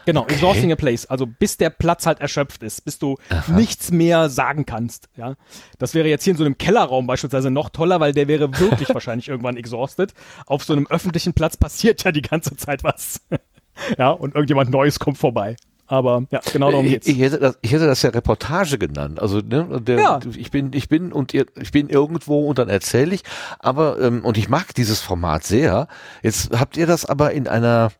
Genau, 0.07 0.23
Okay. 0.23 0.35
exhausting 0.35 0.73
a 0.73 0.77
place. 0.77 1.05
Also 1.07 1.27
bis 1.27 1.59
der 1.59 1.69
Platz 1.71 2.07
halt 2.07 2.21
erschöpft 2.21 2.63
ist, 2.63 2.85
bis 2.85 2.99
du 2.99 3.17
Aha. 3.29 3.53
nichts 3.53 3.91
mehr 3.91 4.31
sagen 4.31 4.65
kannst. 4.65 5.09
Ja, 5.17 5.35
das 5.79 5.93
wäre 5.95 6.09
jetzt 6.09 6.25
hier 6.25 6.31
in 6.33 6.39
so 6.39 6.45
einem 6.45 6.57
Kellerraum 6.57 7.07
beispielsweise 7.07 7.51
noch 7.51 7.69
toller, 7.69 8.01
weil 8.01 8.13
der 8.13 8.29
wäre 8.29 8.59
wirklich 8.59 8.89
wahrscheinlich 8.95 9.29
irgendwann 9.29 9.57
exhausted. 9.59 10.15
Auf 10.47 10.65
so 10.65 10.73
einem 10.73 10.87
öffentlichen 10.87 11.35
Platz 11.35 11.57
passiert 11.59 12.03
ja 12.05 12.13
die 12.13 12.23
ganze 12.23 12.57
Zeit 12.57 12.83
was. 12.85 13.21
ja, 13.99 14.11
und 14.11 14.35
irgendjemand 14.35 14.71
Neues 14.71 14.99
kommt 14.99 15.19
vorbei. 15.19 15.57
Aber 15.89 16.25
ja, 16.33 16.41
genau 16.53 16.71
darum 16.73 16.85
ich, 16.87 16.93
geht's. 16.95 17.07
ich, 17.07 17.19
hätte 17.21 17.39
das, 17.39 17.59
ich 17.63 17.71
hätte 17.71 17.87
das 17.87 18.03
ja 18.03 18.11
Reportage 18.11 18.77
genannt. 18.77 19.21
Also 19.23 19.39
ne, 19.39 19.81
der, 19.81 19.99
Ja. 19.99 20.21
ich 20.37 20.51
bin, 20.51 20.73
ich 20.73 20.89
bin 20.89 21.13
und 21.13 21.33
ihr, 21.33 21.47
ich 21.61 21.71
bin 21.71 21.89
irgendwo 21.89 22.49
und 22.49 22.59
dann 22.59 22.69
erzähle 22.69 23.15
ich. 23.15 23.23
Aber 23.61 24.01
ähm, 24.01 24.25
und 24.25 24.37
ich 24.37 24.49
mag 24.49 24.75
dieses 24.75 25.01
Format 25.01 25.45
sehr. 25.45 25.87
Jetzt 26.25 26.51
habt 26.59 26.77
ihr 26.77 26.89
das 26.89 27.05
aber 27.07 27.31
in 27.33 27.47
einer 27.47 27.93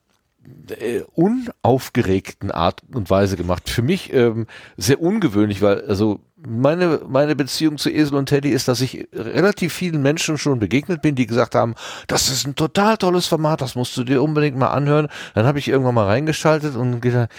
äh, 0.79 1.03
unaufgeregten 1.15 2.51
Art 2.51 2.83
und 2.93 3.11
Weise 3.11 3.37
gemacht. 3.37 3.69
Für 3.69 3.83
mich 3.83 4.13
ähm, 4.13 4.47
sehr 4.77 5.01
ungewöhnlich, 5.01 5.63
weil 5.63 5.85
also 5.87 6.21
meine 6.37 7.01
meine 7.09 7.35
Beziehung 7.35 7.79
zu 7.79 7.91
Esel 7.91 8.17
und 8.17 8.27
Teddy 8.27 8.51
ist, 8.51 8.69
dass 8.69 8.81
ich 8.81 9.09
relativ 9.13 9.73
vielen 9.73 10.03
Menschen 10.03 10.39
schon 10.39 10.59
begegnet 10.59 11.03
bin, 11.03 11.15
die 11.15 11.27
gesagt 11.27 11.55
haben, 11.55 11.75
das 12.07 12.29
ist 12.29 12.47
ein 12.47 12.55
total 12.55 12.97
tolles 12.97 13.27
Format, 13.27 13.61
das 13.61 13.75
musst 13.75 13.97
du 13.97 14.05
dir 14.05 14.23
unbedingt 14.23 14.57
mal 14.57 14.69
anhören. 14.69 15.09
Dann 15.35 15.47
habe 15.47 15.59
ich 15.59 15.69
irgendwann 15.69 15.95
mal 15.95 16.07
reingeschaltet 16.07 16.77
und 16.77 17.01
gedacht, 17.01 17.31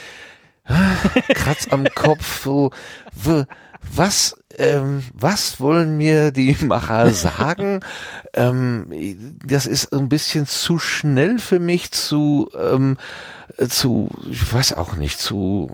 Kratz 1.30 1.68
am 1.70 1.86
Kopf, 1.96 2.44
so, 2.44 2.72
was, 3.94 4.36
ähm, 4.58 5.04
was 5.14 5.60
wollen 5.60 5.98
mir 5.98 6.32
die 6.32 6.56
Macher 6.66 7.10
sagen? 7.12 7.82
ähm, 8.34 8.88
das 9.46 9.66
ist 9.66 9.94
ein 9.94 10.10
bisschen 10.10 10.46
zu 10.46 10.80
schnell 10.80 11.40
für 11.40 11.60
mich, 11.60 11.92
zu, 11.92 12.50
ähm, 12.58 12.98
äh, 12.98 13.37
zu, 13.70 14.10
ich 14.30 14.54
weiß 14.54 14.74
auch 14.74 14.96
nicht, 14.96 15.20
zu 15.20 15.72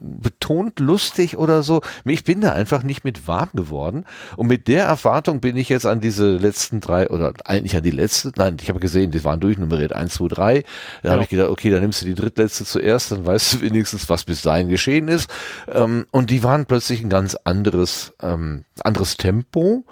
betont 0.00 0.80
lustig 0.80 1.36
oder 1.36 1.62
so. 1.62 1.82
Ich 2.04 2.24
bin 2.24 2.40
da 2.40 2.52
einfach 2.52 2.82
nicht 2.82 3.04
mit 3.04 3.28
warm 3.28 3.50
geworden. 3.54 4.04
Und 4.36 4.48
mit 4.48 4.68
der 4.68 4.84
Erwartung 4.84 5.40
bin 5.40 5.56
ich 5.56 5.68
jetzt 5.68 5.86
an 5.86 6.00
diese 6.00 6.36
letzten 6.36 6.80
drei, 6.80 7.08
oder 7.08 7.32
eigentlich 7.44 7.76
an 7.76 7.82
die 7.82 7.90
letzte, 7.90 8.32
nein, 8.36 8.56
ich 8.60 8.68
habe 8.68 8.80
gesehen, 8.80 9.10
die 9.10 9.24
waren 9.24 9.40
durchnummeriert, 9.40 9.92
eins, 9.92 10.14
zwei, 10.14 10.28
drei. 10.28 10.64
Da 11.02 11.12
habe 11.12 11.22
ich 11.22 11.28
gedacht, 11.28 11.50
okay, 11.50 11.70
dann 11.70 11.82
nimmst 11.82 12.02
du 12.02 12.06
die 12.06 12.14
drittletzte 12.14 12.64
zuerst, 12.64 13.12
dann 13.12 13.24
weißt 13.24 13.54
du 13.54 13.60
wenigstens, 13.60 14.08
was 14.08 14.24
bis 14.24 14.42
dahin 14.42 14.68
geschehen 14.68 15.08
ist. 15.08 15.30
Ähm, 15.68 16.06
und 16.10 16.30
die 16.30 16.42
waren 16.42 16.66
plötzlich 16.66 17.02
ein 17.02 17.10
ganz 17.10 17.36
anderes, 17.44 18.12
ähm, 18.20 18.64
anderes 18.82 19.16
Tempo. 19.16 19.84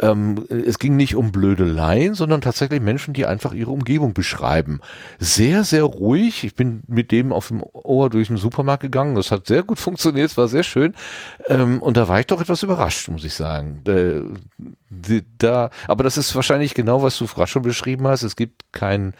Ähm, 0.00 0.44
es 0.48 0.78
ging 0.78 0.96
nicht 0.96 1.16
um 1.16 1.32
Blödeleien, 1.32 2.14
sondern 2.14 2.40
tatsächlich 2.40 2.80
Menschen, 2.80 3.14
die 3.14 3.26
einfach 3.26 3.52
ihre 3.52 3.70
Umgebung 3.70 4.14
beschreiben. 4.14 4.80
Sehr, 5.18 5.64
sehr 5.64 5.84
ruhig. 5.84 6.44
Ich 6.44 6.54
bin 6.54 6.82
mit 6.86 7.10
dem 7.10 7.32
auf 7.32 7.48
dem 7.48 7.62
Ohr 7.62 8.10
durch 8.10 8.28
den 8.28 8.36
Supermarkt 8.36 8.82
gegangen. 8.82 9.16
Das 9.16 9.30
hat 9.30 9.46
sehr 9.46 9.62
gut 9.62 9.78
funktioniert, 9.78 10.30
es 10.30 10.36
war 10.36 10.48
sehr 10.48 10.62
schön. 10.62 10.94
Ähm, 11.46 11.82
und 11.82 11.96
da 11.96 12.08
war 12.08 12.20
ich 12.20 12.26
doch 12.26 12.40
etwas 12.40 12.62
überrascht, 12.62 13.08
muss 13.08 13.24
ich 13.24 13.34
sagen. 13.34 13.82
Äh, 13.86 14.22
da, 15.38 15.70
aber 15.86 16.04
das 16.04 16.16
ist 16.16 16.34
wahrscheinlich 16.34 16.74
genau, 16.74 17.02
was 17.02 17.18
du 17.18 17.26
gerade 17.26 17.48
schon 17.48 17.62
beschrieben 17.62 18.06
hast. 18.06 18.22
Es 18.22 18.36
gibt 18.36 18.72
kein 18.72 19.14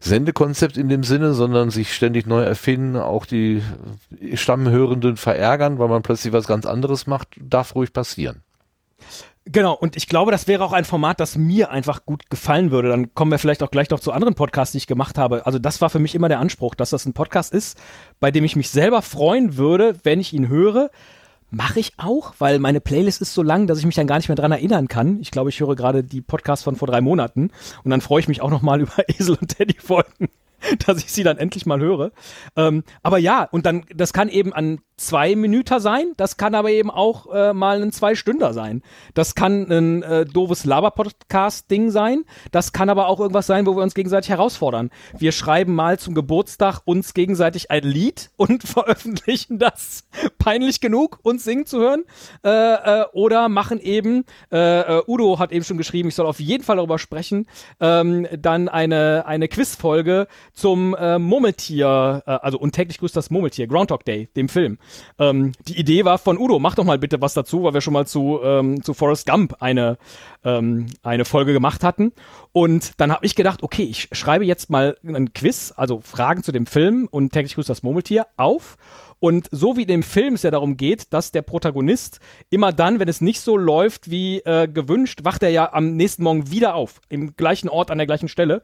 Sendekonzept 0.00 0.76
in 0.76 0.88
dem 0.88 1.04
Sinne, 1.04 1.32
sondern 1.32 1.70
sich 1.70 1.94
ständig 1.94 2.26
neu 2.26 2.42
erfinden, 2.42 2.96
auch 2.96 3.24
die 3.24 3.62
Stammhörenden 4.34 5.16
verärgern, 5.16 5.78
weil 5.78 5.88
man 5.88 6.02
plötzlich 6.02 6.32
was 6.32 6.46
ganz 6.46 6.66
anderes 6.66 7.06
macht, 7.06 7.28
darf 7.40 7.74
ruhig 7.74 7.92
passieren. 7.92 8.42
Genau, 9.44 9.74
und 9.74 9.96
ich 9.96 10.06
glaube, 10.06 10.30
das 10.30 10.46
wäre 10.46 10.64
auch 10.64 10.72
ein 10.72 10.84
Format, 10.84 11.18
das 11.18 11.36
mir 11.36 11.70
einfach 11.70 12.06
gut 12.06 12.30
gefallen 12.30 12.70
würde. 12.70 12.90
Dann 12.90 13.12
kommen 13.12 13.32
wir 13.32 13.40
vielleicht 13.40 13.64
auch 13.64 13.72
gleich 13.72 13.90
noch 13.90 13.98
zu 13.98 14.12
anderen 14.12 14.34
Podcasts, 14.34 14.72
die 14.72 14.78
ich 14.78 14.86
gemacht 14.86 15.18
habe. 15.18 15.46
Also 15.46 15.58
das 15.58 15.80
war 15.80 15.90
für 15.90 15.98
mich 15.98 16.14
immer 16.14 16.28
der 16.28 16.38
Anspruch, 16.38 16.76
dass 16.76 16.90
das 16.90 17.06
ein 17.06 17.12
Podcast 17.12 17.52
ist, 17.52 17.76
bei 18.20 18.30
dem 18.30 18.44
ich 18.44 18.54
mich 18.54 18.70
selber 18.70 19.02
freuen 19.02 19.56
würde, 19.56 19.96
wenn 20.04 20.20
ich 20.20 20.32
ihn 20.32 20.46
höre. 20.48 20.90
Mache 21.50 21.80
ich 21.80 21.92
auch, 21.98 22.34
weil 22.38 22.60
meine 22.60 22.80
Playlist 22.80 23.20
ist 23.20 23.34
so 23.34 23.42
lang, 23.42 23.66
dass 23.66 23.78
ich 23.78 23.84
mich 23.84 23.96
dann 23.96 24.06
gar 24.06 24.16
nicht 24.16 24.28
mehr 24.28 24.36
dran 24.36 24.52
erinnern 24.52 24.86
kann. 24.86 25.20
Ich 25.20 25.32
glaube, 25.32 25.50
ich 25.50 25.58
höre 25.58 25.74
gerade 25.74 26.04
die 26.04 26.22
Podcasts 26.22 26.64
von 26.64 26.76
vor 26.76 26.88
drei 26.88 27.00
Monaten 27.00 27.50
und 27.82 27.90
dann 27.90 28.00
freue 28.00 28.20
ich 28.20 28.28
mich 28.28 28.42
auch 28.42 28.50
noch 28.50 28.62
mal 28.62 28.80
über 28.80 29.08
Esel 29.08 29.36
und 29.40 29.48
Teddy 29.48 29.76
Folgen, 29.78 30.28
dass 30.86 30.98
ich 30.98 31.12
sie 31.12 31.24
dann 31.24 31.36
endlich 31.36 31.66
mal 31.66 31.80
höre. 31.80 32.12
Ähm, 32.56 32.84
aber 33.02 33.18
ja, 33.18 33.48
und 33.50 33.66
dann, 33.66 33.84
das 33.94 34.12
kann 34.12 34.28
eben 34.28 34.52
an 34.52 34.78
zwei 35.06 35.36
Minuten 35.36 35.80
sein, 35.80 36.12
das 36.16 36.36
kann 36.36 36.54
aber 36.54 36.70
eben 36.70 36.90
auch 36.90 37.32
äh, 37.32 37.52
mal 37.52 37.82
ein 37.82 37.92
Zwei-Stünder 37.92 38.52
sein. 38.52 38.82
Das 39.14 39.34
kann 39.34 39.70
ein 39.70 40.02
äh, 40.02 40.24
doofes 40.24 40.64
Laber-Podcast-Ding 40.64 41.90
sein, 41.90 42.24
das 42.50 42.72
kann 42.72 42.88
aber 42.88 43.08
auch 43.08 43.20
irgendwas 43.20 43.46
sein, 43.46 43.66
wo 43.66 43.76
wir 43.76 43.82
uns 43.82 43.94
gegenseitig 43.94 44.30
herausfordern. 44.30 44.90
Wir 45.16 45.32
schreiben 45.32 45.74
mal 45.74 45.98
zum 45.98 46.14
Geburtstag 46.14 46.80
uns 46.84 47.14
gegenseitig 47.14 47.70
ein 47.70 47.82
Lied 47.82 48.30
und 48.36 48.62
veröffentlichen 48.66 49.58
das 49.58 50.04
peinlich 50.38 50.80
genug, 50.80 51.18
uns 51.22 51.44
singen 51.44 51.66
zu 51.66 51.78
hören. 51.78 52.04
Äh, 52.44 52.50
äh, 52.50 53.04
oder 53.12 53.48
machen 53.48 53.80
eben, 53.80 54.24
äh, 54.50 54.98
äh, 54.98 55.02
Udo 55.06 55.38
hat 55.38 55.52
eben 55.52 55.64
schon 55.64 55.78
geschrieben, 55.78 56.08
ich 56.08 56.14
soll 56.14 56.26
auf 56.26 56.40
jeden 56.40 56.64
Fall 56.64 56.76
darüber 56.76 56.98
sprechen, 56.98 57.46
ähm, 57.80 58.26
dann 58.38 58.68
eine, 58.68 59.24
eine 59.26 59.48
Quizfolge 59.48 60.26
zum 60.52 60.94
äh, 60.94 61.18
Murmeltier, 61.18 62.22
äh, 62.26 62.30
also 62.30 62.58
und 62.58 62.72
täglich 62.72 62.98
grüßt 62.98 63.16
das 63.16 63.30
Murmeltier, 63.30 63.66
Groundhog 63.66 64.04
Day, 64.04 64.28
dem 64.36 64.48
Film. 64.48 64.78
Ähm, 65.18 65.52
die 65.66 65.78
Idee 65.78 66.04
war 66.04 66.18
von 66.18 66.38
Udo, 66.38 66.58
mach 66.58 66.74
doch 66.74 66.84
mal 66.84 66.98
bitte 66.98 67.20
was 67.20 67.34
dazu, 67.34 67.62
weil 67.62 67.74
wir 67.74 67.80
schon 67.80 67.92
mal 67.92 68.06
zu, 68.06 68.40
ähm, 68.42 68.82
zu 68.82 68.94
Forrest 68.94 69.26
Gump 69.26 69.56
eine, 69.60 69.98
ähm, 70.44 70.86
eine 71.02 71.24
Folge 71.24 71.52
gemacht 71.52 71.84
hatten. 71.84 72.12
Und 72.52 73.00
dann 73.00 73.12
habe 73.12 73.24
ich 73.26 73.34
gedacht, 73.34 73.62
okay, 73.62 73.84
ich 73.84 74.08
schreibe 74.12 74.44
jetzt 74.44 74.70
mal 74.70 74.96
ein 75.04 75.32
Quiz, 75.32 75.72
also 75.76 76.00
Fragen 76.00 76.42
zu 76.42 76.52
dem 76.52 76.66
Film 76.66 77.08
und 77.10 77.32
täglich 77.32 77.54
grüßt 77.54 77.68
das 77.68 77.82
Murmeltier 77.82 78.26
auf 78.36 78.76
Und 79.22 79.46
so 79.52 79.76
wie 79.76 79.82
in 79.82 79.86
dem 79.88 80.02
Film 80.02 80.34
es 80.34 80.42
ja 80.42 80.50
darum 80.50 80.76
geht, 80.76 81.12
dass 81.12 81.30
der 81.30 81.42
Protagonist 81.42 82.18
immer 82.50 82.72
dann, 82.72 82.98
wenn 82.98 83.06
es 83.06 83.20
nicht 83.20 83.40
so 83.40 83.56
läuft 83.56 84.10
wie 84.10 84.40
äh, 84.40 84.66
gewünscht, 84.66 85.20
wacht 85.22 85.44
er 85.44 85.50
ja 85.50 85.72
am 85.72 85.94
nächsten 85.94 86.24
Morgen 86.24 86.50
wieder 86.50 86.74
auf, 86.74 87.00
im 87.08 87.36
gleichen 87.36 87.68
Ort, 87.68 87.92
an 87.92 87.98
der 87.98 88.08
gleichen 88.08 88.26
Stelle, 88.26 88.62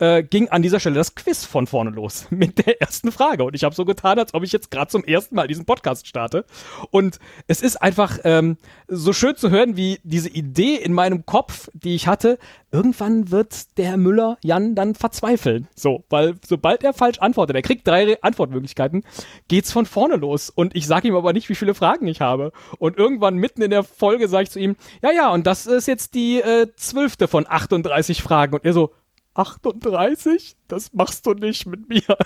äh, 0.00 0.24
ging 0.24 0.48
an 0.48 0.62
dieser 0.62 0.80
Stelle 0.80 0.96
das 0.96 1.14
Quiz 1.14 1.44
von 1.44 1.68
vorne 1.68 1.90
los 1.90 2.26
mit 2.30 2.66
der 2.66 2.80
ersten 2.80 3.12
Frage. 3.12 3.44
Und 3.44 3.54
ich 3.54 3.62
habe 3.62 3.72
so 3.72 3.84
getan, 3.84 4.18
als 4.18 4.34
ob 4.34 4.42
ich 4.42 4.50
jetzt 4.50 4.72
gerade 4.72 4.90
zum 4.90 5.04
ersten 5.04 5.36
Mal 5.36 5.46
diesen 5.46 5.64
Podcast 5.64 6.08
starte. 6.08 6.44
Und 6.90 7.20
es 7.46 7.62
ist 7.62 7.80
einfach 7.80 8.18
ähm, 8.24 8.56
so 8.88 9.12
schön 9.12 9.36
zu 9.36 9.50
hören, 9.50 9.76
wie 9.76 10.00
diese 10.02 10.30
Idee 10.30 10.74
in 10.74 10.92
meinem 10.92 11.24
Kopf, 11.24 11.68
die 11.72 11.94
ich 11.94 12.08
hatte, 12.08 12.36
irgendwann 12.72 13.30
wird 13.30 13.78
der 13.78 13.96
Müller, 13.96 14.38
Jan, 14.42 14.74
dann 14.74 14.96
verzweifeln. 14.96 15.68
So, 15.76 16.02
weil 16.08 16.34
sobald 16.44 16.82
er 16.82 16.94
falsch 16.94 17.20
antwortet, 17.20 17.54
er 17.54 17.62
kriegt 17.62 17.86
drei 17.86 18.20
Antwortmöglichkeiten, 18.22 19.04
geht's 19.46 19.70
von 19.70 19.86
vorne 19.86 19.99
los. 20.08 20.50
Und 20.50 20.74
ich 20.76 20.86
sage 20.86 21.08
ihm 21.08 21.16
aber 21.16 21.32
nicht, 21.32 21.48
wie 21.48 21.54
viele 21.54 21.74
Fragen 21.74 22.06
ich 22.06 22.20
habe. 22.20 22.52
Und 22.78 22.96
irgendwann 22.96 23.36
mitten 23.36 23.62
in 23.62 23.70
der 23.70 23.84
Folge 23.84 24.28
sage 24.28 24.44
ich 24.44 24.50
zu 24.50 24.58
ihm, 24.58 24.76
ja, 25.02 25.10
ja, 25.12 25.32
und 25.32 25.46
das 25.46 25.66
ist 25.66 25.86
jetzt 25.86 26.14
die 26.14 26.40
äh, 26.40 26.68
zwölfte 26.76 27.28
von 27.28 27.46
38 27.48 28.22
Fragen. 28.22 28.54
Und 28.54 28.64
er 28.64 28.72
so, 28.72 28.92
38? 29.34 30.56
Das 30.68 30.92
machst 30.92 31.26
du 31.26 31.34
nicht 31.34 31.66
mit 31.66 31.88
mir. 31.88 32.02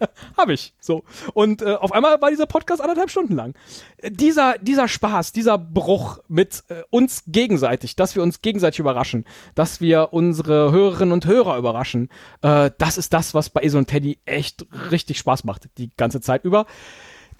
Habe 0.36 0.52
ich. 0.52 0.74
So. 0.80 1.04
Und 1.34 1.62
äh, 1.62 1.74
auf 1.74 1.92
einmal 1.92 2.20
war 2.20 2.30
dieser 2.30 2.46
Podcast 2.46 2.80
anderthalb 2.80 3.10
Stunden 3.10 3.34
lang. 3.34 3.54
Äh, 3.98 4.10
dieser, 4.10 4.56
dieser 4.58 4.88
Spaß, 4.88 5.32
dieser 5.32 5.58
Bruch 5.58 6.18
mit 6.28 6.64
äh, 6.68 6.82
uns 6.90 7.24
gegenseitig, 7.26 7.96
dass 7.96 8.14
wir 8.14 8.22
uns 8.22 8.42
gegenseitig 8.42 8.80
überraschen, 8.80 9.24
dass 9.54 9.80
wir 9.80 10.12
unsere 10.12 10.72
Hörerinnen 10.72 11.12
und 11.12 11.26
Hörer 11.26 11.58
überraschen, 11.58 12.08
äh, 12.42 12.70
das 12.78 12.98
ist 12.98 13.12
das, 13.12 13.34
was 13.34 13.50
bei 13.50 13.62
Esel 13.62 13.78
und 13.78 13.86
Teddy 13.86 14.18
echt 14.24 14.66
richtig 14.90 15.18
Spaß 15.18 15.44
macht, 15.44 15.68
die 15.78 15.90
ganze 15.96 16.20
Zeit 16.20 16.44
über. 16.44 16.66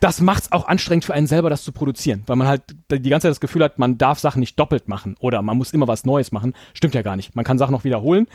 Das 0.01 0.21
macht's 0.21 0.53
auch 0.53 0.69
anstrengend 0.69 1.05
für 1.05 1.15
einen 1.15 1.27
selber, 1.27 1.51
das 1.51 1.65
zu 1.65 1.73
produzieren, 1.73 2.23
weil 2.27 2.37
man 2.37 2.47
halt 2.47 2.63
die 2.91 3.11
ganze 3.11 3.25
Zeit 3.25 3.33
das 3.33 3.41
Gefühl 3.41 3.65
hat, 3.65 3.81
man 3.81 3.99
darf 3.99 4.21
Sachen 4.21 4.39
nicht 4.39 4.57
doppelt 4.59 4.87
machen 4.87 5.17
oder 5.19 5.43
man 5.43 5.59
muss 5.59 5.73
immer 5.73 5.89
was 5.89 6.05
Neues 6.05 6.31
machen. 6.31 6.55
Stimmt 6.73 6.95
ja 6.95 7.03
gar 7.03 7.17
nicht. 7.17 7.35
Man 7.35 7.45
kann 7.45 7.59
Sachen 7.59 7.73
noch 7.73 7.83
wiederholen. 7.83 8.29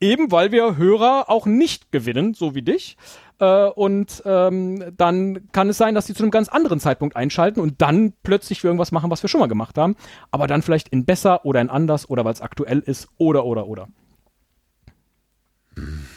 Eben 0.00 0.30
weil 0.30 0.52
wir 0.52 0.76
Hörer 0.76 1.28
auch 1.28 1.46
nicht 1.46 1.90
gewinnen, 1.90 2.34
so 2.34 2.54
wie 2.54 2.62
dich. 2.62 2.96
Äh, 3.38 3.68
und 3.68 4.22
ähm, 4.24 4.92
dann 4.96 5.50
kann 5.52 5.68
es 5.68 5.78
sein, 5.78 5.94
dass 5.94 6.06
sie 6.06 6.14
zu 6.14 6.22
einem 6.22 6.30
ganz 6.30 6.48
anderen 6.48 6.80
Zeitpunkt 6.80 7.16
einschalten 7.16 7.60
und 7.60 7.80
dann 7.82 8.12
plötzlich 8.22 8.60
für 8.60 8.68
irgendwas 8.68 8.92
machen, 8.92 9.10
was 9.10 9.22
wir 9.22 9.28
schon 9.28 9.40
mal 9.40 9.46
gemacht 9.46 9.78
haben. 9.78 9.96
Aber 10.30 10.46
dann 10.46 10.62
vielleicht 10.62 10.88
in 10.88 11.04
besser 11.04 11.44
oder 11.44 11.60
in 11.60 11.70
anders 11.70 12.08
oder 12.08 12.24
weil 12.24 12.32
es 12.32 12.40
aktuell 12.40 12.80
ist 12.80 13.08
oder 13.18 13.44
oder 13.44 13.66
oder. 13.66 13.88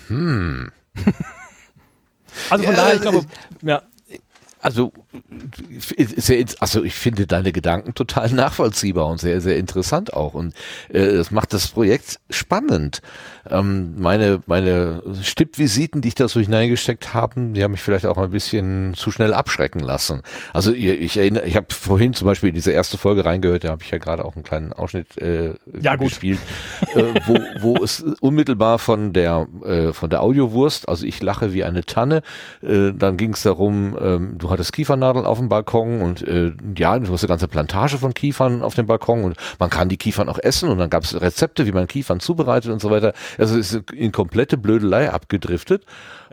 Hm. 0.08 0.72
Also 2.50 2.64
von 2.64 2.74
Ja, 2.74 2.80
daher, 2.80 2.96
ich 2.96 3.02
glaube, 3.02 3.26
ja. 3.64 3.82
Also, 4.62 4.92
sehr, 5.78 6.46
also 6.60 6.84
ich 6.84 6.94
finde 6.94 7.28
deine 7.28 7.52
Gedanken 7.52 7.94
total 7.94 8.30
nachvollziehbar 8.32 9.08
und 9.08 9.20
sehr, 9.20 9.40
sehr 9.40 9.58
interessant 9.58 10.14
auch. 10.14 10.34
Und 10.34 10.54
äh, 10.90 11.14
das 11.14 11.32
macht 11.32 11.54
das 11.54 11.70
Projekt 11.70 12.20
spannend. 12.30 13.02
Ähm, 13.50 13.96
meine, 13.98 14.42
meine 14.48 15.02
Stippvisiten, 15.22 16.02
die 16.02 16.10
ich 16.10 16.16
da 16.16 16.28
so 16.28 16.40
hineingesteckt 16.40 17.14
habe, 17.14 17.42
die 17.54 17.64
haben 17.64 17.72
mich 17.72 17.82
vielleicht 17.82 18.06
auch 18.06 18.18
ein 18.18 18.32
bisschen 18.32 18.94
zu 18.96 19.12
schnell 19.12 19.34
abschrecken 19.34 19.80
lassen. 19.80 20.22
Also 20.54 20.74
ich, 20.74 20.86
ich 20.86 21.18
erinnere, 21.18 21.46
ich 21.46 21.56
habe 21.56 21.68
vorhin 21.70 22.14
zum 22.14 22.26
Beispiel 22.26 22.50
in 22.50 22.56
diese 22.56 22.72
erste 22.72 22.98
Folge 22.98 23.26
reingehört, 23.26 23.64
da 23.64 23.70
habe 23.70 23.84
ich 23.84 23.92
ja 23.92 23.98
gerade 23.98 24.26
auch 24.26 24.36
einen 24.36 24.44
kleinen 24.44 24.74
Ausschnitt 24.74 25.18
äh, 25.18 25.54
Ja, 25.82 25.96
gespielt, 25.96 26.40
äh, 26.96 27.14
wo, 27.26 27.40
wo 27.62 27.84
es 27.84 28.04
unmittelbar 28.20 28.80
von 28.80 29.14
der 29.14 29.48
äh, 29.64 29.94
von 29.94 30.10
der 30.10 30.22
Audiowurst, 30.22 30.88
also 30.90 31.06
ich 31.06 31.22
lache 31.22 31.54
wie 31.54 31.64
eine 31.64 31.84
Tanne, 31.86 32.22
äh, 32.62 32.92
dann 32.94 33.18
ging 33.18 33.34
es 33.34 33.44
darum, 33.44 33.98
ähm, 34.00 34.36
du 34.38 34.49
hattest 34.50 34.74
Kiefernadeln 34.74 35.26
auf 35.26 35.38
dem 35.38 35.50
Balkon 35.50 36.02
und 36.02 36.22
äh, 36.28 36.52
ja, 36.78 36.98
du 37.00 37.12
hast 37.14 37.24
eine 37.24 37.28
ganze 37.30 37.48
Plantage 37.48 37.98
von 37.98 38.14
Kiefern 38.14 38.62
auf 38.62 38.76
dem 38.76 38.86
Balkon 38.88 39.24
und 39.24 39.36
man 39.60 39.70
kann 39.70 39.90
die 39.90 39.98
Kiefern 39.98 40.30
auch 40.30 40.40
essen 40.40 40.70
und 40.70 40.78
dann 40.78 40.90
gab 40.90 41.04
es 41.04 41.20
Rezepte, 41.20 41.66
wie 41.66 41.72
man 41.72 41.88
Kiefern 41.88 42.20
zubereitet 42.20 42.72
und 42.72 42.82
so 42.82 42.90
weiter. 42.90 43.14
Also 43.38 43.58
es 43.58 43.74
ist 43.74 43.92
in 43.92 44.12
komplette 44.12 44.58
Blödelei 44.58 45.12
abgedriftet, 45.12 45.84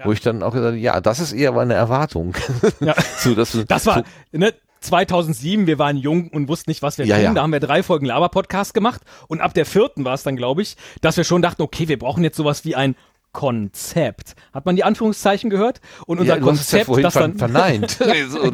wo 0.04 0.12
ich 0.12 0.20
dann 0.20 0.42
auch 0.42 0.52
gesagt 0.52 0.68
habe, 0.72 0.78
ja, 0.78 1.00
das 1.00 1.20
ist 1.20 1.32
eher 1.32 1.52
meine 1.52 1.74
Erwartung. 1.74 2.34
Ja. 2.80 2.94
so, 3.18 3.34
dass 3.34 3.52
du- 3.52 3.64
Das 3.64 3.86
war, 3.86 4.04
so, 4.32 4.38
ne, 4.38 4.52
2007, 4.80 5.66
wir 5.66 5.78
waren 5.78 5.96
jung 5.96 6.28
und 6.28 6.48
wussten 6.48 6.70
nicht, 6.70 6.82
was 6.82 6.98
wir 6.98 7.06
Ja, 7.06 7.16
tun. 7.16 7.24
ja. 7.24 7.34
Da 7.34 7.42
haben 7.42 7.52
wir 7.52 7.60
drei 7.60 7.82
Folgen 7.82 8.06
Laber-Podcast 8.06 8.74
gemacht. 8.74 9.00
Und 9.26 9.40
ab 9.40 9.54
der 9.54 9.66
vierten 9.66 10.04
war 10.04 10.14
es 10.14 10.22
dann, 10.22 10.36
glaube 10.36 10.62
ich, 10.62 10.76
dass 11.00 11.16
wir 11.16 11.24
schon 11.24 11.42
dachten, 11.42 11.62
okay, 11.62 11.88
wir 11.88 11.98
brauchen 11.98 12.22
jetzt 12.22 12.36
sowas 12.36 12.64
wie 12.64 12.76
ein 12.76 12.94
Konzept. 13.36 14.34
Hat 14.54 14.64
man 14.64 14.76
die 14.76 14.84
Anführungszeichen 14.84 15.50
gehört? 15.50 15.82
Und 16.06 16.20
unser 16.20 16.38
ja, 16.38 16.46
hast 16.46 16.60
es 16.60 16.72
ja 16.72 16.84
Konzept, 16.84 17.04
das 17.04 17.12
dann 17.12 17.36
verneint. 17.36 17.98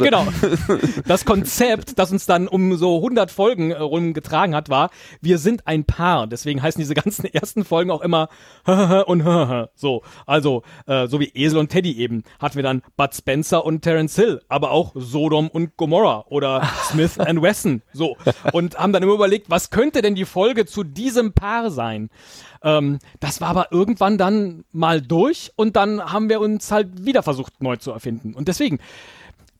Genau. 0.02 0.26
Das 1.06 1.24
Konzept, 1.24 1.98
das 2.00 2.10
uns 2.10 2.26
dann 2.26 2.48
um 2.48 2.76
so 2.76 2.96
100 2.96 3.30
Folgen 3.30 3.70
äh, 3.70 3.76
rumgetragen 3.76 4.56
hat, 4.56 4.70
war, 4.70 4.90
wir 5.20 5.38
sind 5.38 5.68
ein 5.68 5.84
Paar. 5.84 6.26
Deswegen 6.26 6.60
heißen 6.60 6.80
diese 6.80 6.94
ganzen 6.94 7.26
ersten 7.32 7.64
Folgen 7.64 7.92
auch 7.92 8.00
immer 8.00 8.28
und 9.06 9.22
so. 9.76 10.02
Also, 10.26 10.64
äh, 10.86 11.06
so 11.06 11.20
wie 11.20 11.30
Esel 11.32 11.60
und 11.60 11.68
Teddy 11.68 11.96
eben, 11.98 12.24
hatten 12.40 12.56
wir 12.56 12.64
dann 12.64 12.82
Bud 12.96 13.14
Spencer 13.14 13.64
und 13.64 13.82
Terence 13.82 14.16
Hill, 14.16 14.42
aber 14.48 14.72
auch 14.72 14.92
Sodom 14.96 15.46
und 15.46 15.76
Gomorrah 15.76 16.24
oder 16.28 16.68
Smith 16.90 17.20
and 17.20 17.40
Wesson. 17.40 17.82
So. 17.92 18.16
Und 18.52 18.76
haben 18.76 18.92
dann 18.92 19.04
immer 19.04 19.14
überlegt, 19.14 19.48
was 19.48 19.70
könnte 19.70 20.02
denn 20.02 20.16
die 20.16 20.24
Folge 20.24 20.66
zu 20.66 20.82
diesem 20.82 21.34
Paar 21.34 21.70
sein? 21.70 22.10
Ähm, 22.62 22.98
das 23.20 23.40
war 23.40 23.48
aber 23.48 23.72
irgendwann 23.72 24.18
dann 24.18 24.64
mal 24.72 25.00
durch 25.00 25.52
und 25.56 25.76
dann 25.76 26.12
haben 26.12 26.28
wir 26.28 26.40
uns 26.40 26.70
halt 26.70 27.04
wieder 27.04 27.22
versucht, 27.22 27.62
neu 27.62 27.76
zu 27.76 27.90
erfinden. 27.90 28.34
Und 28.34 28.48
deswegen, 28.48 28.78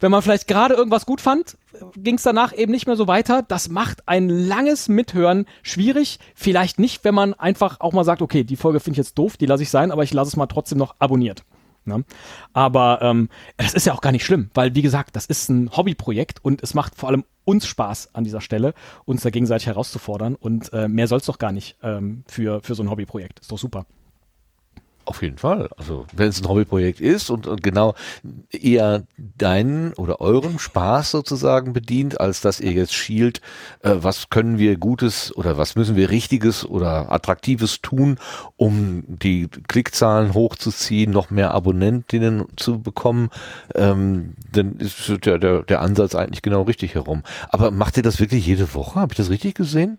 wenn 0.01 0.11
man 0.11 0.23
vielleicht 0.23 0.49
gerade 0.49 0.75
irgendwas 0.75 1.07
gut 1.07 1.21
fand, 1.21 1.57
ging 1.97 2.17
es 2.17 2.23
danach 2.23 2.53
eben 2.57 2.73
nicht 2.73 2.87
mehr 2.87 2.97
so 2.97 3.07
weiter. 3.07 3.43
Das 3.43 3.69
macht 3.69 4.09
ein 4.09 4.29
langes 4.29 4.89
Mithören 4.89 5.47
schwierig. 5.63 6.19
Vielleicht 6.35 6.79
nicht, 6.79 7.05
wenn 7.05 7.15
man 7.15 7.35
einfach 7.35 7.81
auch 7.81 7.93
mal 7.93 8.05
sagt, 8.05 8.23
okay, 8.23 8.43
die 8.45 8.57
Folge 8.57 8.81
finde 8.81 8.95
ich 8.95 9.07
jetzt 9.07 9.19
doof, 9.19 9.37
die 9.37 9.47
lasse 9.47 9.63
ich 9.63 9.71
sein, 9.71 9.93
aber 9.93 10.03
ich 10.03 10.13
lasse 10.13 10.29
es 10.29 10.37
mal 10.37 10.47
trotzdem 10.47 10.79
noch 10.79 10.97
abonniert. 10.99 11.45
Ne? 11.85 12.05
Aber 12.53 13.01
ähm, 13.03 13.29
das 13.57 13.75
ist 13.75 13.87
ja 13.87 13.93
auch 13.93 14.01
gar 14.01 14.13
nicht 14.13 14.25
schlimm, 14.25 14.51
weil 14.55 14.75
wie 14.75 14.83
gesagt, 14.83 15.17
das 15.17 15.27
ist 15.27 15.49
ein 15.49 15.71
Hobbyprojekt 15.77 16.45
und 16.45 16.63
es 16.63 16.75
macht 16.75 16.95
vor 16.95 17.09
allem 17.09 17.25
uns 17.45 17.67
Spaß 17.67 18.15
an 18.15 18.25
dieser 18.25 18.41
Stelle, 18.41 18.75
uns 19.05 19.23
da 19.23 19.31
gegenseitig 19.31 19.67
herauszufordern 19.67 20.35
und 20.35 20.73
äh, 20.73 20.89
mehr 20.89 21.09
soll 21.09 21.19
es 21.19 21.27
doch 21.27 21.39
gar 21.39 21.53
nicht 21.53 21.77
ähm, 21.83 22.25
für, 22.27 22.61
für 22.63 22.75
so 22.75 22.83
ein 22.83 22.91
Hobbyprojekt. 22.91 23.41
Ist 23.41 23.51
doch 23.51 23.59
super. 23.59 23.87
Auf 25.05 25.23
jeden 25.23 25.39
Fall. 25.39 25.69
Also 25.77 26.07
wenn 26.13 26.29
es 26.29 26.41
ein 26.41 26.49
Hobbyprojekt 26.49 27.01
ist 27.01 27.29
und, 27.29 27.49
und 27.49 27.63
genau 27.63 27.95
eher 28.51 29.03
deinen 29.17 29.93
oder 29.95 30.21
euren 30.21 30.61
Spaß 30.61 31.11
sozusagen 31.11 31.73
bedient, 31.73 32.21
als 32.21 32.41
dass 32.41 32.61
ihr 32.61 32.71
jetzt 32.71 32.95
schielt, 32.95 33.41
äh, 33.81 33.97
was 33.97 34.31
können 34.31 34.59
wir 34.59 34.77
Gutes 34.77 35.37
oder 35.37 35.59
was 35.59 35.75
müssen 35.75 35.97
wir 35.97 36.11
Richtiges 36.11 36.65
oder 36.65 37.11
Attraktives 37.11 37.81
tun, 37.81 38.19
um 38.57 39.03
die 39.09 39.49
Klickzahlen 39.49 40.35
hochzuziehen, 40.35 41.11
noch 41.11 41.31
mehr 41.31 41.53
Abonnentinnen 41.53 42.45
zu 42.57 42.81
bekommen, 42.81 43.31
ähm, 43.75 44.35
dann 44.53 44.77
ist 44.77 45.11
der, 45.27 45.39
der, 45.39 45.63
der 45.65 45.81
Ansatz 45.81 46.15
eigentlich 46.15 46.43
genau 46.43 46.63
richtig 46.63 46.95
herum. 46.95 47.25
Aber 47.49 47.73
macht 47.73 47.97
ihr 47.97 48.05
das 48.05 48.21
wirklich 48.21 48.47
jede 48.47 48.73
Woche? 48.75 49.01
Habe 49.01 49.15
ich 49.15 49.17
das 49.17 49.31
richtig 49.31 49.57
gesehen? 49.57 49.99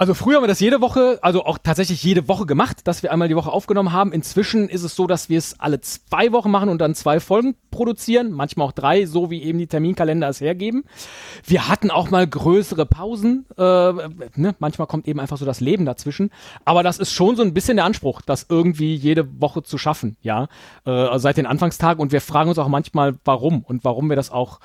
Also 0.00 0.14
früher 0.14 0.36
haben 0.36 0.44
wir 0.44 0.48
das 0.48 0.60
jede 0.60 0.80
Woche, 0.80 1.18
also 1.22 1.44
auch 1.44 1.58
tatsächlich 1.58 2.04
jede 2.04 2.28
Woche 2.28 2.46
gemacht, 2.46 2.86
dass 2.86 3.02
wir 3.02 3.10
einmal 3.10 3.26
die 3.26 3.34
Woche 3.34 3.50
aufgenommen 3.50 3.92
haben. 3.92 4.12
Inzwischen 4.12 4.68
ist 4.68 4.84
es 4.84 4.94
so, 4.94 5.08
dass 5.08 5.28
wir 5.28 5.38
es 5.38 5.58
alle 5.58 5.80
zwei 5.80 6.30
Wochen 6.30 6.52
machen 6.52 6.68
und 6.68 6.78
dann 6.78 6.94
zwei 6.94 7.18
Folgen 7.18 7.56
produzieren, 7.72 8.30
manchmal 8.30 8.68
auch 8.68 8.72
drei, 8.72 9.06
so 9.06 9.28
wie 9.28 9.42
eben 9.42 9.58
die 9.58 9.66
Terminkalender 9.66 10.28
es 10.28 10.40
hergeben. 10.40 10.84
Wir 11.44 11.66
hatten 11.66 11.90
auch 11.90 12.10
mal 12.10 12.28
größere 12.28 12.86
Pausen, 12.86 13.46
äh, 13.56 13.62
ne? 13.62 14.54
manchmal 14.60 14.86
kommt 14.86 15.08
eben 15.08 15.18
einfach 15.18 15.36
so 15.36 15.44
das 15.44 15.58
Leben 15.58 15.84
dazwischen. 15.84 16.30
Aber 16.64 16.84
das 16.84 16.98
ist 16.98 17.12
schon 17.12 17.34
so 17.34 17.42
ein 17.42 17.52
bisschen 17.52 17.76
der 17.76 17.84
Anspruch, 17.84 18.22
das 18.22 18.46
irgendwie 18.48 18.94
jede 18.94 19.40
Woche 19.40 19.64
zu 19.64 19.78
schaffen, 19.78 20.16
ja, 20.22 20.46
äh, 20.84 21.18
seit 21.18 21.38
den 21.38 21.46
Anfangstagen. 21.46 22.00
Und 22.00 22.12
wir 22.12 22.20
fragen 22.20 22.50
uns 22.50 22.58
auch 22.60 22.68
manchmal, 22.68 23.16
warum 23.24 23.64
und 23.64 23.82
warum 23.82 24.08
wir 24.08 24.16
das 24.16 24.30
auch 24.30 24.60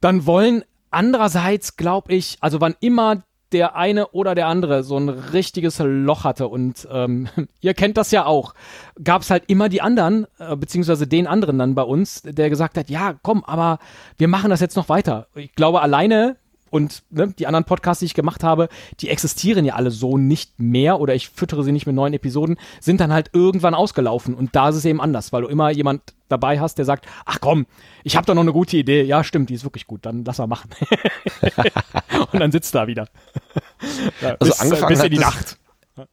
dann 0.00 0.26
wollen. 0.26 0.64
Andererseits 0.90 1.76
glaube 1.76 2.14
ich, 2.14 2.38
also 2.40 2.60
wann 2.60 2.74
immer 2.80 3.22
der 3.56 3.74
eine 3.74 4.08
oder 4.08 4.34
der 4.34 4.48
andere 4.48 4.82
so 4.82 4.98
ein 4.98 5.08
richtiges 5.08 5.80
Loch 5.82 6.24
hatte 6.24 6.46
und 6.48 6.86
ähm, 6.92 7.28
ihr 7.62 7.72
kennt 7.72 7.96
das 7.96 8.10
ja 8.10 8.26
auch, 8.26 8.52
gab 9.02 9.22
es 9.22 9.30
halt 9.30 9.44
immer 9.46 9.70
die 9.70 9.80
anderen, 9.80 10.26
äh, 10.38 10.54
beziehungsweise 10.56 11.06
den 11.06 11.26
anderen 11.26 11.58
dann 11.58 11.74
bei 11.74 11.82
uns, 11.82 12.20
der 12.20 12.50
gesagt 12.50 12.76
hat, 12.76 12.90
ja, 12.90 13.14
komm, 13.22 13.44
aber 13.44 13.78
wir 14.18 14.28
machen 14.28 14.50
das 14.50 14.60
jetzt 14.60 14.76
noch 14.76 14.90
weiter. 14.90 15.28
Ich 15.34 15.54
glaube, 15.54 15.80
alleine 15.80 16.36
und 16.70 17.02
ne, 17.10 17.32
die 17.38 17.46
anderen 17.46 17.64
Podcasts, 17.64 18.00
die 18.00 18.06
ich 18.06 18.14
gemacht 18.14 18.42
habe, 18.42 18.68
die 19.00 19.08
existieren 19.08 19.64
ja 19.64 19.74
alle 19.74 19.90
so 19.90 20.18
nicht 20.18 20.58
mehr 20.58 21.00
oder 21.00 21.14
ich 21.14 21.28
füttere 21.28 21.64
sie 21.64 21.72
nicht 21.72 21.86
mit 21.86 21.94
neuen 21.94 22.14
Episoden, 22.14 22.56
sind 22.80 23.00
dann 23.00 23.12
halt 23.12 23.30
irgendwann 23.32 23.74
ausgelaufen 23.74 24.34
und 24.34 24.54
da 24.56 24.68
ist 24.70 24.76
es 24.76 24.84
eben 24.84 25.00
anders, 25.00 25.32
weil 25.32 25.42
du 25.42 25.48
immer 25.48 25.70
jemand 25.70 26.14
dabei 26.28 26.60
hast, 26.60 26.78
der 26.78 26.84
sagt, 26.84 27.06
ach 27.24 27.38
komm, 27.40 27.66
ich 28.02 28.16
habe 28.16 28.26
da 28.26 28.34
noch 28.34 28.42
eine 28.42 28.52
gute 28.52 28.76
Idee. 28.76 29.02
Ja, 29.02 29.22
stimmt, 29.22 29.50
die 29.50 29.54
ist 29.54 29.64
wirklich 29.64 29.86
gut, 29.86 30.04
dann 30.04 30.24
lass 30.24 30.38
mal 30.38 30.46
machen. 30.46 30.70
und 32.32 32.40
dann 32.40 32.52
sitzt 32.52 32.74
da 32.74 32.86
wieder. 32.86 33.08
Ja, 34.20 34.36
Also 34.40 34.52
bis, 34.52 34.60
angefangen 34.60 34.88
bis 34.88 35.04
in 35.04 35.10
die 35.10 35.18
Nacht. 35.18 35.58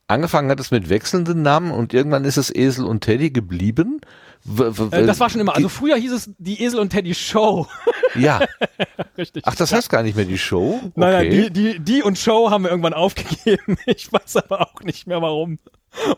Angefangen 0.07 0.49
hat 0.49 0.59
es 0.59 0.71
mit 0.71 0.89
wechselnden 0.89 1.41
Namen 1.41 1.71
und 1.71 1.93
irgendwann 1.93 2.25
ist 2.25 2.37
es 2.37 2.53
Esel 2.53 2.85
und 2.85 3.01
Teddy 3.01 3.31
geblieben. 3.31 4.01
Äh, 4.45 5.05
das 5.05 5.19
war 5.19 5.29
schon 5.29 5.41
immer. 5.41 5.55
Also 5.55 5.69
früher 5.69 5.95
hieß 5.95 6.11
es 6.11 6.31
die 6.37 6.61
Esel 6.61 6.79
und 6.79 6.89
Teddy 6.89 7.13
Show. 7.13 7.67
ja. 8.15 8.41
Richtig. 9.17 9.43
Ach, 9.45 9.55
das 9.55 9.71
heißt 9.71 9.89
gar 9.89 10.03
nicht 10.03 10.15
mehr 10.15 10.25
die 10.25 10.37
Show? 10.37 10.79
Okay. 10.79 10.91
Nein, 10.95 11.13
nein, 11.13 11.29
die, 11.29 11.49
die, 11.51 11.79
die 11.79 12.03
und 12.03 12.17
Show 12.17 12.49
haben 12.51 12.63
wir 12.63 12.71
irgendwann 12.71 12.93
aufgegeben. 12.93 13.77
Ich 13.85 14.11
weiß 14.11 14.37
aber 14.37 14.61
auch 14.61 14.81
nicht 14.81 15.07
mehr 15.07 15.21
warum. 15.21 15.59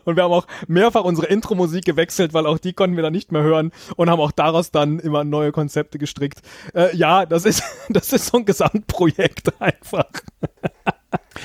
Und 0.04 0.16
wir 0.16 0.24
haben 0.24 0.32
auch 0.32 0.46
mehrfach 0.68 1.04
unsere 1.04 1.26
Intro-Musik 1.26 1.84
gewechselt, 1.84 2.32
weil 2.32 2.46
auch 2.46 2.58
die 2.58 2.72
konnten 2.72 2.96
wir 2.96 3.02
dann 3.02 3.12
nicht 3.12 3.30
mehr 3.30 3.42
hören 3.42 3.72
und 3.96 4.08
haben 4.08 4.20
auch 4.20 4.32
daraus 4.32 4.70
dann 4.70 4.98
immer 4.98 5.22
neue 5.22 5.52
Konzepte 5.52 5.98
gestrickt. 5.98 6.40
Äh, 6.74 6.96
ja, 6.96 7.26
das 7.26 7.44
ist, 7.44 7.62
das 7.90 8.12
ist 8.12 8.26
so 8.26 8.38
ein 8.38 8.46
Gesamtprojekt 8.46 9.60
einfach. 9.60 10.08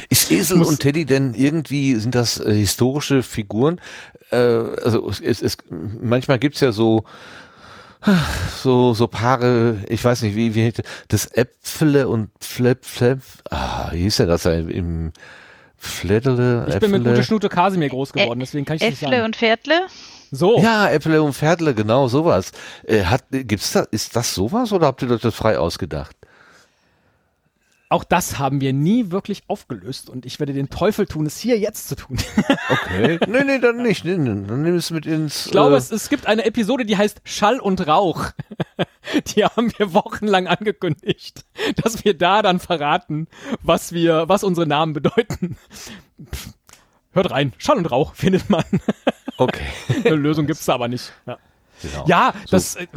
Ist 0.10 0.32
Esel 0.32 0.62
und 0.62 0.80
Teddy 0.80 1.06
denn 1.06 1.34
irgendwie, 1.34 1.96
sind 1.96 2.16
das 2.16 2.40
äh, 2.40 2.54
historische 2.54 3.24
Figuren? 3.24 3.80
Äh, 4.32 4.38
also 4.38 5.10
es, 5.10 5.42
es, 5.42 5.58
manchmal 5.70 6.40
gibt's 6.40 6.62
ja 6.62 6.72
so 6.72 7.04
so 8.64 8.94
so 8.96 9.08
Paare, 9.08 9.78
ich 9.88 10.04
weiß 10.04 10.24
nicht, 10.24 10.36
wie 10.36 10.56
wie 10.56 10.74
das 11.08 11.28
Äpfele 11.28 12.08
und 12.08 12.32
Flep 12.40 12.84
Flep, 12.86 13.22
ah, 13.52 13.90
wie 13.92 14.02
hieß 14.04 14.18
denn 14.18 14.28
das 14.28 14.44
da 14.44 14.54
im 14.54 15.12
Fleddele, 15.78 16.66
Ich 16.68 16.80
bin 16.80 16.92
mit 16.92 17.02
Äpfele? 17.02 17.16
Gute 17.16 17.24
Schnute 17.24 17.50
Kasimir 17.50 17.90
groß 17.90 18.14
geworden, 18.14 18.40
deswegen 18.40 18.66
kann 18.66 18.78
ich 18.78 18.82
das 18.82 18.90
nicht 18.92 19.00
sagen. 19.02 19.24
und 19.24 19.36
Pferdle? 19.36 19.82
So, 20.32 20.60
Ja, 20.62 20.90
Äpfele 20.90 21.22
und 21.22 21.34
Pferdle, 21.34 21.74
genau 21.76 22.08
sowas. 22.08 22.52
Äh, 22.88 23.04
hat 23.04 23.26
gibt's 23.30 23.74
da 23.74 23.82
ist 23.92 24.16
das 24.16 24.34
sowas 24.34 24.72
oder 24.72 24.88
habt 24.88 25.02
ihr 25.04 25.12
euch 25.12 25.22
das 25.22 25.36
frei 25.36 25.58
ausgedacht? 25.60 26.16
Auch 27.92 28.04
das 28.04 28.40
haben 28.40 28.62
wir 28.62 28.74
nie 28.74 29.12
wirklich 29.12 29.44
aufgelöst 29.48 30.10
und 30.10 30.26
ich 30.26 30.40
werde 30.40 30.54
den 30.54 30.70
Teufel 30.70 31.06
tun, 31.06 31.26
es 31.26 31.38
hier 31.38 31.60
jetzt 31.60 31.88
zu 31.88 31.96
tun. 31.96 32.18
Okay. 32.70 33.20
nee, 33.28 33.44
nee, 33.44 33.60
dann 33.60 33.82
nicht. 33.84 34.06
Nee, 34.06 34.18
nee, 34.18 34.48
dann 34.48 34.62
nimm 34.62 34.76
es 34.76 34.92
mit 34.92 35.06
ins 35.06 35.48
Ich 35.48 35.52
glaube, 35.52 35.76
äh, 35.76 35.78
es, 35.78 35.92
es 35.92 36.10
gibt 36.10 36.26
eine 36.26 36.46
Episode, 36.46 36.86
die 36.86 36.98
heißt 36.98 37.22
Schall 37.24 37.60
und 37.60 37.86
Rauch. 37.88 38.28
Die 39.36 39.44
haben 39.44 39.72
wir 39.78 39.94
wochenlang 39.94 40.48
angekündigt, 40.48 41.46
dass 41.84 42.06
wir 42.06 42.18
da 42.18 42.42
dann 42.42 42.60
verraten, 42.60 43.28
was 43.62 43.92
wir, 43.94 44.30
was 44.30 44.44
unsere 44.44 44.68
Namen 44.68 44.94
bedeuten. 44.94 45.58
Pff, 46.34 46.54
Hört 47.14 47.32
rein, 47.32 47.54
Schall 47.58 47.78
und 47.78 47.88
Rauch 47.88 48.16
findet 48.16 48.50
man. 48.50 48.64
Okay. 49.38 49.66
Eine 50.06 50.16
Lösung 50.16 50.46
gibt's 50.48 50.66
da 50.66 50.76
aber 50.76 50.88
nicht. 50.88 51.12
Ja, 51.26 51.38
Genau. 51.82 52.06
ja 52.08 52.34
das. 52.50 52.76
Äh, 52.76 52.88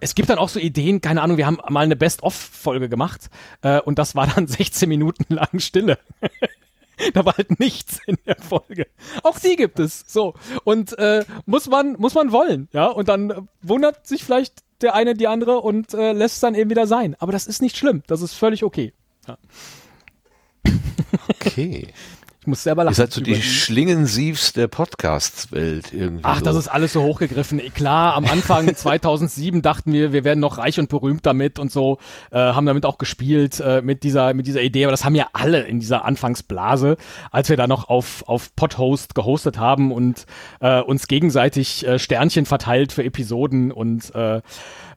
es 0.00 0.14
gibt 0.14 0.30
dann 0.30 0.38
auch 0.38 0.48
so 0.48 0.58
Ideen, 0.58 1.00
keine 1.00 1.22
Ahnung, 1.22 1.36
wir 1.36 1.46
haben 1.46 1.58
mal 1.68 1.84
eine 1.84 1.96
Best-of-Folge 1.96 2.88
gemacht 2.88 3.30
äh, 3.62 3.80
und 3.80 3.98
das 3.98 4.14
war 4.14 4.26
dann 4.26 4.46
16 4.48 4.88
Minuten 4.88 5.34
lang 5.34 5.60
Stille. 5.60 5.98
da 7.14 7.24
war 7.24 7.36
halt 7.36 7.58
nichts 7.60 8.00
in 8.06 8.18
der 8.26 8.36
Folge. 8.36 8.86
Auch 9.22 9.38
die 9.38 9.56
gibt 9.56 9.78
es. 9.78 10.04
So. 10.06 10.34
Und 10.64 10.98
äh, 10.98 11.24
muss 11.46 11.68
man, 11.68 11.94
muss 11.98 12.14
man 12.14 12.32
wollen, 12.32 12.68
ja. 12.72 12.86
Und 12.86 13.08
dann 13.08 13.30
äh, 13.30 13.42
wundert 13.62 14.06
sich 14.06 14.24
vielleicht 14.24 14.62
der 14.80 14.94
eine 14.94 15.14
die 15.14 15.26
andere 15.26 15.60
und 15.60 15.94
äh, 15.94 16.12
lässt 16.12 16.36
es 16.36 16.40
dann 16.40 16.54
eben 16.54 16.70
wieder 16.70 16.86
sein. 16.86 17.16
Aber 17.18 17.32
das 17.32 17.46
ist 17.46 17.62
nicht 17.62 17.76
schlimm. 17.76 18.02
Das 18.06 18.22
ist 18.22 18.34
völlig 18.34 18.64
okay. 18.64 18.92
Okay. 21.28 21.88
Ich 22.42 22.46
muss 22.46 22.62
selber 22.62 22.84
lachen. 22.84 22.92
Ihr 22.92 22.96
seid 22.96 23.12
so 23.12 23.20
die 23.20 23.34
Schlingensiefs 23.34 24.54
der 24.54 24.66
Podcast-Welt 24.66 25.92
irgendwie. 25.92 26.24
Ach, 26.24 26.38
so. 26.38 26.44
das 26.46 26.56
ist 26.56 26.68
alles 26.68 26.94
so 26.94 27.02
hochgegriffen. 27.02 27.60
Klar, 27.74 28.14
am 28.14 28.24
Anfang 28.24 28.74
2007 28.74 29.60
dachten 29.60 29.92
wir, 29.92 30.14
wir 30.14 30.24
werden 30.24 30.40
noch 30.40 30.56
reich 30.56 30.80
und 30.80 30.88
berühmt 30.88 31.26
damit 31.26 31.58
und 31.58 31.70
so, 31.70 31.98
äh, 32.30 32.38
haben 32.38 32.64
damit 32.64 32.86
auch 32.86 32.96
gespielt 32.96 33.60
äh, 33.60 33.82
mit 33.82 34.04
dieser 34.04 34.32
mit 34.32 34.46
dieser 34.46 34.62
Idee. 34.62 34.84
Aber 34.84 34.90
das 34.90 35.04
haben 35.04 35.14
ja 35.14 35.26
alle 35.34 35.64
in 35.64 35.80
dieser 35.80 36.06
Anfangsblase, 36.06 36.96
als 37.30 37.50
wir 37.50 37.58
da 37.58 37.66
noch 37.66 37.90
auf 37.90 38.26
auf 38.26 38.56
Podhost 38.56 39.14
gehostet 39.14 39.58
haben 39.58 39.92
und 39.92 40.24
äh, 40.60 40.80
uns 40.80 41.08
gegenseitig 41.08 41.86
äh, 41.86 41.98
Sternchen 41.98 42.46
verteilt 42.46 42.92
für 42.92 43.04
Episoden 43.04 43.70
und 43.70 44.14
äh, 44.14 44.40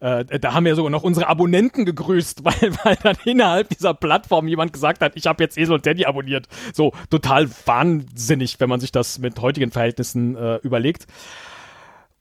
äh, 0.04 0.40
da 0.40 0.54
haben 0.54 0.66
wir 0.66 0.76
sogar 0.76 0.92
noch 0.92 1.04
unsere 1.04 1.28
Abonnenten 1.28 1.86
gegrüßt, 1.86 2.44
weil, 2.46 2.76
weil 2.84 2.98
dann 3.02 3.16
innerhalb 3.24 3.70
dieser 3.70 3.94
Plattform 3.94 4.48
jemand 4.48 4.74
gesagt 4.74 5.02
hat, 5.02 5.14
ich 5.16 5.28
habe 5.28 5.42
jetzt 5.44 5.58
Esel 5.58 5.76
und 5.76 5.84
Teddy 5.84 6.06
abonniert. 6.06 6.48
So 6.74 6.92
total 7.10 7.33
wahnsinnig, 7.66 8.60
wenn 8.60 8.70
man 8.70 8.80
sich 8.80 8.92
das 8.92 9.20
mit 9.20 9.40
heutigen 9.40 9.72
Verhältnissen 9.72 10.36
äh, 10.36 10.58
überlegt. 10.58 11.08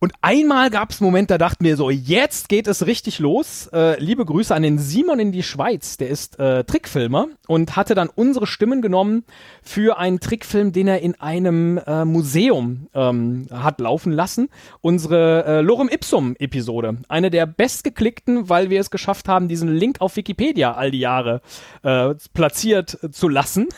Und 0.02 0.14
einmal 0.20 0.68
gab 0.70 0.90
es 0.90 1.00
einen 1.00 1.06
Moment, 1.06 1.30
da 1.30 1.38
dachten 1.38 1.64
wir 1.64 1.76
so, 1.76 1.88
jetzt 1.88 2.48
geht 2.48 2.66
es 2.66 2.86
richtig 2.86 3.20
los. 3.20 3.68
Äh, 3.72 4.00
liebe 4.00 4.24
Grüße 4.24 4.52
an 4.52 4.64
den 4.64 4.80
Simon 4.80 5.20
in 5.20 5.30
die 5.30 5.44
Schweiz, 5.44 5.96
der 5.96 6.08
ist 6.08 6.40
äh, 6.40 6.64
Trickfilmer 6.64 7.28
und 7.46 7.76
hatte 7.76 7.94
dann 7.94 8.08
unsere 8.12 8.48
Stimmen 8.48 8.82
genommen 8.82 9.22
für 9.62 9.98
einen 9.98 10.18
Trickfilm, 10.18 10.72
den 10.72 10.88
er 10.88 11.02
in 11.02 11.20
einem 11.20 11.78
äh, 11.78 12.04
Museum 12.04 12.88
ähm, 12.94 13.46
hat 13.52 13.78
laufen 13.78 14.10
lassen. 14.10 14.48
Unsere 14.80 15.44
äh, 15.44 15.60
Lorem 15.60 15.88
Ipsum 15.88 16.34
Episode, 16.40 16.96
eine 17.06 17.30
der 17.30 17.46
bestgeklickten, 17.46 18.48
weil 18.48 18.70
wir 18.70 18.80
es 18.80 18.90
geschafft 18.90 19.28
haben, 19.28 19.46
diesen 19.46 19.72
Link 19.72 20.00
auf 20.00 20.16
Wikipedia 20.16 20.72
all 20.72 20.90
die 20.90 20.98
Jahre 20.98 21.42
äh, 21.84 22.16
platziert 22.34 22.98
zu 23.12 23.28
lassen. 23.28 23.68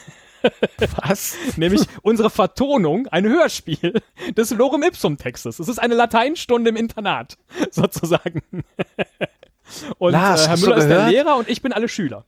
Was? 1.02 1.36
Nämlich 1.56 1.82
unsere 2.02 2.30
Vertonung, 2.30 3.06
ein 3.08 3.26
Hörspiel 3.26 4.00
des 4.36 4.50
Lorem 4.50 4.82
Ipsum 4.82 5.16
Textes. 5.16 5.58
Es 5.58 5.68
ist 5.68 5.78
eine 5.78 5.94
Lateinstunde 5.94 6.70
im 6.70 6.76
Internat, 6.76 7.38
sozusagen. 7.70 8.42
Und 9.98 10.12
Lars, 10.12 10.46
äh, 10.46 10.48
Herr 10.48 10.56
Müller 10.58 10.76
ist 10.76 10.88
der? 10.88 11.08
Lehrer 11.08 11.36
und 11.36 11.48
ich 11.48 11.62
bin 11.62 11.72
alle 11.72 11.88
Schüler. 11.88 12.24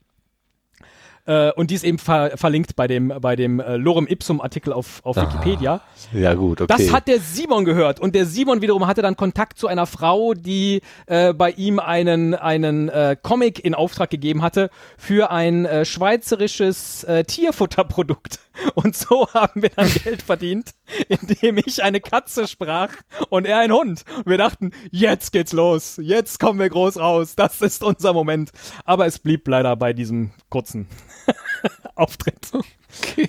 Äh, 1.27 1.53
und 1.53 1.71
die 1.71 1.75
ist 1.75 1.85
eben 1.85 1.99
ver 1.99 2.33
verlinkt 2.37 2.77
bei 2.77 2.87
dem, 2.87 3.13
bei 3.21 3.37
dem 3.37 3.61
äh, 3.61 3.77
Lorem 3.77 4.07
Ipsum 4.07 4.41
Artikel 4.41 4.73
auf, 4.73 5.01
auf 5.05 5.17
Wikipedia. 5.17 5.81
Ja, 6.13 6.35
gut, 6.35 6.61
okay. 6.61 6.73
Das 6.77 6.93
hat 6.93 7.09
der 7.09 7.21
Simon 7.21 7.65
gehört 7.65 8.01
und 8.01 8.15
der 8.15 8.27
Simon 8.27 8.63
wiederum 8.63 8.87
hatte 8.87 9.03
dann 9.03 9.17
Kontakt 9.17 9.59
zu 9.59 9.67
einer 9.67 9.87
Frau, 9.87 10.35
die 10.35 10.83
äh, 11.07 11.35
bei 11.35 11.51
ihm 11.51 11.79
einen 11.79 12.35
einen 12.35 12.89
äh, 12.89 13.17
Comic 13.21 13.65
in 13.65 13.75
Auftrag 13.75 14.11
gegeben 14.11 14.43
hatte 14.43 14.71
für 14.97 15.31
ein 15.31 15.67
äh, 15.67 15.85
schweizerisches 15.85 17.05
äh, 17.05 17.25
Tierfutterprodukt 17.25 18.39
und 18.75 18.97
so 18.97 19.29
haben 19.35 19.63
wir 19.63 19.71
dann 19.71 19.89
Geld 20.05 20.23
verdient, 20.23 20.71
indem 21.09 21.59
ich 21.59 21.83
eine 21.83 22.01
Katze 22.01 22.47
sprach 22.49 22.91
und 23.29 23.47
er 23.47 23.59
ein 23.59 23.73
Hund. 23.73 24.05
Und 24.17 24.27
wir 24.27 24.39
dachten, 24.39 24.73
jetzt 24.91 25.33
geht's 25.33 25.53
los, 25.53 25.99
jetzt 26.03 26.39
kommen 26.41 26.59
wir 26.59 26.69
groß 26.69 26.99
raus, 26.99 27.35
das 27.37 27.61
ist 27.63 27.83
unser 27.83 28.13
Moment. 28.13 28.51
Aber 28.85 29.07
es 29.07 29.19
blieb 29.19 29.47
leider 29.49 29.77
bei 29.77 29.93
diesem 29.93 30.31
kurzen 30.49 30.87
Auftritt. 31.95 32.37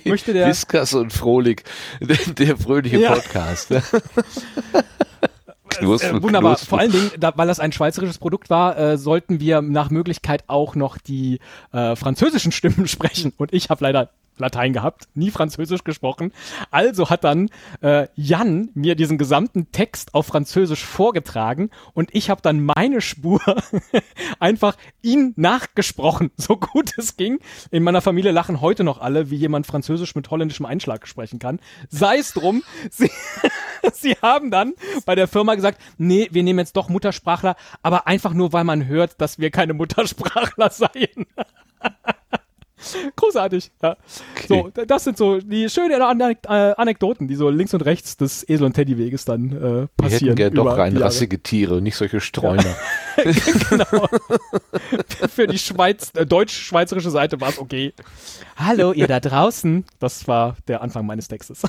Möchte 0.04 0.32
der 0.32 0.48
Viskas 0.48 0.94
und 0.94 1.12
Frohlich, 1.12 1.62
der, 2.00 2.16
der 2.16 2.56
fröhliche 2.56 2.98
Ja. 2.98 3.14
Podcast. 3.14 3.70
ne? 3.70 3.82
Knusper, 5.68 6.08
Äh, 6.16 6.22
wunderbar. 6.22 6.52
knusper. 6.54 6.66
Vor 6.70 6.78
allen 6.78 6.92
Dingen, 6.92 7.10
da, 7.18 7.32
weil 7.36 7.46
das 7.46 7.60
ein 7.60 7.72
schweizerisches 7.72 8.18
Produkt 8.18 8.48
war, 8.48 8.78
äh, 8.78 8.96
sollten 8.98 9.38
wir 9.40 9.60
nach 9.60 9.90
Möglichkeit 9.90 10.44
auch 10.46 10.74
noch 10.74 10.96
die 10.96 11.40
äh, 11.72 11.94
französischen 11.94 12.52
Stimmen 12.52 12.88
sprechen. 12.88 13.32
Und 13.36 13.52
ich 13.52 13.68
habe 13.68 13.84
leider 13.84 14.10
Latein 14.40 14.72
gehabt, 14.72 15.08
nie 15.14 15.30
Französisch 15.30 15.84
gesprochen. 15.84 16.32
Also 16.70 17.10
hat 17.10 17.24
dann 17.24 17.50
äh, 17.80 18.08
Jan 18.14 18.70
mir 18.74 18.94
diesen 18.94 19.18
gesamten 19.18 19.70
Text 19.72 20.14
auf 20.14 20.26
Französisch 20.26 20.84
vorgetragen 20.84 21.70
und 21.94 22.14
ich 22.14 22.30
habe 22.30 22.42
dann 22.42 22.60
meine 22.60 23.00
Spur 23.00 23.40
einfach 24.40 24.76
ihn 25.02 25.32
nachgesprochen, 25.36 26.30
so 26.36 26.56
gut 26.56 26.92
es 26.96 27.16
ging. 27.16 27.38
In 27.70 27.82
meiner 27.82 28.00
Familie 28.00 28.32
lachen 28.32 28.60
heute 28.60 28.84
noch 28.84 29.00
alle, 29.00 29.30
wie 29.30 29.36
jemand 29.36 29.66
Französisch 29.66 30.14
mit 30.14 30.30
holländischem 30.30 30.66
Einschlag 30.66 31.06
sprechen 31.06 31.38
kann. 31.38 31.60
Sei 31.88 32.18
es 32.18 32.32
drum, 32.32 32.62
sie, 32.90 33.10
sie 33.92 34.16
haben 34.22 34.50
dann 34.50 34.74
bei 35.06 35.14
der 35.14 35.28
Firma 35.28 35.54
gesagt, 35.54 35.80
nee, 35.96 36.28
wir 36.30 36.42
nehmen 36.42 36.58
jetzt 36.58 36.76
doch 36.76 36.88
Muttersprachler, 36.88 37.56
aber 37.82 38.06
einfach 38.06 38.34
nur, 38.34 38.52
weil 38.52 38.64
man 38.64 38.86
hört, 38.86 39.20
dass 39.20 39.38
wir 39.38 39.50
keine 39.50 39.74
Muttersprachler 39.74 40.70
seien. 40.70 41.26
Großartig. 43.16 43.70
Ja. 43.82 43.96
So, 44.46 44.68
d- 44.68 44.86
das 44.86 45.04
sind 45.04 45.16
so 45.18 45.38
die 45.40 45.68
schönen 45.68 46.00
Anek 46.00 46.38
äh, 46.44 46.48
Anekdoten, 46.76 47.26
die 47.28 47.34
so 47.34 47.48
links 47.50 47.74
und 47.74 47.82
rechts 47.82 48.16
des 48.16 48.48
Esel- 48.48 48.64
und 48.66 48.74
Teddyweges 48.74 49.24
dann 49.24 49.50
äh, 49.50 49.60
Wir 49.60 49.88
passieren. 49.96 50.20
hätten 50.28 50.36
gern 50.36 50.52
über 50.52 50.56
doch 50.56 50.62
die 50.62 50.68
Jahre. 50.68 50.78
reinrassige 50.82 51.42
Tiere, 51.42 51.82
nicht 51.82 51.96
solche 51.96 52.20
Streuner. 52.20 52.64
genau. 53.70 54.08
Für 55.34 55.46
die 55.46 55.58
Schweiz, 55.58 56.12
äh, 56.14 56.24
deutsch-schweizerische 56.26 57.10
Seite 57.10 57.40
war 57.40 57.48
es 57.50 57.58
okay. 57.58 57.92
Hallo, 58.56 58.92
ihr 58.92 59.06
da 59.08 59.20
draußen. 59.20 59.84
Das 59.98 60.28
war 60.28 60.56
der 60.68 60.82
Anfang 60.82 61.04
meines 61.06 61.28
Textes. 61.28 61.62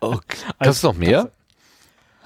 Okay. 0.00 0.36
Hast 0.60 0.82
du 0.82 0.88
noch 0.88 0.94
mehr? 0.96 1.30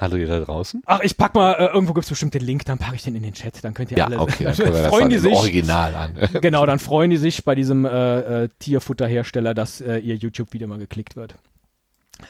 Hallo 0.01 0.17
ihr 0.17 0.27
da 0.29 0.41
draußen? 0.41 0.83
Ach, 0.87 1.01
ich 1.03 1.19
pack 1.19 1.35
mal, 1.35 1.53
äh, 1.53 1.67
irgendwo 1.67 1.93
gibt's 1.93 2.09
bestimmt 2.09 2.33
den 2.33 2.41
Link, 2.43 2.65
dann 2.65 2.79
packe 2.79 2.95
ich 2.97 3.03
den 3.03 3.15
in 3.17 3.23
den 3.23 3.35
Chat, 3.35 3.63
dann 3.63 3.75
könnt 3.75 3.91
ihr 3.91 3.99
Ja, 3.99 4.07
alle. 4.07 4.19
okay, 4.19 4.45
dann 4.45 4.57
können 4.57 4.73
wir 4.73 4.81
das 4.83 4.89
freuen 4.89 5.03
dann 5.03 5.11
die 5.11 5.19
sich. 5.19 5.35
Original 5.35 5.95
an. 5.95 6.15
Genau, 6.41 6.65
dann 6.65 6.79
freuen 6.79 7.11
die 7.11 7.19
sich 7.19 7.45
bei 7.45 7.55
diesem 7.55 7.85
äh, 7.85 8.45
äh, 8.45 8.49
Tierfutterhersteller, 8.61 9.53
dass 9.53 9.83
äh, 9.83 9.99
ihr 9.99 10.15
YouTube-Video 10.17 10.67
mal 10.69 10.79
geklickt 10.79 11.17
wird. 11.17 11.35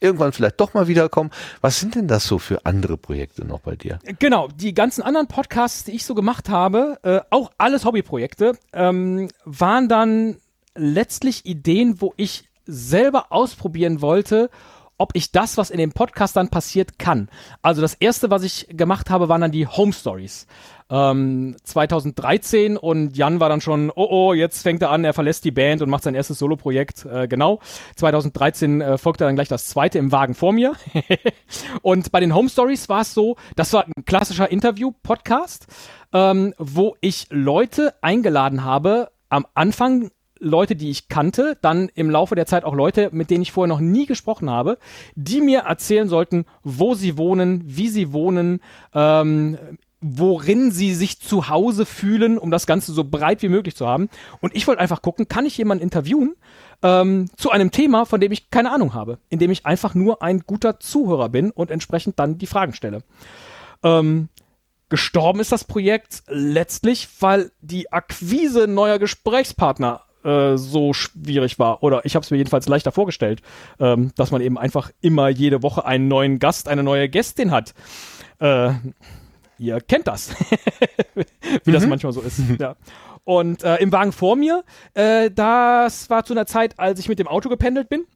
irgendwann 0.00 0.32
vielleicht 0.32 0.60
doch 0.60 0.74
mal 0.74 0.88
wiederkommen. 0.88 1.30
Was 1.60 1.80
sind 1.80 1.94
denn 1.94 2.08
das 2.08 2.24
so 2.24 2.38
für 2.38 2.66
andere 2.66 2.96
Projekte 2.96 3.44
noch 3.44 3.60
bei 3.60 3.76
dir? 3.76 3.98
Genau, 4.18 4.48
die 4.48 4.74
ganzen 4.74 5.02
anderen 5.02 5.26
Podcasts, 5.26 5.84
die 5.84 5.92
ich 5.92 6.04
so 6.04 6.14
gemacht 6.14 6.48
habe, 6.48 6.98
äh, 7.02 7.20
auch 7.30 7.50
alles 7.58 7.84
Hobbyprojekte, 7.84 8.56
ähm, 8.72 9.28
waren 9.44 9.88
dann 9.88 10.36
letztlich 10.74 11.46
Ideen, 11.46 12.00
wo 12.00 12.14
ich 12.16 12.44
selber 12.66 13.26
ausprobieren 13.30 14.00
wollte, 14.00 14.50
ob 15.00 15.12
ich 15.14 15.32
das, 15.32 15.56
was 15.56 15.70
in 15.70 15.78
dem 15.78 15.92
Podcast 15.92 16.36
dann 16.36 16.50
passiert, 16.50 16.98
kann. 16.98 17.30
Also 17.62 17.80
das 17.80 17.94
erste, 17.94 18.30
was 18.30 18.42
ich 18.42 18.66
gemacht 18.68 19.08
habe, 19.08 19.28
waren 19.30 19.40
dann 19.40 19.50
die 19.50 19.66
Home 19.66 19.94
Stories. 19.94 20.46
Ähm, 20.90 21.56
2013 21.62 22.76
und 22.76 23.16
Jan 23.16 23.40
war 23.40 23.48
dann 23.48 23.62
schon, 23.62 23.90
oh 23.94 24.08
oh, 24.10 24.34
jetzt 24.34 24.62
fängt 24.62 24.82
er 24.82 24.90
an, 24.90 25.04
er 25.04 25.14
verlässt 25.14 25.44
die 25.44 25.52
Band 25.52 25.80
und 25.80 25.88
macht 25.88 26.02
sein 26.02 26.14
erstes 26.14 26.38
Soloprojekt. 26.38 27.06
Äh, 27.06 27.28
genau. 27.28 27.60
2013 27.96 28.80
äh, 28.82 28.98
folgte 28.98 29.24
dann 29.24 29.36
gleich 29.36 29.48
das 29.48 29.68
zweite 29.68 29.98
im 29.98 30.12
Wagen 30.12 30.34
vor 30.34 30.52
mir. 30.52 30.74
und 31.82 32.12
bei 32.12 32.20
den 32.20 32.34
Home 32.34 32.50
Stories 32.50 32.90
war 32.90 33.00
es 33.00 33.14
so, 33.14 33.36
das 33.56 33.72
war 33.72 33.86
ein 33.86 34.04
klassischer 34.04 34.50
Interview-Podcast, 34.50 35.66
ähm, 36.12 36.52
wo 36.58 36.96
ich 37.00 37.28
Leute 37.30 37.94
eingeladen 38.02 38.64
habe, 38.64 39.10
am 39.30 39.46
Anfang 39.54 40.10
Leute, 40.40 40.74
die 40.74 40.90
ich 40.90 41.08
kannte, 41.08 41.56
dann 41.60 41.90
im 41.94 42.10
Laufe 42.10 42.34
der 42.34 42.46
Zeit 42.46 42.64
auch 42.64 42.74
Leute, 42.74 43.10
mit 43.12 43.30
denen 43.30 43.42
ich 43.42 43.52
vorher 43.52 43.68
noch 43.68 43.80
nie 43.80 44.06
gesprochen 44.06 44.50
habe, 44.50 44.78
die 45.14 45.40
mir 45.40 45.60
erzählen 45.60 46.08
sollten, 46.08 46.46
wo 46.64 46.94
sie 46.94 47.16
wohnen, 47.16 47.62
wie 47.66 47.88
sie 47.88 48.12
wohnen, 48.12 48.60
ähm, 48.94 49.58
worin 50.00 50.70
sie 50.72 50.94
sich 50.94 51.20
zu 51.20 51.48
Hause 51.48 51.84
fühlen, 51.84 52.38
um 52.38 52.50
das 52.50 52.66
Ganze 52.66 52.92
so 52.92 53.04
breit 53.04 53.42
wie 53.42 53.50
möglich 53.50 53.76
zu 53.76 53.86
haben. 53.86 54.08
Und 54.40 54.56
ich 54.56 54.66
wollte 54.66 54.80
einfach 54.80 55.02
gucken, 55.02 55.28
kann 55.28 55.44
ich 55.44 55.58
jemanden 55.58 55.84
interviewen 55.84 56.36
ähm, 56.82 57.28
zu 57.36 57.50
einem 57.50 57.70
Thema, 57.70 58.06
von 58.06 58.20
dem 58.20 58.32
ich 58.32 58.50
keine 58.50 58.72
Ahnung 58.72 58.94
habe, 58.94 59.18
in 59.28 59.38
dem 59.38 59.50
ich 59.50 59.66
einfach 59.66 59.94
nur 59.94 60.22
ein 60.22 60.40
guter 60.40 60.80
Zuhörer 60.80 61.28
bin 61.28 61.50
und 61.50 61.70
entsprechend 61.70 62.18
dann 62.18 62.38
die 62.38 62.46
Fragen 62.46 62.72
stelle. 62.72 63.02
Ähm, 63.82 64.30
gestorben 64.88 65.40
ist 65.40 65.52
das 65.52 65.64
Projekt 65.64 66.22
letztlich, 66.28 67.08
weil 67.20 67.52
die 67.60 67.92
Akquise 67.92 68.66
neuer 68.66 68.98
Gesprächspartner 68.98 70.02
äh, 70.24 70.56
so 70.56 70.92
schwierig 70.92 71.58
war. 71.58 71.82
Oder 71.82 72.04
ich 72.04 72.14
habe 72.14 72.24
es 72.24 72.30
mir 72.30 72.36
jedenfalls 72.36 72.68
leichter 72.68 72.92
vorgestellt, 72.92 73.42
ähm, 73.78 74.12
dass 74.16 74.30
man 74.30 74.40
eben 74.40 74.58
einfach 74.58 74.90
immer 75.00 75.28
jede 75.28 75.62
Woche 75.62 75.84
einen 75.84 76.08
neuen 76.08 76.38
Gast, 76.38 76.68
eine 76.68 76.82
neue 76.82 77.08
Gästin 77.08 77.50
hat. 77.50 77.74
Äh, 78.38 78.72
ihr 79.58 79.80
kennt 79.80 80.06
das, 80.06 80.34
wie 81.64 81.72
das 81.72 81.86
manchmal 81.86 82.12
so 82.12 82.20
ist. 82.20 82.40
ja. 82.58 82.76
Und 83.24 83.62
äh, 83.62 83.76
im 83.76 83.92
Wagen 83.92 84.12
vor 84.12 84.36
mir, 84.36 84.64
äh, 84.94 85.30
das 85.30 86.10
war 86.10 86.24
zu 86.24 86.32
einer 86.32 86.46
Zeit, 86.46 86.78
als 86.78 86.98
ich 86.98 87.08
mit 87.08 87.18
dem 87.18 87.28
Auto 87.28 87.48
gependelt 87.48 87.88
bin. 87.88 88.06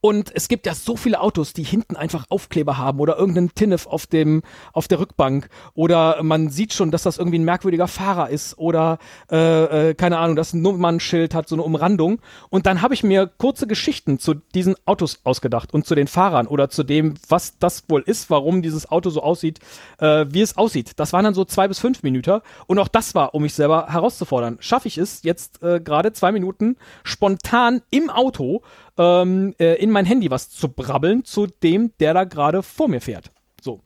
Und 0.00 0.30
es 0.32 0.46
gibt 0.46 0.66
ja 0.66 0.74
so 0.74 0.96
viele 0.96 1.20
Autos, 1.20 1.52
die 1.52 1.64
hinten 1.64 1.96
einfach 1.96 2.24
Aufkleber 2.28 2.78
haben 2.78 3.00
oder 3.00 3.18
irgendeinen 3.18 3.54
Tinnef 3.54 3.88
auf 3.88 4.06
dem 4.06 4.42
auf 4.72 4.86
der 4.86 5.00
Rückbank 5.00 5.48
oder 5.74 6.22
man 6.22 6.50
sieht 6.50 6.72
schon, 6.72 6.92
dass 6.92 7.02
das 7.02 7.18
irgendwie 7.18 7.40
ein 7.40 7.44
merkwürdiger 7.44 7.88
Fahrer 7.88 8.30
ist 8.30 8.56
oder 8.58 8.98
äh, 9.30 9.90
äh, 9.90 9.94
keine 9.94 10.18
Ahnung, 10.18 10.36
das 10.36 10.52
ein 10.52 10.62
Nummernschild 10.62 11.34
hat, 11.34 11.48
so 11.48 11.56
eine 11.56 11.64
Umrandung. 11.64 12.20
Und 12.48 12.66
dann 12.66 12.80
habe 12.80 12.94
ich 12.94 13.02
mir 13.02 13.26
kurze 13.26 13.66
Geschichten 13.66 14.20
zu 14.20 14.34
diesen 14.34 14.76
Autos 14.84 15.20
ausgedacht 15.24 15.74
und 15.74 15.84
zu 15.84 15.96
den 15.96 16.06
Fahrern 16.06 16.46
oder 16.46 16.70
zu 16.70 16.84
dem, 16.84 17.14
was 17.28 17.58
das 17.58 17.82
wohl 17.88 18.02
ist, 18.02 18.30
warum 18.30 18.62
dieses 18.62 18.88
Auto 18.88 19.10
so 19.10 19.20
aussieht, 19.20 19.58
äh, 19.98 20.26
wie 20.28 20.42
es 20.42 20.56
aussieht. 20.56 20.92
Das 20.96 21.12
waren 21.12 21.24
dann 21.24 21.34
so 21.34 21.44
zwei 21.44 21.66
bis 21.66 21.80
fünf 21.80 22.04
Minuten 22.04 22.40
und 22.68 22.78
auch 22.78 22.88
das 22.88 23.16
war, 23.16 23.34
um 23.34 23.42
mich 23.42 23.54
selber 23.54 23.88
herauszufordern. 23.88 24.58
Schaffe 24.60 24.86
ich 24.86 24.96
es 24.96 25.24
jetzt 25.24 25.60
äh, 25.60 25.80
gerade 25.80 26.12
zwei 26.12 26.30
Minuten 26.30 26.76
spontan 27.02 27.82
im 27.90 28.10
Auto 28.10 28.62
ähm, 28.98 29.54
äh, 29.58 29.74
in 29.74 29.87
mein 29.90 30.04
Handy 30.06 30.30
was 30.30 30.50
zu 30.50 30.68
brabbeln 30.68 31.24
zu 31.24 31.46
dem, 31.46 31.92
der 32.00 32.14
da 32.14 32.24
gerade 32.24 32.62
vor 32.62 32.88
mir 32.88 33.00
fährt. 33.00 33.30
So. 33.60 33.80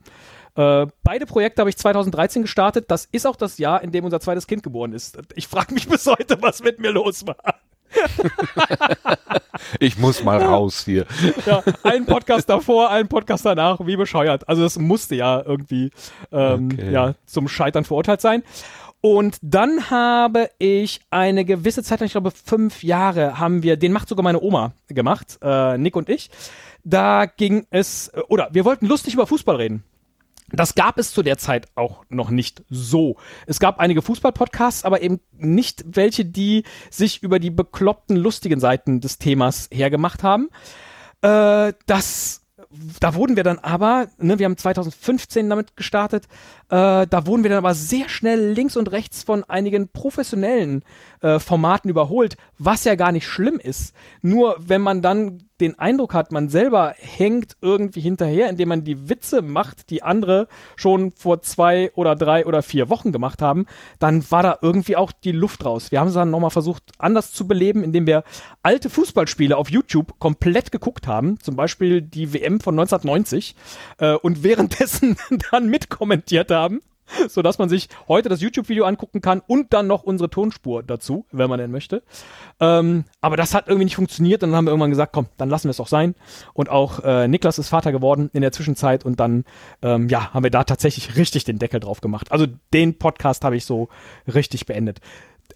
Äh, 0.55 0.87
beide 1.03 1.25
Projekte 1.27 1.63
habe 1.63 1.71
ich 1.71 1.79
2013 1.79 2.43
gestartet. 2.43 2.91
Das 2.91 3.07
ist 3.11 3.27
auch 3.27 3.37
das 3.37 3.59
Jahr, 3.59 3.83
in 3.83 3.91
dem 3.91 4.05
unser 4.05 4.21
zweites 4.21 4.47
Kind 4.47 4.63
geboren 4.63 4.93
ist. 4.93 5.19
Ich 5.35 5.49
frage 5.49 5.73
mich 5.73 5.89
bis 5.89 6.07
heute, 6.07 6.41
was 6.43 6.63
mit 6.63 6.79
mir 6.79 6.91
los 6.91 7.27
war. 7.27 7.55
Ich 9.81 9.99
muss 9.99 10.23
mal 10.25 10.43
raus 10.43 10.85
hier. 10.85 11.07
Ja, 11.47 11.63
ein 11.83 12.07
Podcast 12.07 12.49
davor, 12.49 12.91
ein 12.91 13.09
Podcast 13.09 13.45
danach, 13.45 13.79
wie 13.87 13.97
bescheuert. 13.97 14.49
Also 14.49 14.63
das 14.63 14.79
musste 14.79 15.15
ja 15.15 15.43
irgendwie 15.45 15.91
ähm, 16.31 16.71
Okay. 16.73 16.91
ja, 16.91 17.15
zum 17.27 17.49
Scheitern 17.49 17.85
verurteilt 17.85 18.21
sein. 18.21 18.43
Und 19.03 19.39
dann 19.43 19.91
habe 19.91 20.49
ich 20.59 21.01
eine 21.11 21.45
gewisse 21.45 21.83
Zeit 21.83 22.01
ich 22.03 22.13
glaube 22.13 22.31
fünf 22.31 22.85
Jahre, 22.85 23.39
haben 23.39 23.65
wir, 23.65 23.77
den 23.77 23.91
macht 23.91 24.09
sogar 24.09 24.23
meine 24.23 24.41
Oma 24.41 24.75
gemacht, 24.87 25.39
äh, 25.43 25.77
Nick 25.77 25.97
und 25.97 26.09
ich. 26.09 26.31
Da 26.85 27.27
ging 27.27 27.67
es, 27.71 28.09
äh, 28.09 28.21
oder 28.29 28.49
wir 28.53 28.65
wollten 28.65 28.87
lustig 28.87 29.15
über 29.15 29.27
Fußball 29.27 29.57
reden. 29.57 29.83
Das 30.53 30.77
gab 30.77 30.99
es 30.99 31.13
zu 31.13 31.25
der 31.25 31.37
Zeit 31.37 31.67
auch 31.75 32.05
noch 32.11 32.31
nicht 32.31 32.63
so. 32.71 33.17
Es 33.47 33.59
gab 33.59 33.81
einige 33.81 34.03
Fußball-Podcasts, 34.03 34.85
aber 34.85 35.03
eben 35.03 35.19
nicht 35.37 35.85
welche, 35.85 36.25
die 36.25 36.63
sich 36.89 37.25
über 37.25 37.41
die 37.41 37.51
bekloppten, 37.51 38.17
lustigen 38.17 38.61
Seiten 38.61 39.01
des 39.01 39.19
Themas 39.19 39.69
hergemacht 39.73 40.23
haben. 40.23 40.49
Äh, 41.23 41.73
das, 41.87 42.42
da 43.01 43.15
wurden 43.15 43.37
wir 43.37 43.45
dann 43.45 43.59
aber, 43.59 44.09
ne, 44.19 44.39
wir 44.39 44.47
haben 44.47 44.57
2015 44.57 45.49
damit 45.49 45.77
gestartet, 45.77 46.25
äh, 46.71 47.07
da 47.07 47.27
wurden 47.27 47.43
wir 47.43 47.51
dann 47.51 47.59
aber 47.59 47.75
sehr 47.75 48.09
schnell 48.09 48.53
links 48.53 48.77
und 48.77 48.91
rechts 48.93 49.23
von 49.23 49.45
einigen 49.45 49.89
professionellen 49.89 50.85
äh, 51.21 51.39
Formaten 51.39 51.91
überholt, 51.91 52.37
was 52.59 52.85
ja 52.85 52.95
gar 52.95 53.13
nicht 53.13 53.27
schlimm 53.27 53.59
ist. 53.59 53.95
Nur 54.23 54.57
wenn 54.59 54.81
man 54.81 55.03
dann 55.03 55.45
den 55.63 55.79
Eindruck 55.79 56.13
hat, 56.15 56.33
man 56.33 56.49
selber 56.49 56.95
hängt 56.99 57.57
irgendwie 57.61 58.01
hinterher, 58.01 58.49
indem 58.49 58.69
man 58.69 58.85
die 58.85 59.09
Witze 59.09 59.43
macht, 59.43 59.91
die 59.91 60.03
andere 60.03 60.49
schon 60.77 61.13
vor 61.13 61.43
zwei 61.43 61.93
oder 61.95 62.17
drei 62.17 62.45
oder 62.47 62.63
vier 62.63 62.89
Wochen 62.89 63.13
gemacht 63.13 63.41
haben, 63.41 63.67
dann 63.99 64.31
war 64.31 64.43
da 64.43 64.59
irgendwie 64.61 64.97
auch 64.97 65.13
die 65.13 65.33
Luft 65.33 65.65
raus. 65.65 65.91
Wir 65.91 66.01
haben 66.01 66.09
es 66.09 66.15
dann 66.15 66.31
nochmal 66.31 66.51
versucht, 66.51 66.83
anders 66.99 67.33
zu 67.33 67.47
beleben, 67.47 67.83
indem 67.83 68.07
wir 68.07 68.25
alte 68.63 68.91
Fußballspiele 68.91 69.57
auf 69.57 69.71
YouTube 69.71 70.19
komplett 70.19 70.73
geguckt 70.73 71.07
haben, 71.07 71.39
zum 71.41 71.57
Beispiel 71.57 72.03
die 72.03 72.33
WM 72.33 72.61
von 72.61 72.79
1990, 72.79 73.55
äh, 73.99 74.15
und 74.15 74.43
währenddessen 74.43 75.17
dann 75.51 75.69
mitkommentiert 75.69 76.51
haben 76.51 76.83
so 77.29 77.43
dass 77.43 77.59
man 77.59 77.69
sich 77.69 77.89
heute 78.09 78.29
das 78.29 78.41
YouTube-Video 78.41 78.85
angucken 78.85 79.21
kann 79.21 79.43
und 79.47 79.73
dann 79.73 79.87
noch 79.87 80.03
unsere 80.03 80.31
Tonspur 80.31 80.83
dazu, 80.83 81.27
wenn 81.33 81.49
man 81.49 81.59
denn 81.59 81.71
möchte. 81.71 82.03
Ähm, 82.61 83.05
aber 83.21 83.37
das 83.37 83.55
hat 83.55 83.69
irgendwie 83.69 83.85
nicht 83.85 83.97
funktioniert 83.97 84.43
und 84.43 84.51
dann 84.51 84.57
haben 84.57 84.65
wir 84.67 84.71
irgendwann 84.71 84.91
gesagt, 84.91 85.13
komm, 85.13 85.27
dann 85.37 85.49
lassen 85.49 85.65
wir 85.65 85.71
es 85.71 85.81
auch 85.81 85.89
sein. 85.89 86.15
Und 86.55 86.69
auch 86.69 87.01
äh, 87.01 87.29
Niklas 87.29 87.59
ist 87.59 87.69
Vater 87.69 87.93
geworden 87.93 88.31
in 88.33 88.43
der 88.43 88.53
Zwischenzeit 88.53 89.05
und 89.05 89.21
dann, 89.21 89.45
ähm, 89.83 90.09
ja, 90.09 90.33
haben 90.33 90.45
wir 90.45 90.51
da 90.51 90.65
tatsächlich 90.65 91.17
richtig 91.17 91.45
den 91.45 91.59
Deckel 91.59 91.81
drauf 91.81 92.01
gemacht. 92.01 92.33
Also 92.33 92.47
den 92.73 92.99
Podcast 92.99 93.45
habe 93.45 93.57
ich 93.57 93.65
so 93.65 93.89
richtig 94.27 94.67
beendet 94.67 95.01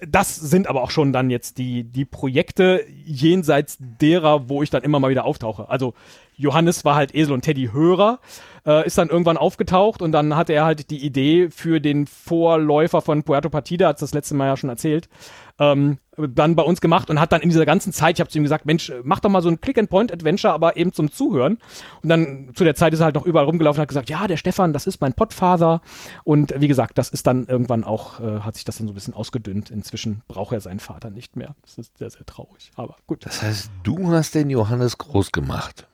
das 0.01 0.37
sind 0.37 0.67
aber 0.67 0.83
auch 0.83 0.91
schon 0.91 1.13
dann 1.13 1.31
jetzt 1.31 1.59
die, 1.59 1.85
die 1.85 2.05
Projekte 2.05 2.85
jenseits 3.05 3.79
derer, 3.81 4.49
wo 4.49 4.63
ich 4.63 4.71
dann 4.71 4.83
immer 4.83 5.01
mal 5.01 5.11
wieder 5.11 5.25
auftauche. 5.25 5.69
Also 5.69 5.95
Johannes 6.37 6.85
war 6.85 6.97
halt 6.97 7.15
Esel 7.15 7.33
und 7.33 7.43
Teddy 7.43 7.71
Hörer, 7.73 8.21
äh, 8.67 8.87
ist 8.87 8.99
dann 8.99 9.09
irgendwann 9.09 9.37
aufgetaucht 9.37 10.03
und 10.03 10.13
dann 10.13 10.37
hatte 10.37 10.53
er 10.53 10.65
halt 10.65 10.91
die 10.91 11.05
Idee 11.05 11.49
für 11.51 11.81
den 11.81 12.07
Vorläufer 12.07 13.01
von 13.01 13.23
Puerto 13.23 13.49
Partida, 13.49 13.89
hat 13.89 14.03
das 14.03 14.13
letzte 14.13 14.35
Mal 14.35 14.47
ja 14.47 14.57
schon 14.57 14.71
erzählt, 14.71 15.09
ähm, 15.59 15.99
dann 16.17 16.57
bei 16.57 16.63
uns 16.63 16.81
gemacht 16.81 17.11
und 17.11 17.21
hat 17.21 17.33
dann 17.33 17.41
in 17.41 17.51
dieser 17.51 17.67
ganzen 17.67 17.93
Zeit, 17.93 18.17
ich 18.17 18.21
habe 18.21 18.31
zu 18.31 18.39
ihm 18.39 18.43
gesagt, 18.43 18.67
Mensch, 18.67 18.93
mach 19.03 19.21
doch 19.21 19.31
mal 19.31 19.43
so 19.43 19.49
ein 19.49 19.61
Click-and-Point-Adventure, 19.61 20.53
aber 20.53 20.77
eben 20.77 20.93
zum 20.93 21.11
Zuhören. 21.11 21.59
Und 22.03 22.09
dann 22.09 22.51
zu 22.55 22.65
der 22.65 22.75
Zeit 22.75 22.93
ist 22.93 23.01
er 23.01 23.07
halt 23.07 23.15
noch 23.15 23.27
überall 23.27 23.47
rumgelaufen 23.47 23.79
und 23.79 23.83
hat 23.83 23.89
gesagt, 23.89 24.11
ja, 24.11 24.27
der 24.27 24.37
Stefan, 24.37 24.73
das 24.73 24.87
ist 24.87 25.01
mein 25.01 25.13
Podfather. 25.13 25.81
Und 26.25 26.55
wie 26.59 26.69
gesagt, 26.69 26.99
das 26.99 27.09
ist 27.09 27.27
dann 27.27 27.47
irgendwann 27.47 27.85
auch, 27.85 28.21
äh, 28.21 28.41
hat 28.41 28.55
sich 28.55 28.65
das 28.65 28.79
dann 28.79 28.87
so 28.87 28.93
ein 28.93 28.95
bisschen 28.95 29.15
ausgedünnt. 29.15 29.71
Inzwischen 29.71 30.23
braucht 30.29 30.53
er 30.53 30.61
seinen 30.61 30.81
Vater 30.81 31.11
nicht 31.11 31.37
mehr. 31.37 31.55
Das 31.63 31.79
ist 31.79 31.99
sehr, 31.99 32.11
sehr 32.11 32.25
traurig. 32.27 32.71
Aber 32.77 32.97
gut. 33.07 33.25
Das 33.27 33.43
heißt, 33.43 33.71
du 33.83 34.11
hast 34.11 34.35
den 34.35 34.51
Johannes 34.51 34.99
groß 34.99 35.33
gemacht. 35.33 35.87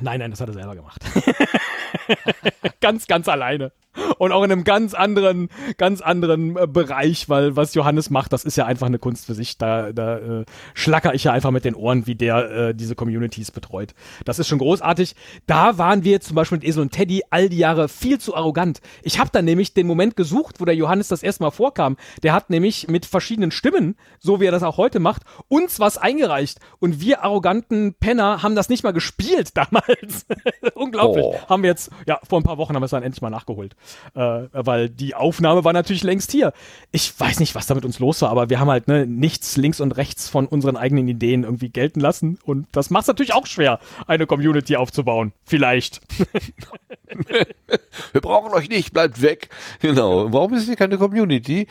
Nein, 0.00 0.20
nein, 0.20 0.30
das 0.30 0.40
hat 0.40 0.48
er 0.48 0.54
selber 0.54 0.76
gemacht. 0.76 1.04
ganz, 2.80 3.06
ganz 3.06 3.28
alleine 3.28 3.72
und 4.18 4.32
auch 4.32 4.42
in 4.42 4.52
einem 4.52 4.64
ganz 4.64 4.94
anderen, 4.94 5.48
ganz 5.76 6.00
anderen 6.00 6.56
äh, 6.56 6.66
Bereich, 6.66 7.28
weil 7.28 7.56
was 7.56 7.74
Johannes 7.74 8.10
macht, 8.10 8.32
das 8.32 8.44
ist 8.44 8.56
ja 8.56 8.66
einfach 8.66 8.86
eine 8.86 8.98
Kunst 8.98 9.26
für 9.26 9.34
sich. 9.34 9.58
Da, 9.58 9.92
da 9.92 10.18
äh, 10.18 10.44
schlacker 10.74 11.14
ich 11.14 11.24
ja 11.24 11.32
einfach 11.32 11.50
mit 11.50 11.64
den 11.64 11.74
Ohren, 11.74 12.06
wie 12.06 12.14
der 12.14 12.50
äh, 12.50 12.74
diese 12.74 12.94
Communities 12.94 13.50
betreut. 13.50 13.94
Das 14.24 14.38
ist 14.38 14.48
schon 14.48 14.58
großartig. 14.58 15.14
Da 15.46 15.78
waren 15.78 16.04
wir 16.04 16.20
zum 16.20 16.36
Beispiel 16.36 16.58
mit 16.58 16.66
Esel 16.66 16.82
und 16.82 16.92
Teddy 16.92 17.22
all 17.30 17.48
die 17.48 17.58
Jahre 17.58 17.88
viel 17.88 18.18
zu 18.18 18.34
arrogant. 18.34 18.80
Ich 19.02 19.18
habe 19.18 19.30
dann 19.32 19.44
nämlich 19.44 19.74
den 19.74 19.86
Moment 19.86 20.16
gesucht, 20.16 20.60
wo 20.60 20.64
der 20.64 20.76
Johannes 20.76 21.08
das 21.08 21.22
erste 21.22 21.42
Mal 21.42 21.50
vorkam. 21.50 21.96
Der 22.22 22.32
hat 22.32 22.50
nämlich 22.50 22.88
mit 22.88 23.04
verschiedenen 23.06 23.50
Stimmen, 23.50 23.96
so 24.18 24.40
wie 24.40 24.46
er 24.46 24.52
das 24.52 24.62
auch 24.62 24.78
heute 24.78 25.00
macht, 25.00 25.22
uns 25.48 25.80
was 25.80 25.98
eingereicht. 25.98 26.58
Und 26.78 27.00
wir 27.00 27.24
arroganten 27.24 27.94
Penner 27.94 28.42
haben 28.42 28.54
das 28.54 28.68
nicht 28.68 28.84
mal 28.84 28.92
gespielt 28.92 29.50
damals. 29.56 30.26
Unglaublich. 30.74 31.24
Oh. 31.24 31.38
Haben 31.48 31.62
wir 31.62 31.70
jetzt, 31.70 31.90
ja, 32.06 32.20
vor 32.28 32.40
ein 32.40 32.44
paar 32.44 32.58
Wochen 32.58 32.74
haben 32.74 32.82
wir 32.82 32.86
es 32.86 32.90
dann 32.90 33.02
endlich 33.02 33.22
mal 33.22 33.30
nachgeholt 33.30 33.76
äh, 34.14 34.20
weil 34.52 34.88
die 34.88 35.14
Aufnahme 35.14 35.64
war 35.64 35.72
natürlich 35.72 36.02
längst 36.02 36.32
hier. 36.32 36.52
Ich 36.90 37.18
weiß 37.18 37.40
nicht, 37.40 37.54
was 37.54 37.66
da 37.66 37.74
mit 37.74 37.84
uns 37.84 37.98
los 37.98 38.22
war, 38.22 38.30
aber 38.30 38.50
wir 38.50 38.60
haben 38.60 38.70
halt 38.70 38.88
ne, 38.88 39.06
nichts 39.06 39.56
links 39.56 39.80
und 39.80 39.92
rechts 39.92 40.28
von 40.28 40.46
unseren 40.46 40.76
eigenen 40.76 41.08
Ideen 41.08 41.44
irgendwie 41.44 41.70
gelten 41.70 42.00
lassen 42.00 42.38
und 42.44 42.66
das 42.72 42.90
macht 42.90 43.02
es 43.02 43.08
natürlich 43.08 43.34
auch 43.34 43.46
schwer, 43.46 43.78
eine 44.06 44.26
Community 44.26 44.76
aufzubauen. 44.76 45.32
Vielleicht. 45.44 46.00
wir 48.12 48.20
brauchen 48.20 48.52
euch 48.52 48.68
nicht, 48.68 48.92
bleibt 48.92 49.22
weg. 49.22 49.48
Genau. 49.80 50.32
Warum 50.32 50.54
ist 50.54 50.66
hier 50.66 50.76
keine 50.76 50.98
Community? 50.98 51.66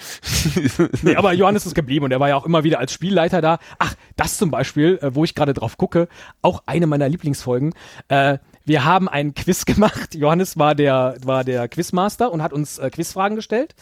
nee, 1.01 1.15
aber 1.15 1.33
Johannes 1.33 1.65
ist 1.65 1.75
geblieben 1.75 2.05
und 2.05 2.11
er 2.11 2.19
war 2.19 2.29
ja 2.29 2.35
auch 2.35 2.45
immer 2.45 2.63
wieder 2.63 2.79
als 2.79 2.93
Spielleiter 2.93 3.41
da. 3.41 3.59
Ach, 3.79 3.95
das 4.15 4.37
zum 4.37 4.51
Beispiel, 4.51 4.99
äh, 5.01 5.15
wo 5.15 5.23
ich 5.23 5.35
gerade 5.35 5.53
drauf 5.53 5.77
gucke, 5.77 6.07
auch 6.41 6.63
eine 6.65 6.87
meiner 6.87 7.09
Lieblingsfolgen. 7.09 7.73
Äh, 8.07 8.37
wir 8.65 8.85
haben 8.85 9.09
einen 9.09 9.33
Quiz 9.33 9.65
gemacht. 9.65 10.15
Johannes 10.15 10.57
war 10.57 10.75
der, 10.75 11.15
war 11.23 11.43
der 11.43 11.67
Quizmaster 11.67 12.31
und 12.31 12.41
hat 12.41 12.53
uns 12.53 12.77
äh, 12.77 12.89
Quizfragen 12.89 13.35
gestellt. 13.35 13.75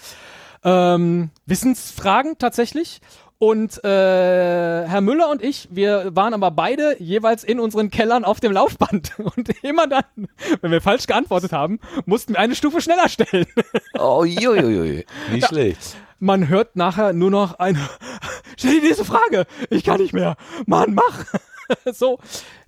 Ähm, 0.63 1.29
Wissensfragen 1.45 2.37
tatsächlich. 2.37 3.01
Und 3.41 3.81
äh, 3.85 3.87
Herr 3.87 4.99
Müller 4.99 5.29
und 5.29 5.41
ich, 5.41 5.69
wir 5.71 6.13
waren 6.13 6.33
aber 6.33 6.51
beide 6.51 7.01
jeweils 7.01 7.45
in 7.45 7.61
unseren 7.61 7.89
Kellern 7.89 8.25
auf 8.25 8.41
dem 8.41 8.51
Laufband. 8.51 9.13
Und 9.17 9.49
immer 9.63 9.87
dann, 9.87 10.03
wenn 10.59 10.71
wir 10.71 10.81
falsch 10.81 11.07
geantwortet 11.07 11.53
haben, 11.53 11.79
mussten 12.05 12.33
wir 12.33 12.39
eine 12.39 12.53
Stufe 12.53 12.81
schneller 12.81 13.07
stellen. 13.07 13.45
Oh, 13.97 14.23
juiuiui. 14.23 15.05
Nicht 15.31 15.41
ja. 15.41 15.47
schlecht. 15.47 15.95
Man 16.19 16.49
hört 16.49 16.75
nachher 16.75 17.13
nur 17.13 17.31
noch 17.31 17.59
eine. 17.59 17.79
Stell 18.57 18.79
die 18.79 18.87
nächste 18.87 19.05
Frage. 19.05 19.45
Ich 19.69 19.83
kann 19.83 20.01
nicht 20.01 20.13
mehr. 20.13 20.35
Mann, 20.65 20.93
mach. 20.93 21.25
so 21.93 22.19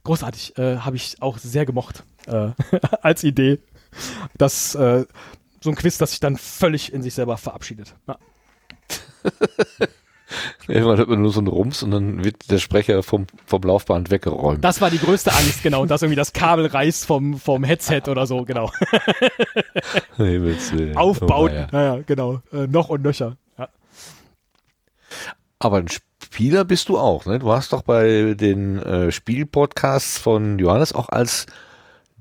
großartig. 0.04 0.58
Äh, 0.58 0.78
Habe 0.78 0.96
ich 0.96 1.22
auch 1.22 1.38
sehr 1.38 1.66
gemocht 1.66 2.04
äh, 2.28 2.50
als 3.02 3.24
Idee. 3.24 3.60
Das 4.38 4.76
äh, 4.76 5.06
so 5.62 5.70
ein 5.70 5.76
Quiz, 5.76 5.98
das 5.98 6.12
sich 6.12 6.20
dann 6.20 6.38
völlig 6.38 6.92
in 6.92 7.02
sich 7.04 7.14
selber 7.14 7.38
verabschiedet. 7.38 7.96
Ja. 8.08 8.18
Irgendwann 10.68 10.98
hört 10.98 11.10
man 11.10 11.22
nur 11.22 11.32
so 11.32 11.40
einen 11.40 11.48
Rums 11.48 11.84
und 11.84 11.92
dann 11.92 12.24
wird 12.24 12.50
der 12.50 12.60
Sprecher 12.60 13.04
vom, 13.04 13.28
vom 13.46 13.62
Laufband 13.62 14.12
weggeräumt. 14.12 14.64
Das 14.64 14.80
war 14.80 14.90
die 14.90 14.98
größte 14.98 15.32
Angst, 15.32 15.62
genau, 15.62 15.86
dass 15.86 16.02
irgendwie 16.02 16.16
das 16.16 16.32
Kabel 16.32 16.68
reißt 16.68 17.06
vom, 17.06 17.38
vom 17.38 17.66
Headset 17.66 18.04
oder 18.08 18.26
so, 18.26 18.46
genau. 18.46 18.72
Aufbauen, 20.96 21.52
oh, 21.52 21.54
ja. 21.54 21.68
naja, 21.72 22.04
genau, 22.06 22.42
äh, 22.54 22.68
noch 22.68 22.90
und 22.90 23.02
nöcher. 23.02 23.36
Ja. 23.58 23.68
Aber 25.60 25.78
ein 25.78 25.90
Spieler 26.34 26.64
bist 26.64 26.88
du 26.88 26.98
auch, 26.98 27.26
ne? 27.26 27.40
Du 27.40 27.52
hast 27.52 27.74
doch 27.74 27.82
bei 27.82 28.36
den 28.36 28.80
äh, 28.80 29.12
Spielpodcasts 29.12 30.18
von 30.18 30.60
Johannes 30.60 30.94
auch 30.94 31.10
als 31.10 31.46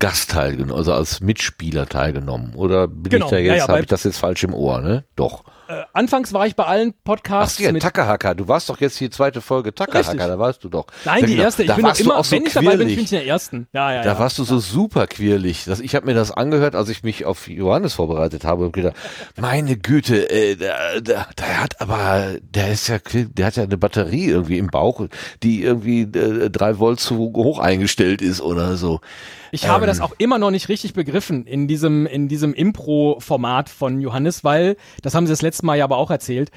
Gast 0.00 0.32
teilgenommen, 0.32 0.76
also 0.76 0.92
als 0.92 1.20
Mitspieler 1.20 1.86
teilgenommen. 1.86 2.56
Oder 2.56 2.88
bin 2.88 3.10
genau, 3.10 3.26
ich 3.26 3.30
da 3.30 3.38
jetzt, 3.38 3.48
ja, 3.48 3.54
ja, 3.54 3.68
habe 3.68 3.80
ich 3.80 3.86
das 3.86 4.02
jetzt 4.02 4.18
falsch 4.18 4.42
im 4.42 4.52
Ohr, 4.52 4.80
ne? 4.80 5.04
Doch. 5.14 5.44
Äh, 5.70 5.84
anfangs 5.92 6.32
war 6.32 6.47
ich 6.48 6.56
bei 6.56 6.64
allen 6.64 6.94
Podcasts. 7.05 7.59
Ach 7.60 7.62
ja, 7.62 7.72
Takahaka. 7.72 8.34
Du 8.34 8.48
warst 8.48 8.68
doch 8.68 8.80
jetzt 8.80 8.98
die 8.98 9.09
zweite 9.09 9.40
Folge 9.40 9.72
Takahaka, 9.72 10.26
da 10.26 10.36
warst 10.36 10.64
du 10.64 10.68
doch. 10.68 10.86
Nein, 11.05 11.26
die 11.26 11.36
erste. 11.36 11.62
Ich 11.62 11.72
bin 11.72 11.84
doch 11.84 11.98
immer, 12.01 12.24
so 12.24 12.32
wenn 12.32 12.44
ich 12.44 12.52
dabei 12.52 12.76
bin, 12.76 12.88
bin 12.88 12.98
ich 12.98 13.12
in 13.12 13.18
der 13.18 13.26
ersten. 13.26 13.68
Ja, 13.72 13.92
ja, 13.92 14.02
da 14.02 14.14
ja. 14.14 14.18
warst 14.18 14.38
du 14.38 14.44
so 14.44 14.59
super 14.59 15.06
quirlig. 15.06 15.64
Das, 15.66 15.78
ich 15.78 15.94
habe 15.94 16.06
mir 16.06 16.14
das 16.14 16.32
angehört, 16.32 16.74
als 16.74 16.88
ich 16.88 17.05
mich 17.05 17.24
auf 17.24 17.47
Johannes 17.47 17.94
vorbereitet 17.94 18.44
habe 18.44 18.64
und 18.64 18.72
gedacht, 18.72 18.97
meine 19.38 19.76
Güte, 19.76 20.28
äh, 20.28 20.56
der, 20.56 21.01
der, 21.01 21.28
der 21.38 21.62
hat 21.62 21.80
aber, 21.80 22.34
der 22.42 22.72
ist 22.72 22.88
ja, 22.88 22.98
der 23.12 23.47
hat 23.47 23.55
ja 23.55 23.62
eine 23.62 23.78
Batterie 23.78 24.26
irgendwie 24.26 24.59
im 24.59 24.68
Bauch, 24.68 25.06
die 25.44 25.62
irgendwie 25.62 26.01
äh, 26.01 26.51
drei 26.51 26.80
Volt 26.80 26.98
zu 26.98 27.16
hoch 27.16 27.60
eingestellt 27.60 28.22
ist 28.22 28.40
oder 28.40 28.76
so. 28.76 29.01
Ich 29.52 29.68
habe 29.68 29.86
das 29.86 29.98
ähm. 29.98 30.05
auch 30.05 30.12
immer 30.18 30.38
noch 30.38 30.51
nicht 30.51 30.68
richtig 30.68 30.94
begriffen 30.94 31.47
in 31.47 31.66
diesem, 31.66 32.06
in 32.06 32.28
diesem 32.28 32.55
Impro-Format 32.55 33.68
von 33.68 34.01
Johannes, 34.01 34.44
weil, 34.44 34.76
das 35.02 35.14
haben 35.14 35.26
sie 35.26 35.32
das 35.32 35.42
letzte 35.42 35.59
Mal 35.62 35.76
ja 35.76 35.84
aber 35.84 35.96
auch 35.96 36.10
erzählt, 36.10 36.50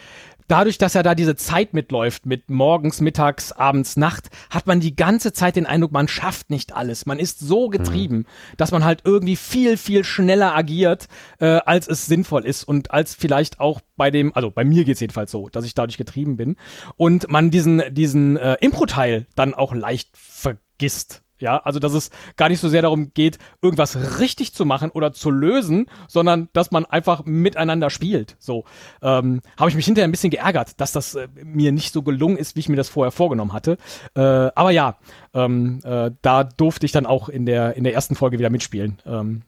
dadurch, 0.48 0.78
dass 0.78 0.96
er 0.96 1.04
da 1.04 1.16
diese 1.16 1.36
Zeit 1.36 1.74
mitläuft, 1.74 2.26
mit 2.26 2.50
morgens, 2.50 3.02
mittags, 3.02 3.52
abends, 3.52 3.98
Nacht, 3.98 4.30
hat 4.50 4.68
man 4.68 4.80
die 4.80 4.96
ganze 4.96 5.34
Zeit 5.34 5.56
den 5.56 5.66
Eindruck, 5.66 5.92
man 5.92 6.08
schafft 6.08 6.50
nicht 6.50 6.76
alles. 6.76 7.06
Man 7.06 7.20
ist 7.20 7.40
so 7.40 7.70
getrieben, 7.70 8.18
mhm. 8.18 8.26
dass 8.58 8.72
man 8.72 8.84
halt 8.84 9.02
irgendwie 9.04 9.36
viel, 9.36 9.78
viel 9.78 10.04
schneller 10.04 10.56
agiert, 10.56 11.08
äh, 11.40 11.60
als 11.66 11.88
es 11.88 12.06
sinnvoll 12.06 12.46
ist 12.46 12.64
und 12.64 12.92
als 12.92 13.16
vielleicht 13.16 13.60
auch 13.60 13.82
bei 13.96 14.12
dem, 14.12 14.36
also 14.36 14.52
bei 14.52 14.64
mir 14.64 14.84
geht's 14.84 15.00
jedenfalls 15.00 15.32
so, 15.32 15.50
dass 15.50 15.66
ich 15.66 15.74
dadurch 15.74 15.98
getrieben 15.98 16.38
bin 16.38 16.56
und 16.98 17.30
man 17.30 17.52
diesen, 17.52 17.82
diesen 17.92 18.38
äh, 18.38 18.58
Impro-Teil 18.60 19.28
dann 19.36 19.54
auch 19.54 19.74
leicht 19.74 20.10
vergisst. 20.14 21.23
Ja, 21.44 21.58
also 21.58 21.80
dass 21.80 21.92
es 21.94 22.10
gar 22.38 22.48
nicht 22.48 22.62
so 22.62 22.70
sehr 22.70 22.82
darum 22.82 23.14
geht, 23.14 23.38
irgendwas 23.62 24.20
richtig 24.20 24.54
zu 24.54 24.66
machen 24.66 24.92
oder 24.92 25.12
zu 25.12 25.30
lösen, 25.30 25.88
sondern 26.08 26.48
dass 26.54 26.72
man 26.72 26.86
einfach 26.86 27.26
miteinander 27.26 27.90
spielt. 27.90 28.38
So 28.40 28.64
ähm, 29.02 29.42
habe 29.58 29.70
ich 29.70 29.76
mich 29.76 29.86
hinterher 29.86 30.08
ein 30.08 30.12
bisschen 30.12 30.30
geärgert, 30.30 30.80
dass 30.80 30.94
das 30.94 31.16
äh, 31.16 31.28
mir 31.44 31.74
nicht 31.74 31.92
so 31.92 32.02
gelungen 32.02 32.38
ist, 32.38 32.56
wie 32.56 32.62
ich 32.62 32.70
mir 32.70 32.78
das 32.78 32.88
vorher 32.88 33.12
vorgenommen 33.12 33.52
hatte. 33.52 33.78
Äh, 34.16 34.22
aber 34.22 34.72
ja, 34.72 34.96
ähm, 35.34 35.80
äh, 35.84 36.12
da 36.22 36.44
durfte 36.44 36.86
ich 36.86 36.92
dann 36.92 37.06
auch 37.06 37.28
in 37.28 37.46
der, 37.46 37.76
in 37.76 37.84
der 37.84 37.94
ersten 37.94 38.16
Folge 38.16 38.38
wieder 38.38 38.50
mitspielen. 38.52 39.00
Ähm 39.06 39.42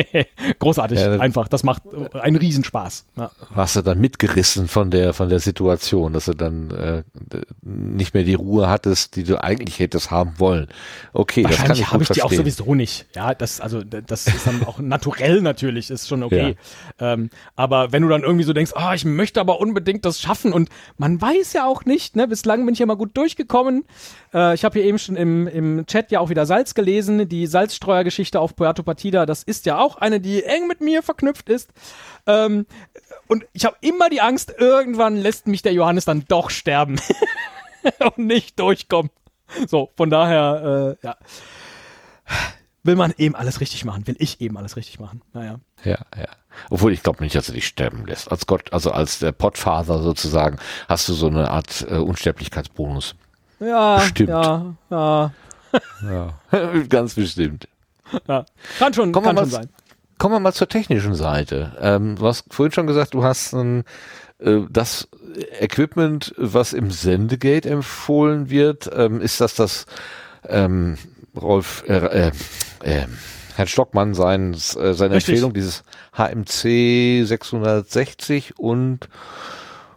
Großartig, 0.58 0.98
ja, 0.98 1.18
einfach. 1.18 1.48
Das 1.48 1.62
macht 1.62 1.82
äh, 1.86 2.18
einen 2.18 2.36
Riesenspaß. 2.36 3.06
Ja. 3.16 3.30
Warst 3.54 3.76
du 3.76 3.82
dann 3.82 4.00
mitgerissen 4.00 4.68
von 4.68 4.90
der, 4.90 5.14
von 5.14 5.30
der 5.30 5.40
Situation, 5.40 6.12
dass 6.12 6.26
du 6.26 6.34
dann 6.34 6.70
äh, 6.70 7.02
nicht 7.62 8.12
mehr 8.12 8.24
die 8.24 8.34
Ruhe 8.34 8.68
hattest, 8.68 9.16
die 9.16 9.24
du 9.24 9.42
eigentlich 9.42 9.78
hättest 9.78 10.10
haben 10.10 10.34
wollen. 10.38 10.68
Okay, 11.12 11.42
das 11.42 11.56
kann 11.56 11.72
ich 11.72 11.90
habe 11.90 12.02
ich 12.02 12.10
die 12.10 12.22
auch 12.22 12.32
sowieso 12.32 12.74
nicht. 12.74 13.06
Ja, 13.14 13.34
das, 13.34 13.60
also, 13.60 13.82
das 13.82 14.26
ist 14.26 14.46
dann 14.46 14.64
auch 14.64 14.78
naturell 14.78 15.40
natürlich, 15.40 15.90
ist 15.90 16.08
schon 16.08 16.22
okay. 16.22 16.56
Ja. 17.00 17.14
Ähm, 17.14 17.30
aber 17.56 17.92
wenn 17.92 18.02
du 18.02 18.08
dann 18.08 18.22
irgendwie 18.22 18.44
so 18.44 18.52
denkst, 18.52 18.72
ah, 18.74 18.90
oh, 18.90 18.94
ich 18.94 19.04
möchte 19.04 19.40
aber 19.40 19.60
unbedingt 19.60 20.04
das 20.04 20.20
schaffen 20.20 20.52
und 20.52 20.68
man 20.98 21.20
weiß 21.20 21.54
ja 21.54 21.66
auch 21.66 21.84
nicht, 21.84 22.16
ne, 22.16 22.28
bislang 22.28 22.64
bin 22.66 22.74
ich 22.74 22.80
ja 22.80 22.86
mal 22.86 22.96
gut 22.96 23.16
durchgekommen. 23.16 23.84
Äh, 24.34 24.54
ich 24.54 24.64
habe 24.64 24.78
hier 24.78 24.86
eben 24.86 24.98
schon 24.98 25.16
im, 25.16 25.29
im 25.46 25.86
Chat 25.86 26.10
ja 26.10 26.20
auch 26.20 26.30
wieder 26.30 26.46
Salz 26.46 26.74
gelesen. 26.74 27.28
Die 27.28 27.46
Salzstreuergeschichte 27.46 28.40
auf 28.40 28.56
Puerto 28.56 28.82
Partida, 28.82 29.26
das 29.26 29.42
ist 29.42 29.66
ja 29.66 29.78
auch 29.78 29.96
eine, 29.96 30.20
die 30.20 30.44
eng 30.44 30.66
mit 30.66 30.80
mir 30.80 31.02
verknüpft 31.02 31.48
ist. 31.48 31.70
Ähm, 32.26 32.66
und 33.26 33.46
ich 33.52 33.64
habe 33.64 33.76
immer 33.80 34.08
die 34.08 34.20
Angst, 34.20 34.54
irgendwann 34.58 35.16
lässt 35.16 35.46
mich 35.46 35.62
der 35.62 35.72
Johannes 35.72 36.04
dann 36.04 36.24
doch 36.28 36.50
sterben 36.50 37.00
und 38.16 38.18
nicht 38.18 38.58
durchkommen. 38.58 39.10
So, 39.68 39.90
von 39.96 40.10
daher, 40.10 40.96
äh, 41.02 41.06
ja. 41.06 41.16
will 42.82 42.96
man 42.96 43.12
eben 43.18 43.34
alles 43.34 43.60
richtig 43.60 43.84
machen, 43.84 44.06
will 44.06 44.16
ich 44.18 44.40
eben 44.40 44.56
alles 44.56 44.76
richtig 44.76 45.00
machen. 45.00 45.22
Naja. 45.32 45.60
Ja, 45.84 45.98
ja. 46.16 46.28
Obwohl 46.68 46.92
ich 46.92 47.02
glaube 47.02 47.22
nicht, 47.22 47.34
dass 47.34 47.48
er 47.48 47.54
dich 47.54 47.66
sterben 47.66 48.06
lässt. 48.06 48.30
Als 48.30 48.46
Gott, 48.46 48.72
also 48.72 48.90
als 48.90 49.18
der 49.18 49.32
Podfather 49.32 50.02
sozusagen, 50.02 50.58
hast 50.88 51.08
du 51.08 51.14
so 51.14 51.28
eine 51.28 51.50
Art 51.50 51.86
äh, 51.88 51.96
Unsterblichkeitsbonus. 51.96 53.14
Ja, 53.60 53.96
Bestimmt. 53.98 54.30
ja, 54.30 54.74
ja, 54.90 55.32
Ja. 56.02 56.34
Ganz 56.88 57.14
bestimmt. 57.14 57.68
ja. 58.26 58.44
Kann 58.78 58.94
schon, 58.94 59.12
Kommen 59.12 59.26
kann 59.26 59.34
mal 59.34 59.42
schon 59.42 59.50
sein. 59.50 59.68
Kommen 60.18 60.34
wir 60.34 60.40
mal 60.40 60.52
zur 60.52 60.68
technischen 60.68 61.14
Seite. 61.14 61.72
Ähm, 61.80 62.16
du 62.16 62.26
hast 62.26 62.44
vorhin 62.50 62.72
schon 62.72 62.86
gesagt, 62.86 63.14
du 63.14 63.22
hast 63.24 63.54
ein, 63.54 63.84
äh, 64.38 64.60
das 64.68 65.08
Equipment, 65.60 66.34
was 66.36 66.72
im 66.72 66.90
Sendegate 66.90 67.68
empfohlen 67.70 68.50
wird. 68.50 68.90
Ähm, 68.94 69.20
ist 69.20 69.40
das 69.40 69.54
das 69.54 69.86
ähm, 70.48 70.98
Rolf, 71.40 71.84
äh, 71.86 72.28
äh, 72.28 72.32
äh, 72.82 73.06
Herr 73.56 73.66
Stockmann 73.66 74.14
sein, 74.14 74.52
äh, 74.54 74.56
seine 74.94 75.14
Richtig. 75.14 75.34
Empfehlung, 75.34 75.54
dieses 75.54 75.84
HMC 76.16 77.24
660 77.26 78.58
und 78.58 79.08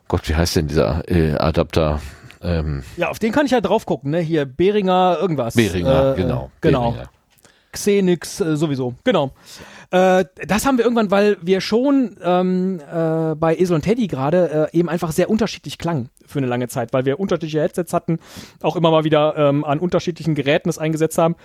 Gott, 0.07 0.27
wie 0.29 0.35
heißt 0.35 0.55
denn 0.57 0.67
dieser 0.67 1.09
äh, 1.09 1.33
Adapter? 1.33 2.01
Ähm, 2.43 2.83
Ja, 2.97 3.09
auf 3.09 3.19
den 3.19 3.31
kann 3.31 3.45
ich 3.45 3.51
ja 3.51 3.61
drauf 3.61 3.85
gucken, 3.85 4.11
ne? 4.11 4.19
Hier 4.19 4.45
Beringer 4.45 5.17
irgendwas. 5.19 5.55
Behringer, 5.55 6.13
Äh, 6.13 6.21
genau. 6.21 6.51
Genau. 6.61 6.91
Behringer. 6.91 7.09
Xenix 7.71 8.39
äh, 8.39 8.55
sowieso, 8.55 8.93
genau. 9.03 9.31
Äh, 9.89 10.25
das 10.47 10.65
haben 10.65 10.77
wir 10.77 10.85
irgendwann, 10.85 11.09
weil 11.09 11.37
wir 11.41 11.59
schon 11.59 12.17
ähm, 12.23 12.79
äh, 12.79 13.33
bei 13.35 13.55
Esel 13.57 13.75
und 13.75 13.81
Teddy 13.81 14.07
gerade 14.07 14.69
äh, 14.71 14.77
eben 14.77 14.89
einfach 14.89 15.11
sehr 15.11 15.29
unterschiedlich 15.29 15.77
klangen 15.79 16.09
für 16.25 16.37
eine 16.39 16.47
lange 16.47 16.67
Zeit, 16.67 16.93
weil 16.93 17.05
wir 17.05 17.19
unterschiedliche 17.19 17.61
Headsets 17.61 17.93
hatten, 17.93 18.19
auch 18.61 18.75
immer 18.75 18.91
mal 18.91 19.03
wieder 19.03 19.35
ähm, 19.37 19.63
an 19.65 19.79
unterschiedlichen 19.79 20.35
Geräten 20.35 20.69
das 20.69 20.77
eingesetzt 20.77 21.17
haben 21.17 21.35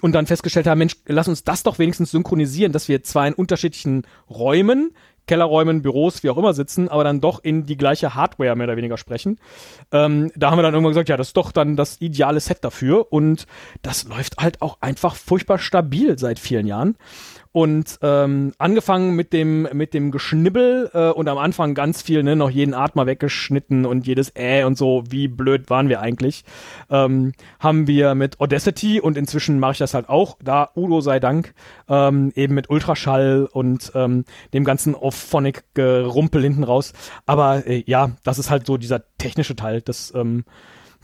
und 0.00 0.12
dann 0.12 0.26
festgestellt 0.26 0.66
haben, 0.66 0.78
Mensch, 0.78 0.96
lass 1.06 1.28
uns 1.28 1.44
das 1.44 1.62
doch 1.62 1.78
wenigstens 1.78 2.10
synchronisieren, 2.10 2.72
dass 2.72 2.88
wir 2.88 3.02
zwar 3.02 3.26
in 3.28 3.34
unterschiedlichen 3.34 4.02
Räumen, 4.28 4.92
Kellerräumen, 5.26 5.82
Büros, 5.82 6.22
wie 6.22 6.30
auch 6.30 6.36
immer 6.36 6.54
sitzen, 6.54 6.88
aber 6.88 7.04
dann 7.04 7.20
doch 7.20 7.42
in 7.42 7.64
die 7.64 7.76
gleiche 7.76 8.14
Hardware 8.14 8.56
mehr 8.56 8.66
oder 8.66 8.76
weniger 8.76 8.96
sprechen. 8.96 9.38
Ähm, 9.92 10.30
da 10.36 10.50
haben 10.50 10.58
wir 10.58 10.62
dann 10.62 10.74
irgendwann 10.74 10.92
gesagt, 10.92 11.08
ja, 11.08 11.16
das 11.16 11.28
ist 11.28 11.36
doch 11.36 11.52
dann 11.52 11.76
das 11.76 12.00
ideale 12.00 12.40
Set 12.40 12.58
dafür 12.62 13.12
und 13.12 13.46
das 13.82 14.04
läuft 14.04 14.38
halt 14.38 14.62
auch 14.62 14.78
einfach 14.80 15.16
furchtbar 15.16 15.58
stabil 15.58 16.18
seit 16.18 16.38
vielen 16.38 16.66
Jahren. 16.66 16.96
Und 17.54 18.00
ähm, 18.02 18.52
angefangen 18.58 19.14
mit 19.14 19.32
dem 19.32 19.68
mit 19.72 19.94
dem 19.94 20.10
Geschnibbel 20.10 20.90
äh, 20.92 21.10
und 21.10 21.28
am 21.28 21.38
Anfang 21.38 21.74
ganz 21.74 22.02
viel, 22.02 22.24
ne, 22.24 22.34
noch 22.34 22.50
jeden 22.50 22.74
Atmer 22.74 23.06
weggeschnitten 23.06 23.86
und 23.86 24.08
jedes 24.08 24.32
Äh 24.34 24.64
und 24.64 24.76
so, 24.76 25.04
wie 25.08 25.28
blöd 25.28 25.70
waren 25.70 25.88
wir 25.88 26.00
eigentlich, 26.00 26.44
ähm, 26.90 27.32
haben 27.60 27.86
wir 27.86 28.16
mit 28.16 28.40
Audacity 28.40 29.00
und 29.00 29.16
inzwischen 29.16 29.60
mache 29.60 29.70
ich 29.70 29.78
das 29.78 29.94
halt 29.94 30.08
auch, 30.08 30.36
da 30.42 30.70
Udo 30.74 31.00
sei 31.00 31.20
Dank, 31.20 31.54
ähm, 31.88 32.32
eben 32.34 32.56
mit 32.56 32.70
Ultraschall 32.70 33.48
und 33.52 33.92
ähm, 33.94 34.24
dem 34.52 34.64
ganzen 34.64 34.96
Auphonic-Gerumpel 34.96 36.42
hinten 36.42 36.64
raus. 36.64 36.92
Aber 37.24 37.68
äh, 37.68 37.84
ja, 37.86 38.10
das 38.24 38.40
ist 38.40 38.50
halt 38.50 38.66
so 38.66 38.78
dieser 38.78 39.04
technische 39.16 39.54
Teil, 39.54 39.80
das 39.80 40.12
ähm, 40.16 40.44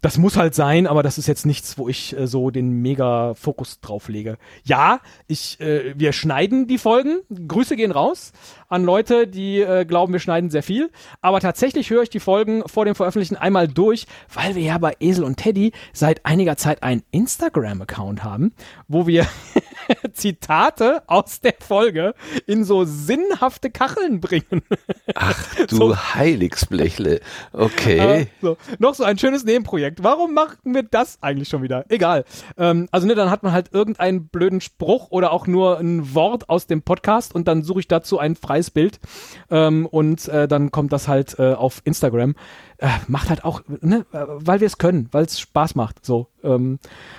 das 0.01 0.19
muss 0.19 0.37
halt 0.37 0.55
sein, 0.55 0.87
aber 0.87 1.03
das 1.03 1.19
ist 1.19 1.27
jetzt 1.27 1.47
nichts, 1.47 1.77
wo 1.79 1.89
ich 1.89 2.17
äh, 2.17 2.27
so 2.27 2.51
den 2.51 2.83
mega 2.83 3.35
Fokus 3.35 3.81
drauf 3.81 4.09
lege. 4.09 4.39
Ja, 4.65 5.01
ich, 5.27 5.61
äh, 5.61 5.95
wir 5.99 6.13
schneiden 6.13 6.67
die 6.67 6.79
Folgen. 6.79 7.21
Grüße 7.31 7.77
gehen 7.77 7.93
raus 7.93 8.33
an 8.69 8.85
Leute, 8.85 9.27
die 9.27 9.61
äh, 9.61 9.85
glauben, 9.85 10.13
wir 10.13 10.21
schneiden 10.21 10.51
sehr 10.51 10.63
viel. 10.63 10.91
Aber 11.21 11.41
tatsächlich 11.41 11.91
höre 11.91 12.03
ich 12.03 12.11
die 12.11 12.21
Folgen 12.21 12.63
vor 12.67 12.85
dem 12.85 12.95
Veröffentlichen 12.95 13.37
einmal 13.37 13.69
durch, 13.69 14.07
weil 14.33 14.55
wir 14.55 14.63
ja 14.63 14.79
bei 14.79 14.97
Esel 15.01 15.25
und 15.25 15.37
Teddy 15.37 15.73
seit 15.93 16.25
einiger 16.25 16.57
Zeit 16.57 16.83
einen 16.83 17.03
Instagram-Account 17.11 18.25
haben, 18.25 18.53
wo 18.89 19.07
wir 19.07 19.27
Zitate 20.21 21.03
aus 21.07 21.41
der 21.41 21.55
Folge 21.59 22.15
in 22.47 22.65
so 22.65 22.85
sinnhafte 22.85 23.71
Kacheln 23.71 24.21
bringen. 24.21 24.63
Du 25.69 25.77
So. 25.77 25.97
Heiligsblechle. 25.97 27.21
Okay. 27.53 27.99
Äh, 27.99 28.27
so. 28.41 28.57
Noch 28.79 28.95
so 28.95 29.05
ein 29.05 29.19
schönes 29.19 29.45
Nebenprojekt. 29.45 30.03
Warum 30.03 30.35
machen 30.35 30.59
wir 30.65 30.83
das 30.83 31.19
eigentlich 31.21 31.49
schon 31.49 31.63
wieder? 31.63 31.85
Egal. 31.89 32.25
Ähm, 32.57 32.89
also 32.91 33.07
ne, 33.07 33.15
dann 33.15 33.31
hat 33.31 33.43
man 33.43 33.53
halt 33.53 33.73
irgendeinen 33.73 34.29
blöden 34.29 34.61
Spruch 34.61 35.11
oder 35.11 35.33
auch 35.33 35.47
nur 35.47 35.79
ein 35.79 36.15
Wort 36.15 36.49
aus 36.49 36.67
dem 36.67 36.83
Podcast 36.83 37.35
und 37.35 37.49
dann 37.49 37.63
suche 37.63 37.81
ich 37.81 37.89
dazu 37.89 38.19
ein 38.19 38.37
freies 38.37 38.71
Bild 38.71 39.01
ähm, 39.51 39.87
und 39.87 40.29
äh, 40.29 40.47
dann 40.49 40.71
kommt 40.71 40.93
das 40.93 41.09
halt 41.09 41.39
äh, 41.39 41.53
auf 41.55 41.81
Instagram. 41.85 42.35
Äh, 42.83 42.89
macht 43.09 43.29
halt 43.29 43.45
auch, 43.45 43.61
ne, 43.83 44.07
weil 44.11 44.61
wir 44.61 44.67
es 44.67 44.79
können, 44.79 45.09
weil 45.13 45.25
es 45.27 45.39
Spaß 45.39 45.75
macht. 45.75 46.05
So. 46.05 46.29
Ähm, 46.43 46.79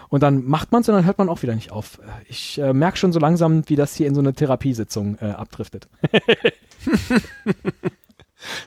und 0.09 0.23
dann 0.23 0.43
macht 0.45 0.71
man 0.71 0.81
es 0.81 0.89
und 0.89 0.95
dann 0.95 1.05
hört 1.05 1.19
man 1.19 1.29
auch 1.29 1.43
wieder 1.43 1.53
nicht 1.53 1.71
auf. 1.71 1.99
Ich 2.27 2.57
äh, 2.59 2.73
merke 2.73 2.97
schon 2.97 3.13
so 3.13 3.19
langsam, 3.19 3.61
wie 3.69 3.75
das 3.75 3.93
hier 3.93 4.07
in 4.07 4.15
so 4.15 4.21
eine 4.21 4.33
Therapiesitzung 4.33 5.17
äh, 5.21 5.31
abdriftet. 5.31 5.87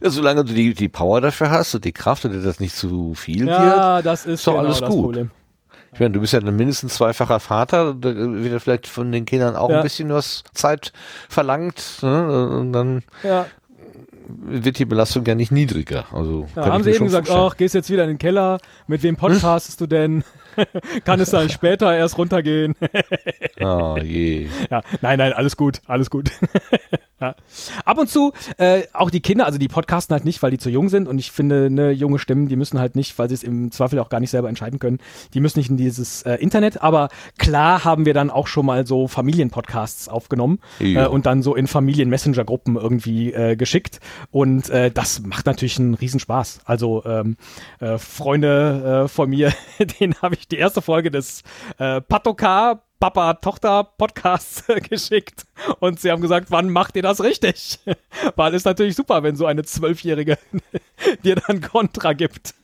Ja, 0.00 0.10
solange 0.10 0.44
du 0.44 0.54
die, 0.54 0.72
die 0.72 0.88
Power 0.88 1.20
dafür 1.20 1.50
hast 1.50 1.74
und 1.74 1.84
die 1.84 1.92
Kraft 1.92 2.24
und 2.24 2.30
dir 2.32 2.40
das 2.42 2.60
nicht 2.60 2.76
zu 2.76 3.14
viel 3.14 3.40
wird. 3.46 3.58
Ja, 3.58 4.02
das 4.02 4.24
ist 4.24 4.34
Ist 4.34 4.46
doch 4.46 4.52
genau 4.52 4.66
alles 4.66 4.80
gut. 4.82 5.28
Ich 5.92 6.00
meine, 6.00 6.12
du 6.12 6.20
bist 6.20 6.32
ja 6.32 6.38
dann 6.40 6.54
mindestens 6.56 6.94
zweifacher 6.94 7.40
Vater, 7.40 7.94
da 7.94 8.14
wird 8.14 8.62
vielleicht 8.62 8.86
von 8.86 9.10
den 9.10 9.24
Kindern 9.24 9.56
auch 9.56 9.70
Ja. 9.70 9.78
ein 9.78 9.82
bisschen 9.82 10.10
was 10.10 10.44
Zeit 10.52 10.92
verlangt. 11.28 11.98
Ne? 12.02 12.48
Und 12.50 12.72
dann 12.72 13.02
Ja. 13.24 13.46
Wird 14.26 14.78
die 14.78 14.84
Belastung 14.84 15.24
ja 15.26 15.34
nicht 15.34 15.52
niedriger. 15.52 16.06
Also 16.12 16.46
Ja, 16.56 16.66
haben 16.66 16.82
sie 16.84 16.90
eben 16.90 17.05
gesagt, 17.05 17.26
vorstellen. 17.28 17.51
ach, 17.52 17.56
gehst 17.56 17.74
jetzt 17.74 17.90
wieder 17.90 18.05
in 18.05 18.10
den 18.10 18.18
Keller. 18.18 18.59
Mit 18.86 19.02
wem 19.02 19.16
podcastest 19.16 19.80
du 19.80 19.86
denn? 19.86 20.24
Kann 21.05 21.20
es 21.20 21.30
dann 21.30 21.48
später 21.51 21.94
erst 21.96 22.16
runtergehen? 22.16 22.74
Ah, 23.60 23.96
je. 24.02 24.48
ja, 24.70 24.82
nein, 25.02 25.18
nein, 25.18 25.32
alles 25.32 25.56
gut, 25.56 25.80
alles 25.86 26.10
gut. 26.10 26.30
ja. 27.20 27.35
Ab 27.85 27.99
und 27.99 28.09
zu, 28.09 28.32
äh, 28.59 28.82
auch 28.93 29.11
die 29.11 29.20
Kinder, 29.20 29.47
also 29.47 29.59
die 29.59 29.69
podcasten 29.69 30.15
halt 30.15 30.24
nicht, 30.24 30.43
weil 30.43 30.51
die 30.51 30.59
zu 30.59 30.70
jung 30.70 30.89
sind 30.89 31.07
und 31.09 31.19
ich 31.19 31.31
finde, 31.31 31.70
ne, 31.70 31.91
junge 31.91 32.19
Stimmen, 32.19 32.49
die 32.49 32.57
müssen 32.57 32.78
halt 32.81 32.97
nicht, 32.97 33.19
weil 33.19 33.28
sie 33.28 33.35
es 33.35 33.43
im 33.43 33.70
Zweifel 33.70 33.99
auch 33.99 34.09
gar 34.09 34.20
nicht 34.20 34.31
selber 34.31 34.49
entscheiden 34.49 34.78
können, 34.78 34.99
die 35.32 35.41
müssen 35.41 35.59
nicht 35.59 35.70
in 35.70 35.77
dieses 35.77 36.23
äh, 36.23 36.35
Internet, 36.35 36.82
aber 36.82 37.09
klar 37.39 37.85
haben 37.85 38.05
wir 38.07 38.15
dann 38.15 38.31
auch 38.31 38.47
schon 38.47 38.66
mal 38.66 38.86
so 38.86 39.09
Familienpodcasts 39.09 40.09
aufgenommen 40.09 40.59
Ja. 40.81 41.05
äh, 41.05 41.09
und 41.09 41.27
dann 41.27 41.43
so 41.43 41.55
in 41.55 41.66
Familien-Messenger-Gruppen 41.66 42.77
irgendwie 42.77 43.32
äh, 43.32 43.57
geschickt 43.57 44.01
und 44.31 44.69
äh, 44.70 44.91
das 44.91 45.23
macht 45.23 45.47
natürlich 45.47 45.78
einen 45.78 45.95
Riesenspaß. 45.95 46.61
Also 46.65 47.05
ähm, 47.05 47.36
äh, 47.81 47.99
Freunde 47.99 49.05
äh, 49.05 49.09
von 49.09 49.31
mir, 49.31 49.53
denen 50.01 50.15
habe 50.20 50.35
ich 50.35 50.49
die 50.49 50.57
erste 50.57 50.82
Folge 50.82 51.11
des 51.11 51.43
äh, 51.78 52.01
Patoka 52.01 52.82
Papa-Tochter-Podcasts 53.05 54.64
geschickt 54.89 55.44
und 55.81 56.01
sie 56.01 56.10
haben 56.10 56.22
gesagt, 56.22 56.51
wann 56.51 56.70
macht 56.70 56.97
ihr 56.97 57.02
das 57.02 57.22
richtig? 57.22 57.78
Weil 58.36 58.55
es 58.55 58.64
natürlich 58.64 58.97
super, 58.97 59.22
wenn 59.22 59.36
so 59.36 59.44
eine 59.44 59.62
Zwölfjährige 59.62 60.39
dir 61.24 61.36
dann 61.36 61.60
Kontra 61.60 62.14
gibt. 62.14 62.55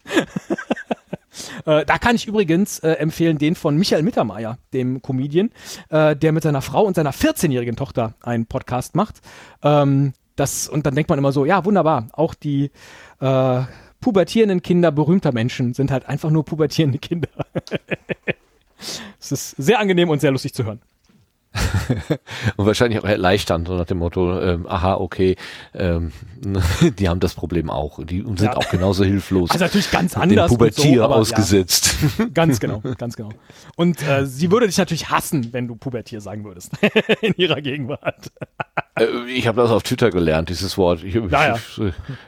Äh, 1.67 1.85
da 1.85 1.99
kann 1.99 2.17
ich 2.17 2.27
übrigens 2.27 2.79
äh, 2.79 2.93
empfehlen 2.93 3.37
den 3.37 3.55
von 3.55 3.77
Michael 3.77 4.03
Mittermeier, 4.03 4.57
dem 4.73 5.03
Comedian, 5.03 5.51
äh, 5.91 6.17
der 6.17 6.33
mit 6.33 6.43
seiner 6.43 6.63
Frau 6.63 6.85
und 6.85 6.97
seiner 6.97 7.13
14-jährigen 7.13 7.77
Tochter 7.77 8.15
einen 8.23 8.47
Podcast 8.47 8.95
macht. 8.95 9.21
Ähm, 9.63 10.15
das, 10.37 10.71
und 10.71 10.87
dann 10.87 10.95
denkt 10.95 11.11
man 11.11 11.19
immer 11.19 11.33
so, 11.33 11.45
ja, 11.45 11.67
wunderbar, 11.67 12.07
auch 12.13 12.33
die 12.33 12.71
äh, 13.21 13.61
pubertierenden 14.01 14.63
Kinder 14.63 14.91
berühmter 14.91 15.33
Menschen 15.33 15.75
sind 15.75 15.91
halt 15.91 16.07
einfach 16.07 16.31
nur 16.31 16.47
pubertierende 16.47 16.99
Kinder. 16.99 17.29
Es 19.21 19.33
ist 19.33 19.51
sehr 19.59 19.79
angenehm 19.81 20.09
und 20.11 20.21
sehr 20.21 20.31
lustig 20.31 20.55
zu 20.55 20.65
hören. 20.65 20.81
Und 22.57 22.67
wahrscheinlich 22.67 23.01
auch 23.01 23.05
erleichternd, 23.05 23.67
so 23.67 23.75
nach 23.75 23.87
dem 23.87 23.99
Motto, 23.99 24.41
ähm, 24.41 24.69
aha, 24.69 24.95
okay, 24.95 25.35
ähm, 25.75 26.13
die 26.99 27.09
haben 27.09 27.19
das 27.19 27.35
Problem 27.35 27.71
auch. 27.71 27.99
Die 28.05 28.21
sind 28.23 28.41
Ja. 28.41 28.57
auch 28.57 28.69
genauso 28.71 29.03
hilflos. 29.05 29.51
Also 29.51 29.65
natürlich 29.65 29.91
ganz 29.91 30.13
dem 30.13 30.23
anders. 30.23 30.53
und 30.53 30.59
Pubertier 30.59 30.99
so, 30.99 31.05
ausgesetzt. 31.07 31.97
Ja, 32.19 32.27
ganz 32.35 32.61
genau, 32.61 32.81
ganz 32.99 33.17
genau. 33.17 33.31
Und 33.75 34.01
äh, 34.07 34.27
sie 34.27 34.51
würde 34.53 34.69
dich 34.69 34.79
natürlich 34.79 35.11
hassen, 35.11 35.53
wenn 35.53 35.67
du 35.67 35.75
Pubertier 35.75 36.21
sagen 36.21 36.45
würdest. 36.45 36.71
In 37.21 37.35
ihrer 37.37 37.61
Gegenwart. 37.61 38.31
Äh, 38.99 39.07
Ich 39.29 39.47
habe 39.47 39.61
das 39.63 39.71
auf 39.71 39.83
Twitter 39.83 40.11
gelernt, 40.11 40.49
dieses 40.49 40.77
Wort. 40.79 41.03
Ich, 41.05 41.15
Ja, 41.15 41.23
ja. 41.31 41.55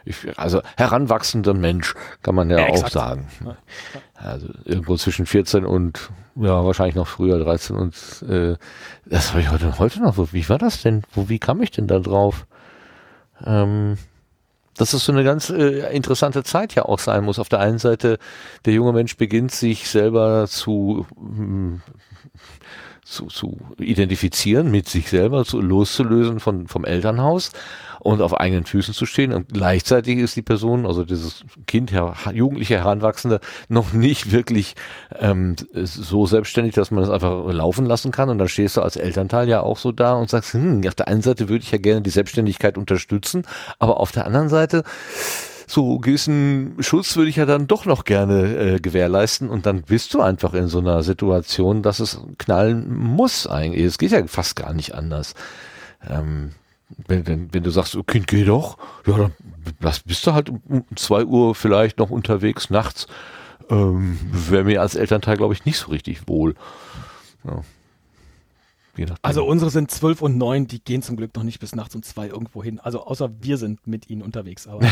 Ich, 0.04 0.24
ich, 0.24 0.38
also 0.38 0.62
heranwachsender 0.76 1.54
Mensch 1.54 1.94
kann 2.22 2.34
man 2.34 2.50
ja, 2.50 2.58
Ja, 2.58 2.64
auch 2.66 2.74
exakt. 2.74 2.92
sagen. 2.92 3.28
Also 4.14 4.48
irgendwo 4.64 4.96
zwischen 4.96 5.26
14 5.26 5.64
und 5.66 6.10
ja 6.36 6.64
wahrscheinlich 6.64 6.94
noch 6.94 7.08
früher 7.08 7.38
13 7.38 7.76
und 7.76 7.94
äh, 8.28 8.56
das 9.04 9.30
habe 9.30 9.42
ich 9.42 9.50
heute 9.50 9.78
heute 9.78 10.00
noch. 10.00 10.16
Wie 10.32 10.48
war 10.48 10.58
das 10.58 10.80
denn? 10.82 11.02
Wo 11.12 11.28
wie 11.28 11.38
kam 11.38 11.60
ich 11.62 11.72
denn 11.72 11.86
da 11.88 11.98
drauf? 11.98 12.46
Ähm, 13.44 13.98
dass 14.76 14.94
es 14.94 15.04
so 15.04 15.12
eine 15.12 15.24
ganz 15.24 15.50
äh, 15.50 15.94
interessante 15.94 16.42
Zeit 16.44 16.74
ja 16.74 16.84
auch 16.86 16.98
sein 16.98 17.24
muss. 17.24 17.38
Auf 17.38 17.48
der 17.50 17.58
einen 17.60 17.78
Seite, 17.78 18.18
der 18.64 18.72
junge 18.72 18.92
Mensch 18.92 19.16
beginnt 19.18 19.50
sich 19.52 19.88
selber 19.90 20.46
zu, 20.48 21.06
mm, 21.20 21.76
zu, 23.12 23.26
zu 23.26 23.58
identifizieren, 23.78 24.70
mit 24.70 24.88
sich 24.88 25.08
selber 25.08 25.44
zu, 25.44 25.60
loszulösen 25.60 26.40
von, 26.40 26.66
vom 26.66 26.84
Elternhaus 26.84 27.52
und 28.00 28.20
auf 28.20 28.34
eigenen 28.34 28.64
Füßen 28.64 28.94
zu 28.94 29.06
stehen. 29.06 29.32
Und 29.32 29.52
gleichzeitig 29.52 30.18
ist 30.18 30.34
die 30.34 30.42
Person, 30.42 30.86
also 30.86 31.04
dieses 31.04 31.44
Kind, 31.66 31.92
her, 31.92 32.14
jugendliche 32.32 32.78
Heranwachsende, 32.78 33.40
noch 33.68 33.92
nicht 33.92 34.32
wirklich 34.32 34.74
ähm, 35.18 35.54
so 35.72 36.26
selbstständig, 36.26 36.74
dass 36.74 36.90
man 36.90 37.04
es 37.04 37.10
einfach 37.10 37.46
laufen 37.52 37.86
lassen 37.86 38.10
kann. 38.10 38.28
Und 38.28 38.38
dann 38.38 38.48
stehst 38.48 38.76
du 38.76 38.80
als 38.80 38.96
Elternteil 38.96 39.48
ja 39.48 39.60
auch 39.60 39.78
so 39.78 39.92
da 39.92 40.14
und 40.14 40.30
sagst, 40.30 40.54
hm, 40.54 40.82
auf 40.86 40.94
der 40.94 41.08
einen 41.08 41.22
Seite 41.22 41.48
würde 41.48 41.62
ich 41.62 41.70
ja 41.70 41.78
gerne 41.78 42.02
die 42.02 42.10
Selbstständigkeit 42.10 42.76
unterstützen, 42.76 43.46
aber 43.78 44.00
auf 44.00 44.10
der 44.10 44.26
anderen 44.26 44.48
Seite 44.48 44.82
so 45.72 45.98
gewissen 45.98 46.76
Schutz 46.80 47.16
würde 47.16 47.30
ich 47.30 47.36
ja 47.36 47.46
dann 47.46 47.66
doch 47.66 47.86
noch 47.86 48.04
gerne 48.04 48.74
äh, 48.74 48.80
gewährleisten 48.80 49.48
und 49.48 49.64
dann 49.64 49.82
bist 49.82 50.12
du 50.12 50.20
einfach 50.20 50.52
in 50.52 50.68
so 50.68 50.80
einer 50.80 51.02
Situation, 51.02 51.82
dass 51.82 51.98
es 51.98 52.20
knallen 52.38 52.94
muss 52.94 53.46
eigentlich. 53.46 53.84
Es 53.84 53.96
geht 53.96 54.12
ja 54.12 54.26
fast 54.26 54.54
gar 54.54 54.74
nicht 54.74 54.94
anders. 54.94 55.34
Ähm, 56.06 56.50
wenn, 57.08 57.26
wenn, 57.26 57.54
wenn 57.54 57.62
du 57.62 57.70
sagst, 57.70 57.96
oh 57.96 58.02
Kind, 58.02 58.26
geh 58.26 58.44
doch, 58.44 58.76
ja, 59.06 59.16
dann 59.16 59.32
bist 60.04 60.26
du 60.26 60.34
halt 60.34 60.50
um 60.50 60.84
zwei 60.94 61.24
Uhr 61.24 61.54
vielleicht 61.54 61.98
noch 61.98 62.10
unterwegs 62.10 62.68
nachts. 62.68 63.06
Ähm, 63.70 64.18
Wäre 64.30 64.64
mir 64.64 64.82
als 64.82 64.94
Elternteil, 64.94 65.38
glaube 65.38 65.54
ich, 65.54 65.64
nicht 65.64 65.78
so 65.78 65.90
richtig 65.90 66.28
wohl. 66.28 66.54
Ja. 67.44 67.62
Also 69.22 69.44
unsere 69.44 69.70
sind 69.70 69.90
zwölf 69.90 70.20
und 70.20 70.36
neun, 70.36 70.66
die 70.66 70.82
gehen 70.82 71.02
zum 71.02 71.16
Glück 71.16 71.34
noch 71.34 71.44
nicht 71.44 71.60
bis 71.60 71.74
nachts 71.74 71.94
um 71.94 72.02
zwei 72.02 72.28
irgendwo 72.28 72.62
hin. 72.62 72.78
Also 72.78 73.04
außer 73.04 73.30
wir 73.40 73.56
sind 73.56 73.86
mit 73.86 74.10
ihnen 74.10 74.22
unterwegs. 74.22 74.66
Aber 74.66 74.86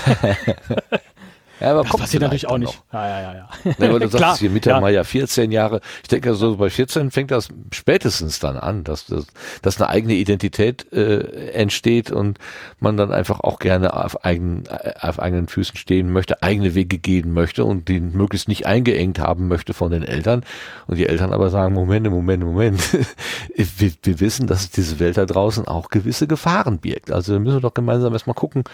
Ja, 1.60 1.72
aber 1.72 1.82
das 1.82 1.96
passiert 1.96 2.22
natürlich 2.22 2.46
auch 2.46 2.58
noch. 2.58 2.68
nicht. 2.68 2.82
Ja, 2.92 3.06
ja, 3.06 3.20
ja, 3.20 3.34
ja. 3.34 3.48
Ne, 3.78 3.92
weil 3.92 4.00
du 4.00 4.08
Klar, 4.08 4.20
sagst 4.20 4.40
hier 4.40 4.50
Mitte 4.50 4.70
ja. 4.70 4.80
Mai 4.80 4.92
ja 4.92 5.04
14 5.04 5.52
Jahre. 5.52 5.80
Ich 6.02 6.08
denke, 6.08 6.34
so 6.34 6.56
bei 6.56 6.70
14 6.70 7.10
fängt 7.10 7.30
das 7.30 7.48
spätestens 7.72 8.38
dann 8.38 8.56
an, 8.56 8.84
dass, 8.84 9.06
dass, 9.06 9.26
dass 9.62 9.80
eine 9.80 9.90
eigene 9.90 10.14
Identität 10.14 10.90
äh, 10.92 11.50
entsteht 11.52 12.10
und 12.10 12.38
man 12.78 12.96
dann 12.96 13.12
einfach 13.12 13.40
auch 13.40 13.58
gerne 13.58 13.94
auf, 13.94 14.24
eigenen 14.24 14.64
äh, 14.66 14.92
auf 15.00 15.20
eigenen 15.20 15.48
Füßen 15.48 15.76
stehen 15.76 16.12
möchte, 16.12 16.42
eigene 16.42 16.74
Wege 16.74 16.98
gehen 16.98 17.32
möchte 17.32 17.64
und 17.64 17.88
die 17.88 18.00
möglichst 18.00 18.48
nicht 18.48 18.66
eingeengt 18.66 19.18
haben 19.18 19.48
möchte 19.48 19.74
von 19.74 19.90
den 19.90 20.02
Eltern. 20.02 20.44
Und 20.86 20.96
die 20.96 21.06
Eltern 21.06 21.32
aber 21.32 21.50
sagen, 21.50 21.74
Moment, 21.74 22.08
Moment, 22.10 22.42
Moment. 22.42 22.80
wir, 23.56 23.92
wir 24.02 24.20
wissen, 24.20 24.46
dass 24.46 24.70
diese 24.70 24.98
Welt 24.98 25.16
da 25.16 25.26
draußen 25.26 25.68
auch 25.68 25.88
gewisse 25.88 26.26
Gefahren 26.26 26.78
birgt. 26.78 27.10
Also 27.10 27.38
müssen 27.38 27.56
wir 27.56 27.60
doch 27.60 27.74
gemeinsam 27.74 28.12
erstmal 28.12 28.34
gucken, 28.34 28.64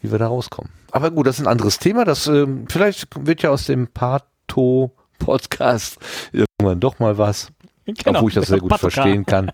wie 0.00 0.12
wir 0.12 0.18
da 0.18 0.28
rauskommen. 0.28 0.70
Aber 0.96 1.10
gut, 1.10 1.26
das 1.26 1.38
ist 1.38 1.44
ein 1.44 1.50
anderes 1.50 1.78
Thema. 1.78 2.04
Das 2.04 2.26
ähm, 2.26 2.66
vielleicht 2.68 3.06
wird 3.26 3.42
ja 3.42 3.50
aus 3.50 3.66
dem 3.66 3.86
Pato 3.88 4.94
Podcast 5.18 5.98
irgendwann 6.32 6.80
doch 6.80 6.98
mal 6.98 7.18
was. 7.18 7.48
Genau, 7.86 8.18
obwohl 8.18 8.30
ich 8.30 8.34
das 8.34 8.48
sehr 8.48 8.58
gut 8.58 8.70
Patocast. 8.70 8.94
verstehen 8.94 9.24
kann. 9.26 9.52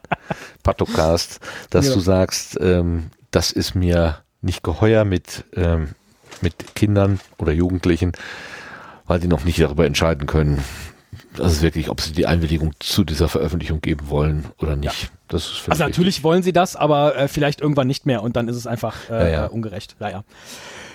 Patocast, 0.63 1.41
dass 1.71 1.89
Ja. 1.89 1.95
du 1.95 2.01
sagst, 2.01 2.59
ähm, 2.61 3.11
das 3.31 3.53
ist 3.53 3.75
mir 3.75 4.19
nicht 4.41 4.63
geheuer 4.63 5.05
mit, 5.05 5.45
ähm, 5.55 5.91
mit 6.41 6.75
Kindern 6.75 7.21
oder 7.39 7.53
Jugendlichen, 7.53 8.13
weil 9.07 9.21
die 9.21 9.29
noch 9.29 9.45
nicht 9.45 9.61
darüber 9.61 9.87
entscheiden 9.87 10.27
können, 10.27 10.63
also 11.39 11.61
wirklich, 11.63 11.91
ob 11.91 12.01
sie 12.01 12.13
die 12.13 12.27
Einwilligung 12.27 12.73
zu 12.81 13.05
dieser 13.05 13.29
Veröffentlichung 13.29 13.81
geben 13.81 14.09
wollen 14.09 14.47
oder 14.59 14.77
nicht. 14.77 15.11
Das 15.29 15.43
ist 15.45 15.51
Also 15.51 15.71
richtig. 15.71 15.79
natürlich 15.81 16.25
wollen 16.25 16.43
sie 16.43 16.53
das, 16.53 16.75
aber 16.75 17.17
äh, 17.17 17.29
vielleicht 17.29 17.61
irgendwann 17.61 17.87
nicht 17.87 18.07
mehr 18.07 18.23
und 18.23 18.35
dann 18.37 18.49
ist 18.49 18.57
es 18.57 18.67
einfach 18.67 19.11
äh, 19.11 19.25
Ja, 19.25 19.29
ja. 19.43 19.47
ungerecht. 19.47 19.97
Ja, 20.01 20.09
ja. 20.11 20.25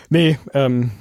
Nee, 0.10 0.40
ähm, 0.54 0.92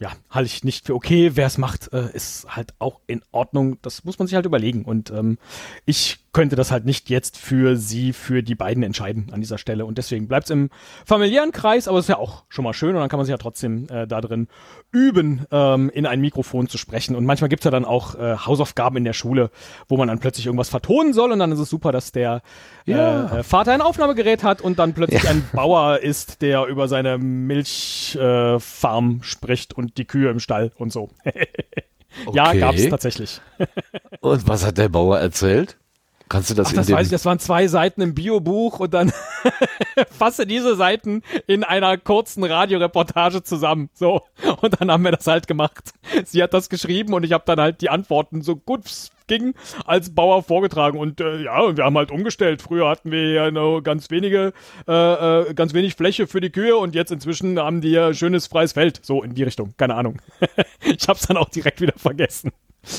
ja, 0.00 0.12
halte 0.28 0.46
ich 0.46 0.64
nicht 0.64 0.86
für 0.86 0.94
okay. 0.94 1.32
Wer 1.34 1.46
es 1.46 1.56
macht, 1.56 1.92
äh, 1.92 2.10
ist 2.12 2.46
halt 2.48 2.74
auch 2.78 3.00
in 3.06 3.22
Ordnung. 3.30 3.78
Das 3.82 4.04
muss 4.04 4.18
man 4.18 4.26
sich 4.26 4.34
halt 4.34 4.44
überlegen. 4.44 4.84
Und 4.84 5.10
ähm, 5.10 5.38
ich 5.86 6.18
könnte 6.32 6.56
das 6.56 6.70
halt 6.70 6.84
nicht 6.84 7.08
jetzt 7.10 7.38
für 7.38 7.76
sie, 7.76 8.12
für 8.12 8.42
die 8.42 8.56
beiden 8.56 8.82
entscheiden 8.82 9.28
an 9.32 9.40
dieser 9.40 9.56
Stelle. 9.56 9.86
Und 9.86 9.96
deswegen 9.98 10.26
bleibt 10.26 10.44
es 10.44 10.50
im 10.50 10.68
familiären 11.06 11.52
Kreis, 11.52 11.88
aber 11.88 11.98
es 11.98 12.06
ist 12.06 12.08
ja 12.08 12.18
auch 12.18 12.44
schon 12.48 12.64
mal 12.64 12.74
schön 12.74 12.90
und 12.90 13.00
dann 13.00 13.08
kann 13.08 13.18
man 13.18 13.24
sich 13.24 13.32
ja 13.32 13.38
trotzdem 13.38 13.88
äh, 13.88 14.06
da 14.06 14.20
drin 14.20 14.48
üben, 14.94 15.44
ähm, 15.50 15.90
in 15.90 16.06
ein 16.06 16.20
Mikrofon 16.20 16.68
zu 16.68 16.78
sprechen. 16.78 17.16
Und 17.16 17.26
manchmal 17.26 17.48
gibt's 17.50 17.64
ja 17.64 17.70
dann 17.70 17.84
auch 17.84 18.14
äh, 18.14 18.36
Hausaufgaben 18.36 18.96
in 18.96 19.04
der 19.04 19.12
Schule, 19.12 19.50
wo 19.88 19.96
man 19.98 20.08
dann 20.08 20.20
plötzlich 20.20 20.46
irgendwas 20.46 20.68
vertonen 20.70 21.12
soll 21.12 21.32
und 21.32 21.38
dann 21.40 21.52
ist 21.52 21.58
es 21.58 21.68
super, 21.68 21.92
dass 21.92 22.12
der 22.12 22.40
Ja. 22.86 23.34
äh, 23.34 23.40
äh, 23.40 23.42
Vater 23.42 23.72
ein 23.72 23.82
Aufnahmegerät 23.82 24.42
hat 24.44 24.60
und 24.62 24.78
dann 24.78 24.94
plötzlich 24.94 25.28
ein 25.28 25.46
Bauer 25.52 25.98
ist, 25.98 26.40
der 26.40 26.64
über 26.66 26.88
seine 26.88 27.18
Milchfarm 27.18 28.56
äh, 28.56 28.60
Farm 28.60 29.20
spricht 29.22 29.74
und 29.74 29.98
die 29.98 30.04
Kühe 30.06 30.30
im 30.30 30.38
Stall 30.40 30.72
und 30.78 30.92
so. 30.92 31.10
Ja, 32.32 32.50
Okay. 32.50 32.60
gab's 32.60 32.88
tatsächlich. 32.88 33.40
Und 34.20 34.46
was 34.46 34.64
hat 34.64 34.78
der 34.78 34.88
Bauer 34.88 35.18
erzählt? 35.18 35.76
Kannst 36.34 36.50
du 36.50 36.54
das 36.54 36.70
Ach, 36.70 36.72
das 36.72 36.90
weiß 36.90 37.06
ich, 37.06 37.12
das 37.12 37.24
waren 37.26 37.38
zwei 37.38 37.68
Seiten 37.68 38.00
im 38.00 38.12
Biobuch 38.12 38.80
und 38.80 38.92
dann 38.92 39.12
fasse 40.10 40.48
diese 40.48 40.74
Seiten 40.74 41.22
in 41.46 41.62
einer 41.62 41.96
kurzen 41.96 42.42
Radioreportage 42.42 43.44
zusammen. 43.44 43.88
So. 43.94 44.22
Und 44.60 44.80
dann 44.80 44.90
haben 44.90 45.04
wir 45.04 45.12
das 45.12 45.28
halt 45.28 45.46
gemacht. 45.46 45.92
Sie 46.24 46.42
hat 46.42 46.52
das 46.52 46.70
geschrieben 46.70 47.14
und 47.14 47.22
ich 47.22 47.30
habe 47.30 47.44
dann 47.46 47.60
halt 47.60 47.82
die 47.82 47.88
Antworten 47.88 48.42
so 48.42 48.56
gut 48.56 48.86
es 48.86 49.12
ging 49.28 49.54
als 49.86 50.12
Bauer 50.12 50.42
vorgetragen. 50.42 50.98
Und 50.98 51.20
äh, 51.20 51.44
ja, 51.44 51.76
wir 51.76 51.84
haben 51.84 51.96
halt 51.96 52.10
umgestellt. 52.10 52.62
Früher 52.62 52.88
hatten 52.88 53.12
wir 53.12 53.30
ja 53.30 53.52
nur 53.52 53.84
ganz 53.84 54.10
wenige, 54.10 54.52
äh, 54.88 55.50
äh, 55.50 55.54
ganz 55.54 55.72
wenig 55.72 55.94
Fläche 55.94 56.26
für 56.26 56.40
die 56.40 56.50
Kühe 56.50 56.76
und 56.76 56.96
jetzt 56.96 57.12
inzwischen 57.12 57.60
haben 57.60 57.80
die 57.80 57.90
ja 57.90 58.12
schönes 58.12 58.48
freies 58.48 58.72
Feld. 58.72 58.98
So 59.04 59.22
in 59.22 59.36
die 59.36 59.44
Richtung. 59.44 59.74
Keine 59.76 59.94
Ahnung. 59.94 60.16
ich 60.80 61.06
habe 61.06 61.16
es 61.16 61.28
dann 61.28 61.36
auch 61.36 61.48
direkt 61.48 61.80
wieder 61.80 61.94
vergessen. 61.96 62.50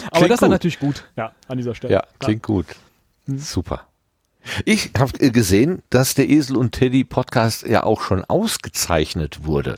Aber 0.06 0.20
Klingt 0.20 0.32
das 0.32 0.36
ist 0.36 0.40
gut. 0.40 0.50
natürlich 0.52 0.80
gut. 0.80 1.04
Ja, 1.18 1.34
an 1.50 1.58
dieser 1.58 1.76
Stelle. 1.76 1.96
Ja, 1.96 2.00
Klar. 2.00 2.14
klingt 2.20 2.44
gut. 3.26 3.40
Super. 3.42 3.88
Ich 4.64 4.92
habe 4.98 5.32
gesehen, 5.32 5.82
dass 5.90 6.14
der 6.14 6.30
Esel 6.30 6.58
und 6.58 6.74
Teddy 6.74 7.04
Podcast 7.04 7.66
ja 7.66 7.84
auch 7.84 8.02
schon 8.02 8.24
ausgezeichnet 8.26 9.46
wurde. 9.46 9.78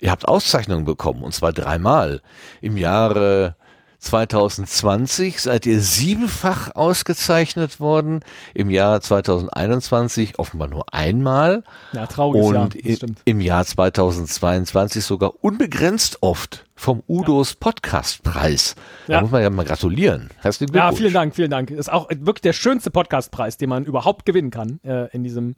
Ihr 0.00 0.10
habt 0.10 0.26
Auszeichnungen 0.28 0.84
bekommen, 0.84 1.22
und 1.22 1.32
zwar 1.32 1.52
dreimal. 1.52 2.20
Im 2.60 2.76
Jahre 2.76 3.56
2020 4.00 5.40
seid 5.40 5.64
ihr 5.64 5.80
siebenfach 5.80 6.74
ausgezeichnet 6.74 7.78
worden, 7.78 8.20
im 8.52 8.68
Jahr 8.68 9.00
2021 9.00 10.40
offenbar 10.40 10.68
nur 10.68 10.92
einmal 10.92 11.62
Ja, 11.92 12.06
trauriges 12.06 12.50
Jahr, 12.50 12.64
und 12.64 12.76
stimmt. 12.96 13.20
im 13.24 13.40
Jahr 13.40 13.64
2022 13.64 15.04
sogar 15.04 15.44
unbegrenzt 15.44 16.18
oft 16.20 16.66
vom 16.82 17.02
Udos 17.06 17.54
Podcastpreis. 17.54 18.74
Da 19.06 19.12
Ja. 19.14 19.20
muss 19.20 19.30
man 19.30 19.40
ja 19.40 19.50
mal 19.50 19.64
gratulieren. 19.64 20.30
Herzlichen 20.40 20.74
Ja, 20.74 20.82
Glückwunsch. 20.88 20.98
vielen 21.00 21.12
Dank, 21.14 21.34
vielen 21.36 21.50
Dank. 21.50 21.70
Ist 21.70 21.92
auch 21.92 22.08
wirklich 22.10 22.40
der 22.42 22.52
schönste 22.52 22.90
Podcastpreis, 22.90 23.56
den 23.56 23.68
man 23.68 23.84
überhaupt 23.84 24.26
gewinnen 24.26 24.50
kann 24.50 24.80
äh, 24.84 25.06
in 25.14 25.22
diesem 25.22 25.54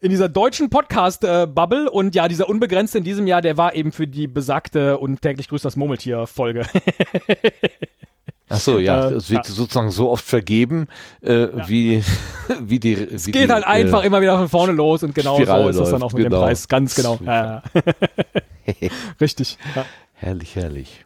in 0.00 0.10
dieser 0.10 0.28
deutschen 0.28 0.68
Podcast-Bubble. 0.68 1.90
und 1.90 2.14
ja, 2.14 2.28
dieser 2.28 2.46
unbegrenzte 2.50 2.98
in 2.98 3.04
diesem 3.04 3.26
Jahr, 3.26 3.40
der 3.40 3.56
war 3.56 3.74
eben 3.74 3.90
für 3.90 4.06
die 4.06 4.26
besagte 4.26 4.98
und 4.98 5.22
täglich 5.22 5.48
grüßt 5.48 5.64
das 5.64 5.76
Murmeltier-Folge. 5.76 6.66
Ach 8.50 8.58
so, 8.60 8.78
ja, 8.78 9.08
Äh, 9.08 9.14
es 9.14 9.30
wird 9.30 9.48
ja. 9.48 9.54
sozusagen 9.54 9.90
so 9.90 10.10
oft 10.10 10.24
vergeben, 10.26 10.88
äh, 11.22 11.46
wie, 11.66 12.04
wie 12.60 12.78
die. 12.78 12.92
Es 12.92 13.24
geht 13.24 13.50
halt 13.50 13.64
einfach 13.66 14.04
immer 14.04 14.20
wieder 14.20 14.36
von 14.36 14.50
vorne 14.50 14.72
los 14.72 15.02
und 15.02 15.14
genau 15.14 15.36
Spirale 15.36 15.72
so 15.72 15.80
ist 15.80 15.86
es 15.86 15.92
dann 15.92 16.02
auch 16.02 16.12
mit 16.12 16.24
genau. 16.24 16.40
dem 16.40 16.42
Preis. 16.48 16.68
Ganz 16.68 16.94
genau. 16.94 17.18
Ja, 17.24 17.62
ja. 18.66 18.88
Richtig. 19.20 19.58
Herrlich, 20.24 20.56
herrlich. 20.56 21.04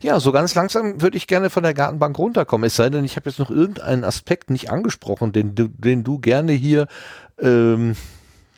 Ja, 0.00 0.18
so 0.18 0.32
ganz 0.32 0.54
langsam 0.54 1.02
würde 1.02 1.18
ich 1.18 1.26
gerne 1.26 1.50
von 1.50 1.62
der 1.62 1.74
Gartenbank 1.74 2.18
runterkommen. 2.18 2.66
Es 2.66 2.76
sei 2.76 2.88
denn, 2.88 3.04
ich 3.04 3.16
habe 3.16 3.28
jetzt 3.28 3.38
noch 3.38 3.50
irgendeinen 3.50 4.02
Aspekt 4.02 4.48
nicht 4.48 4.70
angesprochen, 4.70 5.32
den 5.32 5.54
du, 5.54 5.68
den 5.68 6.04
du 6.04 6.18
gerne 6.18 6.52
hier 6.52 6.86
ähm, 7.38 7.96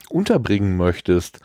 unterbringen 0.09 0.77
möchtest. 0.77 1.41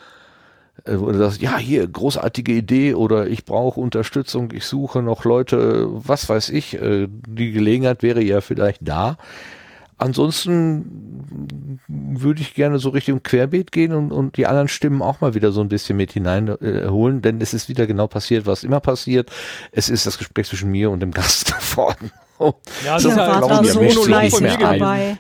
Äh, 0.86 0.92
du 0.98 1.14
sagst, 1.16 1.42
ja, 1.42 1.58
hier, 1.58 1.88
großartige 1.88 2.52
Idee 2.52 2.94
oder 2.94 3.26
ich 3.26 3.44
brauche 3.44 3.80
Unterstützung, 3.80 4.52
ich 4.54 4.66
suche 4.66 5.02
noch 5.02 5.26
Leute, 5.26 5.88
was 5.90 6.30
weiß 6.30 6.50
ich, 6.50 6.76
äh, 6.76 7.08
die 7.10 7.54
Gelegenheit 7.54 8.04
wäre 8.04 8.22
ja 8.22 8.42
vielleicht 8.42 8.88
da. 8.88 9.18
Ansonsten 10.04 11.80
würde 11.88 12.42
ich 12.42 12.54
gerne 12.56 12.78
so 12.78 12.90
Richtung 12.90 13.24
Querbeet 13.24 13.72
gehen 13.72 13.94
und, 13.94 14.12
und 14.12 14.36
die 14.36 14.48
anderen 14.48 14.68
Stimmen 14.68 15.02
auch 15.02 15.22
mal 15.22 15.34
wieder 15.34 15.54
so 15.54 15.62
ein 15.62 15.70
bisschen 15.70 15.96
mit 15.96 16.12
hineinholen, 16.12 17.20
äh, 17.20 17.22
denn 17.22 17.40
es 17.40 17.54
ist 17.54 17.70
wieder 17.70 17.88
genau 17.88 18.08
passiert, 18.08 18.46
was 18.46 18.66
immer 18.66 18.82
passiert. 18.82 19.32
Es 19.72 19.88
ist 19.88 20.06
das 20.06 20.18
Gespräch 20.18 20.48
zwischen 20.48 20.70
mir 20.72 20.92
und 20.92 21.00
dem 21.00 21.12
Gast 21.12 21.56
geworden. 21.72 22.12
Oh. 22.38 22.52
Ja, 22.84 22.96
das 23.00 23.14
Claudia 23.14 23.40
da 23.48 23.64
so 23.64 23.80
fleißig 24.04 24.42
nicht 24.42 24.60
mehr 24.60 24.70
ein. 24.70 24.80
dabei. 24.80 25.18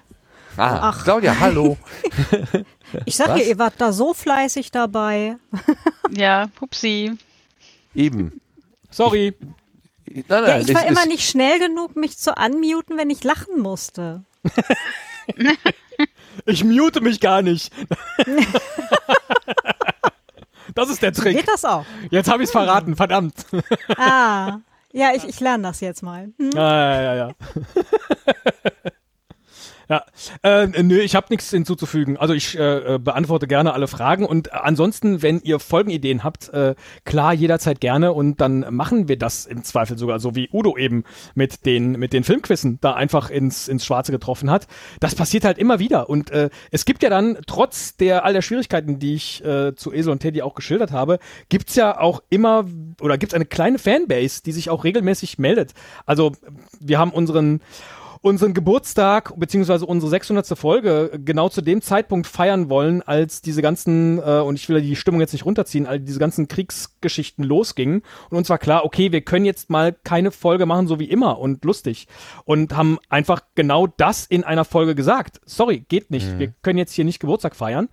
Ah, 0.57 0.80
Ach. 0.89 1.03
Claudia, 1.03 1.39
hallo. 1.39 1.77
Ich 3.05 3.15
sag 3.15 3.30
ja, 3.30 3.38
ihr 3.38 3.57
wart 3.57 3.73
da 3.80 3.91
so 3.91 4.14
fleißig 4.14 4.69
dabei. 4.69 5.38
Ja, 6.11 6.49
hupsi. 6.61 7.14
Eben. 7.95 8.39
Sorry. 8.91 9.34
Nein, 10.05 10.23
nein, 10.27 10.45
Ja, 10.45 10.60
ich 10.60 10.76
war 10.76 10.85
immer 10.85 11.07
nicht 11.07 11.27
schnell 11.27 11.57
genug, 11.57 11.95
mich 11.95 12.19
zu 12.19 12.34
unmuten, 12.34 12.97
wenn 12.97 13.10
ich 13.10 13.23
lachen 13.23 13.60
musste. 13.60 14.23
Ich 16.45 16.64
mute 16.64 17.02
mich 17.02 17.20
gar 17.20 17.41
nicht. 17.41 17.72
Das 20.76 20.90
ist 20.90 21.03
der 21.03 21.14
Trick. 21.14 21.38
Geht 21.38 21.48
das 21.48 21.65
auch? 21.65 21.86
Jetzt 22.10 22.32
habe 22.32 22.41
ich 22.41 22.48
es 22.48 22.52
verraten, 22.52 22.95
verdammt. 22.95 23.45
Ah, 23.95 24.57
ja, 24.91 25.11
ich, 25.14 25.24
ich 25.24 25.40
lerne 25.40 25.64
das 25.64 25.82
jetzt 25.82 26.02
mal. 26.02 26.34
Hm? 26.40 26.49
Ja, 26.56 26.74
ja, 26.74 27.02
ja, 27.02 27.15
ja. 27.15 27.30
Ja, 29.89 30.05
äh, 30.43 30.68
nö, 30.68 30.99
ich 30.99 31.15
habe 31.15 31.27
nichts 31.30 31.49
hinzuzufügen. 31.49 32.18
Also 32.18 32.34
ich 32.34 32.57
äh, 32.57 32.95
äh, 32.95 32.99
beantworte 32.99 33.47
gerne 33.47 33.73
alle 33.73 33.88
Fragen 33.88 34.26
und 34.26 34.53
ansonsten, 34.53 35.22
wenn 35.22 35.41
ihr 35.41 35.60
Folgenideen 35.60 36.23
habt, 36.23 36.49
äh, 36.49 36.76
klar 37.05 37.34
jederzeit 37.34 37.81
gerne 37.81 38.14
und 38.14 38.39
dann 38.39 38.65
machen 38.73 39.07
wir 39.07 39.18
das 39.18 39.45
im 39.45 39.64
Zweifel 39.64 39.97
sogar, 39.97 40.19
so 40.19 40.35
wie 40.35 40.49
Udo 40.51 40.77
eben 40.77 41.03
mit 41.35 41.65
den 41.65 41.91
mit 41.93 42.14
den 42.14 42.23
Filmquissen 42.23 42.80
da 42.81 42.93
einfach 42.93 43.30
ins 43.30 43.68
ins 43.68 43.85
Schwarze 43.85 44.11
getroffen 44.11 44.49
hat. 44.49 44.68
Das 44.99 45.15
passiert 45.15 45.43
halt 45.43 45.57
immer 45.57 45.80
wieder 45.80 46.10
und 46.10 46.31
äh, 46.31 46.49
es 46.72 46.85
gibt 46.85 47.03
ja 47.03 47.10
dann 47.10 47.38
trotz 47.45 47.97
der 47.97 48.23
all 48.26 48.34
der 48.34 48.41
Schwierigkeiten, 48.41 48.99
die 48.99 49.15
ich 49.15 49.43
äh, 49.43 49.76
zu 49.76 49.93
Esel 49.93 50.11
und 50.11 50.19
Teddy 50.19 50.41
auch 50.41 50.55
geschildert 50.55 50.91
habe, 50.91 51.19
gibt's 51.49 51.76
ja 51.76 51.99
auch 51.99 52.23
immer 52.30 52.65
oder 53.01 53.18
gibt's 53.18 53.35
eine 53.35 53.45
kleine 53.45 53.80
Fanbase, 53.80 54.43
die 54.43 54.51
sich 54.53 54.69
auch 54.69 54.84
regelmäßig 54.84 55.38
meldet. 55.39 55.73
Also 56.05 56.31
wir 56.80 56.99
haben 56.99 57.11
unseren 57.11 57.61
unseren 58.24 58.54
Geburtstag 58.54 59.38
beziehungsweise 59.38 59.86
unsere 59.86 60.10
600. 60.10 60.58
Folge 60.58 61.20
genau 61.24 61.50
zu 61.50 61.62
dem 61.62 61.82
Zeitpunkt 61.82 62.26
feiern 62.26 62.70
wollen, 62.70 63.02
als 63.02 63.41
diese 63.41 63.62
ganzen 63.62 64.18
äh, 64.18 64.40
und 64.40 64.56
ich 64.56 64.70
will 64.70 64.82
die 64.82 64.95
Stimmung 64.95 65.20
jetzt 65.20 65.34
nicht 65.34 65.45
runterziehen, 65.45 65.86
als 65.86 66.06
diese 66.06 66.20
ganzen 66.20 66.48
Kriegsgeschichten 66.48 67.44
losgingen 67.44 68.02
und 68.30 68.38
uns 68.38 68.50
war 68.50 68.60
klar, 68.60 68.86
okay, 68.86 69.12
wir 69.12 69.22
können 69.22 69.44
jetzt 69.44 69.70
mal 69.70 69.94
keine 70.06 70.32
Folge 70.32 70.66
machen 70.66 70.88
so 70.88 71.00
wie 71.00 71.10
immer 71.10 71.38
und 71.38 71.66
lustig 71.66 72.08
und 72.45 72.76
haben 72.78 72.98
einfach 73.10 73.41
genau 73.56 73.88
das 73.88 74.26
in 74.26 74.45
einer 74.45 74.64
Folge 74.64 74.95
gesagt. 74.95 75.41
Sorry, 75.45 75.84
geht 75.90 76.10
nicht. 76.10 76.34
Mhm. 76.34 76.40
Wir 76.40 76.54
können 76.62 76.80
jetzt 76.80 76.94
hier 76.94 77.04
nicht 77.04 77.20
Geburtstag 77.20 77.58
feiern 77.58 77.90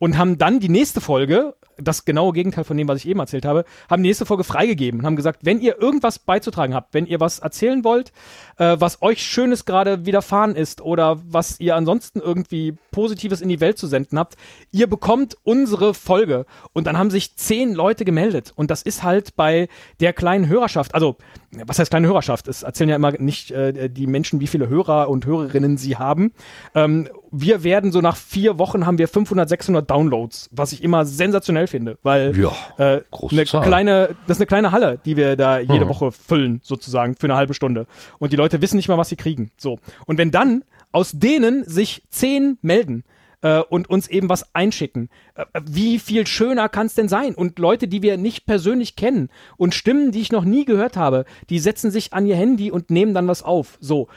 und 0.00 0.18
haben 0.18 0.38
dann 0.38 0.58
die 0.58 0.68
nächste 0.68 1.00
Folge 1.00 1.54
das 1.80 2.04
genaue 2.04 2.32
Gegenteil 2.32 2.64
von 2.64 2.76
dem, 2.76 2.88
was 2.88 2.98
ich 2.98 3.08
eben 3.08 3.20
erzählt 3.20 3.44
habe, 3.44 3.64
haben 3.88 4.02
die 4.02 4.08
nächste 4.08 4.26
Folge 4.26 4.44
freigegeben 4.44 5.00
und 5.00 5.06
haben 5.06 5.16
gesagt, 5.16 5.40
wenn 5.44 5.60
ihr 5.60 5.80
irgendwas 5.80 6.18
beizutragen 6.18 6.74
habt, 6.74 6.94
wenn 6.94 7.06
ihr 7.06 7.20
was 7.20 7.38
erzählen 7.38 7.84
wollt, 7.84 8.12
äh, 8.56 8.76
was 8.78 9.02
euch 9.02 9.22
Schönes 9.22 9.64
gerade 9.64 10.04
widerfahren 10.04 10.56
ist 10.56 10.80
oder 10.80 11.20
was 11.24 11.60
ihr 11.60 11.76
ansonsten 11.76 12.20
irgendwie 12.20 12.74
Positives 12.90 13.40
in 13.40 13.48
die 13.48 13.60
Welt 13.60 13.78
zu 13.78 13.86
senden 13.86 14.18
habt, 14.18 14.36
ihr 14.72 14.88
bekommt 14.88 15.36
unsere 15.44 15.94
Folge. 15.94 16.46
Und 16.72 16.86
dann 16.86 16.98
haben 16.98 17.10
sich 17.10 17.36
zehn 17.36 17.74
Leute 17.74 18.04
gemeldet. 18.04 18.52
Und 18.56 18.70
das 18.70 18.82
ist 18.82 19.02
halt 19.02 19.36
bei 19.36 19.68
der 20.00 20.12
kleinen 20.12 20.48
Hörerschaft, 20.48 20.94
also 20.94 21.16
was 21.64 21.78
heißt 21.78 21.90
kleine 21.90 22.08
Hörerschaft? 22.08 22.46
Es 22.46 22.62
erzählen 22.62 22.90
ja 22.90 22.96
immer 22.96 23.12
nicht 23.12 23.50
äh, 23.52 23.88
die 23.88 24.06
Menschen, 24.06 24.40
wie 24.40 24.46
viele 24.46 24.68
Hörer 24.68 25.08
und 25.08 25.24
Hörerinnen 25.24 25.78
sie 25.78 25.96
haben. 25.96 26.32
Ähm, 26.74 27.08
wir 27.30 27.62
werden 27.62 27.92
so 27.92 28.00
nach 28.00 28.16
vier 28.16 28.58
Wochen 28.58 28.86
haben 28.86 28.98
wir 28.98 29.08
500, 29.08 29.48
600 29.48 29.90
Downloads, 29.90 30.50
was 30.52 30.72
ich 30.72 30.82
immer 30.82 31.04
sensationell 31.04 31.66
finde, 31.68 31.98
weil 32.02 32.36
ja, 32.38 32.52
äh, 32.78 33.02
eine 33.30 33.44
kleine, 33.44 34.16
das 34.26 34.36
ist 34.36 34.40
eine 34.40 34.46
kleine 34.46 34.72
Halle, 34.72 34.98
die 35.04 35.16
wir 35.16 35.36
da 35.36 35.58
jede 35.58 35.84
mhm. 35.84 35.88
Woche 35.88 36.12
füllen, 36.12 36.60
sozusagen, 36.62 37.14
für 37.14 37.26
eine 37.26 37.36
halbe 37.36 37.54
Stunde. 37.54 37.86
Und 38.18 38.32
die 38.32 38.36
Leute 38.36 38.60
wissen 38.62 38.76
nicht 38.76 38.88
mal, 38.88 38.98
was 38.98 39.08
sie 39.08 39.16
kriegen. 39.16 39.50
So. 39.56 39.78
Und 40.06 40.18
wenn 40.18 40.30
dann 40.30 40.64
aus 40.92 41.12
denen 41.12 41.64
sich 41.64 42.02
zehn 42.10 42.58
melden, 42.62 43.04
äh, 43.42 43.60
und 43.60 43.88
uns 43.88 44.08
eben 44.08 44.28
was 44.28 44.54
einschicken. 44.54 45.08
Äh, 45.34 45.44
wie 45.64 45.98
viel 45.98 46.26
schöner 46.26 46.68
kann 46.68 46.86
es 46.86 46.94
denn 46.94 47.08
sein? 47.08 47.34
Und 47.34 47.58
Leute, 47.58 47.88
die 47.88 48.02
wir 48.02 48.16
nicht 48.16 48.46
persönlich 48.46 48.96
kennen 48.96 49.28
und 49.56 49.74
Stimmen, 49.74 50.12
die 50.12 50.20
ich 50.20 50.32
noch 50.32 50.44
nie 50.44 50.64
gehört 50.64 50.96
habe, 50.96 51.24
die 51.50 51.58
setzen 51.58 51.90
sich 51.90 52.12
an 52.12 52.26
ihr 52.26 52.36
Handy 52.36 52.70
und 52.70 52.90
nehmen 52.90 53.14
dann 53.14 53.28
was 53.28 53.42
auf. 53.42 53.78
So. 53.80 54.08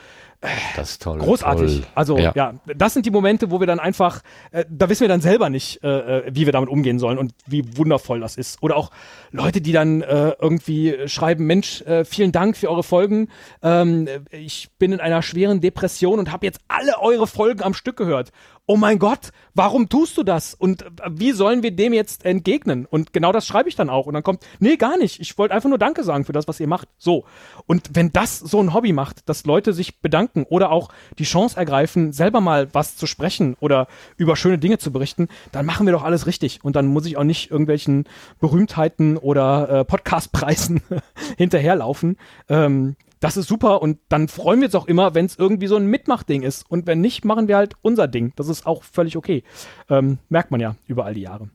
Das 0.76 0.92
ist 0.92 1.02
toll. 1.04 1.20
Großartig. 1.20 1.82
Toll. 1.82 1.88
Also 1.94 2.18
ja. 2.18 2.32
ja. 2.36 2.54
das 2.76 2.94
sind 2.94 3.06
die 3.06 3.12
Momente, 3.12 3.52
wo 3.52 3.60
wir 3.60 3.68
dann 3.68 3.80
einfach, 3.80 4.22
äh, 4.52 4.66
da 4.70 4.90
wissen 4.90 5.02
wir 5.02 5.08
dann 5.08 5.22
selber 5.22 5.50
nicht, 5.50 5.84
äh, 5.84 6.20
äh, 6.20 6.32
wie 6.34 6.46
wir 6.46 6.54
damit 6.54 6.70
umgehen 6.70 6.98
sollen 6.98 7.20
und 7.20 7.34
wie 7.46 7.78
wundervoll 7.78 8.20
das 8.20 8.38
ist. 8.38 8.62
Oder 8.64 8.76
auch 8.76 8.90
Leute, 9.32 9.62
die 9.62 9.72
dann 9.72 10.02
äh, 10.02 10.34
irgendwie 10.42 11.08
schreiben, 11.08 11.46
Mensch, 11.46 11.82
äh, 11.84 12.06
vielen 12.06 12.32
Dank 12.32 12.58
für 12.58 12.70
eure 12.70 12.84
Folgen. 12.84 13.30
Ähm, 13.62 14.08
ich 14.32 14.70
bin 14.80 14.94
in 14.94 15.00
einer 15.00 15.22
schweren 15.22 15.62
Depression 15.62 16.18
und 16.18 16.32
habe 16.32 16.46
jetzt 16.48 16.60
alle 16.68 17.00
eure 17.00 17.28
Folgen 17.28 17.62
am 17.62 17.76
Stück 17.76 17.98
gehört 17.98 18.32
oh 18.72 18.78
mein 18.78 19.00
Gott, 19.00 19.34
warum 19.54 19.90
tust 19.90 20.18
du 20.18 20.24
das? 20.24 20.54
Und 20.54 20.84
äh, 20.84 20.88
wie 21.10 21.34
sollen 21.34 21.62
wir 21.62 21.72
dem 21.72 21.92
jetzt 21.92 22.24
entgegnen? 22.24 22.86
Und 22.86 23.12
genau 23.12 23.34
das 23.34 23.46
schreibe 23.46 23.68
ich 23.68 23.76
dann 23.76 23.90
auch. 23.90 24.06
Und 24.06 24.14
dann 24.14 24.24
kommt, 24.24 24.46
nee, 24.60 24.78
gar 24.78 24.98
nicht. 24.98 25.20
Ich 25.20 25.38
wollte 25.38 25.54
einfach 25.54 25.68
nur 25.68 25.78
Danke 25.78 26.06
sagen 26.06 26.24
für 26.24 26.32
das, 26.32 26.48
was 26.48 26.62
ihr 26.62 26.68
macht. 26.68 26.88
So. 26.98 27.26
Und 27.68 27.90
wenn 27.94 28.14
das 28.14 28.40
so 28.40 28.62
ein 28.64 28.74
Hobby 28.74 28.94
macht, 28.94 29.28
dass 29.28 29.46
Leute 29.46 29.74
sich 29.74 30.00
bedanken 30.00 30.46
oder 30.48 30.72
auch 30.72 30.88
die 31.20 31.26
Chance 31.26 31.58
ergreifen, 31.58 32.14
selber 32.14 32.40
mal 32.40 32.74
was 32.74 32.96
zu 32.96 33.08
sprechen 33.08 33.58
oder 33.60 33.88
über 34.16 34.38
schöne 34.38 34.58
Dinge 34.58 34.78
zu 34.78 34.94
berichten, 34.94 35.28
dann 35.52 35.66
machen 35.66 35.86
wir 35.86 35.92
doch 35.92 36.04
alles 36.04 36.26
richtig. 36.26 36.64
Und 36.64 36.78
dann 36.78 36.88
muss 36.88 37.06
ich 37.06 37.18
auch 37.18 37.26
nicht 37.26 37.52
irgendwelchen 37.52 38.06
Berühmtheiten 38.40 39.18
oder 39.18 39.82
äh, 39.82 39.84
Podcastpreisen 39.84 40.82
hinterherlaufen. 41.38 42.18
Ähm, 42.48 42.96
das 43.22 43.38
ist 43.38 43.48
super 43.48 43.82
und 43.82 44.00
dann 44.10 44.28
freuen 44.28 44.60
wir 44.60 44.68
uns 44.68 44.76
auch 44.76 44.88
immer, 44.88 45.14
wenn 45.14 45.28
es 45.28 45.38
irgendwie 45.38 45.68
so 45.68 45.78
ein 45.78 45.86
Mitmachding 45.86 46.42
ist. 46.42 46.70
Und 46.70 46.88
wenn 46.88 47.02
nicht, 47.02 47.24
machen 47.24 47.48
wir 47.48 47.56
halt 47.56 47.76
unser 47.84 48.08
Ding. 48.08 48.34
Das 48.36 48.50
ist 48.50 48.66
auch 48.66 48.84
völlig 48.84 49.16
okay. 49.16 49.44
Ähm, 49.90 50.18
merkt 50.28 50.50
man 50.50 50.60
ja 50.60 50.76
über 50.88 51.06
all 51.06 51.14
die 51.14 51.22
Jahre. 51.22 51.50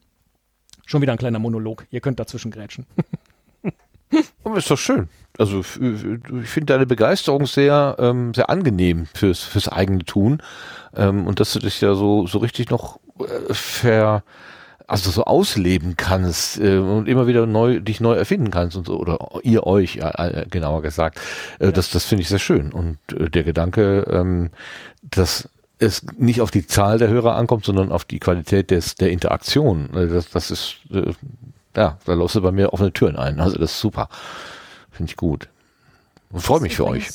Schon 0.87 1.03
wieder 1.03 1.13
ein 1.13 1.19
kleiner 1.19 1.41
Monolog. 1.41 1.85
Ihr 1.91 2.01
könnt 2.01 2.21
dazwischen 2.21 2.53
grätschen. 2.53 2.87
Aber 4.45 4.59
ist 4.59 4.71
doch 4.71 4.79
schön. 4.79 5.09
Also 5.37 5.61
ich 5.61 6.49
finde 6.49 6.73
deine 6.73 6.87
Begeisterung 6.87 7.47
sehr, 7.47 7.97
ähm, 7.99 8.33
sehr 8.33 8.49
angenehm 8.49 9.07
fürs, 9.13 9.43
fürs 9.43 9.69
eigene 9.69 10.05
Tun. 10.05 10.41
Ähm, 10.95 11.27
und 11.27 11.41
dass 11.41 11.53
du 11.53 11.59
dich 11.59 11.81
ja 11.81 11.97
so, 11.97 12.29
so 12.29 12.39
richtig 12.39 12.71
noch 12.71 13.01
äh, 13.19 13.53
ver, 13.53 14.23
also 14.87 15.11
so 15.11 15.25
ausleben 15.25 15.97
kannst 15.97 16.59
äh, 16.59 16.79
und 16.79 17.09
immer 17.09 17.27
wieder 17.27 17.47
neu 17.47 17.81
dich 17.81 18.01
neu 18.01 18.15
erfinden 18.15 18.51
kannst 18.51 18.77
und 18.77 18.87
so 18.87 18.99
oder 18.99 19.19
ihr 19.43 19.67
euch 19.67 19.97
äh, 19.97 20.47
genauer 20.49 20.83
gesagt. 20.83 21.19
Äh, 21.59 21.67
ja. 21.67 21.73
das 21.73 21.91
das 21.91 22.05
finde 22.05 22.23
ich 22.23 22.29
sehr 22.29 22.39
schön. 22.39 22.73
Und 22.73 22.99
äh, 23.13 23.29
der 23.31 23.45
Gedanke 23.45 24.07
ähm, 24.11 24.51
dass 25.03 25.49
es 25.79 26.05
nicht 26.17 26.41
auf 26.41 26.51
die 26.51 26.67
Zahl 26.67 26.99
der 26.99 27.09
Hörer 27.09 27.35
ankommt 27.37 27.65
sondern 27.65 27.93
auf 27.93 28.05
die 28.05 28.21
Qualität 28.21 28.71
des 28.71 28.95
der 28.95 29.11
Interaktion. 29.11 29.91
Äh, 29.95 30.09
das 30.09 30.31
das 30.31 30.51
ist 30.51 30.77
äh, 30.93 31.13
ja 31.77 31.99
da 32.05 32.15
läufst 32.15 32.37
du 32.37 32.43
bei 32.43 32.53
mir 32.53 32.73
offene 32.73 32.93
Türen 32.93 33.17
ein. 33.17 33.41
Also 33.41 33.59
das 33.59 33.73
ist 33.73 33.81
super. 33.81 34.09
Finde 34.91 35.11
ich 35.11 35.17
gut. 35.17 35.49
Und 36.31 36.41
freue 36.41 36.61
mich 36.61 36.77
für 36.77 36.87
euch 36.87 37.09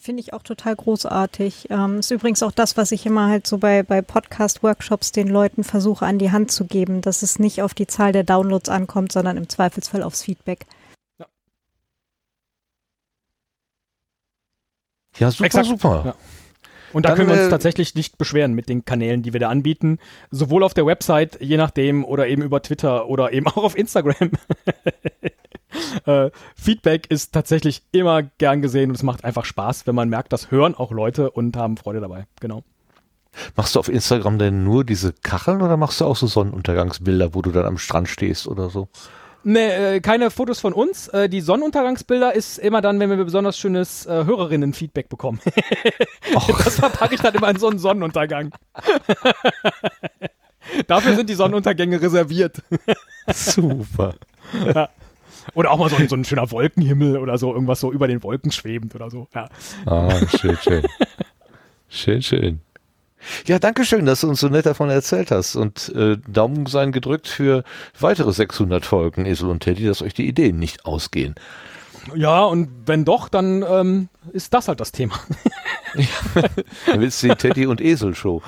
Finde 0.00 0.20
ich 0.20 0.32
auch 0.32 0.42
total 0.42 0.76
großartig. 0.76 1.68
Ähm, 1.68 1.98
ist 1.98 2.10
übrigens 2.10 2.42
auch 2.42 2.52
das, 2.52 2.76
was 2.78 2.90
ich 2.90 3.04
immer 3.04 3.28
halt 3.28 3.46
so 3.46 3.58
bei, 3.58 3.82
bei 3.82 4.00
Podcast-Workshops 4.00 5.12
den 5.12 5.28
Leuten 5.28 5.62
versuche 5.62 6.06
an 6.06 6.18
die 6.18 6.30
Hand 6.30 6.50
zu 6.50 6.64
geben, 6.64 7.02
dass 7.02 7.22
es 7.22 7.38
nicht 7.38 7.60
auf 7.60 7.74
die 7.74 7.86
Zahl 7.86 8.12
der 8.12 8.24
Downloads 8.24 8.70
ankommt, 8.70 9.12
sondern 9.12 9.36
im 9.36 9.48
Zweifelsfall 9.48 10.02
aufs 10.02 10.22
Feedback. 10.22 10.66
Ja, 11.18 11.26
ja 15.18 15.30
super, 15.30 15.44
Exakt. 15.44 15.66
super. 15.66 16.02
Ja. 16.06 16.14
Und 16.92 17.04
da 17.04 17.10
Dann, 17.10 17.18
können 17.18 17.28
wir 17.28 17.36
uns 17.36 17.46
äh, 17.46 17.50
tatsächlich 17.50 17.94
nicht 17.94 18.18
beschweren 18.18 18.54
mit 18.54 18.68
den 18.68 18.84
Kanälen, 18.84 19.22
die 19.22 19.32
wir 19.32 19.40
da 19.40 19.48
anbieten. 19.48 19.98
Sowohl 20.30 20.64
auf 20.64 20.74
der 20.74 20.86
Website, 20.86 21.40
je 21.40 21.56
nachdem, 21.56 22.04
oder 22.04 22.26
eben 22.26 22.42
über 22.42 22.62
Twitter 22.62 23.06
oder 23.06 23.32
eben 23.32 23.46
auch 23.48 23.64
auf 23.64 23.76
Instagram. 23.76 24.30
äh, 26.06 26.30
Feedback 26.56 27.10
ist 27.10 27.32
tatsächlich 27.32 27.82
immer 27.92 28.22
gern 28.22 28.62
gesehen 28.62 28.90
und 28.90 28.96
es 28.96 29.02
macht 29.02 29.24
einfach 29.24 29.44
Spaß, 29.44 29.86
wenn 29.86 29.94
man 29.94 30.08
merkt, 30.08 30.32
das 30.32 30.50
hören 30.50 30.74
auch 30.74 30.92
Leute 30.92 31.30
und 31.30 31.56
haben 31.56 31.76
Freude 31.76 32.00
dabei. 32.00 32.26
Genau. 32.40 32.64
Machst 33.56 33.74
du 33.74 33.78
auf 33.78 33.88
Instagram 33.88 34.38
denn 34.38 34.64
nur 34.64 34.84
diese 34.84 35.12
Kacheln 35.12 35.62
oder 35.62 35.76
machst 35.76 36.00
du 36.00 36.04
auch 36.04 36.16
so 36.16 36.26
Sonnenuntergangsbilder, 36.26 37.34
wo 37.34 37.42
du 37.42 37.52
dann 37.52 37.64
am 37.64 37.78
Strand 37.78 38.08
stehst 38.08 38.48
oder 38.48 38.70
so? 38.70 38.88
Nee, 39.42 39.96
äh, 39.96 40.00
keine 40.00 40.30
Fotos 40.30 40.60
von 40.60 40.72
uns. 40.72 41.08
Äh, 41.08 41.28
die 41.28 41.40
Sonnenuntergangsbilder 41.40 42.34
ist 42.34 42.58
immer 42.58 42.82
dann, 42.82 43.00
wenn 43.00 43.08
wir 43.08 43.24
besonders 43.24 43.58
schönes 43.58 44.04
äh, 44.04 44.24
Hörerinnen-Feedback 44.24 45.08
bekommen. 45.08 45.40
das 46.64 46.76
verpacke 46.76 47.14
ich 47.14 47.22
dann 47.22 47.34
immer 47.34 47.48
in 47.48 47.58
so 47.58 47.68
einen 47.68 47.78
Sonnenuntergang. 47.78 48.52
Dafür 50.86 51.16
sind 51.16 51.30
die 51.30 51.34
Sonnenuntergänge 51.34 52.02
reserviert. 52.02 52.62
Super. 53.32 54.14
Ja. 54.74 54.90
Oder 55.54 55.70
auch 55.70 55.78
mal 55.78 55.90
so 55.90 55.96
ein, 55.96 56.08
so 56.08 56.16
ein 56.16 56.24
schöner 56.24 56.50
Wolkenhimmel 56.50 57.18
oder 57.18 57.38
so, 57.38 57.52
irgendwas 57.52 57.80
so 57.80 57.92
über 57.92 58.06
den 58.06 58.22
Wolken 58.22 58.52
schwebend 58.52 58.94
oder 58.94 59.10
so. 59.10 59.28
Ja. 59.34 59.48
Ah, 59.86 60.10
schön, 60.36 60.56
schön. 60.62 60.82
schön, 61.88 62.22
schön. 62.22 62.60
Ja, 63.46 63.58
danke 63.58 63.84
schön, 63.84 64.06
dass 64.06 64.22
du 64.22 64.28
uns 64.28 64.40
so 64.40 64.48
nett 64.48 64.66
davon 64.66 64.88
erzählt 64.88 65.30
hast 65.30 65.56
und 65.56 65.92
äh, 65.94 66.16
Daumen 66.26 66.66
sein 66.66 66.92
gedrückt 66.92 67.28
für 67.28 67.64
weitere 67.98 68.32
600 68.32 68.86
Folgen 68.86 69.26
Esel 69.26 69.50
und 69.50 69.60
Teddy, 69.60 69.86
dass 69.86 70.02
euch 70.02 70.14
die 70.14 70.26
Ideen 70.26 70.58
nicht 70.58 70.86
ausgehen. 70.86 71.34
Ja, 72.14 72.44
und 72.44 72.70
wenn 72.86 73.04
doch, 73.04 73.28
dann 73.28 73.62
ähm, 73.68 74.08
ist 74.32 74.54
das 74.54 74.68
halt 74.68 74.80
das 74.80 74.90
Thema. 74.90 75.16
ja, 75.94 76.42
dann 76.86 77.00
willst 77.00 77.22
du 77.22 77.28
die 77.28 77.34
Teddy 77.34 77.66
und 77.66 77.82
Esel 77.82 78.14
Show. 78.14 78.40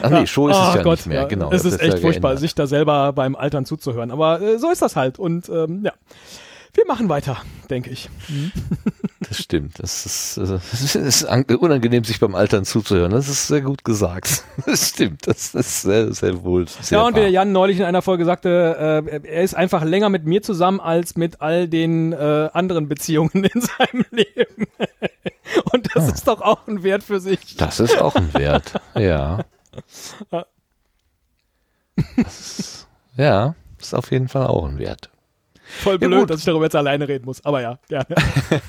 Ach 0.00 0.10
nee, 0.10 0.26
Show 0.28 0.48
ist 0.48 0.56
oh, 0.56 0.68
es 0.68 0.74
ja 0.76 0.82
Gott, 0.82 0.98
nicht 0.98 1.06
mehr, 1.06 1.22
ja. 1.22 1.26
genau. 1.26 1.50
Es 1.50 1.64
ist 1.64 1.80
echt 1.80 1.94
ja 1.94 2.00
furchtbar, 2.00 2.36
sich 2.36 2.54
da 2.54 2.68
selber 2.68 3.12
beim 3.12 3.34
Altern 3.34 3.64
zuzuhören. 3.64 4.12
Aber 4.12 4.40
äh, 4.40 4.58
so 4.58 4.70
ist 4.70 4.80
das 4.80 4.94
halt. 4.94 5.18
Und 5.18 5.48
ähm, 5.48 5.82
ja 5.84 5.92
wir 6.74 6.86
machen 6.86 7.08
weiter, 7.08 7.38
denke 7.68 7.90
ich. 7.90 8.08
Mhm. 8.28 8.52
das 9.20 9.38
stimmt. 9.38 9.78
Das 9.78 10.06
ist, 10.06 10.36
äh, 10.38 10.58
es 10.72 10.94
ist 10.94 11.24
an- 11.24 11.44
unangenehm, 11.44 12.04
sich 12.04 12.20
beim 12.20 12.34
Altern 12.34 12.64
zuzuhören. 12.64 13.10
Das 13.12 13.28
ist 13.28 13.46
sehr 13.48 13.60
gut 13.62 13.84
gesagt. 13.84 14.44
Das 14.66 14.88
stimmt. 14.90 15.26
Das 15.26 15.54
ist 15.54 15.82
sehr, 15.82 16.12
sehr 16.12 16.42
wohl. 16.44 16.68
Sehr 16.68 16.98
Ja, 16.98 17.06
und 17.06 17.16
wie 17.16 17.20
der 17.20 17.30
Jan 17.30 17.50
neulich 17.52 17.78
in 17.78 17.84
einer 17.84 18.02
Folge 18.02 18.24
sagte, 18.24 19.02
äh, 19.06 19.20
er 19.26 19.42
ist 19.42 19.54
einfach 19.54 19.82
länger 19.84 20.08
mit 20.10 20.26
mir 20.26 20.42
zusammen 20.42 20.80
als 20.80 21.16
mit 21.16 21.40
all 21.40 21.66
den 21.66 22.12
äh, 22.12 22.50
anderen 22.52 22.88
Beziehungen 22.88 23.44
in 23.44 23.60
seinem 23.60 24.04
Leben. 24.10 24.66
und 25.72 25.88
das 25.94 26.12
ist 26.12 26.28
doch 26.28 26.40
auch 26.40 26.66
ein 26.68 26.82
Wert 26.82 27.02
für 27.02 27.20
sich. 27.20 27.56
Das 27.56 27.80
ist 27.80 27.98
auch 28.00 28.14
ein 28.14 28.32
Wert. 28.34 28.74
Ja. 28.94 29.44
Das 32.16 32.58
ist, 32.58 32.86
ja, 33.16 33.54
ist 33.78 33.94
auf 33.94 34.10
jeden 34.10 34.28
Fall 34.28 34.46
auch 34.46 34.64
ein 34.66 34.78
Wert. 34.78 35.09
Voll 35.82 35.98
Ja, 36.00 36.08
blöd, 36.08 36.20
gut. 36.20 36.30
dass 36.30 36.40
ich 36.40 36.44
darüber 36.44 36.64
jetzt 36.64 36.76
alleine 36.76 37.08
reden 37.08 37.24
muss. 37.24 37.44
Aber 37.44 37.60
ja, 37.60 37.78
gerne. 37.88 38.06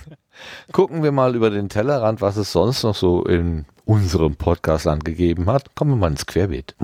Gucken 0.72 1.04
wir 1.04 1.12
mal 1.12 1.36
über 1.36 1.50
den 1.50 1.70
Tellerrand, 1.70 2.22
was 2.22 2.38
es 2.38 2.52
sonst 2.52 2.84
noch 2.84 2.96
so 2.96 3.24
in 3.26 3.66
unserem 3.86 4.36
Podcastland 4.36 5.04
gegeben 5.06 5.48
hat. 5.48 5.76
Kommen 5.76 5.92
wir 5.92 5.98
mal 5.98 6.12
ins 6.12 6.26
Querbeet. 6.26 6.76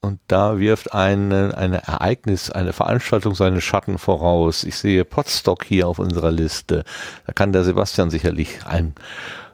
Und 0.00 0.20
da 0.28 0.58
wirft 0.58 0.92
eine, 0.92 1.56
ein 1.56 1.72
Ereignis, 1.72 2.50
eine 2.50 2.74
Veranstaltung 2.74 3.34
seine 3.34 3.62
Schatten 3.62 3.96
voraus. 3.96 4.62
Ich 4.64 4.76
sehe 4.76 5.04
Potstock 5.04 5.64
hier 5.64 5.88
auf 5.88 5.98
unserer 5.98 6.30
Liste. 6.30 6.84
Da 7.26 7.32
kann 7.32 7.52
der 7.52 7.64
Sebastian 7.64 8.10
sicherlich 8.10 8.66
ein, 8.66 8.94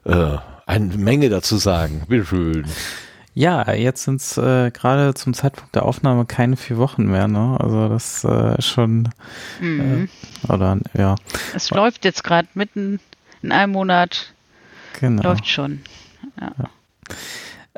äh, 0.04 0.38
eine 0.70 0.96
Menge 0.96 1.28
dazu 1.28 1.56
sagen. 1.56 2.02
Bitteschön. 2.08 2.64
Ja, 3.34 3.72
jetzt 3.72 4.02
sind 4.04 4.20
es 4.20 4.36
äh, 4.38 4.70
gerade 4.70 5.14
zum 5.14 5.34
Zeitpunkt 5.34 5.74
der 5.74 5.84
Aufnahme 5.84 6.24
keine 6.26 6.56
vier 6.56 6.78
Wochen 6.78 7.04
mehr, 7.04 7.28
ne? 7.28 7.56
Also 7.60 7.88
das 7.88 8.24
äh, 8.24 8.58
ist 8.58 8.66
schon 8.66 9.08
Mhm. 9.60 10.08
oder 10.48 10.78
ja, 10.96 11.14
Es 11.54 11.70
läuft 11.70 12.04
jetzt 12.04 12.24
gerade 12.24 12.48
mitten 12.54 12.98
in 13.42 13.52
einem 13.52 13.72
Monat, 13.72 14.32
genau. 14.98 15.22
läuft 15.22 15.46
schon. 15.48 15.80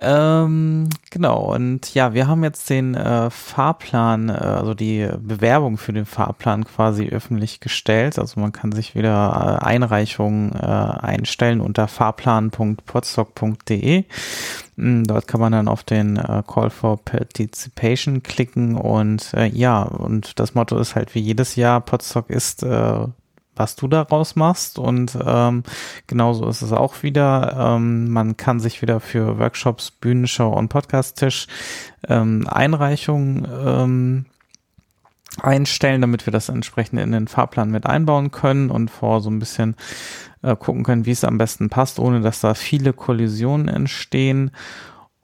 Ähm, 0.04 0.88
genau, 1.10 1.54
und 1.54 1.94
ja, 1.94 2.12
wir 2.12 2.26
haben 2.26 2.42
jetzt 2.42 2.68
den 2.68 2.96
äh, 2.96 3.30
Fahrplan, 3.30 4.30
äh, 4.30 4.32
also 4.32 4.74
die 4.74 5.08
Bewerbung 5.20 5.78
für 5.78 5.92
den 5.92 6.06
Fahrplan 6.06 6.64
quasi 6.64 7.08
öffentlich 7.08 7.60
gestellt. 7.60 8.18
Also 8.18 8.40
man 8.40 8.50
kann 8.50 8.72
sich 8.72 8.96
wieder 8.96 9.60
äh, 9.62 9.64
Einreichungen 9.64 10.56
äh, 10.56 10.66
einstellen 10.66 11.60
unter 11.60 11.86
fahrplan.podstock.de. 11.86 14.02
Mm, 14.74 15.04
Dort 15.04 15.28
kann 15.28 15.40
man 15.40 15.52
dann 15.52 15.68
auf 15.68 15.84
den 15.84 16.16
äh, 16.16 16.42
Call 16.48 16.70
for 16.70 16.96
Participation 17.04 18.24
klicken 18.24 18.74
und 18.74 19.32
äh, 19.34 19.46
ja, 19.46 19.82
und 19.82 20.40
das 20.40 20.56
Motto 20.56 20.78
ist 20.78 20.96
halt 20.96 21.14
wie 21.14 21.20
jedes 21.20 21.54
Jahr, 21.54 21.80
Podstock 21.80 22.28
ist 22.28 22.64
was 23.54 23.76
du 23.76 23.88
daraus 23.88 24.36
machst. 24.36 24.78
Und 24.78 25.16
ähm, 25.24 25.62
genauso 26.06 26.48
ist 26.48 26.62
es 26.62 26.72
auch 26.72 27.02
wieder. 27.02 27.76
Ähm, 27.76 28.10
man 28.10 28.36
kann 28.36 28.60
sich 28.60 28.82
wieder 28.82 29.00
für 29.00 29.38
Workshops, 29.38 29.90
Bühnenshow 29.90 30.48
und 30.48 30.68
Podcast-Tisch 30.68 31.46
ähm, 32.08 32.46
Einreichungen 32.48 33.46
ähm, 33.64 34.26
einstellen, 35.40 36.00
damit 36.00 36.26
wir 36.26 36.32
das 36.32 36.48
entsprechend 36.48 37.00
in 37.00 37.12
den 37.12 37.28
Fahrplan 37.28 37.70
mit 37.70 37.86
einbauen 37.86 38.30
können 38.30 38.70
und 38.70 38.90
vor 38.90 39.20
so 39.20 39.30
ein 39.30 39.38
bisschen 39.38 39.76
äh, 40.42 40.56
gucken 40.56 40.84
können, 40.84 41.06
wie 41.06 41.12
es 41.12 41.24
am 41.24 41.38
besten 41.38 41.70
passt, 41.70 41.98
ohne 41.98 42.20
dass 42.20 42.40
da 42.40 42.54
viele 42.54 42.92
Kollisionen 42.92 43.68
entstehen. 43.68 44.50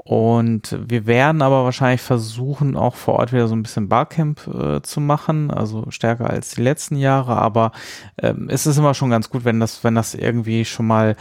Und 0.08 0.74
wir 0.88 1.04
werden 1.04 1.42
aber 1.42 1.64
wahrscheinlich 1.64 2.00
versuchen, 2.00 2.78
auch 2.78 2.94
vor 2.94 3.16
Ort 3.16 3.34
wieder 3.34 3.46
so 3.46 3.54
ein 3.54 3.62
bisschen 3.62 3.90
Barcamp 3.90 4.40
äh, 4.46 4.80
zu 4.80 5.02
machen, 5.02 5.50
also 5.50 5.84
stärker 5.90 6.30
als 6.30 6.54
die 6.54 6.62
letzten 6.62 6.96
Jahre. 6.96 7.36
Aber 7.36 7.72
ähm, 8.16 8.48
es 8.48 8.66
ist 8.66 8.78
immer 8.78 8.94
schon 8.94 9.10
ganz 9.10 9.28
gut, 9.28 9.44
wenn 9.44 9.60
das, 9.60 9.84
wenn 9.84 9.94
das 9.94 10.14
irgendwie 10.14 10.64
schon 10.64 10.86
mal 10.86 11.14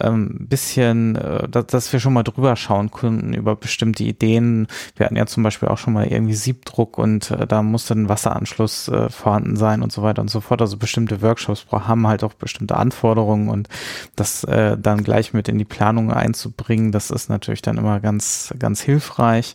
ähm, 0.00 0.38
ein 0.40 0.48
bisschen, 0.48 1.14
äh, 1.14 1.48
dass, 1.48 1.66
dass 1.66 1.92
wir 1.92 2.00
schon 2.00 2.14
mal 2.14 2.24
drüber 2.24 2.56
schauen 2.56 2.90
können 2.90 3.32
über 3.32 3.54
bestimmte 3.54 4.02
Ideen. 4.02 4.66
Wir 4.96 5.06
hatten 5.06 5.14
ja 5.14 5.26
zum 5.26 5.44
Beispiel 5.44 5.68
auch 5.68 5.78
schon 5.78 5.92
mal 5.92 6.08
irgendwie 6.08 6.34
Siebdruck 6.34 6.98
und 6.98 7.30
äh, 7.30 7.46
da 7.46 7.62
musste 7.62 7.94
ein 7.94 8.08
Wasseranschluss 8.08 8.88
äh, 8.88 9.08
vorhanden 9.08 9.54
sein 9.54 9.82
und 9.82 9.92
so 9.92 10.02
weiter 10.02 10.20
und 10.20 10.30
so 10.30 10.40
fort. 10.40 10.60
Also 10.60 10.78
bestimmte 10.78 11.22
Workshops 11.22 11.66
haben 11.70 12.08
halt 12.08 12.24
auch 12.24 12.34
bestimmte 12.34 12.76
Anforderungen 12.76 13.48
und 13.48 13.68
das 14.16 14.42
äh, 14.42 14.76
dann 14.76 15.04
gleich 15.04 15.32
mit 15.32 15.48
in 15.48 15.58
die 15.58 15.64
Planung 15.64 16.10
einzubringen, 16.10 16.90
das 16.90 17.12
ist 17.12 17.28
natürlich 17.28 17.62
dann 17.62 17.78
immer 17.78 18.00
ganz, 18.00 18.31
ganz 18.58 18.80
hilfreich. 18.80 19.54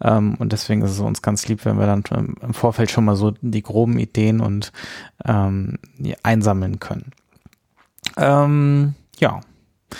Ähm, 0.00 0.34
und 0.38 0.52
deswegen 0.52 0.82
ist 0.82 0.92
es 0.92 1.00
uns 1.00 1.22
ganz 1.22 1.46
lieb, 1.48 1.64
wenn 1.64 1.78
wir 1.78 1.86
dann 1.86 2.04
im, 2.10 2.36
im 2.40 2.54
Vorfeld 2.54 2.90
schon 2.90 3.04
mal 3.04 3.16
so 3.16 3.32
die 3.40 3.62
groben 3.62 3.98
Ideen 3.98 4.40
und 4.40 4.72
ähm, 5.24 5.78
die 5.98 6.22
einsammeln 6.24 6.80
können. 6.80 7.12
Ähm, 8.16 8.94
ja. 9.18 9.40
Wie 9.90 9.96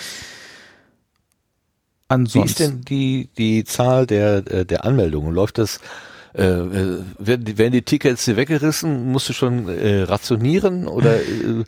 Ansonsten. 2.07 2.49
ist 2.49 2.59
denn 2.59 2.81
die, 2.81 3.29
die 3.37 3.63
Zahl 3.63 4.05
der, 4.05 4.45
äh, 4.51 4.65
der 4.65 4.83
Anmeldungen? 4.83 5.33
Läuft 5.33 5.57
das, 5.57 5.79
äh, 6.33 6.43
äh, 6.43 6.99
werden, 7.19 7.45
die, 7.45 7.57
werden 7.57 7.73
die 7.73 7.81
Tickets 7.81 8.25
dir 8.25 8.37
weggerissen? 8.37 9.11
Musst 9.11 9.29
du 9.29 9.33
schon 9.33 9.67
äh, 9.67 10.03
rationieren 10.03 10.87
oder 10.87 11.15
äh, 11.15 11.65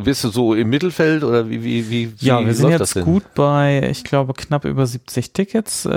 bist 0.00 0.22
du 0.24 0.28
so 0.28 0.54
im 0.54 0.70
Mittelfeld 0.70 1.24
oder 1.24 1.48
wie, 1.48 1.62
wie, 1.64 1.90
wie, 1.90 2.12
wie 2.20 2.26
Ja, 2.26 2.44
wir 2.44 2.54
sind 2.54 2.70
jetzt 2.70 3.00
gut 3.00 3.24
bei, 3.34 3.88
ich 3.90 4.04
glaube, 4.04 4.32
knapp 4.32 4.64
über 4.64 4.86
70 4.86 5.32
Tickets 5.32 5.84
äh, 5.84 5.90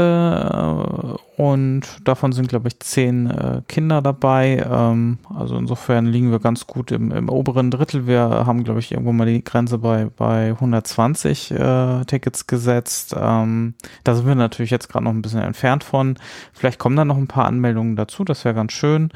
und 1.37 1.81
davon 2.03 2.31
sind, 2.31 2.47
glaube 2.47 2.69
ich, 2.69 2.79
zehn 2.79 3.29
äh, 3.29 3.61
Kinder 3.67 4.01
dabei. 4.01 4.65
Ähm, 4.69 5.19
also 5.33 5.57
insofern 5.57 6.05
liegen 6.05 6.31
wir 6.31 6.39
ganz 6.39 6.65
gut 6.65 6.91
im, 6.91 7.11
im 7.11 7.29
oberen 7.29 7.71
Drittel. 7.71 8.07
Wir 8.07 8.21
haben, 8.21 8.63
glaube 8.63 8.79
ich, 8.79 8.91
irgendwo 8.91 9.11
mal 9.11 9.27
die 9.27 9.43
Grenze 9.43 9.77
bei, 9.77 10.07
bei 10.15 10.49
120 10.49 11.51
äh, 11.51 12.05
Tickets 12.05 12.47
gesetzt. 12.47 13.15
Ähm, 13.19 13.73
da 14.03 14.15
sind 14.15 14.25
wir 14.25 14.35
natürlich 14.35 14.71
jetzt 14.71 14.89
gerade 14.89 15.05
noch 15.05 15.11
ein 15.11 15.21
bisschen 15.21 15.41
entfernt 15.41 15.83
von. 15.83 16.17
Vielleicht 16.53 16.79
kommen 16.79 16.95
da 16.95 17.05
noch 17.05 17.17
ein 17.17 17.27
paar 17.27 17.45
Anmeldungen 17.45 17.94
dazu, 17.95 18.23
das 18.23 18.45
wäre 18.45 18.55
ganz 18.55 18.73
schön. 18.73 19.09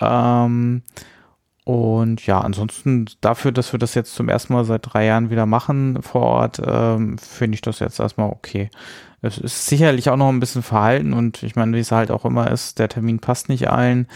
Ähm, 0.00 0.82
und 1.64 2.24
ja, 2.26 2.40
ansonsten 2.40 3.06
dafür, 3.20 3.50
dass 3.50 3.72
wir 3.72 3.80
das 3.80 3.94
jetzt 3.94 4.14
zum 4.14 4.28
ersten 4.28 4.52
Mal 4.52 4.64
seit 4.64 4.82
drei 4.84 5.04
Jahren 5.04 5.30
wieder 5.30 5.46
machen 5.46 6.00
vor 6.00 6.22
Ort, 6.22 6.62
ähm, 6.64 7.18
finde 7.18 7.56
ich 7.56 7.60
das 7.60 7.80
jetzt 7.80 7.98
erstmal 7.98 8.30
okay. 8.30 8.70
Es 9.20 9.38
ist 9.38 9.66
sicherlich 9.66 10.08
auch 10.08 10.16
noch 10.16 10.28
ein 10.28 10.38
bisschen 10.38 10.62
verhalten 10.62 11.12
und 11.12 11.42
ich 11.42 11.56
meine, 11.56 11.76
wie 11.76 11.80
es 11.80 11.90
halt 11.90 12.12
auch 12.12 12.24
immer 12.24 12.50
ist, 12.50 12.78
der 12.78 12.88
Termin 12.88 13.18
passt 13.18 13.48
nicht 13.48 13.68
allen. 13.68 14.06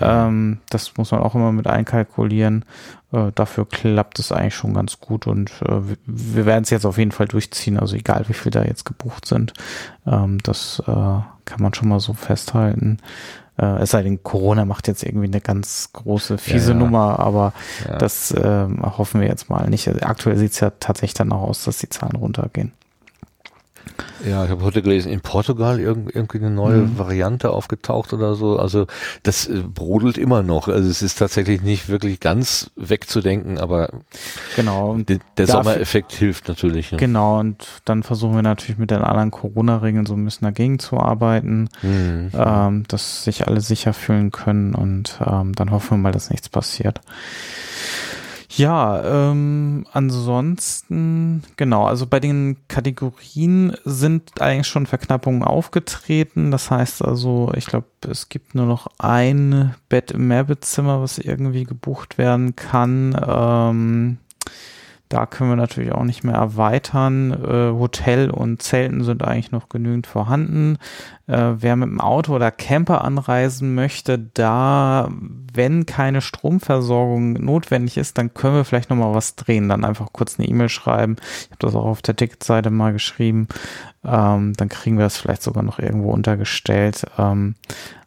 Ähm, 0.00 0.58
das 0.70 0.96
muss 0.96 1.12
man 1.12 1.20
auch 1.20 1.36
immer 1.36 1.52
mit 1.52 1.68
einkalkulieren. 1.68 2.64
Äh, 3.12 3.30
dafür 3.32 3.68
klappt 3.68 4.18
es 4.18 4.32
eigentlich 4.32 4.56
schon 4.56 4.74
ganz 4.74 4.98
gut 4.98 5.28
und 5.28 5.50
äh, 5.62 5.88
wir, 5.88 5.96
wir 6.04 6.46
werden 6.46 6.64
es 6.64 6.70
jetzt 6.70 6.86
auf 6.86 6.98
jeden 6.98 7.12
Fall 7.12 7.28
durchziehen, 7.28 7.78
also 7.78 7.94
egal 7.94 8.24
wie 8.28 8.34
viel 8.34 8.50
da 8.50 8.64
jetzt 8.64 8.84
gebucht 8.84 9.26
sind. 9.26 9.52
Ähm, 10.04 10.38
das 10.42 10.82
äh, 10.84 10.92
kann 10.92 11.60
man 11.60 11.74
schon 11.74 11.88
mal 11.88 12.00
so 12.00 12.14
festhalten. 12.14 12.98
Äh, 13.60 13.82
es 13.82 13.90
sei 13.90 14.02
denn, 14.02 14.22
Corona 14.22 14.64
macht 14.64 14.88
jetzt 14.88 15.02
irgendwie 15.02 15.26
eine 15.26 15.40
ganz 15.40 15.90
große, 15.92 16.38
fiese 16.38 16.72
Ja. 16.72 16.78
Nummer, 16.78 17.18
aber 17.18 17.52
Ja. 17.88 17.98
das 17.98 18.34
ähm, 18.40 18.80
hoffen 18.82 19.20
wir 19.20 19.28
jetzt 19.28 19.50
mal 19.50 19.68
nicht. 19.68 19.88
Also 19.88 20.00
aktuell 20.02 20.36
sieht 20.38 20.52
es 20.52 20.60
ja 20.60 20.70
tatsächlich 20.78 21.14
danach 21.14 21.38
aus, 21.38 21.64
dass 21.64 21.78
die 21.78 21.88
Zahlen 21.88 22.16
runtergehen. 22.16 22.72
Ja, 24.24 24.44
ich 24.44 24.50
habe 24.50 24.62
heute 24.64 24.82
gelesen, 24.82 25.10
in 25.12 25.20
Portugal 25.20 25.80
irgend, 25.80 26.14
irgendwie 26.14 26.38
eine 26.38 26.50
neue 26.50 26.82
Mhm. 26.82 26.98
Variante 26.98 27.50
aufgetaucht 27.50 28.12
oder 28.12 28.34
so. 28.34 28.58
Also 28.58 28.86
das 29.22 29.46
äh, 29.46 29.62
brodelt 29.62 30.18
immer 30.18 30.42
noch. 30.42 30.68
Also 30.68 30.88
es 30.88 31.02
ist 31.02 31.18
tatsächlich 31.18 31.62
nicht 31.62 31.88
wirklich 31.88 32.18
ganz 32.20 32.70
wegzudenken, 32.76 33.58
aber 33.58 33.90
Genau. 34.56 34.96
Der, 34.98 35.18
der 35.36 35.46
Sommereffekt 35.46 36.12
hilft 36.12 36.48
natürlich. 36.48 36.90
Ne? 36.92 36.98
Genau, 36.98 37.38
und 37.38 37.66
dann 37.84 38.02
versuchen 38.02 38.34
wir 38.34 38.42
natürlich 38.42 38.78
mit 38.78 38.90
den 38.90 39.02
anderen 39.02 39.30
Corona-Regeln 39.30 40.06
so 40.06 40.14
ein 40.14 40.24
bisschen 40.24 40.44
dagegen 40.46 40.78
zu 40.78 40.96
arbeiten, 40.98 41.68
Mhm. 41.82 42.30
ähm, 42.34 42.84
dass 42.88 43.24
sich 43.24 43.46
alle 43.46 43.60
sicher 43.60 43.92
fühlen 43.94 44.30
können 44.32 44.74
und 44.74 45.18
ähm, 45.24 45.54
dann 45.54 45.70
hoffen 45.70 45.90
wir 45.92 45.98
mal, 45.98 46.12
dass 46.12 46.30
nichts 46.30 46.48
passiert. 46.48 47.00
Ja, 48.58 49.30
ähm, 49.30 49.86
ansonsten, 49.92 51.44
genau, 51.56 51.86
also 51.86 52.08
bei 52.08 52.18
den 52.18 52.56
Kategorien 52.66 53.76
sind 53.84 54.42
eigentlich 54.42 54.66
schon 54.66 54.86
Verknappungen 54.86 55.44
aufgetreten. 55.44 56.50
Das 56.50 56.68
heißt 56.68 57.04
also, 57.04 57.52
ich 57.54 57.66
glaube, 57.66 57.86
es 58.10 58.28
gibt 58.28 58.56
nur 58.56 58.66
noch 58.66 58.88
ein 58.98 59.76
Bett 59.88 60.10
im 60.10 60.26
Mehrbettzimmer, 60.26 61.00
was 61.00 61.18
irgendwie 61.18 61.62
gebucht 61.62 62.18
werden 62.18 62.56
kann. 62.56 63.16
Ähm, 63.24 64.18
da 65.08 65.26
können 65.26 65.50
wir 65.50 65.56
natürlich 65.56 65.92
auch 65.92 66.04
nicht 66.04 66.24
mehr 66.24 66.34
erweitern. 66.34 67.32
Äh, 67.32 67.78
Hotel 67.78 68.30
und 68.30 68.62
Zelten 68.62 69.04
sind 69.04 69.22
eigentlich 69.22 69.52
noch 69.52 69.68
genügend 69.68 70.06
vorhanden. 70.06 70.78
Äh, 71.26 71.54
wer 71.56 71.76
mit 71.76 71.88
dem 71.88 72.00
Auto 72.00 72.34
oder 72.34 72.50
Camper 72.50 73.04
anreisen 73.04 73.74
möchte, 73.74 74.18
da, 74.18 75.08
wenn 75.52 75.86
keine 75.86 76.20
Stromversorgung 76.20 77.32
notwendig 77.34 77.96
ist, 77.96 78.18
dann 78.18 78.34
können 78.34 78.56
wir 78.56 78.64
vielleicht 78.64 78.90
noch 78.90 78.96
mal 78.96 79.14
was 79.14 79.36
drehen. 79.36 79.68
Dann 79.68 79.84
einfach 79.84 80.12
kurz 80.12 80.38
eine 80.38 80.48
E-Mail 80.48 80.68
schreiben. 80.68 81.16
Ich 81.40 81.50
habe 81.50 81.58
das 81.60 81.74
auch 81.74 81.86
auf 81.86 82.02
der 82.02 82.16
Ticketseite 82.16 82.70
mal 82.70 82.92
geschrieben. 82.92 83.48
Ähm, 84.04 84.52
dann 84.56 84.68
kriegen 84.68 84.96
wir 84.96 85.04
das 85.04 85.18
vielleicht 85.18 85.42
sogar 85.42 85.62
noch 85.62 85.78
irgendwo 85.78 86.10
untergestellt. 86.12 87.06
Ähm, 87.18 87.54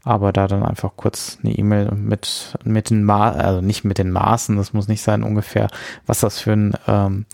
Aber 0.03 0.33
da 0.33 0.47
dann 0.47 0.63
einfach 0.63 0.91
kurz 0.95 1.37
eine 1.43 1.53
E-Mail 1.53 1.91
mit, 1.91 2.57
mit 2.63 2.89
den 2.89 3.03
Ma 3.03 3.31
also 3.31 3.61
nicht 3.61 3.83
mit 3.83 3.99
den 3.99 4.11
Maßen, 4.11 4.57
das 4.57 4.73
muss 4.73 4.87
nicht 4.87 5.03
sein 5.03 5.21
ungefähr, 5.21 5.67
was 6.07 6.21
das 6.21 6.39
für 6.39 6.53
ein, 6.53 6.73
ähm, 6.87 7.25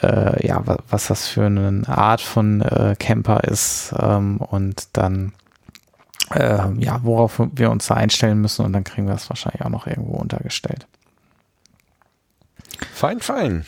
äh, 0.00 0.46
ja, 0.46 0.64
was, 0.64 0.78
was 0.88 1.06
das 1.08 1.26
für 1.26 1.46
eine 1.46 1.82
Art 1.88 2.20
von 2.20 2.60
äh, 2.60 2.94
Camper 2.98 3.42
ist 3.44 3.92
ähm, 3.98 4.36
und 4.38 4.88
dann 4.92 5.32
äh, 6.30 6.72
ja, 6.78 7.00
worauf 7.02 7.40
wir 7.52 7.70
uns 7.70 7.86
da 7.86 7.94
einstellen 7.94 8.40
müssen 8.40 8.64
und 8.64 8.72
dann 8.72 8.84
kriegen 8.84 9.06
wir 9.06 9.14
das 9.14 9.28
wahrscheinlich 9.28 9.62
auch 9.62 9.70
noch 9.70 9.86
irgendwo 9.86 10.16
untergestellt. 10.16 10.86
Fein, 12.92 13.20
fein. 13.20 13.66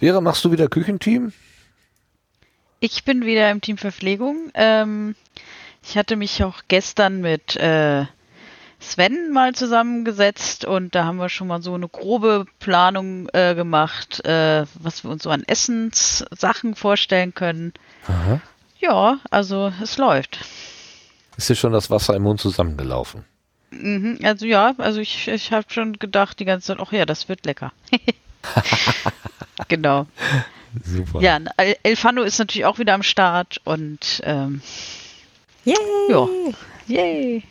Vera, 0.00 0.20
machst 0.20 0.44
du 0.44 0.52
wieder 0.52 0.68
Küchenteam? 0.68 1.32
Ich 2.80 3.04
bin 3.04 3.24
wieder 3.24 3.50
im 3.50 3.60
Team 3.60 3.78
Verpflegung. 3.78 4.50
Ähm, 4.54 5.14
ich 5.86 5.96
hatte 5.96 6.16
mich 6.16 6.42
auch 6.42 6.62
gestern 6.68 7.20
mit 7.20 7.56
äh, 7.56 8.04
Sven 8.80 9.32
mal 9.32 9.54
zusammengesetzt 9.54 10.64
und 10.64 10.94
da 10.94 11.04
haben 11.04 11.16
wir 11.16 11.28
schon 11.28 11.48
mal 11.48 11.62
so 11.62 11.74
eine 11.74 11.88
grobe 11.88 12.46
Planung 12.58 13.28
äh, 13.32 13.54
gemacht, 13.54 14.24
äh, 14.24 14.66
was 14.74 15.04
wir 15.04 15.10
uns 15.10 15.22
so 15.22 15.30
an 15.30 15.42
Essenssachen 15.46 16.74
vorstellen 16.74 17.34
können. 17.34 17.72
Aha. 18.06 18.40
Ja, 18.78 19.18
also 19.30 19.72
es 19.82 19.96
läuft. 19.96 20.38
Ist 21.36 21.48
dir 21.48 21.54
schon 21.54 21.72
das 21.72 21.90
Wasser 21.90 22.14
im 22.14 22.22
Mund 22.22 22.40
zusammengelaufen? 22.40 23.24
Mhm, 23.70 24.18
also 24.22 24.46
ja, 24.46 24.74
also 24.78 25.00
ich, 25.00 25.28
ich 25.28 25.52
habe 25.52 25.66
schon 25.68 25.94
gedacht 25.98 26.38
die 26.38 26.44
ganze 26.44 26.68
Zeit, 26.68 26.78
ach 26.80 26.92
ja, 26.92 27.06
das 27.06 27.28
wird 27.28 27.46
lecker. 27.46 27.72
genau. 29.68 30.06
Super. 30.82 31.20
Ja, 31.20 31.40
El 31.56 31.76
Elfano 31.82 32.22
ist 32.22 32.38
natürlich 32.38 32.66
auch 32.66 32.78
wieder 32.78 32.94
am 32.94 33.02
Start 33.02 33.60
und 33.64 34.20
ähm, 34.24 34.60
Yay! 35.64 35.74
ja, 36.10 36.26
yay. 36.86 37.42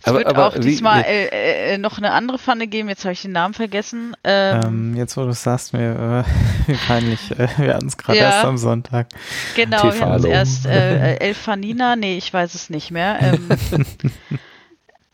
Es 0.00 0.06
Aber- 0.08 0.18
wird 0.18 0.28
aber 0.28 0.46
auch 0.46 0.56
wie- 0.56 0.60
diesmal 0.60 1.02
äh, 1.02 1.74
äh, 1.74 1.78
noch 1.78 1.98
eine 1.98 2.12
andere 2.12 2.38
Pfanne 2.38 2.66
geben, 2.68 2.88
jetzt 2.88 3.04
habe 3.04 3.12
ich 3.12 3.22
den 3.22 3.32
Namen 3.32 3.52
vergessen. 3.52 4.16
Ähm, 4.24 4.60
Ähm, 4.64 4.96
jetzt, 4.96 5.16
wo 5.16 5.22
du 5.22 5.30
es 5.30 5.42
sagst, 5.42 5.72
mir, 5.72 6.24
äh, 6.24 6.30
wie 6.72 6.76
peinlich, 6.76 7.30
äh, 7.32 7.48
wir 7.58 7.74
hatten 7.74 7.88
es 7.88 7.96
gerade 7.96 8.18
Ja. 8.18 8.24
erst 8.30 8.44
am 8.44 8.56
Sonntag. 8.58 9.08
Genau, 9.56 9.82
wir 9.84 10.00
hatten 10.00 10.14
es 10.14 10.24
erst 10.24 10.66
äh, 10.66 11.14
äh, 11.16 11.18
Elfanina, 11.18 11.96
nee, 11.96 12.16
ich 12.16 12.32
weiß 12.32 12.54
es 12.54 12.70
nicht 12.70 12.90
mehr. 12.92 13.18
Ähm, 13.20 13.48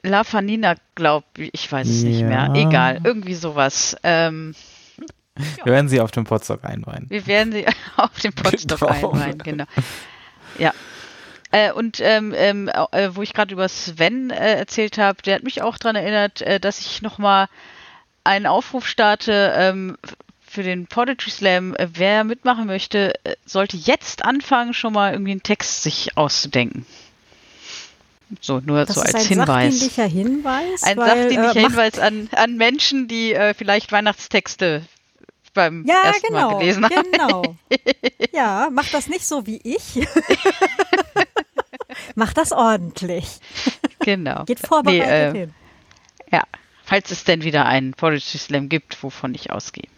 La 0.02 0.22
Fanina, 0.22 0.74
glaub 0.94 1.24
ich, 1.38 1.48
ich 1.54 1.72
weiß 1.72 1.88
es 1.88 2.02
nicht 2.02 2.22
mehr. 2.22 2.50
Ja. 2.54 2.54
Egal, 2.54 3.00
irgendwie 3.04 3.34
sowas. 3.34 3.96
Ähm, 4.02 4.54
Wir 5.64 5.72
werden 5.72 5.88
sie 5.88 6.00
auf 6.00 6.10
dem 6.10 6.24
Potstock 6.24 6.62
einweihen. 6.62 7.06
wir 7.08 7.26
werden 7.26 7.52
sie 7.54 7.64
auf 7.96 8.10
den 8.22 8.34
Potstock 8.34 8.80
Genau. 8.80 8.92
einweihen, 9.12 9.38
genau. 9.38 9.64
Ja. 10.58 10.72
Äh, 11.54 11.70
und 11.70 12.00
ähm, 12.00 12.34
ähm, 12.36 12.68
äh, 12.90 13.10
wo 13.14 13.22
ich 13.22 13.32
gerade 13.32 13.54
über 13.54 13.68
Sven 13.68 14.30
äh, 14.30 14.54
erzählt 14.56 14.98
habe, 14.98 15.22
der 15.22 15.36
hat 15.36 15.44
mich 15.44 15.62
auch 15.62 15.78
daran 15.78 15.94
erinnert, 15.94 16.42
äh, 16.42 16.58
dass 16.58 16.80
ich 16.80 17.00
nochmal 17.00 17.46
einen 18.24 18.46
Aufruf 18.46 18.88
starte 18.88 19.52
ähm, 19.56 19.96
für 20.44 20.64
den 20.64 20.88
Poetry 20.88 21.30
Slam. 21.30 21.76
Äh, 21.76 21.86
wer 21.94 22.24
mitmachen 22.24 22.66
möchte, 22.66 23.14
äh, 23.24 23.36
sollte 23.46 23.76
jetzt 23.76 24.24
anfangen, 24.24 24.74
schon 24.74 24.94
mal 24.94 25.12
irgendwie 25.12 25.30
einen 25.30 25.44
Text 25.44 25.84
sich 25.84 26.16
auszudenken. 26.18 26.86
So, 28.40 28.58
nur 28.58 28.84
Das 28.84 28.96
so 28.96 29.02
als 29.02 29.14
ein 29.14 29.24
Hinweis. 29.24 29.46
sachdienlicher 29.78 30.06
Hinweis. 30.06 30.82
Ein 30.82 30.96
weil, 30.96 31.06
sachdienlicher 31.22 31.56
äh, 31.56 31.62
Hinweis 31.68 31.98
an, 32.00 32.28
an 32.34 32.56
Menschen, 32.56 33.06
die 33.06 33.32
äh, 33.32 33.54
vielleicht 33.54 33.92
Weihnachtstexte 33.92 34.82
beim 35.52 35.84
Ja, 35.86 35.94
ersten 36.04 36.32
Mal 36.32 36.42
genau, 36.48 36.58
gelesen 36.58 36.84
haben. 36.84 37.12
genau. 37.12 37.56
Ja, 38.32 38.68
mach 38.72 38.88
das 38.88 39.06
nicht 39.06 39.24
so 39.24 39.46
wie 39.46 39.60
ich. 39.62 40.04
mach 42.14 42.32
das 42.32 42.52
ordentlich. 42.52 43.26
Genau. 44.00 44.44
Geht 44.46 44.60
vorbereitet 44.60 45.06
Nee, 45.06 45.10
äh, 45.10 45.32
hin. 45.32 45.54
Ja, 46.32 46.42
falls 46.84 47.10
es 47.10 47.24
denn 47.24 47.42
wieder 47.42 47.66
einen 47.66 47.92
Poetry 47.94 48.38
Slam 48.38 48.68
gibt, 48.68 49.02
wovon 49.02 49.34
ich 49.34 49.50
ausgehe. 49.50 49.88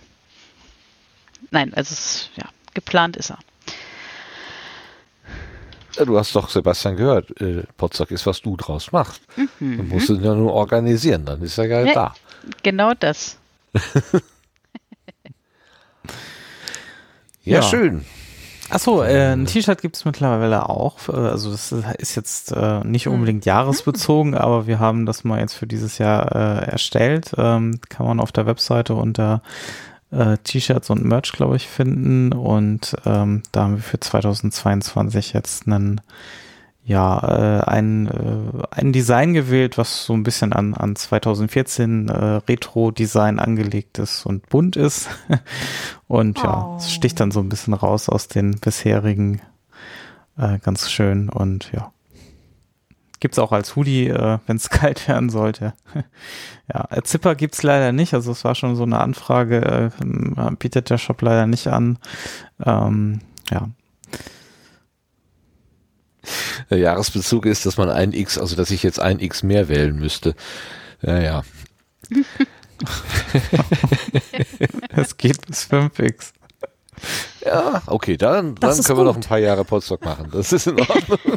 Nein, 1.50 1.72
also 1.74 1.92
es, 1.92 2.30
ja, 2.36 2.44
geplant 2.74 3.16
ist 3.16 3.30
er. 3.30 3.38
Ja, 5.96 6.04
du 6.04 6.18
hast 6.18 6.34
doch 6.36 6.50
Sebastian 6.50 6.96
gehört, 6.96 7.40
äh, 7.40 7.62
Potsdok 7.78 8.10
ist, 8.10 8.26
was 8.26 8.42
du 8.42 8.56
draus 8.56 8.92
machst. 8.92 9.22
Du 9.60 9.64
musst 9.64 10.10
ihn 10.10 10.22
ja 10.22 10.34
nur 10.34 10.52
organisieren, 10.52 11.24
dann 11.24 11.40
ist 11.40 11.56
er 11.56 11.64
ja 11.66 11.80
Ja. 11.84 11.94
da. 11.94 12.14
Genau 12.62 12.92
das. 12.94 13.38
Ja, 17.42 17.60
Ja. 17.60 17.62
schön. 17.62 18.04
Achso, 18.68 19.02
äh, 19.02 19.32
ein 19.32 19.46
T-Shirt 19.46 19.80
gibt 19.80 19.96
es 19.96 20.04
mittlerweile 20.04 20.68
auch. 20.68 21.08
Äh, 21.08 21.12
Also 21.12 21.50
das 21.52 21.72
ist 21.98 22.16
jetzt 22.16 22.52
äh, 22.52 22.80
nicht 22.80 23.06
unbedingt 23.08 23.44
jahresbezogen, 23.44 24.34
aber 24.34 24.66
wir 24.66 24.80
haben 24.80 25.06
das 25.06 25.22
mal 25.24 25.38
jetzt 25.38 25.54
für 25.54 25.66
dieses 25.66 25.98
Jahr 25.98 26.34
äh, 26.34 26.70
erstellt. 26.70 27.32
Ähm, 27.36 27.80
kann 27.88 28.06
man 28.06 28.18
auf 28.20 28.32
der 28.32 28.46
Webseite 28.46 28.94
unter 28.94 29.40
äh, 30.10 30.36
T-Shirts 30.38 30.90
und 30.90 31.04
Merch, 31.04 31.32
glaube 31.32 31.56
ich, 31.56 31.68
finden. 31.68 32.32
Und 32.32 32.96
ähm, 33.04 33.42
da 33.52 33.62
haben 33.62 33.76
wir 33.76 33.82
für 33.82 34.00
2022 34.00 35.32
jetzt 35.32 35.66
einen 35.68 36.00
ja, 36.86 37.18
äh, 37.18 37.64
ein, 37.64 38.06
äh, 38.06 38.62
ein 38.70 38.92
Design 38.92 39.34
gewählt, 39.34 39.76
was 39.76 40.04
so 40.04 40.12
ein 40.12 40.22
bisschen 40.22 40.52
an, 40.52 40.72
an 40.74 40.94
2014 40.94 42.08
äh, 42.08 42.12
Retro-Design 42.48 43.40
angelegt 43.40 43.98
ist 43.98 44.24
und 44.24 44.48
bunt 44.48 44.76
ist. 44.76 45.08
und 46.06 46.38
ja, 46.38 46.64
Oh. 46.64 46.76
es 46.76 46.92
sticht 46.92 47.18
dann 47.18 47.32
so 47.32 47.40
ein 47.40 47.48
bisschen 47.48 47.74
raus 47.74 48.08
aus 48.08 48.28
den 48.28 48.52
bisherigen. 48.60 49.42
Äh, 50.38 50.60
ganz 50.60 50.88
schön 50.88 51.28
und 51.28 51.72
ja. 51.72 51.90
Gibt's 53.18 53.40
auch 53.40 53.50
als 53.50 53.74
Hoodie, 53.74 54.06
äh, 54.06 54.38
wenn 54.46 54.56
es 54.56 54.70
kalt 54.70 55.08
werden 55.08 55.28
sollte. 55.28 55.72
ja, 56.72 56.86
äh, 56.90 57.02
Zipper 57.02 57.34
gibt's 57.34 57.64
leider 57.64 57.90
nicht. 57.90 58.14
Also 58.14 58.30
es 58.30 58.44
war 58.44 58.54
schon 58.54 58.76
so 58.76 58.84
eine 58.84 59.00
Anfrage, 59.00 59.90
äh, 60.00 60.50
bietet 60.60 60.90
der 60.90 60.98
Shop 60.98 61.20
leider 61.20 61.48
nicht 61.48 61.66
an. 61.66 61.98
Ähm, 62.64 63.22
ja, 63.50 63.70
Jahresbezug 66.70 67.46
ist, 67.46 67.66
dass 67.66 67.76
man 67.76 67.90
ein 67.90 68.12
X, 68.12 68.38
also 68.38 68.56
dass 68.56 68.70
ich 68.70 68.82
jetzt 68.82 69.00
ein 69.00 69.20
X 69.20 69.42
mehr 69.42 69.68
wählen 69.68 69.96
müsste. 69.96 70.34
Ja, 71.02 71.18
ja. 71.20 71.42
es 74.96 75.16
geht 75.16 75.46
bis 75.46 75.64
5x. 75.66 76.32
Ja, 77.44 77.82
okay, 77.86 78.16
dann, 78.16 78.54
Das 78.56 78.76
dann 78.76 78.84
können 78.84 78.98
wir 78.98 79.04
noch 79.04 79.14
gut. 79.14 79.24
ein 79.24 79.28
paar 79.28 79.38
Jahre 79.38 79.64
Potsdok 79.64 80.04
machen. 80.04 80.28
Das 80.32 80.52
ist 80.52 80.66
in 80.66 80.80
Ordnung. 80.80 81.18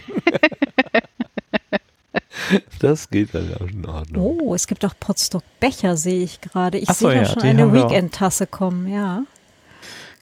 das 2.80 3.10
geht 3.10 3.36
dann 3.36 3.53
auch 3.56 3.68
in 3.68 3.86
Ordnung. 3.86 4.40
Oh, 4.41 4.56
es 4.56 4.68
gibt 4.68 4.86
auch 4.86 4.94
Potsdok 4.99 5.44
Becher, 5.60 5.98
sehe 5.98 6.24
ich 6.24 6.41
gerade. 6.41 6.78
Ich 6.78 6.88
so, 6.90 7.10
sehe 7.10 7.16
da 7.16 7.22
ja, 7.22 7.26
schon 7.26 7.44
eine. 7.44 7.74
Weekend-Tasse 7.74 8.48
kommen, 8.48 8.88
ja. 8.88 9.24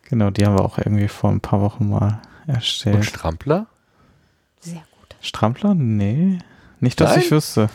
Genau, 0.09 0.29
die 0.29 0.45
haben 0.45 0.57
wir 0.57 0.63
auch 0.65 0.77
irgendwie 0.77 1.07
vor 1.07 1.29
ein 1.29 1.41
paar 1.41 1.61
Wochen 1.61 1.89
mal 1.89 2.21
Und 2.47 2.53
erstellt. 2.55 3.05
Strampler? 3.05 3.67
Strampler? 5.27 5.75
Nee. 5.75 6.39
Nicht, 6.79 6.99
dass 7.01 7.11
Nein? 7.11 7.21
ich 7.21 7.31
wüsste. 7.31 7.69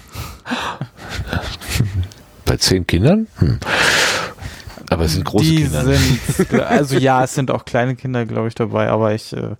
Bei 2.44 2.56
zehn 2.56 2.86
Kindern? 2.86 3.26
Hm. 3.38 3.58
Aber 4.90 5.04
es 5.04 5.14
sind 5.14 5.24
große 5.24 5.44
die 5.44 5.56
Kinder. 5.62 5.84
sind, 5.84 6.54
also 6.60 6.98
ja, 6.98 7.24
es 7.24 7.34
sind 7.34 7.50
auch 7.50 7.64
kleine 7.64 7.96
Kinder, 7.96 8.26
glaube 8.26 8.48
ich, 8.48 8.54
dabei, 8.54 8.88
aber 8.88 9.14
ich 9.14 9.34
äh, 9.34 9.56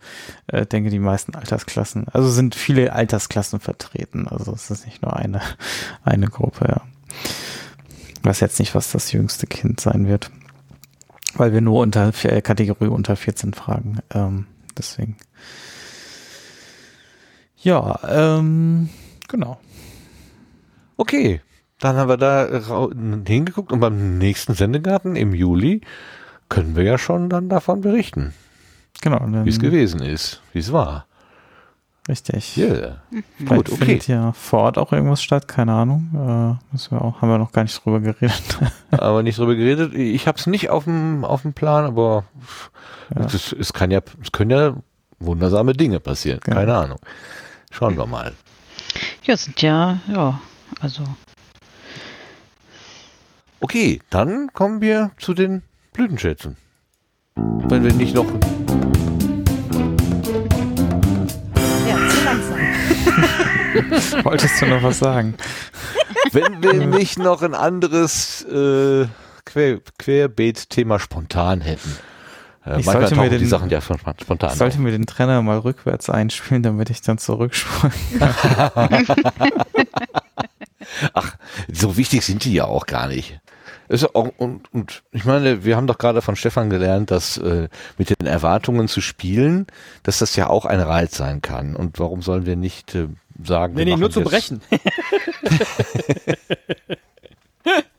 äh, 0.48 0.66
denke, 0.66 0.90
die 0.90 0.98
meisten 0.98 1.34
Altersklassen, 1.34 2.06
also 2.12 2.28
sind 2.28 2.54
viele 2.54 2.92
Altersklassen 2.92 3.58
vertreten. 3.58 4.28
Also 4.28 4.52
es 4.52 4.70
ist 4.70 4.84
nicht 4.84 5.00
nur 5.02 5.16
eine, 5.16 5.40
eine 6.04 6.28
Gruppe, 6.28 6.66
ja. 6.68 6.82
Ich 8.18 8.24
weiß 8.24 8.40
jetzt 8.40 8.58
nicht, 8.58 8.74
was 8.74 8.92
das 8.92 9.10
jüngste 9.12 9.46
Kind 9.46 9.80
sein 9.80 10.06
wird. 10.06 10.30
Weil 11.34 11.54
wir 11.54 11.62
nur 11.62 11.80
unter 11.80 12.12
äh, 12.24 12.42
Kategorie 12.42 12.88
unter 12.88 13.16
14 13.16 13.54
fragen. 13.54 14.00
Ähm, 14.14 14.46
deswegen. 14.76 15.16
Ja, 17.62 17.98
ähm, 18.08 18.88
genau. 19.28 19.58
Okay, 20.96 21.40
dann 21.80 21.96
haben 21.96 22.08
wir 22.08 22.16
da 22.16 22.48
hingeguckt 23.26 23.72
und 23.72 23.80
beim 23.80 24.18
nächsten 24.18 24.54
Sendegarten 24.54 25.16
im 25.16 25.34
Juli 25.34 25.80
können 26.48 26.76
wir 26.76 26.84
ja 26.84 26.98
schon 26.98 27.28
dann 27.28 27.48
davon 27.48 27.80
berichten, 27.80 28.34
Genau. 29.00 29.20
Wie 29.44 29.48
es 29.48 29.58
gewesen 29.58 30.00
ist, 30.00 30.42
wie 30.52 30.60
es 30.60 30.72
war. 30.72 31.06
Richtig. 32.08 32.56
Yeah. 32.56 33.00
Vielleicht 33.36 33.48
Gut, 33.48 33.72
okay. 33.72 33.84
findet 33.84 34.08
ja 34.08 34.32
vor 34.32 34.60
Ort 34.60 34.78
auch 34.78 34.92
irgendwas 34.92 35.22
statt, 35.22 35.46
keine 35.46 35.72
Ahnung. 35.72 36.10
Äh, 36.14 36.72
müssen 36.72 36.90
wir 36.96 37.02
auch, 37.02 37.22
haben 37.22 37.28
wir 37.28 37.38
noch 37.38 37.52
gar 37.52 37.62
nicht 37.62 37.84
drüber 37.84 38.00
geredet. 38.00 38.58
Aber 38.90 39.22
nicht 39.22 39.38
drüber 39.38 39.54
geredet. 39.54 39.94
Ich 39.94 40.26
habe 40.26 40.36
es 40.38 40.46
nicht 40.46 40.70
auf 40.70 40.84
dem 40.84 41.24
auf 41.24 41.42
dem 41.42 41.52
Plan, 41.52 41.84
aber 41.84 42.24
Ja. 43.16 43.24
es, 43.24 43.52
es 43.52 43.72
kann 43.72 43.90
ja, 43.92 44.00
es 44.20 44.32
können 44.32 44.50
ja 44.50 44.76
wundersame 45.20 45.74
Dinge 45.74 46.00
passieren. 46.00 46.40
Genau. 46.42 46.56
Keine 46.56 46.74
Ahnung. 46.74 46.98
Schauen 47.72 47.96
wir 47.96 48.06
mal. 48.06 48.34
Ja, 49.24 49.36
sind 49.36 49.60
ja, 49.62 49.98
ja, 50.06 50.40
also 50.80 51.04
Okay, 53.60 54.00
dann 54.10 54.52
kommen 54.52 54.80
wir 54.80 55.12
zu 55.18 55.34
den 55.34 55.62
Blütenschätzen. 55.92 56.56
Wenn 57.36 57.84
wir 57.84 57.92
nicht 57.92 58.14
noch 58.14 58.26
Ja, 61.86 62.08
zu 62.08 62.24
langsam. 62.24 62.58
Wolltest 64.24 64.60
du 64.60 64.66
noch 64.66 64.82
was 64.82 64.98
sagen? 64.98 65.36
Wenn 66.32 66.62
wir 66.62 66.74
nicht 66.86 67.18
noch 67.18 67.42
ein 67.42 67.54
anderes 67.54 68.42
äh, 68.46 69.06
Quer 69.44 69.80
Querbeet-Thema 69.98 70.98
spontan 70.98 71.60
hätten. 71.60 71.96
Äh, 72.64 72.78
Ich 72.80 72.84
sollte 72.86 73.14
mir 73.16 73.22
tauchen 73.22 73.30
die 73.30 73.38
den- 73.38 73.48
Sachen 73.48 73.70
ja 73.70 73.80
schon 73.80 73.98
spontan 73.98 74.50
Ich 74.52 74.58
sollte 74.58 74.76
auf. 74.76 74.82
mir 74.82 74.92
den 74.92 75.06
Trenner 75.06 75.42
mal 75.42 75.58
rückwärts 75.58 76.08
einspielen, 76.10 76.62
damit 76.62 76.90
ich 76.90 77.00
dann 77.02 77.18
zurückspulen 77.18 77.92
Ach, 81.14 81.36
so 81.72 81.96
wichtig 81.96 82.24
sind 82.24 82.44
die 82.44 82.54
ja 82.54 82.64
auch 82.64 82.86
gar 82.86 83.08
nicht. 83.08 83.40
Ist 83.88 84.14
auch, 84.14 84.30
und, 84.38 84.72
und 84.72 85.02
ich 85.12 85.24
meine, 85.24 85.64
wir 85.64 85.76
haben 85.76 85.86
doch 85.86 85.98
gerade 85.98 86.22
von 86.22 86.36
Stefan 86.36 86.70
gelernt, 86.70 87.10
dass 87.10 87.36
äh, 87.38 87.68
mit 87.98 88.10
den 88.10 88.26
Erwartungen 88.26 88.88
zu 88.88 89.00
spielen, 89.00 89.66
dass 90.02 90.18
das 90.18 90.34
ja 90.36 90.48
auch 90.48 90.64
ein 90.64 90.80
Reiz 90.80 91.16
sein 91.16 91.42
kann. 91.42 91.76
Und 91.76 91.98
warum 91.98 92.22
sollen 92.22 92.46
wir 92.46 92.56
nicht 92.56 92.94
äh, 92.94 93.08
sagen, 93.44 93.74
Nee, 93.74 93.80
wir 93.80 93.84
nee, 93.86 93.90
machen 93.92 94.00
nur 94.00 94.10
zum 94.10 94.22
jetzt- 94.24 94.30
Brechen. 94.30 94.60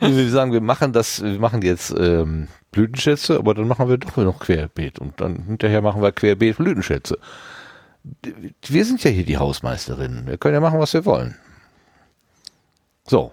Wir 0.00 0.30
sagen, 0.30 0.52
wir 0.52 0.60
machen 0.60 0.92
das, 0.92 1.22
wir 1.22 1.38
machen 1.38 1.62
jetzt 1.62 1.94
ähm, 1.96 2.48
Blütenschätze, 2.70 3.38
aber 3.38 3.54
dann 3.54 3.68
machen 3.68 3.88
wir 3.88 3.98
doch 3.98 4.16
noch 4.16 4.40
Querbeet 4.40 4.98
und 4.98 5.20
dann 5.20 5.44
hinterher 5.44 5.82
machen 5.82 6.02
wir 6.02 6.12
Querbeet 6.12 6.58
Blütenschätze. 6.58 7.18
Wir 8.66 8.84
sind 8.84 9.02
ja 9.04 9.10
hier 9.10 9.24
die 9.24 9.38
Hausmeisterinnen. 9.38 10.26
Wir 10.26 10.38
können 10.38 10.54
ja 10.54 10.60
machen, 10.60 10.78
was 10.78 10.94
wir 10.94 11.04
wollen. 11.04 11.36
So. 13.06 13.32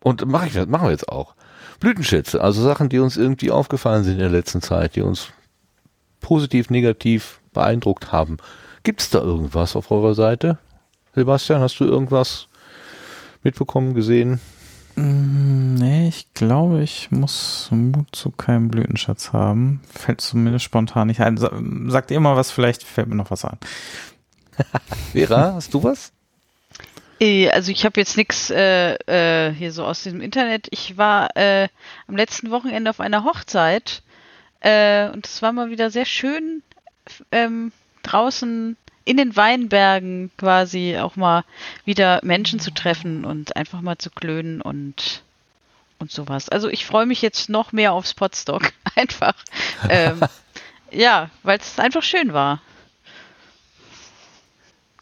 Und 0.00 0.26
mach 0.26 0.46
ich, 0.46 0.54
machen 0.66 0.86
wir 0.86 0.90
jetzt 0.90 1.08
auch. 1.08 1.34
Blütenschätze, 1.80 2.40
also 2.40 2.62
Sachen, 2.62 2.88
die 2.88 2.98
uns 2.98 3.16
irgendwie 3.16 3.50
aufgefallen 3.50 4.04
sind 4.04 4.14
in 4.14 4.20
der 4.20 4.30
letzten 4.30 4.62
Zeit, 4.62 4.94
die 4.94 5.02
uns 5.02 5.28
positiv, 6.20 6.70
negativ 6.70 7.40
beeindruckt 7.52 8.12
haben. 8.12 8.36
Gibt 8.84 9.00
es 9.00 9.10
da 9.10 9.20
irgendwas 9.20 9.76
auf 9.76 9.90
eurer 9.90 10.14
Seite? 10.14 10.58
Sebastian, 11.14 11.60
hast 11.60 11.78
du 11.78 11.84
irgendwas 11.84 12.48
mitbekommen, 13.42 13.94
gesehen? 13.94 14.40
Mm, 14.96 15.74
Nee, 15.74 16.08
ich 16.08 16.32
glaube, 16.34 16.82
ich 16.82 17.10
muss 17.10 17.68
Mut 17.70 18.14
zu 18.14 18.30
keinem 18.30 18.68
Blütenschatz 18.68 19.32
haben. 19.32 19.80
Fällt 19.92 20.20
zumindest 20.20 20.64
spontan 20.64 21.08
nicht 21.08 21.20
ein. 21.20 21.36
Sa- 21.38 21.50
Sagt 21.88 22.10
ihr 22.10 22.20
mal 22.20 22.36
was, 22.36 22.50
vielleicht 22.50 22.82
fällt 22.84 23.08
mir 23.08 23.16
noch 23.16 23.30
was 23.30 23.44
ein. 23.44 23.58
Vera, 25.12 25.54
hast 25.54 25.72
du 25.74 25.82
was? 25.82 26.12
Eh, 27.20 27.50
Also 27.50 27.72
ich 27.72 27.84
habe 27.84 27.98
jetzt 28.00 28.16
nichts 28.16 28.50
äh, 28.50 28.94
äh, 29.06 29.52
hier 29.54 29.72
so 29.72 29.84
aus 29.84 30.02
diesem 30.02 30.20
Internet. 30.20 30.68
Ich 30.70 30.96
war 30.98 31.34
äh, 31.36 31.68
am 32.06 32.16
letzten 32.16 32.50
Wochenende 32.50 32.90
auf 32.90 33.00
einer 33.00 33.24
Hochzeit 33.24 34.02
äh, 34.60 35.08
und 35.10 35.26
es 35.26 35.40
war 35.42 35.52
mal 35.52 35.70
wieder 35.70 35.90
sehr 35.90 36.04
schön 36.04 36.62
ähm, 37.32 37.72
draußen 38.02 38.76
in 39.04 39.16
den 39.16 39.36
Weinbergen 39.36 40.30
quasi 40.38 40.96
auch 40.98 41.16
mal 41.16 41.44
wieder 41.84 42.20
Menschen 42.22 42.60
zu 42.60 42.70
treffen 42.70 43.24
und 43.24 43.56
einfach 43.56 43.80
mal 43.80 43.98
zu 43.98 44.10
klönen 44.10 44.60
und 44.60 45.22
und 45.98 46.10
sowas. 46.10 46.48
Also 46.48 46.68
ich 46.68 46.84
freue 46.84 47.06
mich 47.06 47.22
jetzt 47.22 47.48
noch 47.48 47.70
mehr 47.72 47.92
aufs 47.92 48.12
Potstock 48.14 48.72
einfach. 48.96 49.34
Ähm, 49.88 50.20
ja, 50.90 51.30
weil 51.44 51.58
es 51.58 51.78
einfach 51.78 52.02
schön 52.02 52.32
war. 52.32 52.60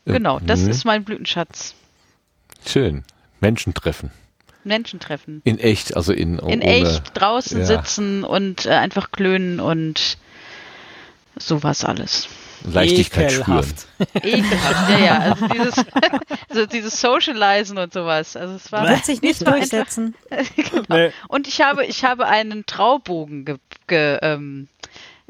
Genau, 0.05 0.41
das 0.41 0.61
Mhm. 0.61 0.71
ist 0.71 0.85
mein 0.85 1.05
Blütenschatz. 1.05 1.75
Schön. 2.67 3.05
Menschen 3.41 3.73
treffen. 3.75 4.11
Menschen 4.65 5.01
treffen. 5.01 5.41
In 5.45 5.59
echt, 5.59 5.97
also 5.97 6.13
in, 6.13 6.39
In 6.41 6.61
echt 6.61 7.13
draußen 7.15 7.61
ja. 7.61 7.67
sitzen 7.67 8.25
und 8.25 8.67
äh, 8.67 8.71
einfach 8.71 9.11
klönen 9.13 9.59
und 9.61 10.19
sowas 11.39 11.85
alles. 11.85 12.29
Leichtigkeit 12.65 13.32
spüren. 13.32 13.59
Ekelhaft. 13.59 13.87
Ekelhaft, 14.23 14.91
ja, 14.91 14.99
ja. 14.99 15.19
Also 15.19 15.49
dieses, 15.49 15.74
also 16.49 16.66
dieses 16.66 17.01
Socializen 17.01 17.78
und 17.78 17.93
sowas. 17.93 18.37
Also 18.37 18.55
es 18.55 18.70
war 18.73 18.89
Wird 18.89 19.05
sich 19.05 19.23
nicht 19.23 19.47
durchsetzen. 19.47 20.15
genau. 20.57 20.82
Nee. 20.89 21.12
Und 21.28 21.49
ich 21.49 21.61
habe, 21.61 21.85
ich 21.87 22.05
habe 22.05 22.27
einen 22.27 22.66
Traubogen 22.66 23.45
ge, 23.45 23.57
ge, 23.87 24.19
ähm, 24.23 24.69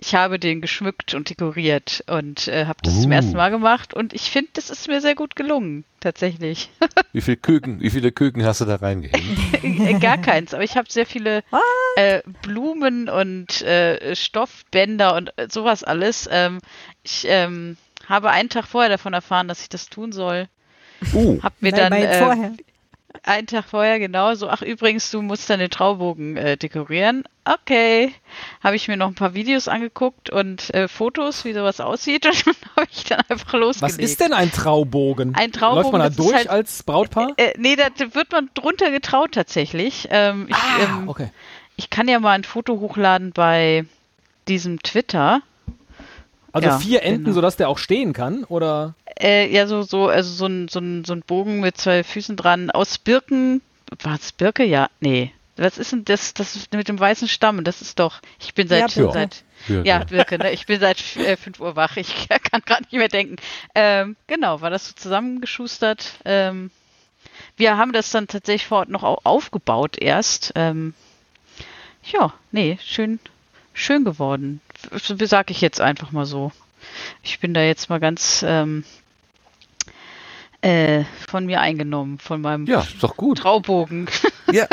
ich 0.02 0.14
habe 0.14 0.38
den 0.38 0.62
geschmückt 0.62 1.12
und 1.12 1.28
dekoriert 1.28 2.02
und 2.06 2.48
äh, 2.48 2.64
habe 2.64 2.78
das 2.82 3.02
zum 3.02 3.10
Uh. 3.10 3.14
ersten 3.14 3.36
Mal 3.36 3.50
gemacht 3.50 3.92
und 3.92 4.14
ich 4.14 4.30
finde, 4.30 4.48
das 4.54 4.70
ist 4.70 4.88
mir 4.88 5.02
sehr 5.02 5.14
gut 5.14 5.36
gelungen, 5.36 5.84
tatsächlich. 6.00 6.70
Wie 7.12 7.20
viele 7.20 7.36
Küken, 7.36 7.80
wie 7.80 7.90
viele 7.90 8.10
Küken 8.10 8.42
hast 8.44 8.62
du 8.62 8.64
da 8.64 8.76
reingehängt? 8.76 9.62
Äh, 9.62 9.98
Gar 9.98 10.18
keins, 10.18 10.54
aber 10.54 10.64
ich 10.64 10.76
habe 10.76 10.90
sehr 10.90 11.04
viele 11.04 11.42
äh, 11.96 12.22
Blumen 12.42 13.10
und 13.10 13.60
äh, 13.60 14.16
Stoffbänder 14.16 15.14
und 15.16 15.36
äh, 15.36 15.48
sowas 15.50 15.84
alles. 15.84 16.28
Ähm, 16.32 16.60
ich 17.02 17.24
ähm, 17.26 17.76
habe 18.06 18.30
einen 18.30 18.48
Tag 18.48 18.66
vorher 18.66 18.90
davon 18.90 19.12
erfahren, 19.12 19.48
dass 19.48 19.62
ich 19.62 19.68
das 19.68 19.88
tun 19.88 20.12
soll. 20.12 20.48
Uh, 21.14 21.40
Hab 21.42 21.60
mir 21.62 21.72
dann 21.72 21.92
äh, 21.92 22.18
vorher. 22.18 22.52
einen 23.22 23.46
Tag 23.46 23.64
vorher 23.64 23.98
genau 23.98 24.34
so, 24.34 24.48
ach 24.48 24.62
übrigens, 24.62 25.10
du 25.10 25.22
musst 25.22 25.48
deine 25.48 25.70
Traubogen 25.70 26.36
äh, 26.36 26.56
dekorieren. 26.56 27.24
Okay. 27.44 28.12
Habe 28.62 28.76
ich 28.76 28.88
mir 28.88 28.96
noch 28.96 29.08
ein 29.08 29.14
paar 29.14 29.34
Videos 29.34 29.66
angeguckt 29.68 30.30
und 30.30 30.72
äh, 30.74 30.88
Fotos, 30.88 31.44
wie 31.44 31.52
sowas 31.52 31.80
aussieht 31.80 32.26
und 32.46 32.46
dann 32.46 32.54
habe 32.76 32.88
ich 32.90 33.04
dann 33.04 33.22
einfach 33.28 33.54
losgelegt. 33.54 33.98
Was 33.98 34.04
ist 34.04 34.20
denn 34.20 34.32
ein 34.32 34.52
Traubogen? 34.52 35.34
Ein 35.34 35.52
Traubogen, 35.52 35.82
Läuft 35.82 35.92
man 35.92 36.00
da 36.02 36.10
durch 36.10 36.34
halt- 36.34 36.48
als 36.48 36.82
Brautpaar? 36.82 37.32
Äh, 37.36 37.54
nee, 37.58 37.76
da 37.76 37.88
wird 38.14 38.32
man 38.32 38.50
drunter 38.54 38.90
getraut 38.90 39.32
tatsächlich. 39.32 40.08
Ähm, 40.10 40.46
ich, 40.48 40.56
ah, 40.56 40.82
ähm, 40.82 41.08
okay. 41.08 41.30
ich 41.76 41.90
kann 41.90 42.08
ja 42.08 42.20
mal 42.20 42.32
ein 42.32 42.44
Foto 42.44 42.78
hochladen 42.80 43.32
bei 43.32 43.86
diesem 44.48 44.82
Twitter. 44.82 45.42
Also 46.52 46.68
ja, 46.68 46.78
vier 46.78 47.02
Enden, 47.02 47.24
genau. 47.24 47.34
sodass 47.34 47.56
der 47.56 47.68
auch 47.68 47.78
stehen 47.78 48.12
kann? 48.12 48.44
Oder? 48.44 48.94
Äh, 49.20 49.52
ja, 49.52 49.66
so, 49.66 49.82
so, 49.82 50.08
also 50.08 50.32
so 50.32 50.46
ein, 50.46 50.68
so, 50.68 50.80
ein, 50.80 51.04
so 51.04 51.12
ein 51.12 51.22
Bogen 51.22 51.60
mit 51.60 51.76
zwei 51.76 52.02
Füßen 52.04 52.36
dran 52.36 52.70
aus 52.70 52.98
Birken. 52.98 53.60
War 54.02 54.14
es 54.14 54.32
Birke? 54.32 54.64
Ja, 54.64 54.88
nee. 55.00 55.32
Was 55.56 55.76
ist 55.78 55.92
denn 55.92 56.04
das, 56.06 56.32
das 56.32 56.56
ist 56.56 56.72
mit 56.72 56.88
dem 56.88 56.98
weißen 56.98 57.28
Stamm? 57.28 57.62
Das 57.64 57.82
ist 57.82 57.98
doch, 57.98 58.20
ich 58.40 58.54
bin 58.54 58.66
seit, 58.66 58.94
Ja, 58.94 59.02
Birke. 59.02 59.12
seit 59.12 59.44
Birke. 59.68 59.88
ja, 59.88 59.98
Birke, 60.04 60.38
ne? 60.38 60.52
Ich 60.52 60.64
bin 60.66 60.80
seit 60.80 61.16
äh, 61.16 61.36
5 61.36 61.60
Uhr 61.60 61.76
wach, 61.76 61.96
ich 61.96 62.28
kann 62.50 62.62
gerade 62.64 62.82
nicht 62.84 62.92
mehr 62.94 63.08
denken. 63.08 63.36
Ähm, 63.74 64.16
genau, 64.26 64.60
war 64.62 64.70
das 64.70 64.88
so 64.88 64.94
zusammengeschustert. 64.94 66.14
Ähm, 66.24 66.70
wir 67.56 67.76
haben 67.76 67.92
das 67.92 68.10
dann 68.10 68.26
tatsächlich 68.26 68.66
vor 68.68 68.78
Ort 68.78 68.88
noch 68.88 69.02
au- 69.02 69.20
aufgebaut 69.24 69.98
erst. 69.98 70.52
Ähm, 70.54 70.94
ja, 72.10 72.32
nee, 72.52 72.78
schön, 72.82 73.20
schön 73.72 74.04
geworden. 74.04 74.60
Sag 75.02 75.50
ich 75.50 75.60
jetzt 75.60 75.80
einfach 75.80 76.12
mal 76.12 76.26
so. 76.26 76.52
Ich 77.22 77.40
bin 77.40 77.54
da 77.54 77.62
jetzt 77.62 77.90
mal 77.90 78.00
ganz 78.00 78.44
ähm, 78.46 78.84
äh, 80.62 81.04
von 81.28 81.46
mir 81.46 81.60
eingenommen, 81.60 82.18
von 82.18 82.40
meinem 82.40 82.66
ja, 82.66 82.80
ist 82.80 83.02
doch 83.02 83.16
gut. 83.16 83.38
Traubogen. 83.38 84.08
Ja. 84.52 84.66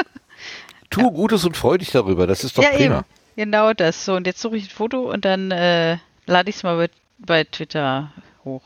Tu 0.89 1.11
Gutes 1.11 1.45
und 1.45 1.55
freu 1.55 1.77
dich 1.77 1.91
darüber. 1.91 2.25
Das 2.25 2.43
ist 2.43 2.57
doch 2.57 2.63
ja, 2.63 2.69
prima. 2.69 2.97
eben. 2.97 3.05
Genau 3.35 3.73
das. 3.73 4.05
So, 4.05 4.15
und 4.15 4.25
jetzt 4.25 4.41
suche 4.41 4.57
ich 4.57 4.63
ein 4.65 4.69
Foto 4.75 5.11
und 5.11 5.23
dann 5.23 5.51
äh, 5.51 5.97
lade 6.25 6.49
ich 6.49 6.55
es 6.55 6.63
mal 6.63 6.77
bei, 6.77 6.89
bei 7.19 7.43
Twitter 7.43 8.11
hoch. 8.43 8.63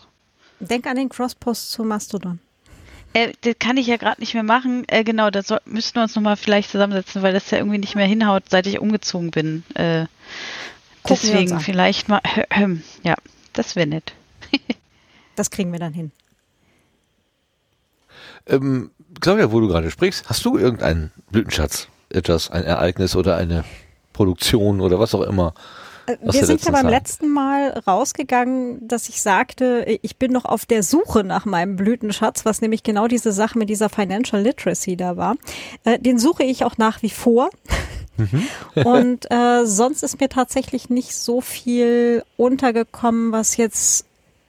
Denk 0.61 0.87
an 0.87 0.95
den 0.95 1.09
Crosspost 1.09 1.71
zu 1.71 1.83
Mastodon. 1.83 2.39
Äh, 3.13 3.33
das 3.41 3.55
kann 3.59 3.75
ich 3.75 3.87
ja 3.87 3.97
gerade 3.97 4.21
nicht 4.21 4.33
mehr 4.33 4.43
machen. 4.43 4.85
Äh, 4.87 5.03
genau, 5.03 5.29
da 5.29 5.43
soll, 5.43 5.59
müssten 5.65 5.95
wir 5.95 6.03
uns 6.03 6.15
nochmal 6.15 6.37
vielleicht 6.37 6.69
zusammensetzen, 6.69 7.21
weil 7.21 7.33
das 7.33 7.51
ja 7.51 7.57
irgendwie 7.57 7.79
nicht 7.79 7.95
mehr 7.95 8.05
hinhaut, 8.05 8.43
seit 8.49 8.67
ich 8.67 8.79
umgezogen 8.79 9.31
bin. 9.31 9.63
Äh, 9.73 10.05
Gucken 11.03 11.19
deswegen 11.23 11.59
vielleicht 11.59 12.09
mal. 12.09 12.21
ja, 13.03 13.15
das 13.53 13.75
wäre 13.75 13.87
nett. 13.87 14.13
Das 15.37 15.49
kriegen 15.49 15.71
wir 15.71 15.79
dann 15.79 15.93
hin. 15.93 16.11
Ähm, 18.47 18.91
Claudia, 19.21 19.51
wo 19.51 19.59
du 19.59 19.67
gerade 19.67 19.89
sprichst, 19.91 20.27
hast 20.29 20.43
du 20.45 20.57
irgendeinen 20.57 21.11
Blütenschatz? 21.31 21.87
Etwas, 22.09 22.51
ein 22.51 22.65
Ereignis 22.65 23.15
oder 23.15 23.37
eine 23.37 23.63
Produktion 24.13 24.81
oder 24.81 24.99
was 24.99 25.15
auch 25.15 25.21
immer? 25.21 25.53
Äh, 26.07 26.17
Wir 26.21 26.45
sind 26.45 26.63
ja 26.65 26.71
beim 26.71 26.83
Zeit. 26.83 26.91
letzten 26.91 27.29
Mal 27.29 27.69
rausgegangen, 27.87 28.87
dass 28.87 29.07
ich 29.07 29.21
sagte, 29.21 29.85
ich 30.01 30.17
bin 30.17 30.31
noch 30.33 30.45
auf 30.45 30.65
der 30.65 30.83
Suche 30.83 31.23
nach 31.23 31.45
meinem 31.45 31.77
Blütenschatz, 31.77 32.43
was 32.43 32.59
nämlich 32.61 32.83
genau 32.83 33.07
diese 33.07 33.31
Sache 33.31 33.57
mit 33.57 33.69
dieser 33.69 33.87
Financial 33.89 34.41
Literacy 34.41 34.97
da 34.97 35.15
war. 35.15 35.35
Äh, 35.85 35.99
Den 35.99 36.19
suche 36.19 36.43
ich 36.43 36.65
auch 36.65 36.77
nach 36.77 37.01
wie 37.01 37.09
vor. 37.09 37.49
Und 38.75 39.31
äh, 39.31 39.65
sonst 39.65 40.03
ist 40.03 40.19
mir 40.19 40.29
tatsächlich 40.29 40.89
nicht 40.89 41.15
so 41.15 41.41
viel 41.41 42.23
untergekommen, 42.37 43.31
was 43.31 43.57
jetzt 43.57 44.05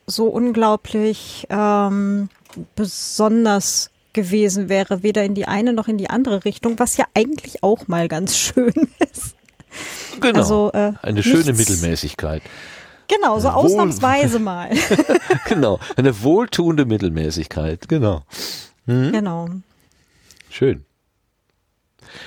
so 0.06 0.26
unglaublich 0.26 1.47
ähm, 1.48 2.28
besonders 2.74 3.90
gewesen 4.12 4.68
wäre, 4.68 5.02
weder 5.02 5.24
in 5.24 5.34
die 5.34 5.47
eine 5.48 5.72
noch 5.72 5.89
in 5.89 5.97
die 5.97 6.10
andere 6.10 6.44
Richtung, 6.44 6.78
was 6.78 6.97
ja 6.98 7.06
eigentlich 7.14 7.62
auch 7.62 7.89
mal 7.89 8.09
ganz 8.09 8.36
schön 8.36 8.74
ist. 9.10 9.34
Genau. 10.20 10.39
Also, 10.39 10.70
äh, 10.74 10.93
eine 11.02 11.22
schöne 11.22 11.52
nichts- 11.52 11.70
Mittelmäßigkeit. 11.70 12.43
Genau, 13.09 13.39
so 13.40 13.48
Wohl- 13.48 13.55
ausnahmsweise 13.55 14.39
mal. 14.40 14.70
genau. 15.48 15.78
Eine 15.97 16.22
wohltuende 16.22 16.84
Mittelmäßigkeit. 16.84 17.89
Genau. 17.89 18.22
Mhm. 18.86 19.12
genau. 19.12 19.48
Schön. 20.51 20.84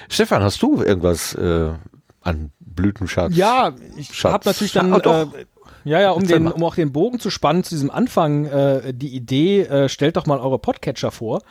Stefan, 0.10 0.44
hast 0.44 0.62
du 0.62 0.82
irgendwas 0.82 1.34
äh, 1.36 1.72
an 2.22 2.52
Blütenschatz? 2.60 3.36
Ja, 3.36 3.74
ich 3.98 4.24
habe 4.24 4.48
natürlich 4.48 4.74
dann 4.74 4.94
Ah, 4.94 5.24
äh, 5.24 5.46
Ja, 5.84 6.02
ja, 6.02 6.12
um, 6.12 6.24
Erzähl 6.24 6.38
den, 6.38 6.44
mal. 6.46 6.52
um 6.52 6.64
auch 6.64 6.76
den 6.76 6.92
Bogen 6.92 7.20
zu 7.20 7.30
spannen 7.30 7.64
zu 7.64 7.76
diesem 7.76 7.92
Anfang, 7.92 8.46
äh, 8.46 8.94
die 8.94 9.16
Idee, 9.16 9.62
äh, 9.62 9.90
stellt 9.90 10.18
doch 10.18 10.26
mal 10.26 10.40
eure 10.40 10.58
Podcatcher 10.60 11.12
vor 11.12 11.42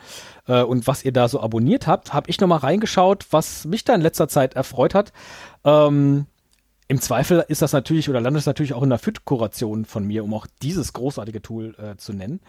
äh, 0.47 0.61
und 0.61 0.87
was 0.87 1.05
ihr 1.05 1.13
da 1.13 1.27
so 1.27 1.39
abonniert 1.39 1.87
habt, 1.87 2.13
habe 2.13 2.29
ich 2.29 2.39
nochmal 2.41 2.59
reingeschaut, 2.59 3.25
was 3.31 3.65
mich 3.65 3.83
da 3.85 3.95
in 3.95 4.01
letzter 4.01 4.27
Zeit 4.27 4.53
erfreut 4.55 4.93
hat. 4.93 5.13
Ähm, 5.63 6.25
Im 6.87 7.01
Zweifel 7.01 7.43
ist 7.47 7.63
das 7.63 7.73
natürlich 7.73 8.09
oder 8.09 8.21
landet 8.21 8.41
es 8.41 8.45
natürlich 8.45 8.73
auch 8.73 8.83
in 8.83 8.91
der 8.91 8.99
FIT-Kuration 8.99 9.85
von 9.85 10.05
mir, 10.05 10.23
um 10.23 10.35
auch 10.35 10.45
dieses 10.61 10.93
großartige 10.93 11.41
Tool 11.41 11.75
äh, 11.79 11.97
zu 11.97 12.13
nennen. 12.13 12.41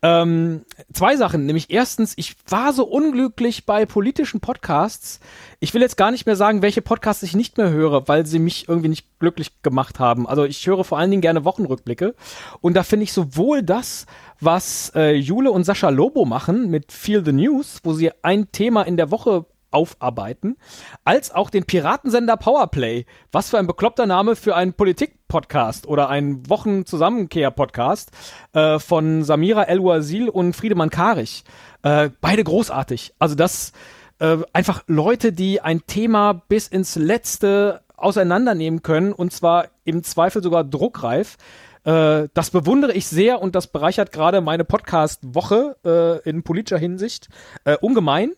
Ähm, 0.00 0.64
zwei 0.90 1.16
Sachen, 1.16 1.44
nämlich 1.44 1.70
erstens, 1.70 2.14
ich 2.16 2.34
war 2.48 2.72
so 2.72 2.86
unglücklich 2.86 3.66
bei 3.66 3.84
politischen 3.84 4.40
Podcasts. 4.40 5.20
Ich 5.60 5.74
will 5.74 5.82
jetzt 5.82 5.98
gar 5.98 6.10
nicht 6.10 6.24
mehr 6.24 6.36
sagen, 6.36 6.62
welche 6.62 6.80
Podcasts 6.80 7.22
ich 7.22 7.36
nicht 7.36 7.58
mehr 7.58 7.68
höre, 7.68 8.08
weil 8.08 8.24
sie 8.24 8.38
mich 8.38 8.70
irgendwie 8.70 8.88
nicht 8.88 9.18
glücklich 9.18 9.60
gemacht 9.62 9.98
haben. 9.98 10.26
Also 10.26 10.44
ich 10.44 10.66
höre 10.66 10.84
vor 10.84 10.98
allen 10.98 11.10
Dingen 11.10 11.22
gerne 11.22 11.44
Wochenrückblicke 11.44 12.14
und 12.62 12.74
da 12.74 12.84
finde 12.84 13.04
ich 13.04 13.12
sowohl 13.12 13.62
das, 13.62 14.06
was 14.40 14.92
äh, 14.94 15.12
Jule 15.12 15.50
und 15.50 15.64
Sascha 15.64 15.90
Lobo 15.90 16.24
machen 16.24 16.70
mit 16.70 16.90
Feel 16.90 17.22
the 17.22 17.32
News, 17.32 17.80
wo 17.82 17.92
sie 17.92 18.12
ein 18.22 18.50
Thema 18.50 18.82
in 18.82 18.96
der 18.96 19.10
Woche 19.10 19.44
aufarbeiten, 19.74 20.56
als 21.04 21.34
auch 21.34 21.50
den 21.50 21.64
Piratensender 21.64 22.36
Powerplay. 22.36 23.06
Was 23.32 23.50
für 23.50 23.58
ein 23.58 23.66
bekloppter 23.66 24.06
Name 24.06 24.36
für 24.36 24.54
einen 24.54 24.72
Politik-Podcast 24.72 25.86
oder 25.86 26.08
einen 26.08 26.48
Wochenzusammenkehr-Podcast 26.48 28.10
äh, 28.52 28.78
von 28.78 29.24
Samira 29.24 29.64
El-Wazil 29.64 30.28
und 30.28 30.54
Friedemann 30.54 30.90
Karich. 30.90 31.44
Äh, 31.82 32.10
beide 32.20 32.44
großartig. 32.44 33.14
Also 33.18 33.34
das 33.34 33.72
äh, 34.20 34.38
einfach 34.52 34.84
Leute, 34.86 35.32
die 35.32 35.60
ein 35.60 35.86
Thema 35.86 36.32
bis 36.48 36.68
ins 36.68 36.96
Letzte 36.96 37.82
auseinandernehmen 37.96 38.82
können 38.82 39.12
und 39.12 39.32
zwar 39.32 39.68
im 39.84 40.02
Zweifel 40.02 40.42
sogar 40.42 40.64
druckreif. 40.64 41.36
Äh, 41.84 42.28
das 42.34 42.50
bewundere 42.50 42.92
ich 42.92 43.06
sehr 43.06 43.40
und 43.40 43.54
das 43.54 43.66
bereichert 43.66 44.12
gerade 44.12 44.40
meine 44.40 44.64
Podcast-Woche 44.64 45.76
äh, 45.84 46.28
in 46.28 46.42
politischer 46.42 46.78
Hinsicht 46.78 47.28
äh, 47.64 47.76
ungemein. 47.80 48.32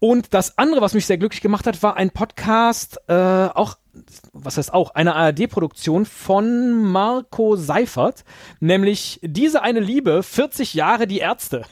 Und 0.00 0.32
das 0.32 0.58
andere, 0.58 0.80
was 0.80 0.94
mich 0.94 1.06
sehr 1.06 1.18
glücklich 1.18 1.42
gemacht 1.42 1.66
hat, 1.66 1.82
war 1.82 1.96
ein 1.96 2.10
Podcast, 2.10 2.98
äh, 3.06 3.14
auch, 3.14 3.76
was 4.32 4.56
heißt 4.56 4.72
auch, 4.72 4.94
eine 4.94 5.14
ARD-Produktion 5.14 6.06
von 6.06 6.82
Marco 6.82 7.56
Seifert, 7.56 8.24
nämlich 8.60 9.18
Diese 9.22 9.62
eine 9.62 9.80
Liebe, 9.80 10.22
40 10.22 10.74
Jahre 10.74 11.06
die 11.06 11.18
Ärzte. 11.18 11.64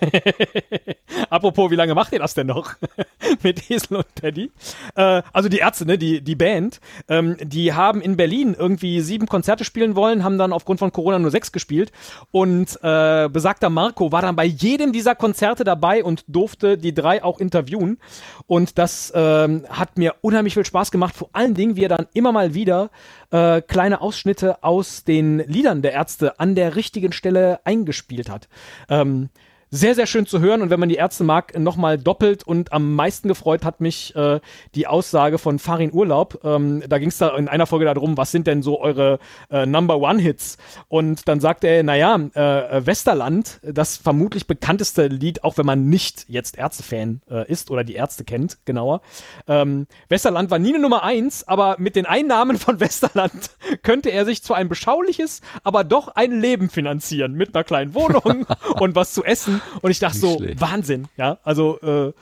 Apropos, 1.30 1.70
wie 1.70 1.76
lange 1.76 1.94
macht 1.94 2.12
ihr 2.12 2.18
das 2.18 2.34
denn 2.34 2.48
noch? 2.48 2.74
Mit 3.42 3.70
Esel 3.70 3.98
und 3.98 4.14
Teddy. 4.14 4.50
Äh, 4.94 5.22
also 5.32 5.48
die 5.48 5.58
Ärzte, 5.58 5.86
ne, 5.86 5.98
die, 5.98 6.20
die 6.20 6.34
Band, 6.34 6.80
ähm, 7.08 7.36
die 7.40 7.72
haben 7.72 8.00
in 8.00 8.16
Berlin 8.16 8.56
irgendwie 8.58 9.00
sieben 9.00 9.26
Konzerte 9.26 9.64
spielen 9.64 9.96
wollen, 9.96 10.24
haben 10.24 10.38
dann 10.38 10.52
aufgrund 10.52 10.80
von 10.80 10.92
Corona 10.92 11.18
nur 11.18 11.30
sechs 11.30 11.52
gespielt 11.52 11.92
und 12.30 12.78
äh, 12.82 13.28
besagter 13.28 13.70
Marco 13.70 14.12
war 14.12 14.22
dann 14.22 14.36
bei 14.36 14.44
jedem 14.44 14.92
dieser 14.92 15.14
Konzerte 15.14 15.64
dabei 15.64 16.02
und 16.04 16.24
durfte 16.28 16.78
die 16.78 16.94
drei 16.94 17.22
auch 17.22 17.38
interviewen 17.38 17.98
und 18.46 18.78
das 18.78 19.12
ähm, 19.14 19.64
hat 19.68 19.98
mir 19.98 20.16
unheimlich 20.20 20.54
viel 20.54 20.64
Spaß 20.64 20.90
gemacht, 20.90 21.14
vor 21.14 21.30
allen 21.32 21.54
Dingen, 21.54 21.76
wie 21.76 21.84
er 21.84 21.88
dann 21.88 22.07
immer 22.14 22.32
mal 22.32 22.54
wieder 22.54 22.90
äh, 23.30 23.60
kleine 23.62 24.00
Ausschnitte 24.00 24.62
aus 24.62 25.04
den 25.04 25.38
Liedern 25.38 25.82
der 25.82 25.92
Ärzte 25.92 26.38
an 26.40 26.54
der 26.54 26.76
richtigen 26.76 27.12
Stelle 27.12 27.60
eingespielt 27.64 28.30
hat. 28.30 28.48
Ähm, 28.88 29.30
sehr, 29.70 29.94
sehr 29.94 30.06
schön 30.06 30.26
zu 30.26 30.40
hören 30.40 30.62
und 30.62 30.70
wenn 30.70 30.80
man 30.80 30.88
die 30.88 30.94
Ärzte 30.96 31.24
mag, 31.24 31.58
nochmal 31.58 31.98
doppelt 31.98 32.42
und 32.44 32.72
am 32.72 32.94
meisten 32.94 33.28
gefreut 33.28 33.64
hat 33.64 33.80
mich 33.80 34.14
äh, 34.16 34.40
die 34.74 34.86
Aussage 34.86 35.38
von 35.38 35.58
Farin 35.58 35.92
Urlaub. 35.92 36.40
Ähm, 36.44 36.82
da 36.88 36.98
ging 36.98 37.08
es 37.08 37.18
da 37.18 37.36
in 37.36 37.48
einer 37.48 37.66
Folge 37.66 37.84
darum, 37.84 38.16
was 38.16 38.30
sind 38.30 38.46
denn 38.46 38.62
so 38.62 38.80
eure 38.80 39.18
äh, 39.50 39.66
Number 39.66 39.98
One 39.98 40.20
Hits? 40.20 40.56
Und 40.88 41.28
dann 41.28 41.40
sagte 41.40 41.66
er, 41.66 41.82
naja, 41.82 42.16
äh, 42.16 42.86
Westerland, 42.86 43.60
das 43.62 43.96
vermutlich 43.96 44.46
bekannteste 44.46 45.08
Lied, 45.08 45.44
auch 45.44 45.58
wenn 45.58 45.66
man 45.66 45.88
nicht 45.88 46.24
jetzt 46.28 46.56
Ärzte-Fan 46.56 47.20
äh, 47.30 47.50
ist 47.50 47.70
oder 47.70 47.84
die 47.84 47.94
Ärzte 47.94 48.24
kennt, 48.24 48.58
genauer. 48.64 49.02
Ähm, 49.46 49.86
Westerland 50.08 50.50
war 50.50 50.58
nie 50.58 50.70
eine 50.70 50.78
Nummer 50.78 51.02
eins, 51.02 51.46
aber 51.46 51.76
mit 51.78 51.96
den 51.96 52.06
Einnahmen 52.06 52.58
von 52.58 52.80
Westerland 52.80 53.50
könnte 53.82 54.10
er 54.10 54.24
sich 54.24 54.42
zwar 54.42 54.56
ein 54.56 54.68
beschauliches, 54.68 55.42
aber 55.62 55.84
doch 55.84 56.08
ein 56.08 56.40
Leben 56.40 56.70
finanzieren 56.70 57.34
mit 57.34 57.54
einer 57.54 57.64
kleinen 57.64 57.94
Wohnung 57.94 58.46
und 58.80 58.94
was 58.94 59.12
zu 59.12 59.24
essen. 59.24 59.57
Und 59.82 59.90
ich 59.90 59.98
dachte 59.98 60.18
Nicht 60.18 60.32
so, 60.32 60.38
schlecht. 60.38 60.60
Wahnsinn, 60.60 61.08
ja, 61.16 61.38
also 61.42 61.78
äh, 61.80 62.12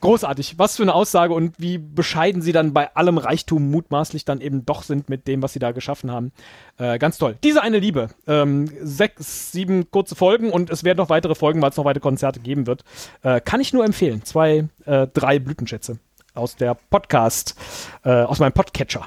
großartig. 0.00 0.58
Was 0.58 0.76
für 0.76 0.82
eine 0.82 0.94
Aussage 0.94 1.32
und 1.34 1.54
wie 1.58 1.78
bescheiden 1.78 2.42
sie 2.42 2.52
dann 2.52 2.72
bei 2.72 2.94
allem 2.94 3.18
Reichtum 3.18 3.70
mutmaßlich 3.70 4.24
dann 4.24 4.40
eben 4.40 4.66
doch 4.66 4.82
sind 4.82 5.08
mit 5.08 5.26
dem, 5.26 5.42
was 5.42 5.52
sie 5.52 5.58
da 5.58 5.72
geschaffen 5.72 6.10
haben. 6.10 6.32
Äh, 6.78 6.98
ganz 6.98 7.18
toll. 7.18 7.36
Diese 7.42 7.62
eine 7.62 7.78
Liebe. 7.78 8.08
Ähm, 8.26 8.70
sechs, 8.82 9.52
sieben 9.52 9.90
kurze 9.90 10.14
Folgen 10.14 10.50
und 10.50 10.70
es 10.70 10.84
werden 10.84 10.98
noch 10.98 11.08
weitere 11.08 11.34
Folgen, 11.34 11.62
weil 11.62 11.70
es 11.70 11.76
noch 11.76 11.84
weitere 11.84 12.02
Konzerte 12.02 12.40
geben 12.40 12.66
wird. 12.66 12.84
Äh, 13.22 13.40
kann 13.40 13.60
ich 13.60 13.72
nur 13.72 13.84
empfehlen. 13.84 14.24
Zwei, 14.24 14.68
äh, 14.84 15.06
drei 15.12 15.38
Blütenschätze 15.38 15.98
aus 16.34 16.56
der 16.56 16.74
Podcast, 16.74 17.56
äh, 18.04 18.10
aus 18.10 18.38
meinem 18.38 18.52
Podcatcher. 18.52 19.06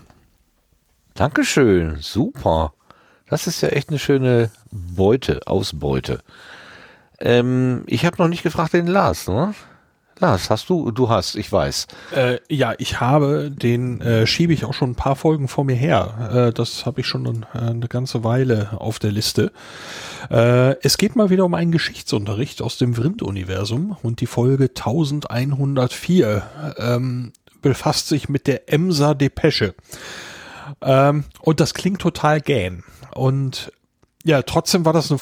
Dankeschön, 1.14 1.98
super. 2.00 2.74
Das 3.30 3.46
ist 3.46 3.62
ja 3.62 3.70
echt 3.70 3.90
eine 3.90 4.00
schöne 4.00 4.50
Beute, 4.72 5.42
Ausbeute. 5.46 6.22
Ähm, 7.22 7.84
ich 7.88 8.06
habe 8.06 8.18
noch 8.18 8.28
nicht 8.28 8.44
gefragt 8.44 8.74
den 8.74 8.88
Lars, 8.88 9.28
ne? 9.28 9.54
Lars, 10.22 10.50
hast 10.50 10.70
du? 10.70 10.92
Du 10.92 11.08
hast, 11.08 11.36
ich 11.36 11.50
weiß. 11.50 11.88
Äh, 12.14 12.40
ja, 12.50 12.74
ich 12.78 13.00
habe 13.00 13.50
den 13.50 14.02
äh, 14.02 14.28
schiebe 14.28 14.52
ich 14.52 14.66
auch 14.66 14.74
schon 14.74 14.92
ein 14.92 14.96
paar 14.96 15.16
Folgen 15.16 15.48
vor 15.48 15.64
mir 15.64 15.78
her. 15.78 16.50
Äh, 16.50 16.54
das 16.54 16.86
habe 16.86 17.00
ich 17.02 17.08
schon 17.08 17.46
äh, 17.54 17.58
eine 17.58 17.88
ganze 17.88 18.26
Weile 18.26 18.72
auf 18.82 19.00
der 19.00 19.14
Liste. 19.14 19.54
Äh, 20.30 20.76
es 20.82 20.98
geht 20.98 21.16
mal 21.16 21.30
wieder 21.30 21.46
um 21.46 21.54
einen 21.54 21.72
Geschichtsunterricht 21.72 22.62
aus 22.62 22.78
dem 22.78 22.96
Vrind-Universum 22.96 23.96
und 24.04 24.20
die 24.20 24.28
Folge 24.28 24.66
1104 24.66 26.44
ähm, 26.78 27.32
befasst 27.62 28.10
sich 28.10 28.28
mit 28.28 28.46
der 28.48 28.72
Emser 28.72 29.16
Depesche. 29.16 29.74
Ähm, 30.82 31.24
und 31.40 31.62
das 31.62 31.74
klingt 31.74 32.02
total 32.02 32.42
gähn. 32.42 32.84
Und 33.14 33.72
ja, 34.26 34.42
trotzdem 34.42 34.84
war 34.84 34.92
das 34.94 35.12
eine 35.12 35.22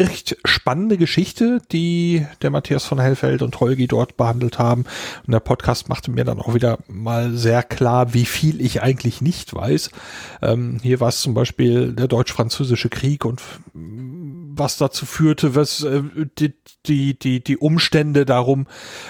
echt 0.00 0.36
spannende 0.44 0.96
Geschichte, 0.96 1.60
die 1.70 2.26
der 2.42 2.50
Matthias 2.50 2.84
von 2.84 2.98
Hellfeld 2.98 3.42
und 3.42 3.58
Holgi 3.60 3.86
dort 3.86 4.16
behandelt 4.16 4.58
haben. 4.58 4.84
Und 5.26 5.32
der 5.32 5.40
Podcast 5.40 5.88
machte 5.88 6.10
mir 6.10 6.24
dann 6.24 6.40
auch 6.40 6.54
wieder 6.54 6.78
mal 6.88 7.32
sehr 7.32 7.62
klar, 7.62 8.14
wie 8.14 8.24
viel 8.24 8.60
ich 8.60 8.82
eigentlich 8.82 9.20
nicht 9.20 9.54
weiß. 9.54 9.90
Ähm, 10.42 10.78
hier 10.82 11.00
war 11.00 11.08
es 11.08 11.20
zum 11.20 11.34
Beispiel 11.34 11.92
der 11.92 12.08
deutsch-französische 12.08 12.88
Krieg 12.88 13.24
und 13.24 13.42
mm, 13.74 14.52
was 14.56 14.78
dazu 14.78 15.06
führte, 15.06 15.54
was 15.54 15.82
äh, 15.82 16.02
die, 16.38 16.54
die, 16.86 17.18
die, 17.18 17.44
die 17.44 17.56
Umstände 17.56 18.24
darum. 18.24 18.66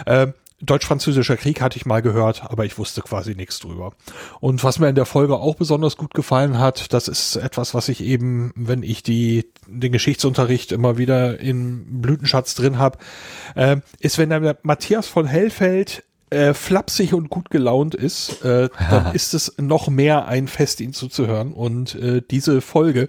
Äh, 0.07 0.29
Deutsch-Französischer 0.63 1.37
Krieg 1.37 1.61
hatte 1.61 1.79
ich 1.79 1.87
mal 1.87 2.03
gehört, 2.03 2.45
aber 2.45 2.65
ich 2.65 2.77
wusste 2.77 3.01
quasi 3.01 3.35
nichts 3.35 3.61
drüber. 3.61 3.93
Und 4.41 4.63
was 4.63 4.79
mir 4.79 4.89
in 4.89 4.95
der 4.95 5.07
Folge 5.07 5.37
auch 5.37 5.55
besonders 5.55 5.97
gut 5.97 6.13
gefallen 6.13 6.59
hat, 6.59 6.93
das 6.93 7.09
ist 7.09 7.37
etwas, 7.37 7.75
was 7.75 7.89
ich 7.89 8.03
eben, 8.03 8.53
wenn 8.55 8.83
ich 8.83 9.03
die, 9.03 9.51
den 9.67 9.93
Geschichtsunterricht 9.93 10.73
immer 10.73 10.99
wieder 10.99 11.41
in 11.41 12.03
Blütenschatz 12.03 12.55
drin 12.55 12.79
habe, 12.79 12.99
äh, 13.55 13.79
ist, 14.01 14.19
wenn 14.19 14.31
der 14.31 14.59
Matthias 14.63 15.09
von 15.09 15.27
Hellfeld 15.27 16.05
äh, 16.31 16.55
flapsig 16.55 17.15
und 17.15 17.31
gut 17.31 17.51
gelaunt 17.51 17.95
ist, 17.95 18.45
äh, 18.45 18.69
dann 18.91 19.13
ist 19.15 19.35
es 19.35 19.55
noch 19.59 19.89
mehr 19.89 20.27
ein 20.27 20.47
Fest, 20.47 20.81
ihn 20.81 20.93
zuzuhören. 20.93 21.53
Und 21.53 21.95
äh, 21.95 22.23
diese 22.29 22.61
Folge 22.61 23.09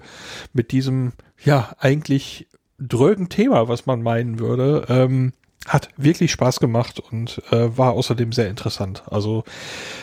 mit 0.53 0.71
diesem, 0.71 1.13
ja, 1.43 1.75
eigentlich 1.79 2.47
drögen 2.79 3.29
Thema, 3.29 3.67
was 3.67 3.85
man 3.85 4.01
meinen 4.01 4.39
würde, 4.39 4.85
ähm, 4.89 5.33
hat 5.67 5.89
wirklich 5.95 6.31
Spaß 6.31 6.59
gemacht 6.59 6.99
und 6.99 7.41
äh, 7.51 7.77
war 7.77 7.91
außerdem 7.93 8.31
sehr 8.31 8.49
interessant. 8.49 9.03
Also 9.07 9.43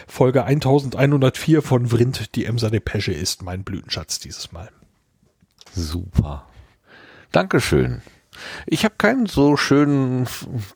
Folge 0.06 0.44
1104 0.44 1.62
von 1.62 1.90
Vrind, 1.90 2.35
die 2.36 2.44
Emser 2.44 2.70
Depesche 2.70 3.12
ist 3.12 3.43
mein 3.43 3.64
Blütenschatz 3.64 4.20
dieses 4.20 4.52
Mal. 4.52 4.70
Super. 5.74 6.47
Dankeschön. 7.32 8.02
Ich 8.66 8.85
habe 8.85 8.94
keinen 8.98 9.26
so 9.26 9.56
schönen, 9.56 10.26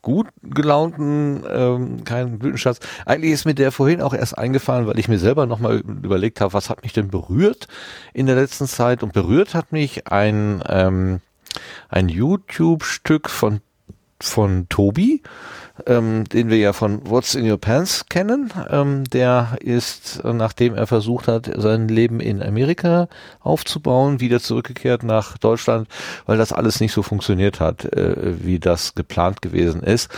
gut 0.01 0.27
gelaunten, 0.41 1.43
ähm, 1.49 2.03
keinen 2.03 2.39
Blütenschatz. 2.39 2.79
Eigentlich 3.05 3.31
ist 3.31 3.45
mir 3.45 3.55
der 3.55 3.71
vorhin 3.71 4.01
auch 4.01 4.13
erst 4.13 4.37
eingefallen, 4.37 4.87
weil 4.87 4.99
ich 4.99 5.07
mir 5.07 5.19
selber 5.19 5.45
nochmal 5.45 5.77
überlegt 5.77 6.41
habe, 6.41 6.53
was 6.53 6.69
hat 6.69 6.83
mich 6.83 6.93
denn 6.93 7.09
berührt 7.09 7.67
in 8.13 8.25
der 8.25 8.35
letzten 8.35 8.67
Zeit? 8.67 9.01
Und 9.01 9.13
berührt 9.13 9.53
hat 9.53 9.71
mich 9.71 10.07
ein, 10.07 10.61
ähm, 10.67 11.21
ein 11.89 12.09
YouTube-Stück 12.09 13.29
von, 13.29 13.61
von 14.21 14.67
Tobi, 14.69 15.21
ähm, 15.85 16.23
den 16.25 16.49
wir 16.49 16.57
ja 16.57 16.73
von 16.73 17.09
What's 17.09 17.35
in 17.35 17.49
Your 17.49 17.57
Pants 17.57 18.05
kennen. 18.07 18.51
Ähm, 18.69 19.03
der 19.05 19.57
ist, 19.59 20.21
nachdem 20.23 20.75
er 20.75 20.87
versucht 20.87 21.27
hat, 21.27 21.49
sein 21.55 21.87
Leben 21.87 22.19
in 22.19 22.41
Amerika 22.41 23.07
aufzubauen, 23.41 24.19
wieder 24.19 24.39
zurückgekehrt 24.39 25.03
nach 25.03 25.37
Deutschland, 25.37 25.87
weil 26.25 26.37
das 26.37 26.53
alles 26.53 26.79
nicht 26.79 26.93
so 26.93 27.01
funktioniert 27.01 27.59
hat, 27.59 27.85
äh, 27.85 28.43
wie 28.43 28.59
das 28.59 28.95
geplant 28.95 29.41
gewesen 29.41 29.83
ist. 29.83 30.09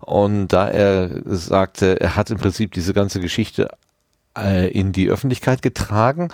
Und 0.00 0.48
da 0.48 0.68
er 0.68 1.10
sagte, 1.24 2.00
er 2.00 2.16
hat 2.16 2.30
im 2.30 2.38
Prinzip 2.38 2.72
diese 2.72 2.92
ganze 2.92 3.20
Geschichte 3.20 3.70
äh, 4.36 4.68
in 4.68 4.92
die 4.92 5.08
Öffentlichkeit 5.08 5.62
getragen, 5.62 6.28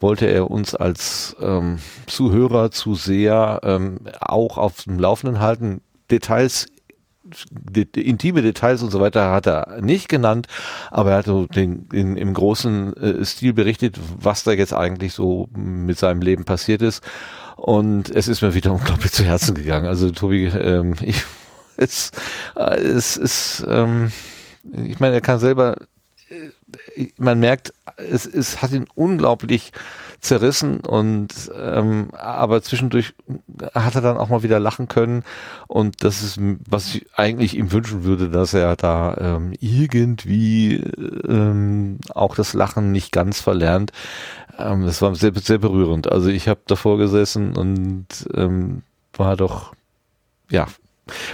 wollte 0.00 0.26
er 0.26 0.50
uns 0.50 0.74
als 0.74 1.36
ähm, 1.40 1.78
Zuhörer, 2.06 2.70
Zuseher 2.70 3.60
ähm, 3.62 4.00
auch 4.20 4.58
auf 4.58 4.84
dem 4.84 4.98
Laufenden 4.98 5.40
halten. 5.40 5.80
Details 6.10 6.66
de, 7.50 7.84
de, 7.86 8.02
intime 8.02 8.42
Details 8.42 8.82
und 8.82 8.90
so 8.90 9.00
weiter 9.00 9.30
hat 9.32 9.46
er 9.46 9.80
nicht 9.80 10.08
genannt, 10.08 10.46
aber 10.90 11.12
er 11.12 11.18
hat 11.18 11.26
so 11.26 11.46
den, 11.46 11.88
in, 11.92 12.16
im 12.16 12.34
großen 12.34 12.96
äh, 12.96 13.24
Stil 13.24 13.52
berichtet, 13.52 13.98
was 14.18 14.44
da 14.44 14.52
jetzt 14.52 14.74
eigentlich 14.74 15.14
so 15.14 15.48
mit 15.54 15.98
seinem 15.98 16.20
Leben 16.20 16.44
passiert 16.44 16.82
ist. 16.82 17.02
Und 17.56 18.10
es 18.10 18.28
ist 18.28 18.42
mir 18.42 18.54
wieder 18.54 18.72
unglaublich 18.78 19.12
zu 19.12 19.24
Herzen 19.24 19.54
gegangen. 19.54 19.86
Also 19.86 20.10
Tobi, 20.10 20.46
ähm, 20.46 20.94
ich, 21.00 21.24
es, 21.76 22.10
äh, 22.56 22.76
es 22.76 23.16
ist, 23.16 23.64
ähm, 23.68 24.12
ich 24.72 25.00
meine, 25.00 25.14
er 25.14 25.20
kann 25.20 25.38
selber, 25.38 25.76
äh, 26.28 27.08
man 27.16 27.40
merkt, 27.40 27.72
es, 27.96 28.26
es 28.26 28.60
hat 28.60 28.72
ihn 28.72 28.86
unglaublich 28.94 29.72
zerrissen 30.24 30.80
und 30.80 31.28
ähm, 31.60 32.08
aber 32.12 32.62
zwischendurch 32.62 33.14
hat 33.74 33.94
er 33.94 34.00
dann 34.00 34.16
auch 34.16 34.28
mal 34.28 34.42
wieder 34.42 34.58
lachen 34.58 34.88
können 34.88 35.22
und 35.68 36.02
das 36.02 36.22
ist, 36.22 36.38
was 36.68 36.94
ich 36.94 37.06
eigentlich 37.14 37.56
ihm 37.56 37.72
wünschen 37.72 38.04
würde, 38.04 38.30
dass 38.30 38.54
er 38.54 38.76
da 38.76 39.16
ähm, 39.18 39.52
irgendwie 39.60 40.76
ähm, 40.76 41.98
auch 42.14 42.34
das 42.34 42.54
Lachen 42.54 42.92
nicht 42.92 43.12
ganz 43.12 43.40
verlernt. 43.40 43.92
Ähm, 44.58 44.86
das 44.86 45.02
war 45.02 45.14
sehr, 45.14 45.32
sehr 45.34 45.58
berührend. 45.58 46.10
Also 46.10 46.28
ich 46.28 46.48
habe 46.48 46.60
davor 46.66 46.98
gesessen 46.98 47.56
und 47.56 48.06
ähm, 48.34 48.82
war 49.16 49.36
doch 49.36 49.74
ja 50.50 50.66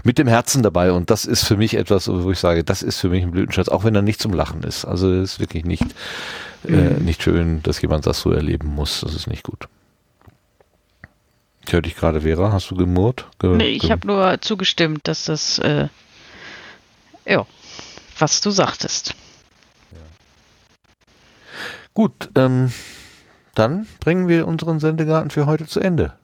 mit 0.02 0.18
dem 0.18 0.26
Herzen 0.26 0.62
dabei 0.62 0.90
und 0.92 1.10
das 1.10 1.24
ist 1.24 1.44
für 1.44 1.56
mich 1.56 1.74
etwas, 1.74 2.08
wo 2.08 2.30
ich 2.30 2.40
sage, 2.40 2.64
das 2.64 2.82
ist 2.82 2.98
für 2.98 3.08
mich 3.08 3.22
ein 3.22 3.30
Blütenschatz, 3.30 3.68
auch 3.68 3.84
wenn 3.84 3.94
er 3.94 4.02
nicht 4.02 4.20
zum 4.20 4.32
Lachen 4.32 4.64
ist. 4.64 4.84
Also 4.84 5.12
ist 5.12 5.38
wirklich 5.38 5.64
nicht 5.64 5.86
äh, 6.66 6.70
mhm. 6.70 7.04
nicht 7.04 7.22
schön, 7.22 7.62
dass 7.62 7.80
jemand 7.80 8.06
das 8.06 8.20
so 8.20 8.32
erleben 8.32 8.68
muss. 8.68 9.00
Das 9.00 9.14
ist 9.14 9.26
nicht 9.26 9.44
gut. 9.44 9.68
Ich 11.66 11.72
höre 11.72 11.82
dich 11.82 11.96
gerade, 11.96 12.22
Vera. 12.22 12.52
Hast 12.52 12.70
du 12.70 12.74
gemurrt? 12.74 13.26
Ge 13.38 13.56
nee, 13.56 13.68
ich 13.68 13.90
habe 13.90 14.06
nur 14.06 14.40
zugestimmt, 14.40 15.06
dass 15.06 15.24
das, 15.24 15.58
äh, 15.58 15.88
ja, 17.26 17.46
was 18.18 18.40
du 18.40 18.50
sagtest. 18.50 19.14
Ja. 19.92 19.98
Gut, 21.94 22.30
ähm, 22.34 22.72
dann 23.54 23.86
bringen 24.00 24.28
wir 24.28 24.48
unseren 24.48 24.80
Sendegarten 24.80 25.30
für 25.30 25.46
heute 25.46 25.66
zu 25.66 25.80
Ende. 25.80 26.14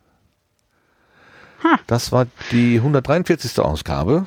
Ha. 1.62 1.78
Das 1.86 2.12
war 2.12 2.26
die 2.50 2.76
143. 2.76 3.58
Ausgabe 3.60 4.26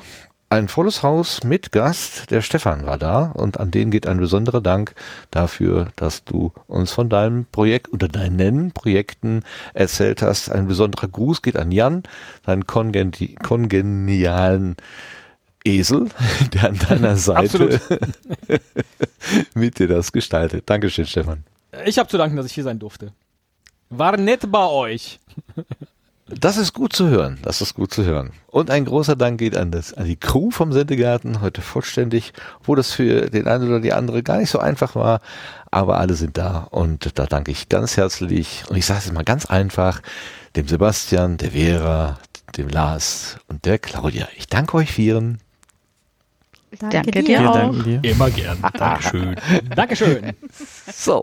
ein 0.50 0.66
volles 0.66 1.04
Haus 1.04 1.44
mit 1.44 1.70
Gast. 1.70 2.30
Der 2.30 2.42
Stefan 2.42 2.84
war 2.84 2.98
da 2.98 3.26
und 3.26 3.60
an 3.60 3.70
den 3.70 3.92
geht 3.92 4.06
ein 4.06 4.18
besonderer 4.18 4.60
Dank 4.60 4.94
dafür, 5.30 5.92
dass 5.94 6.24
du 6.24 6.52
uns 6.66 6.90
von 6.90 7.08
deinem 7.08 7.46
Projekt 7.46 7.92
oder 7.92 8.08
deinen 8.08 8.72
Projekten 8.72 9.44
erzählt 9.74 10.22
hast. 10.22 10.50
Ein 10.50 10.66
besonderer 10.66 11.06
Gruß 11.06 11.42
geht 11.42 11.56
an 11.56 11.70
Jan, 11.70 12.02
deinen 12.44 12.66
kongen 12.66 13.12
kongenialen 13.42 14.76
Esel, 15.64 16.08
der 16.52 16.70
an 16.70 16.78
deiner 16.78 17.16
Seite 17.16 17.80
mit 19.54 19.78
dir 19.78 19.86
das 19.86 20.10
gestaltet. 20.10 20.64
Dankeschön, 20.68 21.06
Stefan. 21.06 21.44
Ich 21.86 21.98
habe 22.00 22.08
zu 22.08 22.18
danken, 22.18 22.36
dass 22.36 22.46
ich 22.46 22.52
hier 22.52 22.64
sein 22.64 22.80
durfte. 22.80 23.12
War 23.88 24.16
nett 24.16 24.50
bei 24.50 24.66
euch. 24.66 25.20
Das 26.38 26.56
ist 26.56 26.74
gut 26.74 26.92
zu 26.92 27.08
hören. 27.08 27.38
Das 27.42 27.60
ist 27.60 27.74
gut 27.74 27.92
zu 27.92 28.04
hören. 28.04 28.30
Und 28.46 28.70
ein 28.70 28.84
großer 28.84 29.16
Dank 29.16 29.38
geht 29.38 29.56
an, 29.56 29.72
das, 29.72 29.92
an 29.94 30.04
die 30.04 30.16
Crew 30.16 30.50
vom 30.50 30.72
Sendegarten, 30.72 31.40
heute 31.40 31.60
vollständig, 31.60 32.32
wo 32.62 32.74
das 32.74 32.92
für 32.92 33.28
den 33.30 33.48
einen 33.48 33.68
oder 33.68 33.80
die 33.80 33.92
andere 33.92 34.22
gar 34.22 34.38
nicht 34.38 34.50
so 34.50 34.60
einfach 34.60 34.94
war. 34.94 35.20
Aber 35.70 35.98
alle 35.98 36.14
sind 36.14 36.38
da 36.38 36.68
und 36.70 37.18
da 37.18 37.26
danke 37.26 37.50
ich 37.50 37.68
ganz 37.68 37.96
herzlich. 37.96 38.62
Und 38.68 38.76
ich 38.76 38.86
sage 38.86 39.00
es 39.04 39.12
mal 39.12 39.24
ganz 39.24 39.46
einfach, 39.46 40.02
dem 40.54 40.68
Sebastian, 40.68 41.36
der 41.36 41.50
Vera, 41.50 42.18
dem 42.56 42.68
Lars 42.68 43.38
und 43.48 43.64
der 43.64 43.78
Claudia. 43.78 44.28
Ich 44.36 44.46
danke 44.46 44.76
euch 44.76 44.92
vieren. 44.92 45.38
Danke, 46.80 46.96
Danke 46.96 47.22
dir, 47.22 47.38
dir 47.38 47.50
auch. 47.50 47.82
Dir. 47.82 48.00
Immer 48.02 48.30
gern. 48.30 48.56
Dankeschön. 48.72 49.36
Dankeschön. 49.76 50.32
So. 50.90 51.22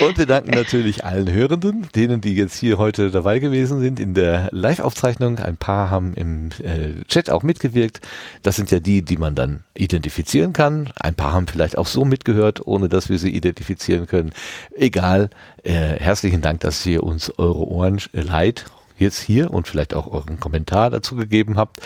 Und 0.00 0.18
wir 0.18 0.26
danken 0.26 0.52
natürlich 0.52 1.04
allen 1.04 1.32
Hörenden, 1.32 1.88
denen, 1.96 2.20
die 2.20 2.36
jetzt 2.36 2.56
hier 2.56 2.78
heute 2.78 3.10
dabei 3.10 3.40
gewesen 3.40 3.80
sind 3.80 3.98
in 3.98 4.14
der 4.14 4.50
Live-Aufzeichnung. 4.52 5.40
Ein 5.40 5.56
paar 5.56 5.90
haben 5.90 6.14
im 6.14 6.50
äh, 6.62 7.02
Chat 7.08 7.28
auch 7.28 7.42
mitgewirkt. 7.42 8.02
Das 8.42 8.54
sind 8.54 8.70
ja 8.70 8.78
die, 8.78 9.02
die 9.02 9.16
man 9.16 9.34
dann 9.34 9.64
identifizieren 9.74 10.52
kann. 10.52 10.90
Ein 10.94 11.16
paar 11.16 11.32
haben 11.32 11.48
vielleicht 11.48 11.76
auch 11.76 11.88
so 11.88 12.04
mitgehört, 12.04 12.64
ohne 12.64 12.88
dass 12.88 13.08
wir 13.08 13.18
sie 13.18 13.30
identifizieren 13.30 14.06
können. 14.06 14.30
Egal. 14.76 15.28
Äh, 15.64 15.98
herzlichen 15.98 16.40
Dank, 16.40 16.60
dass 16.60 16.86
ihr 16.86 17.02
uns 17.02 17.36
eure 17.36 17.66
Ohren 17.66 18.00
leid 18.12 18.66
jetzt 19.04 19.20
hier 19.20 19.52
und 19.52 19.68
vielleicht 19.68 19.94
auch 19.94 20.06
euren 20.06 20.40
Kommentar 20.40 20.90
dazu 20.90 21.14
gegeben 21.16 21.56
habt. 21.56 21.80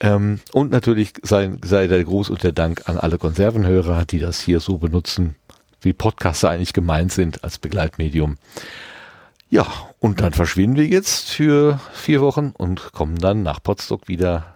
Ähm, 0.00 0.40
und 0.52 0.70
natürlich 0.70 1.12
sei, 1.22 1.50
sei 1.62 1.86
der 1.86 2.02
Gruß 2.02 2.30
und 2.30 2.42
der 2.42 2.52
Dank 2.52 2.88
an 2.88 2.98
alle 2.98 3.18
Konservenhörer, 3.18 4.04
die 4.04 4.18
das 4.18 4.40
hier 4.40 4.60
so 4.60 4.78
benutzen, 4.78 5.36
wie 5.80 5.92
Podcaster 5.92 6.50
eigentlich 6.50 6.72
gemeint 6.72 7.12
sind 7.12 7.44
als 7.44 7.58
Begleitmedium. 7.58 8.36
Ja, 9.50 9.66
und 10.00 10.20
dann 10.20 10.32
verschwinden 10.32 10.76
wir 10.76 10.86
jetzt 10.86 11.30
für 11.30 11.78
vier 11.92 12.22
Wochen 12.22 12.54
und 12.56 12.92
kommen 12.92 13.18
dann 13.18 13.42
nach 13.42 13.62
Potsdok 13.62 14.08
wieder 14.08 14.54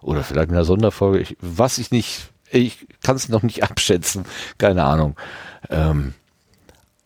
oder 0.00 0.22
vielleicht 0.22 0.48
in 0.48 0.54
einer 0.54 0.64
Sonderfolge. 0.64 1.20
Ich, 1.20 1.36
was 1.40 1.78
ich 1.78 1.90
nicht, 1.90 2.32
ich 2.50 2.86
kann 3.02 3.16
es 3.16 3.28
noch 3.28 3.42
nicht 3.42 3.62
abschätzen, 3.70 4.24
keine 4.58 4.84
Ahnung. 4.84 5.16
Ähm, 5.70 6.14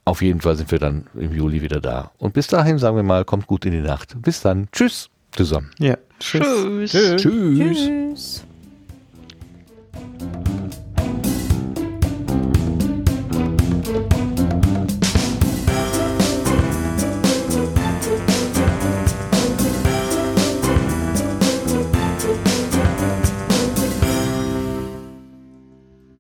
auf 0.09 0.23
jeden 0.23 0.41
Fall 0.41 0.57
sind 0.57 0.71
wir 0.71 0.79
dann 0.79 1.05
im 1.13 1.35
Juli 1.35 1.61
wieder 1.61 1.83
da. 1.83 2.13
Und 2.17 2.33
bis 2.33 2.47
dahin 2.47 2.79
sagen 2.79 2.97
wir 2.97 3.03
mal, 3.03 3.27
kommt 3.27 3.47
gut 3.47 3.67
in 3.67 3.73
die 3.73 3.83
Nacht. 3.83 4.17
Bis 4.23 4.41
dann. 4.41 4.67
Tschüss 4.73 5.11
zusammen. 5.33 5.71
Ja. 5.79 5.99
Tschüss. 6.19 6.43
Tschüss. 6.43 7.21
Tschüss. 7.21 7.21
Tschüss. 7.21 7.77
Tschüss. 7.77 8.45